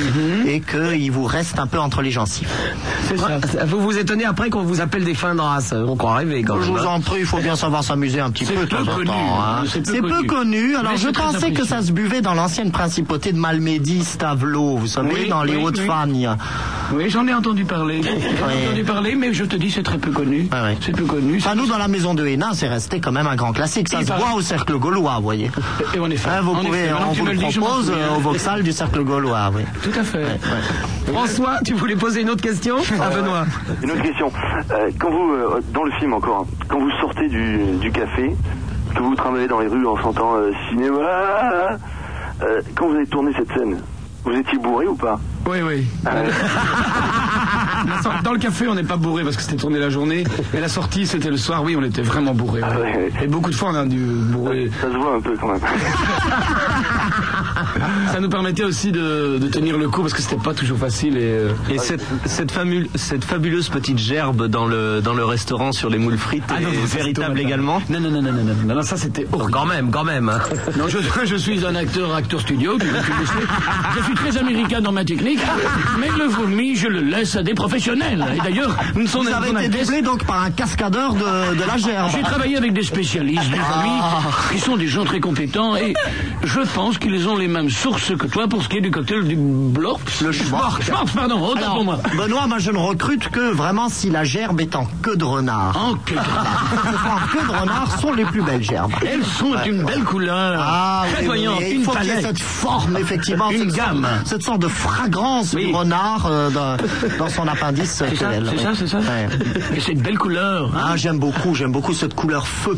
et 0.47 0.61
qu'il 0.61 1.11
vous 1.11 1.25
reste 1.25 1.59
un 1.59 1.67
peu 1.67 1.79
entre 1.79 2.01
les 2.01 2.11
gencives. 2.11 2.47
Vous 3.67 3.81
vous 3.81 3.97
étonnez 3.97 4.25
après 4.25 4.49
qu'on 4.49 4.63
vous 4.63 4.81
appelle 4.81 5.03
des 5.03 5.13
fins 5.13 5.35
de 5.35 5.41
race. 5.41 5.73
On 5.73 5.95
croit 5.95 6.15
rêver 6.15 6.43
quand 6.43 6.61
Je 6.61 6.71
même. 6.71 6.74
Vous 6.79 6.85
en 6.85 6.99
prie, 6.99 7.19
il 7.19 7.25
faut 7.25 7.37
bien 7.39 7.55
savoir 7.55 7.83
s'amuser 7.83 8.19
un 8.19 8.29
petit 8.31 8.45
peu 8.45 8.55
de 8.55 8.59
peu 8.61 8.67
temps 8.67 8.81
en 8.91 8.95
connu, 8.95 9.05
temps. 9.05 9.39
hein. 9.41 9.63
c'est 9.71 10.01
peu 10.01 10.09
connu. 10.09 10.27
connu. 10.27 10.75
Alors 10.75 10.91
Mais 10.93 10.97
je 10.97 11.09
pensais 11.09 11.51
que 11.51 11.65
ça 11.65 11.81
se 11.81 11.91
buvait 11.91 12.21
dans 12.21 12.33
l'ancienne 12.33 12.71
principauté 12.71 13.31
de 13.31 13.37
Malmedy, 13.37 14.03
Stavelot, 14.03 14.77
vous 14.77 14.87
savez, 14.87 15.09
Oui, 15.13 15.29
dans 15.29 15.43
les 15.43 15.55
oui, 15.55 15.63
oui. 16.93 17.09
J'en 17.09 17.27
ai 17.27 17.33
entendu 17.33 17.65
parler. 17.65 18.01
J'en 18.03 18.49
ai 18.49 18.65
entendu 18.67 18.83
parler, 18.83 19.15
mais 19.15 19.33
je 19.33 19.43
te 19.43 19.55
dis, 19.55 19.71
c'est 19.71 19.83
très 19.83 19.97
peu 19.97 20.11
connu. 20.11 20.47
Ah. 20.51 20.69
C'est 20.81 20.91
peu 20.91 21.05
connu. 21.05 21.37
Enfin, 21.37 21.55
nous, 21.55 21.65
dans 21.65 21.77
la 21.77 21.87
maison 21.87 22.13
de 22.13 22.25
Hénin, 22.25 22.51
c'est 22.53 22.67
resté 22.67 22.99
quand 22.99 23.11
même 23.11 23.27
un 23.27 23.35
grand 23.35 23.53
classique. 23.53 23.89
Ça 23.89 24.01
se 24.01 24.07
boit 24.07 24.33
au 24.35 24.41
cercle 24.41 24.77
gaulois, 24.77 25.15
vous 25.17 25.23
voyez. 25.23 25.51
Et 25.93 25.99
en 25.99 26.09
effet. 26.09 26.29
Hein, 26.29 26.41
vous 26.41 26.51
en 26.51 26.63
pouvez, 26.63 26.83
effet, 26.83 26.91
maintenant 26.91 27.07
on 27.07 27.11
que 27.11 27.15
tu 27.15 27.21
vous 27.21 27.27
le 27.27 27.59
propose 27.59 27.91
euh, 27.91 28.15
au 28.17 28.19
Vauxhall 28.19 28.63
du 28.63 28.71
cercle 28.71 29.03
gaulois, 29.03 29.51
oui. 29.55 29.63
Tout 29.83 29.99
à 29.99 30.03
fait. 30.03 30.25
François, 31.11 31.59
tu 31.65 31.73
voulais 31.73 31.95
poser 31.95 32.21
une 32.21 32.29
autre 32.29 32.41
question 32.43 32.77
à 33.01 33.09
Benoît 33.09 33.45
Une 33.83 33.91
autre 33.91 34.01
question. 34.01 34.31
Euh, 34.71 34.89
quand 34.99 35.09
vous, 35.09 35.31
euh, 35.33 35.61
dans 35.73 35.83
le 35.83 35.91
film 35.99 36.13
encore, 36.13 36.45
quand 36.67 36.79
vous 36.79 36.91
sortez 37.01 37.27
du, 37.27 37.91
café, 37.91 38.35
que 38.93 39.01
vous 39.01 39.15
travaillez 39.15 39.47
dans 39.47 39.59
les 39.59 39.67
rues 39.67 39.85
en 39.87 39.95
chantant 39.97 40.35
euh, 40.35 40.51
cinéma, 40.69 41.77
euh, 42.41 42.61
quand 42.75 42.87
vous 42.87 42.95
avez 42.95 43.07
tourné 43.07 43.31
cette 43.37 43.51
scène, 43.53 43.81
vous 44.23 44.33
étiez 44.33 44.57
bourré 44.57 44.87
ou 44.87 44.95
pas? 44.95 45.19
Oui, 45.47 45.57
oui. 45.61 45.85
La 47.87 48.01
sor- 48.01 48.13
Dans 48.23 48.33
le 48.33 48.39
café, 48.39 48.67
on 48.67 48.73
n'est 48.75 48.83
pas 48.83 48.95
bourré 48.97 49.23
parce 49.23 49.35
que 49.35 49.43
c'était 49.43 49.57
tourné 49.57 49.77
la 49.79 49.89
journée. 49.91 50.23
Et 50.55 50.59
la 50.59 50.67
sortie, 50.69 51.05
c'était 51.05 51.29
le 51.29 51.37
soir. 51.37 51.61
Oui, 51.63 51.75
on 51.79 51.83
était 51.83 52.01
vraiment 52.01 52.33
bourré. 52.33 52.61
Ah 52.63 52.79
ouais. 52.79 53.11
Et 53.21 53.27
beaucoup 53.27 53.51
de 53.51 53.55
fois, 53.55 53.69
on 53.71 53.75
a 53.75 53.85
dû 53.85 53.99
bourrer. 53.99 54.71
Ça 54.81 54.91
se 54.91 54.97
voit 54.97 55.15
un 55.15 55.21
peu 55.21 55.35
quand 55.39 55.47
même. 55.49 55.59
Ça 58.11 58.19
nous 58.19 58.29
permettait 58.29 58.63
aussi 58.63 58.91
de, 58.91 59.37
de 59.39 59.47
tenir 59.47 59.77
le 59.77 59.87
coup 59.89 60.01
parce 60.01 60.13
que 60.13 60.21
c'était 60.21 60.41
pas 60.41 60.53
toujours 60.53 60.77
facile. 60.77 61.17
Et, 61.17 61.21
euh, 61.23 61.51
Et 61.69 61.77
cette, 61.77 62.03
cette, 62.25 62.51
famule- 62.51 62.87
cette 62.95 63.23
fabuleuse 63.23 63.69
petite 63.69 63.97
gerbe 63.99 64.47
dans 64.47 64.65
le, 64.65 65.01
dans 65.01 65.13
le 65.13 65.23
restaurant 65.25 65.71
sur 65.71 65.89
les 65.89 65.97
moules 65.97 66.17
frites 66.17 66.43
Ah 66.49 66.59
non, 66.61 66.69
ça, 66.87 66.97
véritable 66.97 67.31
horrible. 67.33 67.47
également? 67.47 67.81
Non, 67.89 67.99
non, 67.99 68.09
non, 68.11 68.21
non, 68.21 68.31
non, 68.31 68.43
non, 68.43 68.55
non, 68.65 68.75
non, 68.75 68.81
ça 68.81 68.97
c'était 68.97 69.27
horrible. 69.31 69.51
Quand 69.51 69.65
même, 69.65 69.91
quand 69.91 70.03
même. 70.03 70.29
hein. 70.29 70.39
Non, 70.77 70.85
je, 70.87 70.97
je 71.25 71.35
suis 71.35 71.65
un 71.65 71.75
acteur, 71.75 72.13
acteur 72.15 72.39
studio, 72.41 72.73
tu, 72.79 72.87
tu 72.87 72.93
le 72.93 73.25
sais. 73.25 73.47
Je 73.97 74.03
suis 74.03 74.13
très 74.15 74.37
américain 74.37 74.81
dans 74.81 74.91
ma 74.91 75.03
technique, 75.05 75.34
mais 75.99 76.09
le 76.17 76.25
vomi, 76.25 76.75
je 76.75 76.87
le 76.87 77.01
laisse 77.01 77.35
à 77.35 77.43
des 77.43 77.53
professionnels. 77.53 78.25
Et 78.35 78.39
d'ailleurs, 78.41 78.75
nous 78.95 79.07
sommes 79.07 79.25
Vous 79.27 79.33
avez 79.33 79.65
été 79.65 79.79
doublé 79.83 80.01
donc 80.01 80.23
par 80.25 80.43
un 80.43 80.51
cascadeur 80.51 81.13
de, 81.13 81.55
de 81.55 81.63
la 81.67 81.77
gerbe. 81.77 82.09
J'ai 82.15 82.21
travaillé 82.23 82.57
avec 82.57 82.73
des 82.73 82.83
spécialistes 82.83 83.49
du 83.49 83.55
vomi, 83.59 83.91
qui 84.51 84.59
sont 84.59 84.77
des 84.77 84.87
gens 84.87 85.05
très 85.05 85.19
compétents, 85.19 85.75
et 85.75 85.93
je 86.43 86.59
pense 86.73 86.97
qu'ils 86.97 87.27
ont 87.27 87.37
les 87.37 87.47
mêmes 87.47 87.69
sources 87.69 88.15
que 88.17 88.27
toi 88.27 88.47
pour 88.47 88.63
ce 88.63 88.69
qui 88.69 88.77
est 88.77 88.81
du 88.81 88.91
cocktail 88.91 89.23
du 89.23 89.35
Blorps. 89.37 90.21
Le 90.21 90.31
Schmork. 90.31 90.83
Pardon, 91.15 91.41
autant 91.41 91.73
pour 91.75 91.83
moi. 91.85 91.99
Benoît, 92.17 92.47
moi 92.47 92.59
je 92.59 92.71
ne 92.71 92.77
recrute 92.77 93.29
que 93.29 93.51
vraiment 93.51 93.89
si 93.89 94.09
la 94.09 94.23
gerbe 94.23 94.61
est 94.61 94.75
en 94.75 94.87
queue 95.01 95.15
de 95.15 95.23
renard. 95.23 95.75
En 95.77 95.95
queue 95.95 96.15
de 96.15 96.19
renard. 96.19 96.71
En 97.05 97.27
queue 97.27 97.45
de 97.47 97.59
renard 97.59 97.99
sont 97.99 98.13
les 98.13 98.25
plus 98.25 98.41
belles 98.41 98.63
gerbes. 98.63 98.91
Elles 99.05 99.23
sont 99.25 99.53
une 99.65 99.83
belle 99.83 100.03
couleur, 100.03 100.59
Ah, 100.65 101.03
très 101.11 101.21
oui, 101.21 101.25
voyante, 101.27 101.59
oui. 101.59 101.65
Il 101.71 101.75
une 101.77 101.83
faut 101.83 101.91
palette. 101.91 102.21
cette 102.21 102.39
forme, 102.41 102.97
effectivement. 102.97 103.49
Une 103.51 103.69
cette 103.69 103.75
gamme. 103.77 104.01
Sorte, 104.03 104.27
cette 104.27 104.43
sorte 104.43 104.61
de 104.61 104.67
fragrance 104.67 105.24
Oui. 105.53 105.67
du 105.67 105.73
renard 105.75 106.25
euh, 106.29 106.49
dans, 106.49 106.77
dans 107.17 107.29
son 107.29 107.47
appendice. 107.47 107.91
C'est 108.09 108.15
ça, 108.15 108.29
c'est 108.49 108.57
ça, 108.61 108.69
c'est 108.75 108.87
ça. 108.87 108.97
Ouais. 108.97 109.27
Et 109.75 109.79
c'est 109.79 109.91
une 109.93 110.01
belle 110.01 110.17
couleur. 110.17 110.71
hein. 110.75 110.81
Ah, 110.91 110.95
j'aime 110.97 111.17
beaucoup, 111.19 111.55
j'aime 111.55 111.71
beaucoup 111.71 111.93
cette 111.93 112.13
couleur 112.13 112.47
feu. 112.47 112.77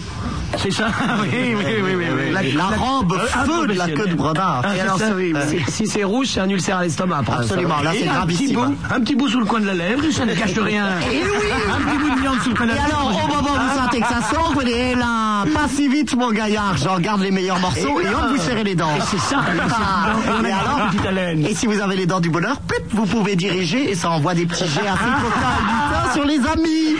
C'est 0.57 0.71
ça 0.71 0.87
Oui, 1.21 1.27
oui, 1.33 1.63
oui, 1.83 1.91
oui. 1.97 2.05
oui. 2.17 2.31
La, 2.33 2.41
la 2.69 2.75
robe 2.77 3.13
Euh, 3.13 3.45
feu 3.45 3.67
de 3.67 3.73
la 3.73 3.87
queue 3.89 4.07
de 4.07 4.21
renard. 4.21 4.61
Ah, 4.63 4.75
Et 4.75 4.79
alors, 4.79 4.97
ça, 4.97 5.11
oui, 5.15 5.33
oui. 5.35 5.61
si, 5.67 5.85
c'est 5.87 6.03
rouge, 6.03 6.27
c'est 6.33 6.39
un 6.39 6.49
ulcère 6.49 6.77
à 6.77 6.83
l'estomac. 6.83 7.21
Absolument, 7.31 7.81
là 7.83 7.93
Et 7.93 7.99
c'est 8.03 8.07
un 8.07 8.25
petit, 8.25 8.51
gravissime. 8.53 8.55
bout, 8.55 8.75
un 8.95 8.99
petit 9.01 9.15
bout 9.15 9.27
sous 9.27 9.39
le 9.39 9.45
coin 9.45 9.59
de 9.59 9.65
la 9.67 9.73
lèvre, 9.73 10.03
ça 10.11 10.25
ne 10.25 10.33
cache 10.33 10.57
rien. 10.57 10.87
Et 11.11 11.21
oui. 11.23 11.49
Un 11.69 11.81
petit 11.89 11.97
bout 11.97 12.15
de 12.15 12.21
viande 12.21 12.39
sous 12.43 12.49
le 12.49 12.55
coin 12.55 12.65
de 12.65 12.71
Et 12.71 12.75
la 12.75 12.81
lèvre. 12.85 12.97
alors, 12.97 13.23
au 13.23 13.27
moment 13.27 13.49
où 13.51 13.69
vous 13.71 13.77
sentez 13.83 13.99
que 14.01 14.07
ça 14.07 14.21
sort, 14.33 14.51
vous 14.55 14.63
dites, 14.63 14.97
là, 14.97 15.43
pas 15.53 15.67
si 15.69 15.87
vite 15.89 16.15
mon 16.15 16.31
gaillard, 16.31 16.77
j'en 16.77 16.97
garde 16.99 17.21
les 17.21 17.31
meilleurs 17.31 17.59
morceaux 17.59 17.99
et 17.99 18.07
hop, 18.07 18.15
vous 18.29 18.37
serrez 18.41 18.63
les 18.63 18.75
dents. 18.75 18.95
Et 18.97 19.01
c'est 19.11 19.19
ça, 19.19 19.37
Ah, 19.69 20.13
on 20.39 20.43
et 20.45 20.51
alors, 20.51 20.87
petite 20.89 21.05
haleine. 21.05 21.45
et 21.45 21.53
si 21.55 21.67
vous 21.67 21.79
avez 21.81 21.95
les 21.97 22.05
dents 22.05 22.19
du 22.21 22.29
bonheur, 22.39 22.59
plip, 22.59 22.83
vous 22.91 23.07
pouvez 23.07 23.35
diriger 23.35 23.89
et 23.89 23.95
ça 23.95 24.11
envoie 24.11 24.35
des 24.35 24.45
petits 24.45 24.67
jets 24.67 24.81
et 24.81 24.85
pas 24.85 26.13
sur 26.13 26.23
les 26.23 26.37
amis. 26.37 26.95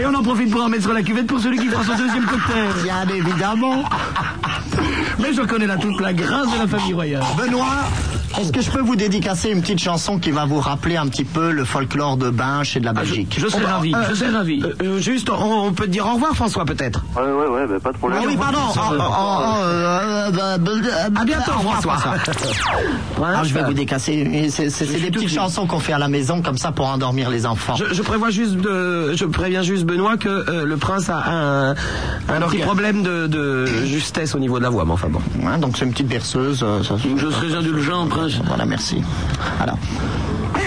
Et 0.00 0.06
on 0.06 0.14
en 0.14 0.22
profite 0.22 0.50
pour 0.50 0.64
en 0.64 0.70
mettre 0.70 0.84
sur 0.84 0.94
la 0.94 1.02
cuvette 1.02 1.26
pour 1.26 1.38
celui 1.40 1.58
qui 1.58 1.66
fera 1.66 1.84
son 1.84 1.94
deuxième 1.94 2.24
cocktail. 2.24 2.68
Bien 2.82 3.06
évidemment. 3.14 3.84
Mais 5.18 5.34
je 5.34 5.42
reconnais 5.42 5.66
là 5.66 5.76
toute 5.76 6.00
la 6.00 6.14
grâce 6.14 6.50
de 6.52 6.58
la 6.58 6.66
famille 6.66 6.94
royale. 6.94 7.22
Benoît, 7.36 7.84
est-ce 8.40 8.52
que 8.52 8.60
je 8.60 8.70
peux 8.70 8.80
vous 8.80 8.96
dédicacer 8.96 9.50
une 9.50 9.60
petite 9.60 9.78
chanson 9.80 10.18
qui 10.18 10.30
va 10.30 10.44
vous 10.44 10.60
rappeler 10.60 10.96
un 10.96 11.06
petit 11.08 11.24
peu 11.24 11.50
le 11.50 11.64
folklore 11.64 12.16
de 12.16 12.30
Binche 12.30 12.76
et 12.76 12.80
de 12.80 12.84
la 12.84 12.92
Belgique 12.92 13.36
Je 13.38 13.46
serais 13.48 13.64
ravi, 13.64 13.92
je 14.10 14.14
serais 14.14 14.30
ravi. 14.30 14.62
Euh, 14.64 14.74
euh, 14.82 14.98
juste, 14.98 15.30
on, 15.30 15.66
on 15.66 15.72
peut 15.72 15.84
te 15.86 15.90
dire 15.90 16.06
au 16.06 16.14
revoir, 16.14 16.34
François, 16.34 16.64
peut-être. 16.64 17.02
Ouais, 17.16 17.22
ouais, 17.22 17.48
ouais, 17.48 17.66
bah, 17.66 17.74
pas 17.82 17.92
de 17.92 17.98
problème. 17.98 18.20
Ah 18.22 18.26
oui, 18.26 18.36
pardon. 18.36 18.58
Oh, 18.76 18.80
oh, 18.98 19.00
oh, 19.00 19.62
euh, 19.64 20.30
bah, 20.30 20.58
bah, 20.58 20.70
À 21.20 21.24
bientôt, 21.24 21.52
au 21.54 21.58
revoir, 21.58 21.80
François. 21.82 22.14
Ah, 23.22 23.42
je 23.44 23.54
vais 23.54 23.62
vous 23.64 23.72
décasser. 23.72 24.48
C'est 24.50 25.00
des 25.00 25.10
petites 25.10 25.30
chansons 25.30 25.66
qu'on 25.66 25.80
fait 25.80 25.92
à 25.92 25.98
la 25.98 26.08
maison 26.08 26.42
comme 26.42 26.58
ça 26.58 26.72
pour 26.72 26.86
endormir 26.86 27.30
les 27.30 27.46
enfants. 27.46 27.74
Je, 27.76 27.94
je 27.94 28.02
prévois 28.02 28.30
juste 28.30 28.56
de, 28.56 29.14
je 29.14 29.24
préviens 29.24 29.62
juste 29.62 29.84
Benoît 29.84 30.16
que 30.16 30.28
euh, 30.28 30.64
le 30.64 30.76
prince 30.76 31.08
a 31.08 31.22
un, 31.26 31.70
un 31.70 32.40
petit 32.48 32.58
problème 32.58 33.02
de, 33.02 33.26
de 33.26 33.66
justesse 33.86 34.34
au 34.34 34.38
niveau 34.38 34.58
de 34.58 34.64
la 34.64 34.70
voix, 34.70 34.84
mais 34.84 34.92
enfin 34.92 35.08
bon. 35.08 35.20
Ouais, 35.42 35.58
donc 35.58 35.76
c'est 35.76 35.84
une 35.84 35.92
petite 35.92 36.08
berceuse. 36.08 36.60
euh, 36.62 36.82
ça- 36.82 36.96
Je 37.16 37.30
serais 37.30 37.54
indulgent, 37.54 38.06
prince. 38.06 38.25
Voilà, 38.46 38.64
merci. 38.64 39.02
Alors. 39.60 39.78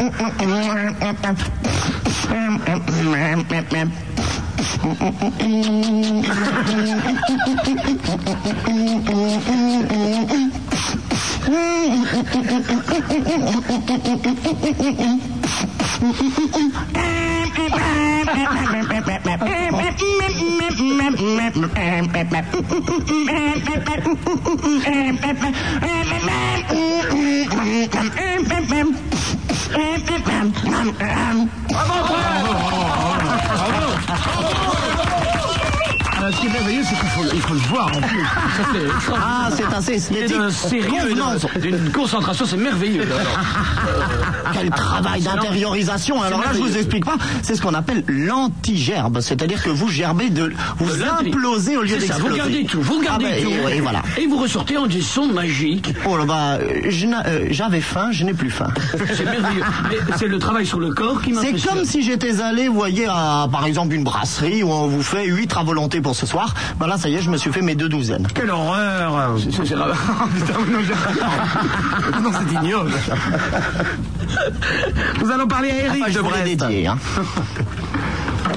bam, 28.50 28.66
bam. 28.70 29.07
Ram, 30.54 30.96
ram, 30.98 31.50
ram. 31.70 32.87
Ce 36.32 36.42
qui 36.42 36.48
est 36.48 36.50
merveilleux, 36.50 36.82
c'est 36.84 36.96
qu'il 37.00 37.10
faut, 37.10 37.24
il 37.34 37.42
faut 37.42 37.54
le 37.54 37.60
voir 37.62 37.88
en 37.88 38.02
plus. 38.02 38.20
Ça, 38.20 38.64
c'est 38.74 39.14
Ah, 39.16 39.50
c'est 39.56 39.64
assez 39.76 39.94
esthétique. 39.94 40.36
sérieux, 40.52 41.12
et 41.56 41.60
d'une 41.60 41.92
concentration, 41.92 42.46
c'est 42.46 42.58
merveilleux. 42.58 43.04
Quel 44.54 44.70
travail 44.70 45.22
d'intériorisation 45.22 46.22
Alors 46.22 46.42
là, 46.42 46.48
je 46.54 46.60
vous 46.60 46.76
explique 46.78 47.06
pas. 47.06 47.16
C'est 47.44 47.56
ce 47.56 47.62
qu'on 47.62 47.74
appelle 47.74 48.04
l'anti-gerbe, 48.08 49.20
c'est-à-dire 49.22 49.62
que 49.64 49.70
vous 49.70 49.88
gerbez 49.90 50.30
de, 50.30 50.52
vous 50.78 50.86
L'anti- 50.96 51.30
implosez 51.30 51.78
au 51.78 51.82
lieu 51.82 51.96
C'est 52.00 52.08
ça, 52.08 52.14
d'exploser. 52.16 52.30
vous 52.30 52.36
gardez 52.38 52.66
tout, 52.66 52.82
vous 52.82 53.02
gardez 53.02 53.26
Ah 53.30 53.36
ben, 53.36 53.44
tout. 53.44 53.70
Et, 53.70 53.78
et 53.78 53.82
voilà. 53.82 54.02
Et 54.18 54.28
vous 54.28 54.38
ressortez 54.38 54.78
en 54.78 54.88
des 54.88 55.02
sons 55.02 55.28
magiques. 55.28 55.94
Oh 56.06 56.18
là 56.18 56.26
bah, 56.26 56.58
euh, 56.62 56.82
je 56.90 57.06
n'a- 57.06 57.26
euh, 57.28 57.48
j'avais 57.52 57.82
faim, 57.82 58.10
je 58.12 58.24
n'ai 58.24 58.34
plus 58.34 58.50
faim. 58.52 58.68
C'est 59.16 59.24
merveilleux. 59.26 59.64
Mais 59.90 59.98
c'est 60.18 60.28
le 60.28 60.40
travail 60.40 60.66
sur 60.66 60.80
le 60.80 60.94
corps 60.94 61.22
qui 61.22 61.34
C'est 61.36 61.44
m'impressionne. 61.44 61.76
comme 61.76 61.86
si 61.86 62.02
j'étais 62.04 62.42
allé, 62.42 62.68
vous 62.68 62.74
voyez, 62.76 63.06
à 63.10 63.48
par 63.52 63.66
exemple 63.66 63.94
une 63.94 64.04
brasserie 64.04 64.64
où 64.64 64.72
on 64.72 64.88
vous 64.88 65.04
fait 65.04 65.26
8 65.26 65.56
à 65.58 65.64
volonté 65.64 66.02
pour 66.02 66.16
ce 66.18 66.26
soir. 66.26 66.54
Ben 66.80 66.88
là, 66.88 66.98
ça 66.98 67.10
y 67.10 67.16
est, 67.16 67.22
je 67.22 67.30
me 67.30 67.38
suis 67.38 67.52
fait 67.52 67.62
mes 67.62 67.76
deux 67.76 67.90
douzaines. 67.90 68.28
Quelle 68.34 68.50
horreur 68.50 69.14
non, 72.22 72.32
c'est 72.34 72.54
ignoble. 72.54 72.92
Nous 75.22 75.32
allons 75.32 75.48
parler 75.48 75.72
à 75.72 75.86
Eric 75.86 76.02
Enfin, 76.02 76.12
je 76.12 76.18
de 76.18 76.24
Brest. 76.24 76.44
dédié, 76.46 76.88
hein. 76.88 76.98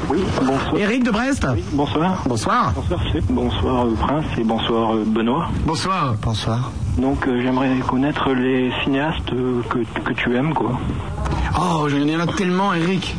Oui, 0.09 0.19
bonsoir. 0.39 0.77
Eric 0.77 1.05
de 1.05 1.11
Brest 1.11 1.47
Bonsoir. 1.73 2.23
Bonsoir. 2.27 2.73
Bonsoir, 2.75 3.01
Philippe. 3.05 3.27
Bonsoir, 3.31 3.87
euh, 3.87 3.95
Prince. 4.01 4.25
Et 4.39 4.45
bonsoir, 4.45 4.95
euh, 4.95 5.05
Benoît. 5.07 5.49
Bonsoir. 5.65 6.15
Bonsoir. 6.23 6.71
Donc, 6.99 7.27
euh, 7.27 7.41
j'aimerais 7.43 7.77
connaître 7.87 8.31
les 8.33 8.73
cinéastes 8.85 9.31
que, 9.31 10.01
que 10.01 10.13
tu 10.13 10.35
aimes, 10.37 10.55
quoi. 10.55 10.79
Oh, 11.61 11.87
il 11.89 12.09
y 12.11 12.17
en 12.17 12.21
a 12.21 12.27
tellement, 12.27 12.75
Eric. 12.75 13.15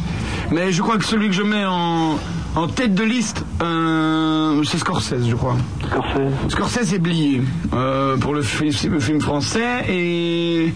Mais 0.51 0.71
je 0.71 0.81
crois 0.81 0.97
que 0.97 1.05
celui 1.05 1.27
que 1.27 1.33
je 1.35 1.43
mets 1.43 1.65
en, 1.65 2.17
en 2.55 2.67
tête 2.67 2.93
de 2.93 3.03
liste, 3.03 3.43
euh, 3.61 4.61
c'est 4.63 4.77
Scorsese, 4.77 5.27
je 5.27 5.35
crois. 5.35 5.55
Scorsese. 5.89 6.49
Scorsese 6.49 6.93
est 6.93 6.99
blié 6.99 7.41
euh, 7.73 8.17
pour 8.17 8.33
le, 8.33 8.41
fi- 8.41 8.87
le 8.89 8.99
film 8.99 9.21
français 9.21 9.85
et. 9.89 10.73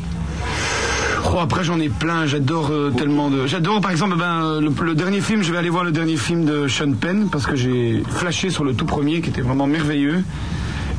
Oh, 1.34 1.40
après 1.42 1.64
j'en 1.64 1.80
ai 1.80 1.90
plein, 1.90 2.26
j'adore 2.28 2.70
euh, 2.72 2.92
tellement 2.92 3.30
de. 3.30 3.46
J'adore 3.48 3.82
par 3.82 3.92
exemple 3.92 4.16
ben, 4.16 4.60
le, 4.62 4.70
le 4.86 4.96
dernier 4.96 5.20
film, 5.22 5.42
je 5.42 5.52
vais 5.52 5.58
aller 5.58 5.70
voir 5.72 5.84
le 5.84 5.92
dernier 5.92 6.18
film 6.18 6.46
de 6.46 6.68
Sean 6.68 6.94
Penn 6.94 7.28
parce 7.32 7.46
que 7.46 7.56
j'ai 7.56 8.04
flashé 8.08 8.50
sur 8.52 8.64
le 8.64 8.74
tout 8.74 8.86
premier 8.86 9.22
qui 9.22 9.30
était 9.32 9.42
vraiment 9.42 9.68
merveilleux. 9.68 10.24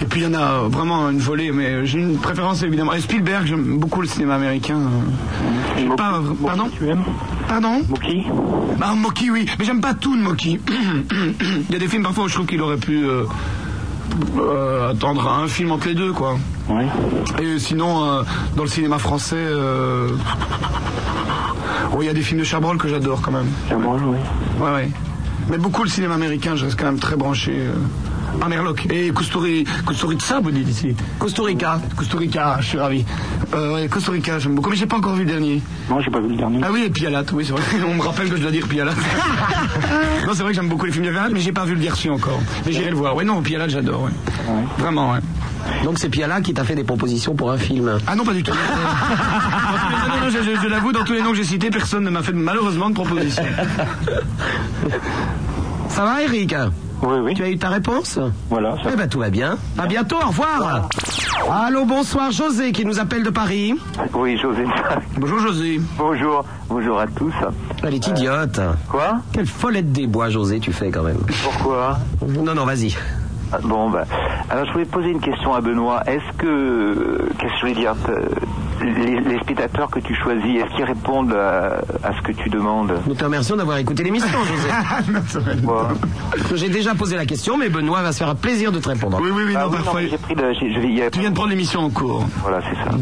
Et 0.02 0.04
puis 0.04 0.20
il 0.20 0.24
y 0.24 0.26
en 0.26 0.34
a 0.38 0.68
vraiment 0.68 1.08
une 1.10 1.18
volée, 1.18 1.52
mais 1.52 1.86
j'ai 1.86 1.98
une 1.98 2.18
préférence 2.18 2.62
évidemment. 2.62 2.92
Et 2.92 3.00
Spielberg, 3.00 3.46
j'aime 3.46 3.78
beaucoup 3.78 4.02
le 4.02 4.06
cinéma 4.06 4.34
américain. 4.34 4.78
euh. 4.78 5.96
Pas, 5.96 6.20
pardon 6.44 6.68
Tu 6.76 6.88
aimes 6.88 7.02
Pardon 7.48 7.80
Moki 7.88 8.24
Bah, 8.78 8.92
Moki, 8.96 9.30
oui. 9.30 9.46
Mais 9.58 9.64
j'aime 9.64 9.80
pas 9.80 9.94
tout 9.94 10.16
de 10.16 10.22
Moki. 10.22 10.60
Il 10.70 11.72
y 11.72 11.76
a 11.76 11.78
des 11.78 11.88
films 11.88 12.02
parfois 12.02 12.24
où 12.24 12.28
je 12.28 12.34
trouve 12.34 12.46
qu'il 12.46 12.60
aurait 12.60 12.76
pu 12.76 13.04
euh, 13.06 13.24
euh, 14.38 14.90
attendre 14.90 15.28
un 15.30 15.48
film 15.48 15.70
entre 15.72 15.88
les 15.88 15.94
deux, 15.94 16.12
quoi. 16.12 16.36
Oui. 16.68 16.84
Et 17.42 17.58
sinon, 17.58 18.04
euh, 18.04 18.22
dans 18.56 18.64
le 18.64 18.68
cinéma 18.68 18.98
français, 18.98 19.36
euh... 19.38 20.08
oh, 21.94 21.98
il 22.00 22.06
y 22.06 22.10
a 22.10 22.12
des 22.14 22.22
films 22.22 22.40
de 22.40 22.44
Chabrol 22.44 22.76
que 22.76 22.88
j'adore 22.88 23.22
quand 23.22 23.32
même. 23.32 23.46
Chabrol, 23.68 24.00
oui. 24.04 24.16
Ouais, 24.60 24.72
ouais. 24.72 24.90
Mais 25.48 25.58
beaucoup 25.58 25.84
le 25.84 25.88
cinéma 25.88 26.14
américain, 26.16 26.56
je 26.56 26.64
reste 26.64 26.78
quand 26.78 26.86
même 26.86 26.98
très 26.98 27.16
branché. 27.16 27.52
Euh... 28.36 28.42
Ah, 28.44 28.48
Merlock. 28.48 28.86
Et 28.90 29.10
Kusturi, 29.10 29.64
Kusturica, 29.86 30.40
vous 30.40 30.50
dites 30.50 30.68
ici. 30.68 30.94
Costa 31.18 31.42
Rica. 31.42 31.80
Costa 31.96 32.18
Rica, 32.18 32.56
je 32.60 32.66
suis 32.66 32.78
ravi. 32.78 33.04
Euh, 33.54 33.74
ouais, 33.74 33.88
Costa 33.88 34.12
Rica, 34.12 34.38
j'aime 34.38 34.54
beaucoup. 34.54 34.70
Mais 34.70 34.76
j'ai 34.76 34.86
pas 34.86 34.96
encore 34.96 35.14
vu 35.14 35.24
le 35.24 35.30
dernier. 35.30 35.62
Non, 35.90 36.00
j'ai 36.00 36.10
pas 36.10 36.20
vu 36.20 36.28
le 36.28 36.36
dernier. 36.36 36.60
Ah 36.62 36.68
oui, 36.72 36.82
et 36.86 36.90
Pialat, 36.90 37.24
oui, 37.32 37.44
c'est 37.46 37.52
vrai. 37.52 37.62
On 37.88 37.94
me 37.94 38.02
rappelle 38.02 38.28
que 38.28 38.36
je 38.36 38.42
dois 38.42 38.50
dire 38.50 38.66
Pialat. 38.68 38.92
non, 40.26 40.32
c'est 40.34 40.42
vrai 40.42 40.50
que 40.52 40.56
j'aime 40.56 40.68
beaucoup 40.68 40.86
les 40.86 40.92
films 40.92 41.06
de 41.06 41.10
Pialat, 41.10 41.28
mais 41.32 41.40
j'ai 41.40 41.52
pas 41.52 41.64
vu 41.64 41.74
le 41.74 41.80
Garçu 41.82 42.10
encore. 42.10 42.40
Mais 42.64 42.72
j'irai 42.72 42.90
le 42.90 42.96
voir. 42.96 43.14
Ouais, 43.16 43.24
non, 43.24 43.40
Pialat, 43.42 43.68
j'adore, 43.68 44.02
ouais. 44.04 44.10
Vraiment, 44.78 45.12
ouais. 45.12 45.18
Donc 45.82 45.98
c'est 45.98 46.08
Piala 46.08 46.40
qui 46.42 46.54
t'a 46.54 46.62
fait 46.62 46.76
des 46.76 46.84
propositions 46.84 47.34
pour 47.34 47.50
un 47.50 47.58
film. 47.58 47.98
Ah 48.06 48.14
non, 48.14 48.24
pas 48.24 48.32
du 48.34 48.42
tout. 48.42 48.52
Non, 50.08 50.24
non, 50.24 50.30
je- 50.30 50.60
je 50.62 50.68
l'avoue, 50.68 50.92
dans 50.92 51.04
tous 51.04 51.12
les 51.12 51.20
noms 51.22 51.30
que 51.30 51.36
j'ai 51.36 51.44
cités, 51.44 51.70
personne 51.70 52.04
ne 52.04 52.10
m'a 52.10 52.22
fait 52.22 52.32
malheureusement 52.32 52.88
de 52.88 52.94
proposition. 52.94 53.42
Ça 55.88 56.04
va 56.04 56.22
Eric? 56.22 56.54
Oui, 57.02 57.18
oui. 57.22 57.34
Tu 57.34 57.42
as 57.42 57.48
eu 57.50 57.58
ta 57.58 57.68
réponse 57.68 58.18
Voilà. 58.50 58.76
ça- 58.82 58.90
Eh 58.92 58.96
ben 58.96 59.08
tout 59.08 59.18
va 59.18 59.30
bien. 59.30 59.56
À 59.78 59.86
bientôt, 59.86 60.16
au 60.16 60.28
revoir. 60.28 60.88
Allô, 61.50 61.84
bonsoir, 61.84 62.30
José 62.30 62.72
qui 62.72 62.84
nous 62.84 62.98
appelle 62.98 63.22
de 63.22 63.30
Paris. 63.30 63.74
Oui, 64.14 64.38
José. 64.38 64.64
Bonjour 65.18 65.38
José. 65.40 65.80
Bonjour. 65.98 66.44
Bonjour 66.68 66.98
à 66.98 67.06
tous. 67.06 67.32
Elle 67.82 67.94
est 67.94 68.06
idiote. 68.08 68.60
Quoi 68.88 69.18
Quelle 69.32 69.46
follette 69.46 69.92
des 69.92 70.06
bois, 70.06 70.30
José, 70.30 70.58
tu 70.58 70.72
fais 70.72 70.90
quand 70.90 71.02
même. 71.02 71.18
Pourquoi 71.44 71.98
Non, 72.26 72.54
non, 72.54 72.64
vas-y. 72.64 72.96
Ah, 73.52 73.58
Bon, 73.62 73.90
bah. 73.90 74.04
Alors, 74.50 74.64
je 74.66 74.72
voulais 74.72 74.84
poser 74.86 75.10
une 75.10 75.20
question 75.20 75.54
à 75.54 75.60
Benoît. 75.60 76.02
Est-ce 76.06 76.36
que. 76.38 77.28
Qu'est-ce 77.38 77.52
que 77.52 77.56
je 77.56 77.60
voulais 77.60 77.74
dire 77.80 77.94
Euh, 78.08 78.26
les, 78.84 79.20
les 79.20 79.38
spectateurs 79.40 79.90
que 79.90 80.00
tu 80.00 80.14
choisis, 80.14 80.44
est-ce 80.62 80.74
qu'ils 80.76 80.84
répondent 80.84 81.32
à, 81.34 81.78
à 82.06 82.12
ce 82.16 82.22
que 82.22 82.32
tu 82.32 82.48
demandes? 82.48 82.92
Nous 83.06 83.14
te 83.14 83.24
remercions 83.24 83.56
d'avoir 83.56 83.78
écouté 83.78 84.02
l'émission, 84.02 84.38
José. 84.44 84.68
J'ai 86.54 86.68
déjà 86.68 86.94
posé 86.94 87.16
la 87.16 87.26
question, 87.26 87.56
mais 87.56 87.68
Benoît 87.68 88.02
va 88.02 88.12
se 88.12 88.18
faire 88.18 88.28
un 88.28 88.34
plaisir 88.34 88.72
de 88.72 88.78
te 88.78 88.88
répondre. 88.88 89.18
Oui, 89.20 89.30
oui, 89.32 89.44
oui, 89.46 89.54
Ah 89.56 89.68
oui, 89.68 89.76
parfois. 89.76 90.00
pris 90.00 90.34
je 90.36 90.80
vais 90.80 91.10
Tu 91.10 91.20
viens 91.20 91.30
de 91.30 91.34
prendre 91.34 91.50
l'émission 91.50 91.80
en 91.80 91.90
cours. 91.90 92.24
Voilà, 92.42 92.60
c'est 92.62 92.76
ça. 92.76 92.96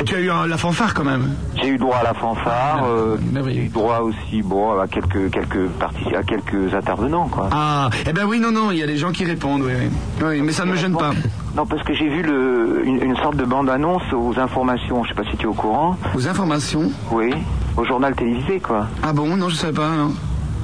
Et 0.00 0.04
tu 0.04 0.14
as 0.14 0.20
eu 0.20 0.30
euh, 0.30 0.46
la 0.46 0.56
fanfare 0.56 0.94
quand 0.94 1.04
même. 1.04 1.34
J'ai 1.60 1.68
eu 1.68 1.78
droit 1.78 1.96
à 1.96 2.02
la 2.04 2.14
fanfare, 2.14 2.84
euh, 2.88 3.16
j'ai 3.46 3.64
eu 3.64 3.68
droit 3.68 4.00
aussi 4.00 4.42
bon, 4.42 4.78
à 4.78 4.86
quelques, 4.86 5.30
quelques, 5.30 5.68
à 6.14 6.22
quelques 6.22 6.74
intervenants. 6.74 7.28
Quoi. 7.28 7.48
Ah, 7.52 7.90
eh 8.06 8.12
ben 8.12 8.24
oui, 8.26 8.40
non, 8.40 8.52
non, 8.52 8.70
il 8.70 8.78
y 8.78 8.82
a 8.82 8.86
des 8.86 8.98
gens 8.98 9.12
qui 9.12 9.24
répondent, 9.24 9.62
oui, 9.62 9.72
oui. 9.78 9.88
Oui, 10.24 10.40
mais 10.42 10.52
ça 10.52 10.64
ne 10.64 10.72
me 10.72 10.76
gêne 10.76 10.96
pas. 10.96 11.10
Non, 11.56 11.64
parce 11.64 11.82
que 11.84 11.94
j'ai 11.94 12.08
vu 12.08 12.22
le, 12.22 12.82
une, 12.84 13.02
une 13.02 13.16
sorte 13.16 13.36
de 13.36 13.44
bande-annonce 13.44 14.02
aux 14.12 14.38
informations, 14.38 15.02
je 15.04 15.08
sais 15.08 15.14
pas 15.14 15.24
si 15.30 15.36
tu 15.38 15.44
es 15.44 15.46
au 15.48 15.54
courant. 15.54 15.96
Aux 16.14 16.28
informations 16.28 16.90
Oui, 17.10 17.32
au 17.78 17.84
journal 17.84 18.14
télévisé, 18.14 18.60
quoi. 18.60 18.86
Ah 19.02 19.14
bon, 19.14 19.36
non, 19.38 19.48
je 19.48 19.54
savais 19.56 19.72
pas, 19.72 19.88
non. 19.88 20.12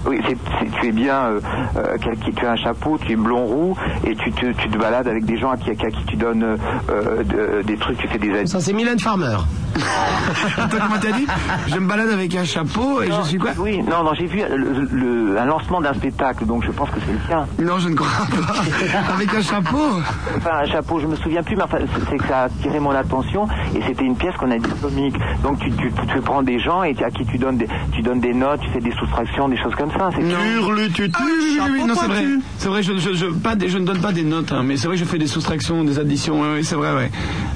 Oui, 0.07 0.20
tu 0.81 0.87
es 0.89 0.93
bien, 0.93 1.15
euh, 1.27 1.41
euh, 1.77 1.97
tu 2.37 2.47
as 2.47 2.51
un 2.53 2.57
chapeau, 2.57 2.99
tu 3.05 3.12
es 3.12 3.16
blond 3.16 3.45
roux, 3.47 3.77
et 4.05 4.15
tu 4.16 4.33
te, 4.33 4.47
tu 4.53 4.69
te 4.69 4.77
balades 4.79 5.07
avec 5.09 5.24
des 5.24 5.37
gens 5.39 5.51
à 5.53 5.57
qui, 5.57 5.70
à 5.70 5.74
qui 5.74 6.05
tu 6.07 6.16
donnes 6.16 6.43
euh, 6.91 7.23
de- 7.24 7.62
des 7.62 7.77
trucs, 7.77 7.99
tu 7.99 8.09
fais 8.09 8.19
des 8.19 8.31
aides. 8.31 8.49
Ça, 8.49 8.61
c'est 8.61 8.73
Mylène 8.73 8.99
Farmer. 8.99 9.37
Attends, 10.59 10.77
comment 10.83 11.01
t'as 11.01 11.12
dit? 11.12 11.27
Je 11.69 11.79
me 11.79 11.89
balade 11.89 12.11
avec 12.11 12.35
un 12.35 12.45
chapeau 12.45 13.03
et 13.03 13.11
je 13.11 13.23
suis 13.29 13.39
quoi? 13.39 13.51
Oui, 13.59 13.79
non, 13.83 14.03
non, 14.05 14.12
j'ai 14.15 14.27
vu 14.27 14.41
le, 14.49 14.87
le- 14.93 15.39
un 15.39 15.47
lancement 15.47 15.81
d'un 15.81 15.95
spectacle, 15.95 16.45
donc 16.47 16.65
je 16.65 16.70
pense 16.73 16.91
que 16.91 16.97
c'est 17.07 17.12
le 17.12 17.19
tien. 17.27 17.47
Non, 17.59 17.79
je 17.79 17.89
ne 17.89 17.95
crois 17.95 18.27
pas. 18.27 19.12
avec 19.15 19.33
un 19.35 19.41
chapeau? 19.41 19.79
Enfin, 20.37 20.51
un 20.62 20.66
chapeau, 20.66 21.01
je 21.01 21.07
me 21.07 21.16
souviens 21.16 21.43
plus, 21.43 21.57
mais 21.57 21.62
enfin, 21.62 21.79
c'est- 22.11 22.16
que 22.16 22.27
ça 22.29 22.41
a 22.41 22.45
attiré 22.45 22.81
mon 22.81 22.91
attention, 22.91 23.47
et 23.74 23.81
c'était 23.87 24.05
une 24.05 24.16
pièce 24.16 24.35
qu'on 24.37 24.51
a 24.51 24.59
dit 24.59 24.69
comique. 24.83 25.16
Donc 25.43 25.59
tu, 25.61 25.70
tu, 25.73 25.91
tu 26.12 26.20
prends 26.20 26.43
des 26.43 26.59
gens 26.59 26.83
et 26.83 26.95
à 27.03 27.11
qui 27.11 27.24
tu 27.24 27.39
donnes 27.39 27.57
des, 27.57 27.69
tu 27.93 28.03
donnes 28.03 28.20
des 28.20 28.35
notes, 28.35 28.61
tu 28.61 28.69
fais 28.70 28.81
des 28.81 28.93
soustractions, 28.93 29.49
des 29.49 29.57
choses 29.57 29.74
comme 29.74 29.91
ça. 29.91 29.91
C'est 30.14 30.23
Hurle, 30.23 30.89
tu 30.94 31.10
Ah 31.14 31.19
oui, 31.24 31.31
oui, 31.39 31.59
oui, 31.62 31.70
oui, 31.74 31.85
non, 31.85 31.94
c'est 31.94 32.06
vrai. 32.06 32.24
C'est 32.59 32.69
vrai, 32.69 32.82
je, 32.82 32.97
je, 32.98 33.12
je, 33.14 33.27
pas 33.27 33.55
des- 33.55 33.69
je 33.69 33.78
ne 33.78 33.85
donne 33.85 34.01
pas 34.01 34.12
des 34.12 34.23
notes, 34.24 34.52
hein, 34.52 34.62
mais 34.64 34.77
c'est 34.77 34.86
vrai 34.86 34.97
que 34.97 35.01
je 35.05 35.09
fais 35.09 35.19
des 35.19 35.27
soustractions, 35.27 35.85
des 35.85 35.98
additions, 35.98 36.40
oui, 36.40 36.48
oui, 36.56 36.64
c'est 36.64 36.74
vrai, 36.77 36.94
ouais. 36.94 37.10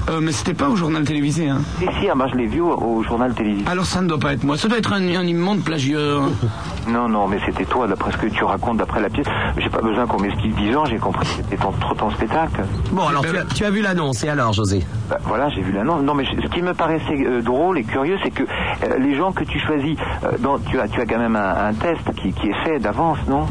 Euh, 0.09 0.19
mais 0.21 0.31
c'était 0.31 0.53
pas 0.53 0.69
au 0.69 0.75
journal 0.75 1.03
télévisé, 1.03 1.49
hein. 1.49 1.59
Si, 1.79 1.85
si, 1.99 2.09
ah, 2.09 2.15
moi 2.15 2.27
je 2.31 2.37
l'ai 2.37 2.45
vu 2.47 2.61
au, 2.61 2.71
au 2.73 3.03
journal 3.03 3.33
télévisé. 3.33 3.65
Alors 3.69 3.85
ça 3.85 4.01
ne 4.01 4.07
doit 4.07 4.19
pas 4.19 4.33
être 4.33 4.43
moi, 4.43 4.57
ça 4.57 4.67
doit 4.67 4.77
être 4.77 4.93
un, 4.93 5.01
un 5.15 5.23
immonde 5.27 5.63
plagieur. 5.63 6.23
Non, 6.87 7.09
non, 7.09 7.27
mais 7.27 7.37
c'était 7.45 7.65
toi, 7.65 7.85
d'après 7.85 8.13
ce 8.13 8.17
que 8.17 8.27
tu 8.27 8.45
racontes, 8.45 8.77
d'après 8.77 9.01
la 9.01 9.09
pièce. 9.09 9.27
J'ai 9.57 9.69
pas 9.69 9.81
besoin 9.81 10.05
qu'on 10.07 10.21
m'explique 10.21 10.55
dix 10.55 10.73
ans, 10.73 10.85
j'ai 10.85 10.95
compris 10.95 11.27
que 11.27 11.33
c'était 11.43 11.57
trop 11.57 11.93
ton 11.97 12.09
spectacle. 12.11 12.61
Bon, 12.93 13.05
alors 13.07 13.25
tu 13.25 13.37
as, 13.37 13.43
tu 13.43 13.65
as 13.65 13.69
vu 13.69 13.81
l'annonce, 13.81 14.23
et 14.23 14.29
alors, 14.29 14.53
José? 14.53 14.85
Bah, 15.09 15.17
voilà, 15.25 15.49
j'ai 15.49 15.59
vu 15.63 15.73
l'annonce. 15.73 16.01
Non, 16.03 16.13
mais 16.13 16.23
je- 16.23 16.41
ce 16.41 16.47
qui 16.47 16.61
me 16.61 16.73
paraissait 16.73 17.25
euh, 17.25 17.41
drôle 17.41 17.77
et 17.77 17.83
curieux, 17.83 18.15
c'est 18.23 18.29
que 18.31 18.43
euh, 18.43 18.99
les 18.99 19.17
gens 19.17 19.33
que 19.33 19.43
tu 19.43 19.59
choisis, 19.59 19.97
euh, 20.23 20.31
dans- 20.39 20.59
tu, 20.59 20.79
as, 20.79 20.87
tu 20.87 21.01
as 21.01 21.05
quand 21.05 21.17
même 21.19 21.35
un, 21.35 21.67
un 21.67 21.73
test 21.73 22.09
qui, 22.15 22.26
qui 22.33 22.47
est 22.47 22.63
fait 22.65 22.79
d'avance, 22.79 23.19
non? 23.27 23.45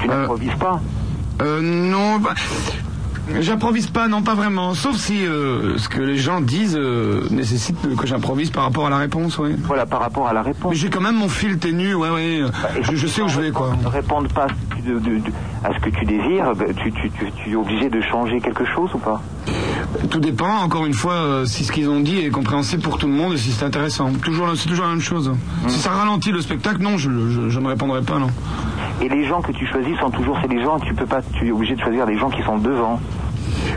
Tu 0.00 0.08
n'improvises 0.08 0.54
pas? 0.58 0.80
Euh, 1.42 1.60
non, 1.62 2.18
bah, 2.18 2.34
j'improvise 3.40 3.88
pas, 3.88 4.08
non, 4.08 4.22
pas 4.22 4.34
vraiment. 4.34 4.74
Sauf 4.74 4.96
si 4.96 5.24
euh, 5.26 5.76
ce 5.78 5.88
que 5.88 6.00
les 6.00 6.16
gens 6.16 6.40
disent 6.40 6.76
euh, 6.78 7.26
nécessite 7.30 7.76
que 7.96 8.06
j'improvise 8.06 8.50
par 8.50 8.64
rapport 8.64 8.86
à 8.86 8.90
la 8.90 8.96
réponse, 8.98 9.38
oui. 9.38 9.54
Voilà, 9.64 9.86
par 9.86 10.00
rapport 10.00 10.28
à 10.28 10.32
la 10.32 10.42
réponse. 10.42 10.70
Mais 10.70 10.76
j'ai 10.76 10.88
quand 10.90 11.00
même 11.00 11.16
mon 11.16 11.28
fil 11.28 11.58
ténu, 11.58 11.94
ouais, 11.94 12.10
ouais. 12.10 12.40
Je, 12.82 12.96
je 12.96 13.06
sais 13.06 13.22
où 13.22 13.28
je 13.28 13.40
vais, 13.40 13.50
quoi. 13.50 13.72
Ne 13.82 13.88
répondent 13.88 14.32
pas 14.32 14.46
de- 14.86 14.94
de- 14.98 15.18
de- 15.18 15.32
à 15.64 15.74
ce 15.74 15.78
que 15.80 15.90
tu 15.90 16.04
désires, 16.04 16.54
bah, 16.56 16.64
tu, 16.82 16.92
tu, 16.92 17.10
tu, 17.10 17.26
tu 17.44 17.50
es 17.50 17.54
obligé 17.56 17.88
de 17.90 18.00
changer 18.00 18.40
quelque 18.40 18.64
chose 18.64 18.90
ou 18.94 18.98
pas? 18.98 19.20
Tout 20.10 20.20
dépend, 20.20 20.58
encore 20.62 20.84
une 20.84 20.94
fois, 20.94 21.14
euh, 21.14 21.44
si 21.46 21.64
ce 21.64 21.72
qu'ils 21.72 21.88
ont 21.88 22.00
dit 22.00 22.18
est 22.18 22.30
compréhensible 22.30 22.82
pour 22.82 22.98
tout 22.98 23.06
le 23.06 23.12
monde 23.12 23.32
et 23.34 23.38
si 23.38 23.52
c'est 23.52 23.64
intéressant. 23.64 24.12
Toujours, 24.22 24.48
c'est 24.54 24.68
toujours 24.68 24.84
la 24.84 24.90
même 24.92 25.00
chose. 25.00 25.32
Si 25.66 25.78
ça 25.78 25.90
ralentit 25.90 26.30
le 26.30 26.40
spectacle, 26.40 26.82
non, 26.82 26.98
je, 26.98 27.10
je, 27.30 27.48
je 27.48 27.60
ne 27.60 27.68
répondrai 27.68 28.02
pas, 28.02 28.18
non. 28.18 28.28
Et 29.00 29.08
les 29.08 29.26
gens 29.26 29.40
que 29.40 29.52
tu 29.52 29.66
choisis 29.66 29.96
sont 29.98 30.10
toujours, 30.10 30.38
c'est 30.42 30.48
les 30.48 30.62
gens, 30.62 30.78
tu 30.80 30.92
peux 30.94 31.06
pas, 31.06 31.20
tu 31.22 31.48
es 31.48 31.50
obligé 31.52 31.74
de 31.74 31.80
choisir 31.80 32.04
des 32.06 32.18
gens 32.18 32.28
qui 32.30 32.42
sont 32.42 32.58
devant. 32.58 33.00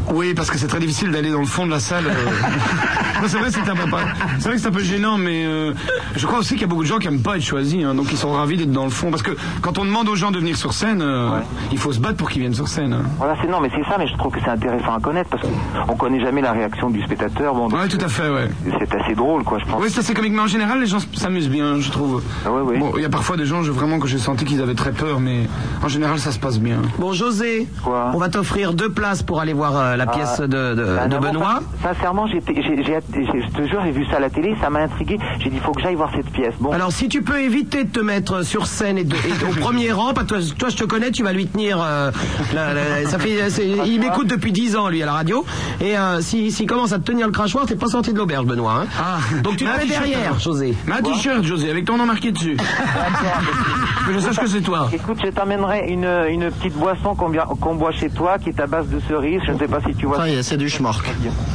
Oui, 0.10 0.34
parce 0.34 0.50
que 0.50 0.58
c'est 0.58 0.68
très 0.68 0.80
difficile 0.80 1.12
d'aller 1.12 1.32
dans 1.32 1.40
le 1.40 1.46
fond 1.46 1.66
de 1.66 1.72
la 1.72 1.80
salle. 1.80 2.06
euh. 2.08 2.12
Non, 3.22 3.28
c'est 3.28 3.38
vrai, 3.38 3.52
c'est 3.52 3.70
un 3.70 3.76
peu 3.76 3.88
pas- 3.88 4.00
C'est 4.40 4.46
vrai 4.48 4.56
que 4.56 4.62
c'est 4.62 4.68
un 4.70 4.72
peu 4.72 4.82
gênant, 4.82 5.16
mais 5.16 5.46
euh, 5.46 5.74
je 6.16 6.26
crois 6.26 6.40
aussi 6.40 6.54
qu'il 6.56 6.62
y 6.62 6.64
a 6.64 6.68
beaucoup 6.68 6.82
de 6.82 6.88
gens 6.88 6.98
qui 6.98 7.06
aiment 7.08 7.22
pas 7.22 7.36
être 7.38 7.44
choisis, 7.44 7.84
hein, 7.86 7.94
donc 7.94 8.08
ils 8.12 8.18
sont 8.18 8.32
ravis 8.32 8.58
d'être 8.58 8.72
dans 8.72 8.84
le 8.84 8.90
fond. 8.90 9.12
Parce 9.12 9.22
que 9.22 9.30
quand 9.62 9.78
on 9.78 9.86
demande 9.86 10.10
aux 10.10 10.16
gens 10.16 10.32
de 10.32 10.40
venir 10.40 10.58
sur 10.58 10.74
scène, 10.74 11.04
euh, 11.04 11.30
il 11.72 11.78
faut 11.78 11.94
se 11.94 12.00
battre 12.00 12.16
pour 12.18 12.32
qu'ils 12.32 12.42
viennent 12.42 12.56
sur 12.56 12.68
scène. 12.68 12.94
hein. 12.94 13.04
Voilà, 13.20 13.36
c'est 13.40 13.48
non, 13.48 13.62
mais 13.62 13.70
c'est 13.76 13.88
ça, 13.88 13.98
mais 14.00 14.08
je 14.08 14.18
trouve 14.18 14.32
que 14.34 14.40
c'est 14.44 14.50
intéressant 14.50 14.96
à 14.96 15.00
connaître 15.00 15.30
parce 15.30 15.44
qu'on 15.88 15.96
connaît 15.98 16.20
jamais 16.20 16.42
la 16.42 16.52
réaction 16.52 16.90
du 16.90 17.00
spectateur. 17.04 17.54
Bon, 17.54 17.70
Ouais, 17.70 17.88
tout 17.88 18.04
à 18.04 18.08
fait, 18.08 18.28
ouais. 18.28 18.50
c'est 18.80 18.96
assez 18.96 19.14
drôle, 19.14 19.44
quoi, 19.44 19.60
je 19.60 19.66
pense. 19.72 19.80
Oui, 19.80 19.90
c'est 19.92 20.14
comique, 20.16 20.34
mais 20.34 20.42
en 20.42 20.48
général, 20.48 20.80
les 20.80 20.88
gens 20.88 20.98
s'amusent 21.14 21.50
bien, 21.50 21.80
je 21.80 21.92
trouve. 21.92 22.24
Ah 22.44 22.50
Bon, 22.50 22.94
il 22.96 23.04
y 23.04 23.06
a 23.06 23.10
parfois 23.10 23.38
des 23.38 23.46
gens, 23.46 23.62
je, 23.62 23.72
vraiment, 23.72 24.00
que 24.00 24.08
j'ai 24.08 24.18
senti 24.18 24.46
qu'ils 24.46 24.64
avaient 24.64 24.74
très 24.74 24.94
peur, 24.94 25.20
mais 25.20 25.48
en 25.84 25.88
général, 25.90 26.18
ça 26.20 26.32
se 26.32 26.40
passe 26.40 26.58
bien. 26.60 26.78
Bon, 26.98 27.14
José, 27.14 27.68
on 27.86 28.18
va 28.18 28.30
t'offrir 28.30 28.74
deux 28.74 28.90
places 28.90 29.22
pour 29.22 29.42
aller 29.42 29.54
voir 29.54 29.78
euh, 29.78 29.91
la 29.98 30.08
pièce 30.08 30.36
Ah, 30.40 30.48
de, 30.48 30.76
de- 30.76 30.96
bah 30.96 31.08
de 31.08 31.14
non, 31.16 31.20
Benoît. 31.22 31.60
sin- 31.82 31.90
Sincèrement, 31.94 32.28
j'étais- 32.28 32.54
j'ai, 32.56 32.84
j'ai, 32.84 33.00
j'ai- 33.14 33.42
je 33.42 33.48
te 33.56 33.68
jure, 33.68 33.82
j'ai 33.84 33.92
vu 33.92 34.06
ça 34.06 34.18
à 34.18 34.20
la 34.20 34.30
télé, 34.30 34.56
ça 34.62 34.70
m'a 34.70 34.80
intrigué. 34.80 35.18
J'ai 35.40 35.50
dit, 35.50 35.56
il 35.58 35.62
faut 35.62 35.72
que 35.72 35.82
j'aille 35.82 35.96
voir 35.96 36.12
cette 36.16 36.30
pièce. 36.32 36.54
Bon, 36.60 36.72
Alors, 36.72 36.92
si 36.92 37.08
tu 37.10 37.22
peux 37.22 37.40
éviter 37.42 37.84
de 37.84 37.90
te 37.92 38.00
mettre 38.00 38.44
sur 38.44 38.68
scène 38.68 38.98
et, 38.98 39.04
de- 39.04 39.16
et 39.16 39.46
au 39.50 39.54
premier 39.60 39.92
rang, 39.92 40.14
parce 40.14 40.28
que 40.28 40.34
toi, 40.34 40.40
toi, 40.58 40.70
je 40.70 40.78
te 40.78 40.84
connais, 40.84 41.12
tu 41.12 41.24
vas 41.24 41.34
lui 41.34 41.48
tenir. 41.48 41.78
euh, 41.82 42.12
la- 42.54 42.74
la- 42.74 43.06
ça 43.10 43.20
fait, 43.20 43.38
il 43.86 44.00
m'écoute 44.00 44.28
depuis 44.28 44.52
10 44.52 44.76
ans, 44.76 44.90
lui, 44.90 45.02
à 45.04 45.06
la 45.06 45.14
radio. 45.14 45.46
Et 45.80 45.98
euh, 45.98 46.22
s'il 46.22 46.66
commence 46.68 46.92
à 46.94 47.00
te 47.00 47.04
tenir 47.04 47.26
le 47.28 47.32
crachoir, 47.34 47.66
t'es 47.66 47.76
pas 47.76 47.88
sorti 47.88 48.14
de 48.14 48.18
l'auberge, 48.18 48.46
Benoît. 48.46 48.84
hein. 48.84 49.20
Donc, 49.44 49.58
tu 49.58 49.66
te 49.66 49.70
mets 49.70 49.80
t-shirt, 49.80 50.04
derrière. 50.08 50.40
José. 50.40 50.76
Un 50.92 51.02
t-shirt, 51.02 51.44
José, 51.44 51.70
avec 51.70 51.86
ton 51.86 51.98
nom 51.98 52.06
marqué 52.06 52.32
dessus. 52.32 52.58
que 54.08 54.14
je 54.14 54.20
sache 54.20 54.38
que 54.38 54.48
c'est 54.48 54.62
toi. 54.62 54.90
Écoute, 54.94 55.18
je 55.24 55.30
t'emmènerai 55.30 55.90
une, 55.90 56.06
une 56.30 56.50
petite 56.52 56.74
boisson 56.78 57.16
qu'on, 57.16 57.32
qu'on 57.32 57.76
boit 57.76 57.92
chez 57.92 58.10
toi, 58.10 58.38
qui 58.40 58.50
est 58.50 58.60
à 58.60 58.68
base 58.68 58.88
de 58.88 59.00
cerises. 59.08 59.42
Je 59.46 59.52
ne 59.52 59.58
sais 59.60 59.68
pas 59.68 59.81
si 59.86 59.94
tu 59.96 60.06
vois. 60.06 60.18
Ça 60.18 60.30
y 60.30 60.34
est, 60.36 60.44
c'est 60.44 60.58
du 60.58 60.70
schmork. 60.70 61.06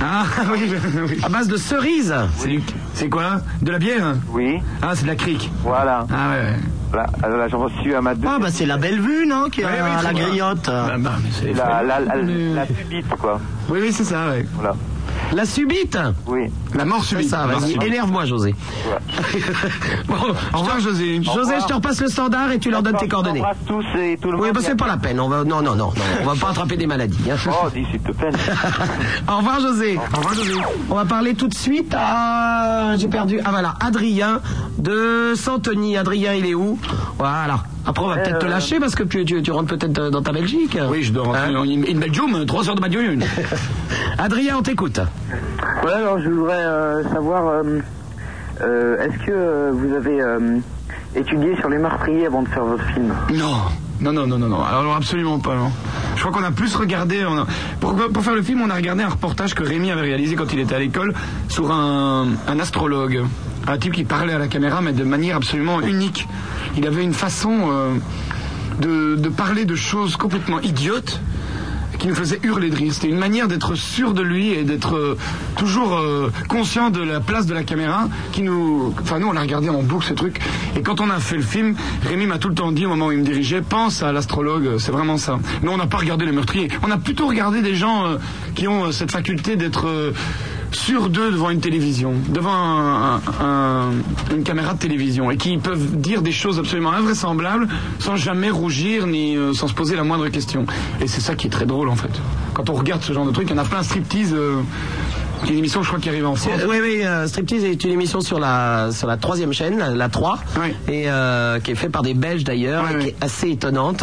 Ah, 0.03 0.25
oui, 0.53 0.71
oui. 1.09 1.21
À 1.23 1.29
base 1.29 1.49
de 1.49 1.57
cerises 1.57 2.15
C'est 2.39 2.49
du- 2.49 2.63
C'est 2.95 3.09
quoi? 3.09 3.41
De 3.63 3.71
la 3.71 3.79
bière? 3.79 4.15
Oui. 4.31 4.59
Ah, 4.83 4.93
c'est 4.95 5.03
de 5.03 5.09
la 5.09 5.17
crique. 5.17 5.51
Voilà. 5.63 6.07
Ah, 6.13 6.31
ouais. 6.31 6.57
Voilà, 6.91 7.07
alors 7.23 7.39
là, 7.39 7.49
j'en 7.49 7.59
reçu 7.59 7.95
à 7.95 8.01
ma 8.01 8.15
deux. 8.15 8.29
Ah, 8.31 8.39
bah 8.41 8.49
c'est 8.51 8.65
la 8.65 8.77
belle 8.77 9.01
vue, 9.01 9.27
non 9.27 9.49
Qui 9.51 9.63
est 9.63 9.65
Oui, 9.65 9.71
à 9.73 10.03
la 10.03 10.13
griotte. 10.13 10.67
Bah, 10.67 10.95
bah, 10.99 11.13
mais 11.23 11.29
c'est 11.33 11.53
la, 11.53 11.83
la, 11.83 12.01
la, 12.01 12.17
Mais- 12.23 12.55
la 12.55 12.67
subite, 12.67 13.09
quoi. 13.19 13.41
Oui, 13.69 13.81
oui, 13.83 13.93
c'est 13.93 14.05
ça, 14.05 14.29
ouais. 14.31 14.47
Voilà. 14.55 14.75
La 15.35 15.45
subite 15.45 15.99
Oui. 16.27 16.51
La 16.75 16.85
mort 16.85 17.05
subite. 17.05 17.29
ça, 17.29 17.47
vas-y, 17.47 17.73
énerve-moi, 17.85 18.25
José. 18.27 18.55
Bon, 20.09 20.15
au 20.55 20.59
revoir, 20.59 20.79
José. 20.81 21.21
José, 21.23 21.55
je 21.61 21.67
te 21.67 21.73
repasse 21.75 22.01
le 22.01 22.09
standard 22.09 22.53
et 22.53 22.59
tu 22.59 22.71
leur 22.71 22.83
donnes 22.83 22.97
tes 22.97 23.09
coordonnées. 23.09 23.41
embrasse 23.41 23.57
tous 23.67 23.85
et 23.99 24.17
tout 24.21 24.31
le 24.31 24.39
Oui, 24.39 24.47
monde. 24.47 24.55
bah 24.55 24.61
c'est 24.63 24.77
pas 24.77 24.87
la 24.87 24.97
peine. 24.97 25.19
On 25.21 25.29
va, 25.29 25.45
non, 25.45 25.63
non, 25.63 25.75
non, 25.75 25.93
non, 25.93 25.93
on 26.23 26.27
va 26.27 26.35
pas 26.41 26.51
attraper 26.53 26.77
des 26.77 26.87
maladies. 26.87 27.31
hein. 27.31 27.37
Oh, 27.49 27.69
dis 27.75 27.85
s'il 27.91 28.01
te 28.01 28.13
plaît. 28.13 28.31
Au 29.29 29.37
revoir 29.39 29.61
José. 29.61 29.97
Au 30.13 30.17
revoir, 30.17 30.35
José. 30.35 30.53
On 30.91 30.95
va 30.95 31.05
parler 31.05 31.35
tout 31.35 31.49
de 31.49 31.55
suite 31.55 31.95
à... 31.99 32.95
J'ai 32.97 33.09
perdu. 33.09 33.41
Ah 33.45 33.51
voilà, 33.51 33.75
Adrien 33.81 34.41
de 34.79 35.35
Santony. 35.37 35.97
Adrien, 35.97 36.35
il 36.35 36.47
est 36.47 36.55
où? 36.55 36.79
Voilà. 37.19 37.61
Après, 37.87 38.05
on 38.05 38.09
va 38.09 38.17
peut-être 38.17 38.41
te 38.41 38.47
lâcher 38.47 38.81
parce 38.81 38.95
que 38.95 39.03
tu, 39.05 39.25
tu, 39.25 39.43
tu 39.43 39.51
rentres 39.53 39.77
peut-être 39.77 40.11
dans 40.11 40.23
ta 40.23 40.33
Belgique. 40.33 40.77
Oui, 40.91 41.03
je 41.03 41.13
dois 41.13 41.25
rentrer 41.25 41.55
Hein 41.55 41.57
en 41.57 41.63
in 41.65 41.83
in 41.89 41.99
Belgium, 41.99 42.45
3 42.47 42.69
heures 42.69 42.75
de 42.75 42.81
Belgium. 42.81 43.21
Adrien, 44.19 44.57
on 44.59 44.63
t'écoute. 44.63 45.01
Voilà, 45.83 45.97
alors 45.99 46.19
je 46.21 46.29
voudrais 46.29 46.65
euh, 46.65 47.03
savoir, 47.13 47.47
euh, 47.47 47.79
euh, 48.63 48.99
est-ce 49.07 49.27
que 49.27 49.31
euh, 49.33 49.71
vous 49.73 49.95
avez 49.95 50.21
euh, 50.21 50.59
étudié 51.15 51.57
sur 51.61 51.69
les 51.69 51.79
meurtriers 51.79 52.27
avant 52.27 52.43
de 52.43 52.49
faire 52.49 52.65
votre 52.65 52.85
film? 52.95 53.13
Non. 53.35 53.55
Non, 53.99 54.13
non, 54.13 54.27
non, 54.27 54.37
non, 54.39 54.49
non. 54.49 54.63
Alors 54.63 54.95
absolument 54.95 55.39
pas, 55.39 55.55
non. 55.55 55.71
Je 56.17 56.21
crois 56.21 56.31
qu'on 56.31 56.45
a 56.45 56.51
plus 56.51 56.75
regardé. 56.77 57.25
on 57.27 57.39
a- 57.39 57.47
Pour, 57.81 57.95
pour 57.95 58.23
faire 58.23 58.35
le 58.35 58.43
film, 58.43 58.61
on 58.61 58.69
a 58.69 58.75
regardé 58.75 59.03
un 59.03 59.09
reportage 59.09 59.55
que 59.55 59.63
Rémi 59.65 59.91
avait 59.91 60.03
réalisé 60.03 60.35
quand 60.37 60.53
il 60.53 60.59
était 60.61 60.75
à 60.75 60.79
l'école 60.79 61.15
sur 61.49 61.71
un, 61.73 62.27
un 62.47 62.61
astrologue. 62.61 63.23
Un 63.69 63.79
type 63.79 63.95
qui 63.95 64.05
parlait 64.05 64.33
à 64.33 64.39
la 64.39 64.47
caméra, 64.47 64.81
mais 64.81 64.93
de 64.93 65.03
manière 65.03 65.37
absolument 65.37 65.81
unique. 65.81 66.29
Il 66.77 66.87
avait 66.87 67.03
une 67.03 67.15
façon 67.15 67.69
euh, 67.69 67.95
de, 68.81 69.29
parler 69.29 69.65
de 69.65 69.75
choses 69.75 70.17
complètement 70.17 70.61
idiotes 70.61 71.21
qui 71.99 72.07
nous 72.07 72.15
faisait 72.15 72.39
hurler 72.45 72.71
de 72.71 72.77
rire. 72.77 72.93
C'était 72.95 73.09
une 73.09 73.19
manière 73.19 73.49
d'être 73.49 73.75
sûr 73.75 74.15
de 74.15 74.23
lui 74.23 74.51
et 74.51 74.63
d'être 74.63 74.95
euh, 74.95 75.19
toujours 75.57 75.95
euh, 75.95 76.31
conscient 76.47 76.91
de 76.91 77.03
la 77.03 77.19
place 77.19 77.47
de 77.47 77.55
la 77.55 77.65
caméra 77.65 78.09
qui 78.31 78.43
nous... 78.43 78.95
Enfin, 79.03 79.19
nous, 79.19 79.27
on 79.29 79.33
l'a 79.33 79.41
regardé 79.41 79.69
en 79.69 79.83
boucle, 79.83 80.07
ce 80.07 80.15
truc. 80.15 80.41
Et 80.77 80.83
quand 80.83 81.01
on 81.01 81.11
a 81.11 81.19
fait 81.19 81.37
le 81.37 81.43
film, 81.43 81.75
Rémi 82.05 82.27
m'a 82.27 82.39
tout 82.39 82.49
le 82.49 82.55
temps 82.55 82.71
dit, 82.71 82.87
au 82.87 82.91
moment 82.91 83.07
où 83.07 83.13
il 83.13 83.19
me 83.19 83.25
dirigeait, 83.25 83.63
pense 83.63 84.01
à 84.03 84.13
l'astrologue, 84.13 84.79
c'est 84.79 84.93
vraiment 84.93 85.17
ça. 85.17 85.41
Mais 85.63 85.71
on 85.71 85.77
n'a 85.77 85.87
pas 85.87 85.99
regardé 85.99 86.25
les 86.25 86.33
meurtriers. 86.33 86.69
On 86.87 86.91
a 86.93 86.99
plutôt 86.99 87.27
regardé 87.27 87.63
des 87.63 87.75
gens 87.75 88.17
qui 88.55 88.69
ont 88.69 88.93
cette 88.93 89.11
faculté 89.11 89.57
d'être... 89.57 90.13
sûrs 90.77 91.09
d'eux 91.09 91.31
devant 91.31 91.51
une 91.51 91.61
télévision, 91.61 92.15
devant 92.29 92.53
un- 92.55 93.21
un- 93.41 93.91
une 94.35 94.43
caméra 94.45 94.75
de 94.75 94.79
télévision, 94.79 95.31
et 95.31 95.37
qui 95.37 95.57
peuvent 95.59 95.97
dire 95.97 96.23
des 96.23 96.33
choses 96.33 96.59
absolument 96.59 96.93
invraisemblables 96.93 97.67
sans 97.99 98.17
jamais 98.17 98.51
rougir 98.51 99.07
ni 99.07 99.37
euh, 99.37 99.53
sans 99.53 99.69
se 99.69 99.75
poser 99.75 99.97
la 99.97 100.05
moindre 100.05 100.29
question. 100.29 100.67
Et 101.01 101.09
c'est 101.09 101.21
ça 101.21 101.35
qui 101.35 101.47
est 101.47 101.51
très 101.51 101.67
drôle 101.67 101.89
en 101.89 101.97
fait. 101.97 102.11
Quand 102.55 102.71
on 102.71 102.75
regarde 102.75 103.03
ce 103.03 103.13
genre 103.13 103.27
de 103.27 103.33
truc, 103.33 103.49
il 103.51 103.57
y 103.57 103.59
en 103.59 103.63
a 103.63 103.67
plein 103.67 103.83
striptease. 103.83 104.33
euh, 104.35 104.61
C'est 105.47 105.53
une 105.53 105.59
émission, 105.59 105.81
je 105.83 105.89
crois, 105.89 106.01
qui 106.01 106.09
arrive 106.09 106.27
en 106.27 106.35
France. 106.35 106.61
Oui, 106.69 106.77
oui, 106.83 107.01
euh, 107.05 107.29
Striptease 107.29 107.63
est 107.65 107.85
une 107.85 107.93
émission 107.93 108.21
sur 108.21 108.41
la, 108.41 108.89
sur 108.91 109.07
la 109.07 109.17
troisième 109.17 109.53
chaîne, 109.53 109.79
la, 109.79 109.91
la 109.91 110.09
3, 110.09 110.39
et 110.89 111.05
euh, 111.09 111.61
qui 111.61 111.71
est 111.71 111.75
faite 111.77 111.93
par 111.93 112.03
des 112.03 112.15
Belges 112.15 112.43
d'ailleurs, 112.43 112.85
et 112.91 112.99
qui 112.99 113.09
est 113.11 113.17
assez 113.21 113.51
étonnante. 113.51 114.03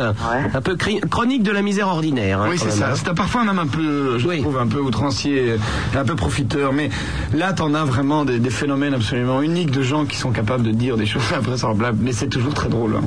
Un 0.53 0.61
peu 0.61 0.75
cri- 0.75 1.01
chronique 1.09 1.43
de 1.43 1.51
la 1.51 1.61
misère 1.61 1.89
ordinaire. 1.89 2.41
hein, 2.41 2.47
Oui, 2.49 2.55
c'est 2.57 2.67
même, 2.67 2.75
ça. 2.77 2.91
hein. 2.91 2.95
C'est 2.95 3.13
parfois 3.13 3.43
même 3.43 3.59
un 3.59 3.67
peu, 3.67 4.17
je 4.19 4.27
trouve, 4.39 4.57
un 4.57 4.67
peu 4.67 4.79
outrancier, 4.79 5.55
un 5.93 6.05
peu 6.05 6.15
profiteur. 6.15 6.71
Mais 6.71 6.89
là, 7.33 7.51
t'en 7.51 7.73
as 7.73 7.83
vraiment 7.83 8.23
des, 8.23 8.39
des 8.39 8.49
phénomènes 8.49 8.93
absolument 8.93 9.41
uniques 9.41 9.71
de 9.71 9.81
gens 9.83 10.05
qui 10.05 10.15
sont 10.15 10.31
capables 10.31 10.63
de 10.63 10.71
dire 10.71 10.95
des 10.95 11.05
choses 11.05 11.23
invraisemblables. 11.37 11.97
Mais 12.01 12.13
c'est 12.13 12.27
toujours 12.27 12.53
très 12.53 12.69
drôle. 12.69 12.95
hein. 12.95 13.05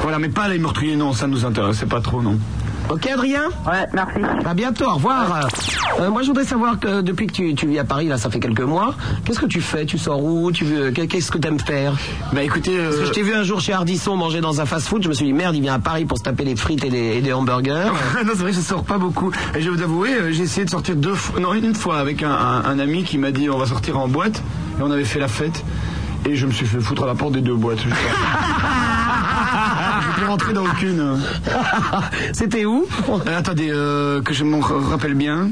Voilà, 0.00 0.18
mais 0.18 0.30
pas 0.30 0.48
les 0.48 0.58
meurtriers, 0.58 0.96
non, 0.96 1.12
ça 1.12 1.26
nous 1.26 1.44
intéressait 1.44 1.86
pas 1.86 2.00
trop, 2.00 2.22
non. 2.22 2.38
Ok, 2.90 3.06
Adrien 3.06 3.44
Ouais, 3.66 3.86
merci. 3.94 4.18
À 4.44 4.52
bientôt, 4.54 4.84
au 4.84 4.94
revoir. 4.94 5.48
Euh, 6.00 6.10
moi, 6.10 6.22
je 6.22 6.26
voudrais 6.28 6.44
savoir 6.44 6.78
que 6.78 7.00
depuis 7.00 7.26
que 7.26 7.32
tu, 7.32 7.54
tu 7.54 7.66
vis 7.66 7.78
à 7.78 7.84
Paris, 7.84 8.06
là, 8.08 8.18
ça 8.18 8.28
fait 8.28 8.40
quelques 8.40 8.60
mois, 8.60 8.94
qu'est-ce 9.24 9.38
que 9.38 9.46
tu 9.46 9.60
fais? 9.62 9.86
Tu 9.86 9.96
sors 9.98 10.22
où? 10.22 10.52
Tu 10.52 10.64
veux, 10.64 10.90
qu'est- 10.90 11.06
Qu'est-ce 11.06 11.30
que 11.30 11.38
t'aimes 11.38 11.60
faire? 11.60 11.94
Bah 12.32 12.42
écoutez, 12.42 12.76
Parce 12.76 12.96
que 12.96 13.04
je 13.06 13.10
t'ai 13.12 13.22
vu 13.22 13.34
un 13.34 13.44
jour 13.44 13.60
chez 13.60 13.72
Ardisson 13.72 14.16
manger 14.16 14.40
dans 14.40 14.60
un 14.60 14.66
fast-food, 14.66 15.02
je 15.04 15.08
me 15.08 15.14
suis 15.14 15.24
dit 15.26 15.32
merde, 15.32 15.54
il 15.54 15.62
vient 15.62 15.74
à 15.74 15.78
Paris 15.78 16.04
pour 16.04 16.18
se 16.18 16.22
taper 16.22 16.44
des 16.44 16.56
frites 16.56 16.84
et 16.84 16.90
des, 16.90 17.16
et 17.16 17.20
des 17.22 17.32
hamburgers. 17.32 17.92
non, 18.26 18.32
c'est 18.34 18.42
vrai, 18.42 18.52
je 18.52 18.60
sors 18.60 18.84
pas 18.84 18.98
beaucoup. 18.98 19.30
Et 19.54 19.60
je 19.62 19.70
vais 19.70 19.76
vous 19.76 19.82
avouer, 19.82 20.12
euh, 20.14 20.32
j'ai 20.32 20.42
essayé 20.42 20.64
de 20.64 20.70
sortir 20.70 20.96
deux 20.96 21.14
fois, 21.14 21.40
non, 21.40 21.54
une 21.54 21.74
fois 21.74 21.98
avec 21.98 22.22
un, 22.22 22.30
un- 22.30 22.64
un 22.64 22.78
ami 22.78 23.04
qui 23.04 23.16
m'a 23.18 23.30
dit 23.30 23.48
on 23.48 23.58
va 23.58 23.66
sortir 23.66 23.98
en 23.98 24.08
boîte. 24.08 24.42
Et 24.78 24.82
on 24.82 24.90
avait 24.90 25.04
fait 25.04 25.18
la 25.20 25.28
fête. 25.28 25.62
Et 26.28 26.36
je 26.36 26.46
me 26.46 26.52
suis 26.52 26.66
fait 26.66 26.80
foutre 26.80 27.02
à 27.04 27.06
la 27.06 27.14
porte 27.14 27.32
des 27.32 27.40
deux 27.40 27.54
boîtes. 27.56 27.78
Je 27.78 27.82
suis 30.20 30.24
rentré 30.26 30.52
dans 30.52 30.64
aucune. 30.64 31.18
C'était 32.32 32.64
où 32.64 32.86
Euh, 33.26 33.38
Attendez, 33.38 33.70
euh, 33.70 34.22
que 34.22 34.32
je 34.32 34.44
me 34.44 34.58
rappelle 34.90 35.14
bien. 35.14 35.50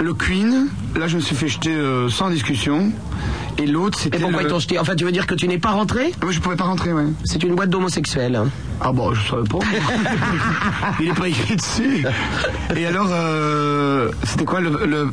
Le 0.00 0.12
Queen, 0.12 0.66
là 0.96 1.06
je 1.08 1.16
me 1.16 1.22
suis 1.22 1.34
fait 1.34 1.48
jeter 1.48 1.74
euh, 1.74 2.10
sans 2.10 2.28
discussion. 2.30 2.90
Et 3.58 3.66
l'autre 3.66 3.98
c'était. 3.98 4.18
Et 4.18 4.20
pourquoi 4.20 4.42
le- 4.42 4.48
ils 4.48 4.50
t'ont 4.50 4.58
jeté? 4.58 4.78
Enfin, 4.78 4.94
tu 4.94 5.04
veux 5.06 5.12
dire 5.12 5.26
que 5.26 5.34
tu 5.34 5.48
n'es 5.48 5.56
pas 5.58 5.70
rentré? 5.70 6.12
Oui, 6.22 6.34
je 6.34 6.40
pouvais 6.40 6.56
pas 6.56 6.64
rentrer, 6.64 6.92
ouais. 6.92 7.06
C'est 7.24 7.42
une 7.42 7.54
boîte 7.54 7.70
d'homosexuels. 7.70 8.42
Ah 8.82 8.92
bon, 8.92 9.14
je 9.14 9.30
savais 9.30 9.44
pas. 9.48 9.58
Il 11.00 11.08
est 11.08 11.14
pas 11.14 11.28
écrit 11.28 11.56
dessus. 11.56 12.04
Et 12.76 12.84
alors, 12.86 13.08
euh, 13.10 14.10
c'était 14.24 14.44
quoi 14.44 14.60
le, 14.60 14.84
le- 14.84 15.10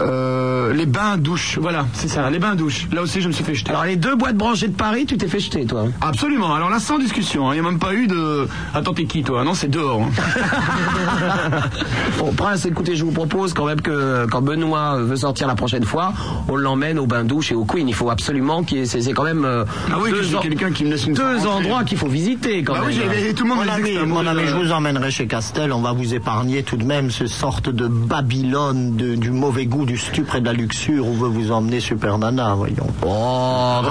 euh, 0.00 0.72
les 0.72 0.86
bains 0.86 1.16
douches 1.16 1.58
Voilà, 1.60 1.86
c'est 1.92 2.08
ça, 2.08 2.28
les 2.30 2.38
bains 2.38 2.54
douches. 2.54 2.86
Là 2.92 3.02
aussi, 3.02 3.20
je 3.20 3.28
me 3.28 3.32
suis 3.32 3.44
fait 3.44 3.54
jeter. 3.54 3.70
Alors, 3.70 3.84
les 3.84 3.96
deux 3.96 4.16
boîtes 4.16 4.36
branchées 4.36 4.68
de 4.68 4.74
Paris, 4.76 5.06
tu 5.06 5.16
t'es 5.16 5.28
fait 5.28 5.40
jeter, 5.40 5.64
toi 5.66 5.86
Absolument. 6.00 6.54
Alors 6.54 6.70
là, 6.70 6.78
sans 6.78 6.98
discussion. 6.98 7.48
hein. 7.48 7.54
Il 7.54 7.60
n'y 7.60 7.66
a 7.66 7.70
même 7.70 7.78
pas 7.78 7.94
eu 7.94 8.06
de. 8.06 8.48
Attends, 8.74 8.94
t'es 8.94 9.04
qui, 9.04 9.22
toi? 9.22 9.44
Non, 9.44 9.54
c'est 9.54 9.68
dehors. 9.68 10.02
hein. 10.02 10.10
Bon, 12.18 12.32
Prince, 12.32 12.66
écoutez, 12.66 12.96
je 12.96 13.04
vous 13.04 13.12
propose 13.12 13.54
quand 13.54 13.66
même 13.66 13.80
que 13.80 14.26
quand 14.26 14.42
Benoît 14.42 14.98
veut 15.00 15.16
sortir 15.16 15.46
la 15.46 15.54
prochaine 15.54 15.84
fois, 15.84 16.12
on 16.48 16.56
l'emmène 16.56 16.98
au 16.98 17.06
bain 17.06 17.24
douche 17.24 17.52
et 17.52 17.54
au 17.54 17.64
Queen. 17.64 17.88
Il 17.88 17.94
faut 17.94 18.10
absolument 18.10 18.62
qu'il 18.64 18.78
y 18.78 18.80
ait. 18.82 18.86
C'est 18.86 19.12
quand 19.12 19.24
même 19.24 19.44
euh, 19.44 19.64
Ah 19.90 19.96
oui, 20.02 20.10
que 20.10 20.16
deux, 20.16 20.38
quelqu'un 20.40 20.70
qui 20.72 20.84
me 20.84 20.90
laisse 20.90 21.06
une 21.06 21.16
fois 21.16 21.34
deux 21.34 21.46
endroits 21.46 21.84
qu'il 21.84 21.98
faut 21.98 22.08
visiter 22.08 22.62
quand 22.64 22.72
Bah 22.74 22.80
même. 22.80 22.88
oui, 22.88 23.00
j'ai- 23.20 23.34
tout 23.34 23.44
le 23.44 23.50
monde 23.50 23.64
Mon 23.66 23.72
ami, 23.72 23.96
mon 24.06 24.26
ami, 24.26 24.42
je 24.46 24.54
vous 24.56 24.72
emmènerai 24.72 25.10
chez 25.10 25.26
Castel. 25.26 25.72
On 25.72 25.80
va 25.80 25.92
vous 25.92 26.14
épargner 26.14 26.62
tout 26.62 26.76
de 26.76 26.84
même 26.84 27.10
ce 27.10 27.26
sorte 27.26 27.68
de 27.68 27.86
Babylone 27.86 28.96
de- 28.96 29.14
du 29.14 29.30
mauvais 29.30 29.66
goût, 29.66 29.84
du 29.88 29.96
stupre 29.96 30.36
et 30.36 30.40
de 30.42 30.46
la 30.46 30.52
luxure 30.52 31.06
où 31.06 31.14
veut 31.14 31.28
vous 31.28 31.50
emmener 31.50 31.80
Super 31.80 32.18
Nana, 32.18 32.52
voyons. 32.54 32.86
Oh, 33.06 33.08
Ah, 33.10 33.82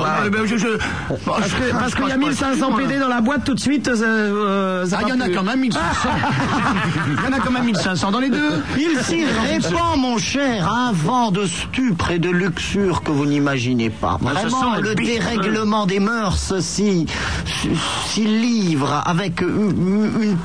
je- 0.45 0.55
je- 0.57 0.67
Parce 1.25 1.95
qu'il 1.95 2.07
y 2.07 2.11
a 2.11 2.13
je- 2.13 2.13
je- 2.13 2.17
1500 2.19 2.69
je- 2.77 2.83
PD 2.83 2.99
dans 2.99 3.07
la 3.07 3.19
boîte 3.21 3.43
tout 3.43 3.55
de 3.55 3.59
suite. 3.59 3.87
euh, 3.87 3.95
euh, 4.03 4.85
ça 4.85 4.99
Ah, 4.99 5.03
il 5.07 5.09
y 5.09 5.13
en 5.13 5.19
a 5.19 5.29
quand 5.29 5.43
même 5.43 5.59
1500. 5.59 6.09
Il 7.07 7.13
y 7.13 7.33
en 7.33 7.37
a 7.37 7.39
quand 7.39 7.51
même 7.51 7.65
1500 7.65 8.11
dans 8.11 8.19
les 8.19 8.29
deux. 8.29 8.61
Il 8.77 8.99
s'y 9.03 9.25
répand, 9.25 9.99
mon 9.99 10.17
cher, 10.19 10.71
un 10.71 10.91
vent 10.91 11.31
de 11.31 11.45
stupre 11.47 12.11
et 12.11 12.19
de 12.19 12.29
luxure 12.29 13.01
que 13.01 13.11
vous 13.11 13.25
n'imaginez 13.25 13.89
pas. 13.89 14.19
Ah, 14.23 14.27
ça 14.35 14.41
Vraiment, 14.47 14.75
sent 14.75 14.81
le 14.81 14.95
dérèglement 14.95 15.85
des 15.87 15.99
mœurs 15.99 16.59
s'y 16.59 17.07
s'y 18.05 18.21
livre 18.25 19.01
avec 19.05 19.41
une, 19.41 20.11
une 20.21 20.37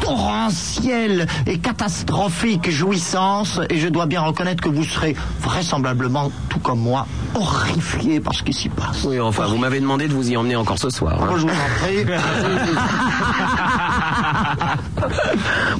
torrentielle 0.00 1.26
et 1.46 1.58
catastrophique 1.58 2.70
jouissance 2.70 3.60
et 3.70 3.78
je 3.78 3.88
dois 3.88 4.06
bien 4.06 4.20
reconnaître 4.22 4.62
que 4.62 4.68
vous 4.68 4.84
serez 4.84 5.16
vraisemblablement, 5.40 6.30
tout 6.48 6.58
comme 6.58 6.80
moi, 6.80 7.06
horrifié 7.34 8.20
par 8.20 8.34
ce 8.34 8.42
qui 8.42 8.52
s'y 8.52 8.68
passe. 8.68 9.04
Oui, 9.04 9.20
enfin, 9.20 9.46
vous 9.46 9.56
m'avez 9.58 9.80
demandé 9.80 10.08
de 10.08 10.14
vous 10.14 10.30
y 10.30 10.36
emmener 10.36 10.56
encore 10.56 10.78
ce 10.78 10.90
soir. 10.90 11.18
hein. 11.22 11.26
Moi, 11.26 11.38
je 11.38 11.42
vous 11.42 11.48
en 11.48 11.84
prie. 11.84 12.04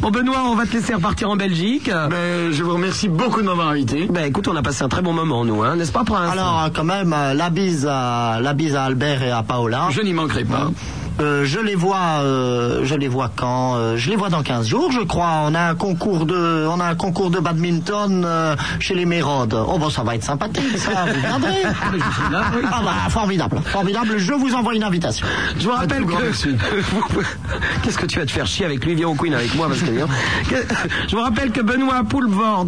Bon, 0.01 0.11
Benoît, 0.11 0.43
on 0.47 0.55
va 0.55 0.67
te 0.67 0.73
laisser 0.75 0.95
repartir 0.95 1.31
en 1.31 1.37
Belgique. 1.37 1.91
Ben, 2.11 2.53
je 2.53 2.63
vous 2.63 2.75
remercie 2.75 3.09
beaucoup 3.09 3.41
de 3.41 3.47
m'avoir 3.47 3.69
invité. 3.69 4.07
Ben, 4.11 4.25
écoute, 4.27 4.47
on 4.49 4.57
a 4.57 4.63
passé 4.63 4.83
un 4.85 4.89
très 4.89 5.03
bon 5.03 5.13
moment, 5.13 5.45
nous, 5.45 5.63
hein, 5.63 5.77
n'est-ce 5.77 5.93
pas, 5.93 6.05
Prince? 6.05 6.31
Alors, 6.33 6.63
euh, 6.65 6.69
quand 6.75 6.85
même, 6.85 7.13
euh, 7.13 7.35
la 7.35 7.51
bise 7.51 7.87
à, 7.91 8.39
la 8.41 8.53
bise 8.53 8.77
à 8.77 8.85
Albert 8.85 9.23
et 9.23 9.31
à 9.31 9.43
Paola. 9.43 9.89
Je 9.91 10.03
n'y 10.03 10.13
manquerai 10.13 10.45
pas. 10.45 10.71
Euh, 11.21 11.45
je 11.45 11.59
les 11.61 11.75
vois, 11.75 12.21
euh, 12.21 12.81
je 12.85 12.95
les 12.95 13.09
vois 13.09 13.31
quand 13.35 13.77
euh, 13.77 13.97
Je 13.97 14.11
les 14.11 14.17
vois 14.17 14.29
dans 14.29 14.43
15 14.43 14.67
jours, 14.69 14.93
je 14.93 15.01
crois. 15.01 15.45
On 15.47 15.55
a 15.55 15.61
un 15.71 15.75
concours 15.75 16.27
de, 16.27 16.67
on 16.71 16.79
a 16.79 16.85
un 16.85 16.95
concours 16.95 17.31
de 17.31 17.39
badminton 17.41 18.23
euh, 18.27 18.55
chez 18.81 18.95
les 18.95 19.07
Mérodes. 19.07 19.55
Oh 19.69 19.79
bon, 19.79 19.89
ça 19.89 20.03
va 20.03 20.15
être 20.15 20.25
sympathique, 20.25 20.77
ça. 20.77 21.07
Vous 21.07 21.21
viendrez 21.27 21.63
Ah 22.33 22.81
bah, 22.85 22.93
formidable, 23.09 23.61
formidable. 23.65 24.19
Je 24.19 24.33
vous 24.35 24.55
envoie 24.55 24.75
une 24.75 24.85
invitation. 24.85 25.27
Je 25.59 25.65
vous 25.67 25.73
rappelle 25.75 26.05
que. 26.05 26.13
Qu'est-ce 27.83 27.99
que 27.99 28.07
tu 28.07 28.19
vas 28.19 28.27
te 28.27 28.31
faire 28.33 28.47
chier 28.47 28.67
avec 28.67 28.85
lui 28.85 28.95
Viens 28.95 29.09
au 29.09 29.15
Queen 29.15 29.33
avec 29.35 29.55
moi 29.55 29.69
parce 29.69 29.81
que. 29.81 29.87
Que- 30.51 30.75
Je 31.09 31.17
vous 31.17 31.23
rappelle 31.23 31.51
que 31.51 31.61
Benoît 31.61 32.03
Poulvord 32.09 32.67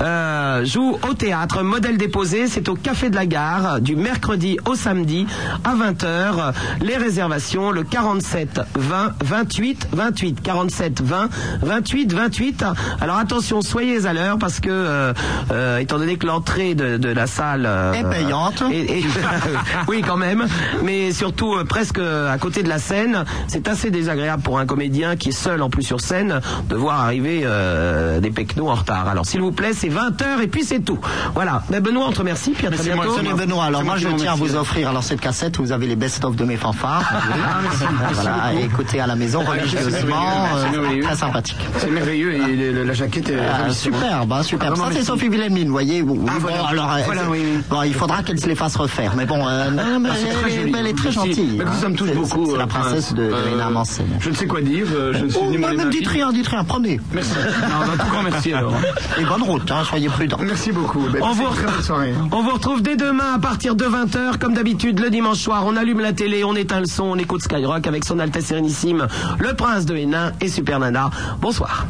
euh, 0.00 0.64
joue 0.64 0.98
au 1.08 1.14
théâtre 1.14 1.62
Modèle 1.62 1.96
déposé. 1.98 2.46
C'est 2.48 2.68
au 2.68 2.74
Café 2.74 3.10
de 3.10 3.14
la 3.16 3.26
Gare 3.26 3.80
du 3.80 3.94
mercredi 3.94 4.56
au 4.66 4.74
samedi 4.74 5.26
à 5.64 5.74
20h. 5.74 6.52
Les 6.82 6.96
réservations 6.96 7.70
le 7.70 7.84
47 7.90 8.60
20 8.74 9.12
28 9.24 9.88
28 9.92 10.42
47 10.42 11.00
20 11.02 11.28
28 11.62 12.12
28. 12.12 12.64
Alors 13.00 13.16
attention, 13.16 13.60
soyez 13.62 14.06
à 14.06 14.12
l'heure 14.12 14.38
parce 14.38 14.60
que 14.60 14.70
euh, 14.70 15.12
euh, 15.52 15.78
étant 15.78 15.98
donné 15.98 16.16
que 16.16 16.26
l'entrée 16.26 16.74
de, 16.74 16.96
de 16.96 17.08
la 17.08 17.26
salle 17.26 17.64
euh, 17.66 17.92
Est 17.92 18.04
payante. 18.08 18.62
et- 18.72 19.00
et- 19.00 19.04
oui, 19.88 20.02
quand 20.06 20.16
même. 20.16 20.46
Mais 20.82 21.12
surtout, 21.12 21.54
euh, 21.54 21.64
presque 21.64 21.98
à 21.98 22.36
côté 22.38 22.62
de 22.62 22.68
la 22.68 22.78
scène, 22.78 23.24
c'est 23.48 23.68
assez 23.68 23.90
désagréable 23.90 24.42
pour 24.42 24.58
un 24.58 24.66
comédien 24.66 25.16
qui 25.16 25.30
est 25.30 25.32
seul 25.32 25.60
en 25.62 25.70
plus 25.70 25.82
sur 25.82 26.00
scène 26.00 26.40
de 26.68 26.76
voir 26.76 27.00
arriver 27.00 27.42
euh, 27.44 28.20
des 28.20 28.30
pecnos 28.30 28.68
en 28.70 28.74
retard. 28.74 29.08
Alors, 29.08 29.26
s'il 29.26 29.40
vous 29.40 29.52
plaît, 29.52 29.72
c'est 29.74 29.88
20h 29.88 30.40
et 30.42 30.46
puis 30.48 30.64
c'est 30.64 30.80
tout. 30.80 30.98
Voilà. 31.34 31.62
Mais 31.70 31.80
Benoît, 31.80 32.06
on 32.08 32.12
te 32.12 32.18
remercie. 32.18 32.52
Puis 32.52 32.66
à 32.66 32.70
très 32.70 32.94
moi, 32.94 33.06
bientôt. 33.06 33.36
Benoît, 33.36 33.64
alors 33.64 33.82
moi 33.84 33.96
je 33.96 34.08
tiens 34.16 34.32
à 34.32 34.36
vous 34.36 34.54
offrir 34.56 34.88
alors 34.88 35.02
cette 35.02 35.20
cassette, 35.20 35.56
vous 35.58 35.72
avez 35.72 35.86
les 35.86 35.96
best-of 35.96 36.36
de 36.36 36.44
mes 36.44 36.56
fanfares. 36.56 37.10
voilà, 38.12 38.52
et 38.54 38.64
écoutez 38.64 39.00
à 39.00 39.06
la 39.06 39.16
maison 39.16 39.40
religieusement, 39.40 40.16
C'est 40.60 40.66
euh, 40.76 40.80
merveilleux. 40.80 41.02
très 41.02 41.16
sympathique. 41.16 41.56
C'est 41.78 41.90
merveilleux 41.90 42.32
et 42.34 42.72
le- 42.72 42.84
la 42.84 42.92
jaquette 42.92 43.28
est 43.30 43.38
Ah, 43.38 43.66
hein, 43.68 43.72
superbe. 43.72 44.28
Vraiment, 44.30 44.76
Ça, 44.86 44.90
c'est. 44.92 45.02
Sophie 45.04 45.28
Wilhelmine, 45.28 45.66
vous 45.66 45.72
voyez. 45.72 46.02
Oui, 46.02 46.18
Ah, 46.28 46.32
bon, 46.34 46.38
voilà. 46.40 46.64
alors, 46.68 46.90
Voilà, 47.06 47.22
c'est- 47.22 47.28
oui, 47.30 47.38
oui. 47.42 47.60
bon, 47.68 47.82
il 47.82 47.94
faudra 47.94 48.22
qu'elle 48.22 48.38
se 48.40 48.46
les 48.46 48.54
fasse 48.54 48.76
refaire. 48.76 49.12
Mais 49.16 49.26
bon, 49.26 49.46
euh, 49.46 49.70
non, 49.70 50.00
mais 50.00 50.08
Ah, 50.12 50.16
elle, 50.48 50.74
elle 50.76 50.86
est 50.86 50.96
très 50.96 51.10
gentille. 51.12 51.56
Mais 51.58 51.64
hein. 51.64 51.72
ça 51.80 51.88
me 51.88 51.94
touche 51.96 52.12
beaucoup. 52.12 52.50
C'est 52.52 52.56
la 52.58 52.64
euh, 52.64 52.66
princesse 52.66 53.14
de, 53.14 53.22
euh, 53.32 53.70
Mansen. 53.70 54.06
Je 54.20 54.30
ne 54.30 54.34
sais 54.34 54.46
quoi 54.46 54.60
dire. 54.60 54.86
Je 55.12 55.24
ne 55.24 55.28
suis 55.28 55.38
Oh, 55.42 55.50
ni 55.50 55.58
bah, 55.58 55.68
aimant. 55.72 55.84
dites 55.90 56.08
rien, 56.08 56.32
dites 56.32 56.48
rien, 56.48 56.64
prenez. 56.64 57.00
Merci. 57.12 57.30
Non, 57.62 57.92
tout 57.98 58.10
grand 58.10 58.22
merci 58.22 58.52
alors. 58.52 58.74
Et 59.18 59.24
bonne 59.24 59.42
route, 59.42 59.70
hein, 59.70 59.82
soyez 59.84 60.08
prudents. 60.08 60.38
Merci 60.40 60.72
beaucoup. 60.72 61.00
Ben, 61.12 61.20
On 61.22 61.32
vous, 61.32 61.44
soirée. 61.82 62.14
on 62.32 62.42
vous 62.42 62.50
retrouve 62.50 62.82
dès 62.82 62.96
demain 62.96 63.34
à 63.34 63.38
partir 63.38 63.74
de 63.74 63.84
20h, 63.84 64.38
comme 64.38 64.54
d'habitude, 64.54 64.98
le 65.00 65.10
dimanche 65.10 65.38
soir. 65.38 65.62
On 65.66 65.76
allume 65.76 66.00
la 66.00 66.12
télé, 66.12 66.42
on 66.44 66.54
éteint 66.56 66.80
le 66.80 66.86
son, 66.86 67.04
on 67.04 67.16
écoute 67.16 67.42
Skyrock 67.42 67.69
avec 67.70 68.04
son 68.04 68.18
Altesse 68.18 68.46
Sérénissime, 68.46 69.06
le 69.38 69.54
Prince 69.54 69.86
de 69.86 69.96
Hénin 69.96 70.32
et 70.40 70.48
Super 70.48 70.78
Nana. 70.80 71.10
Bonsoir. 71.40 71.86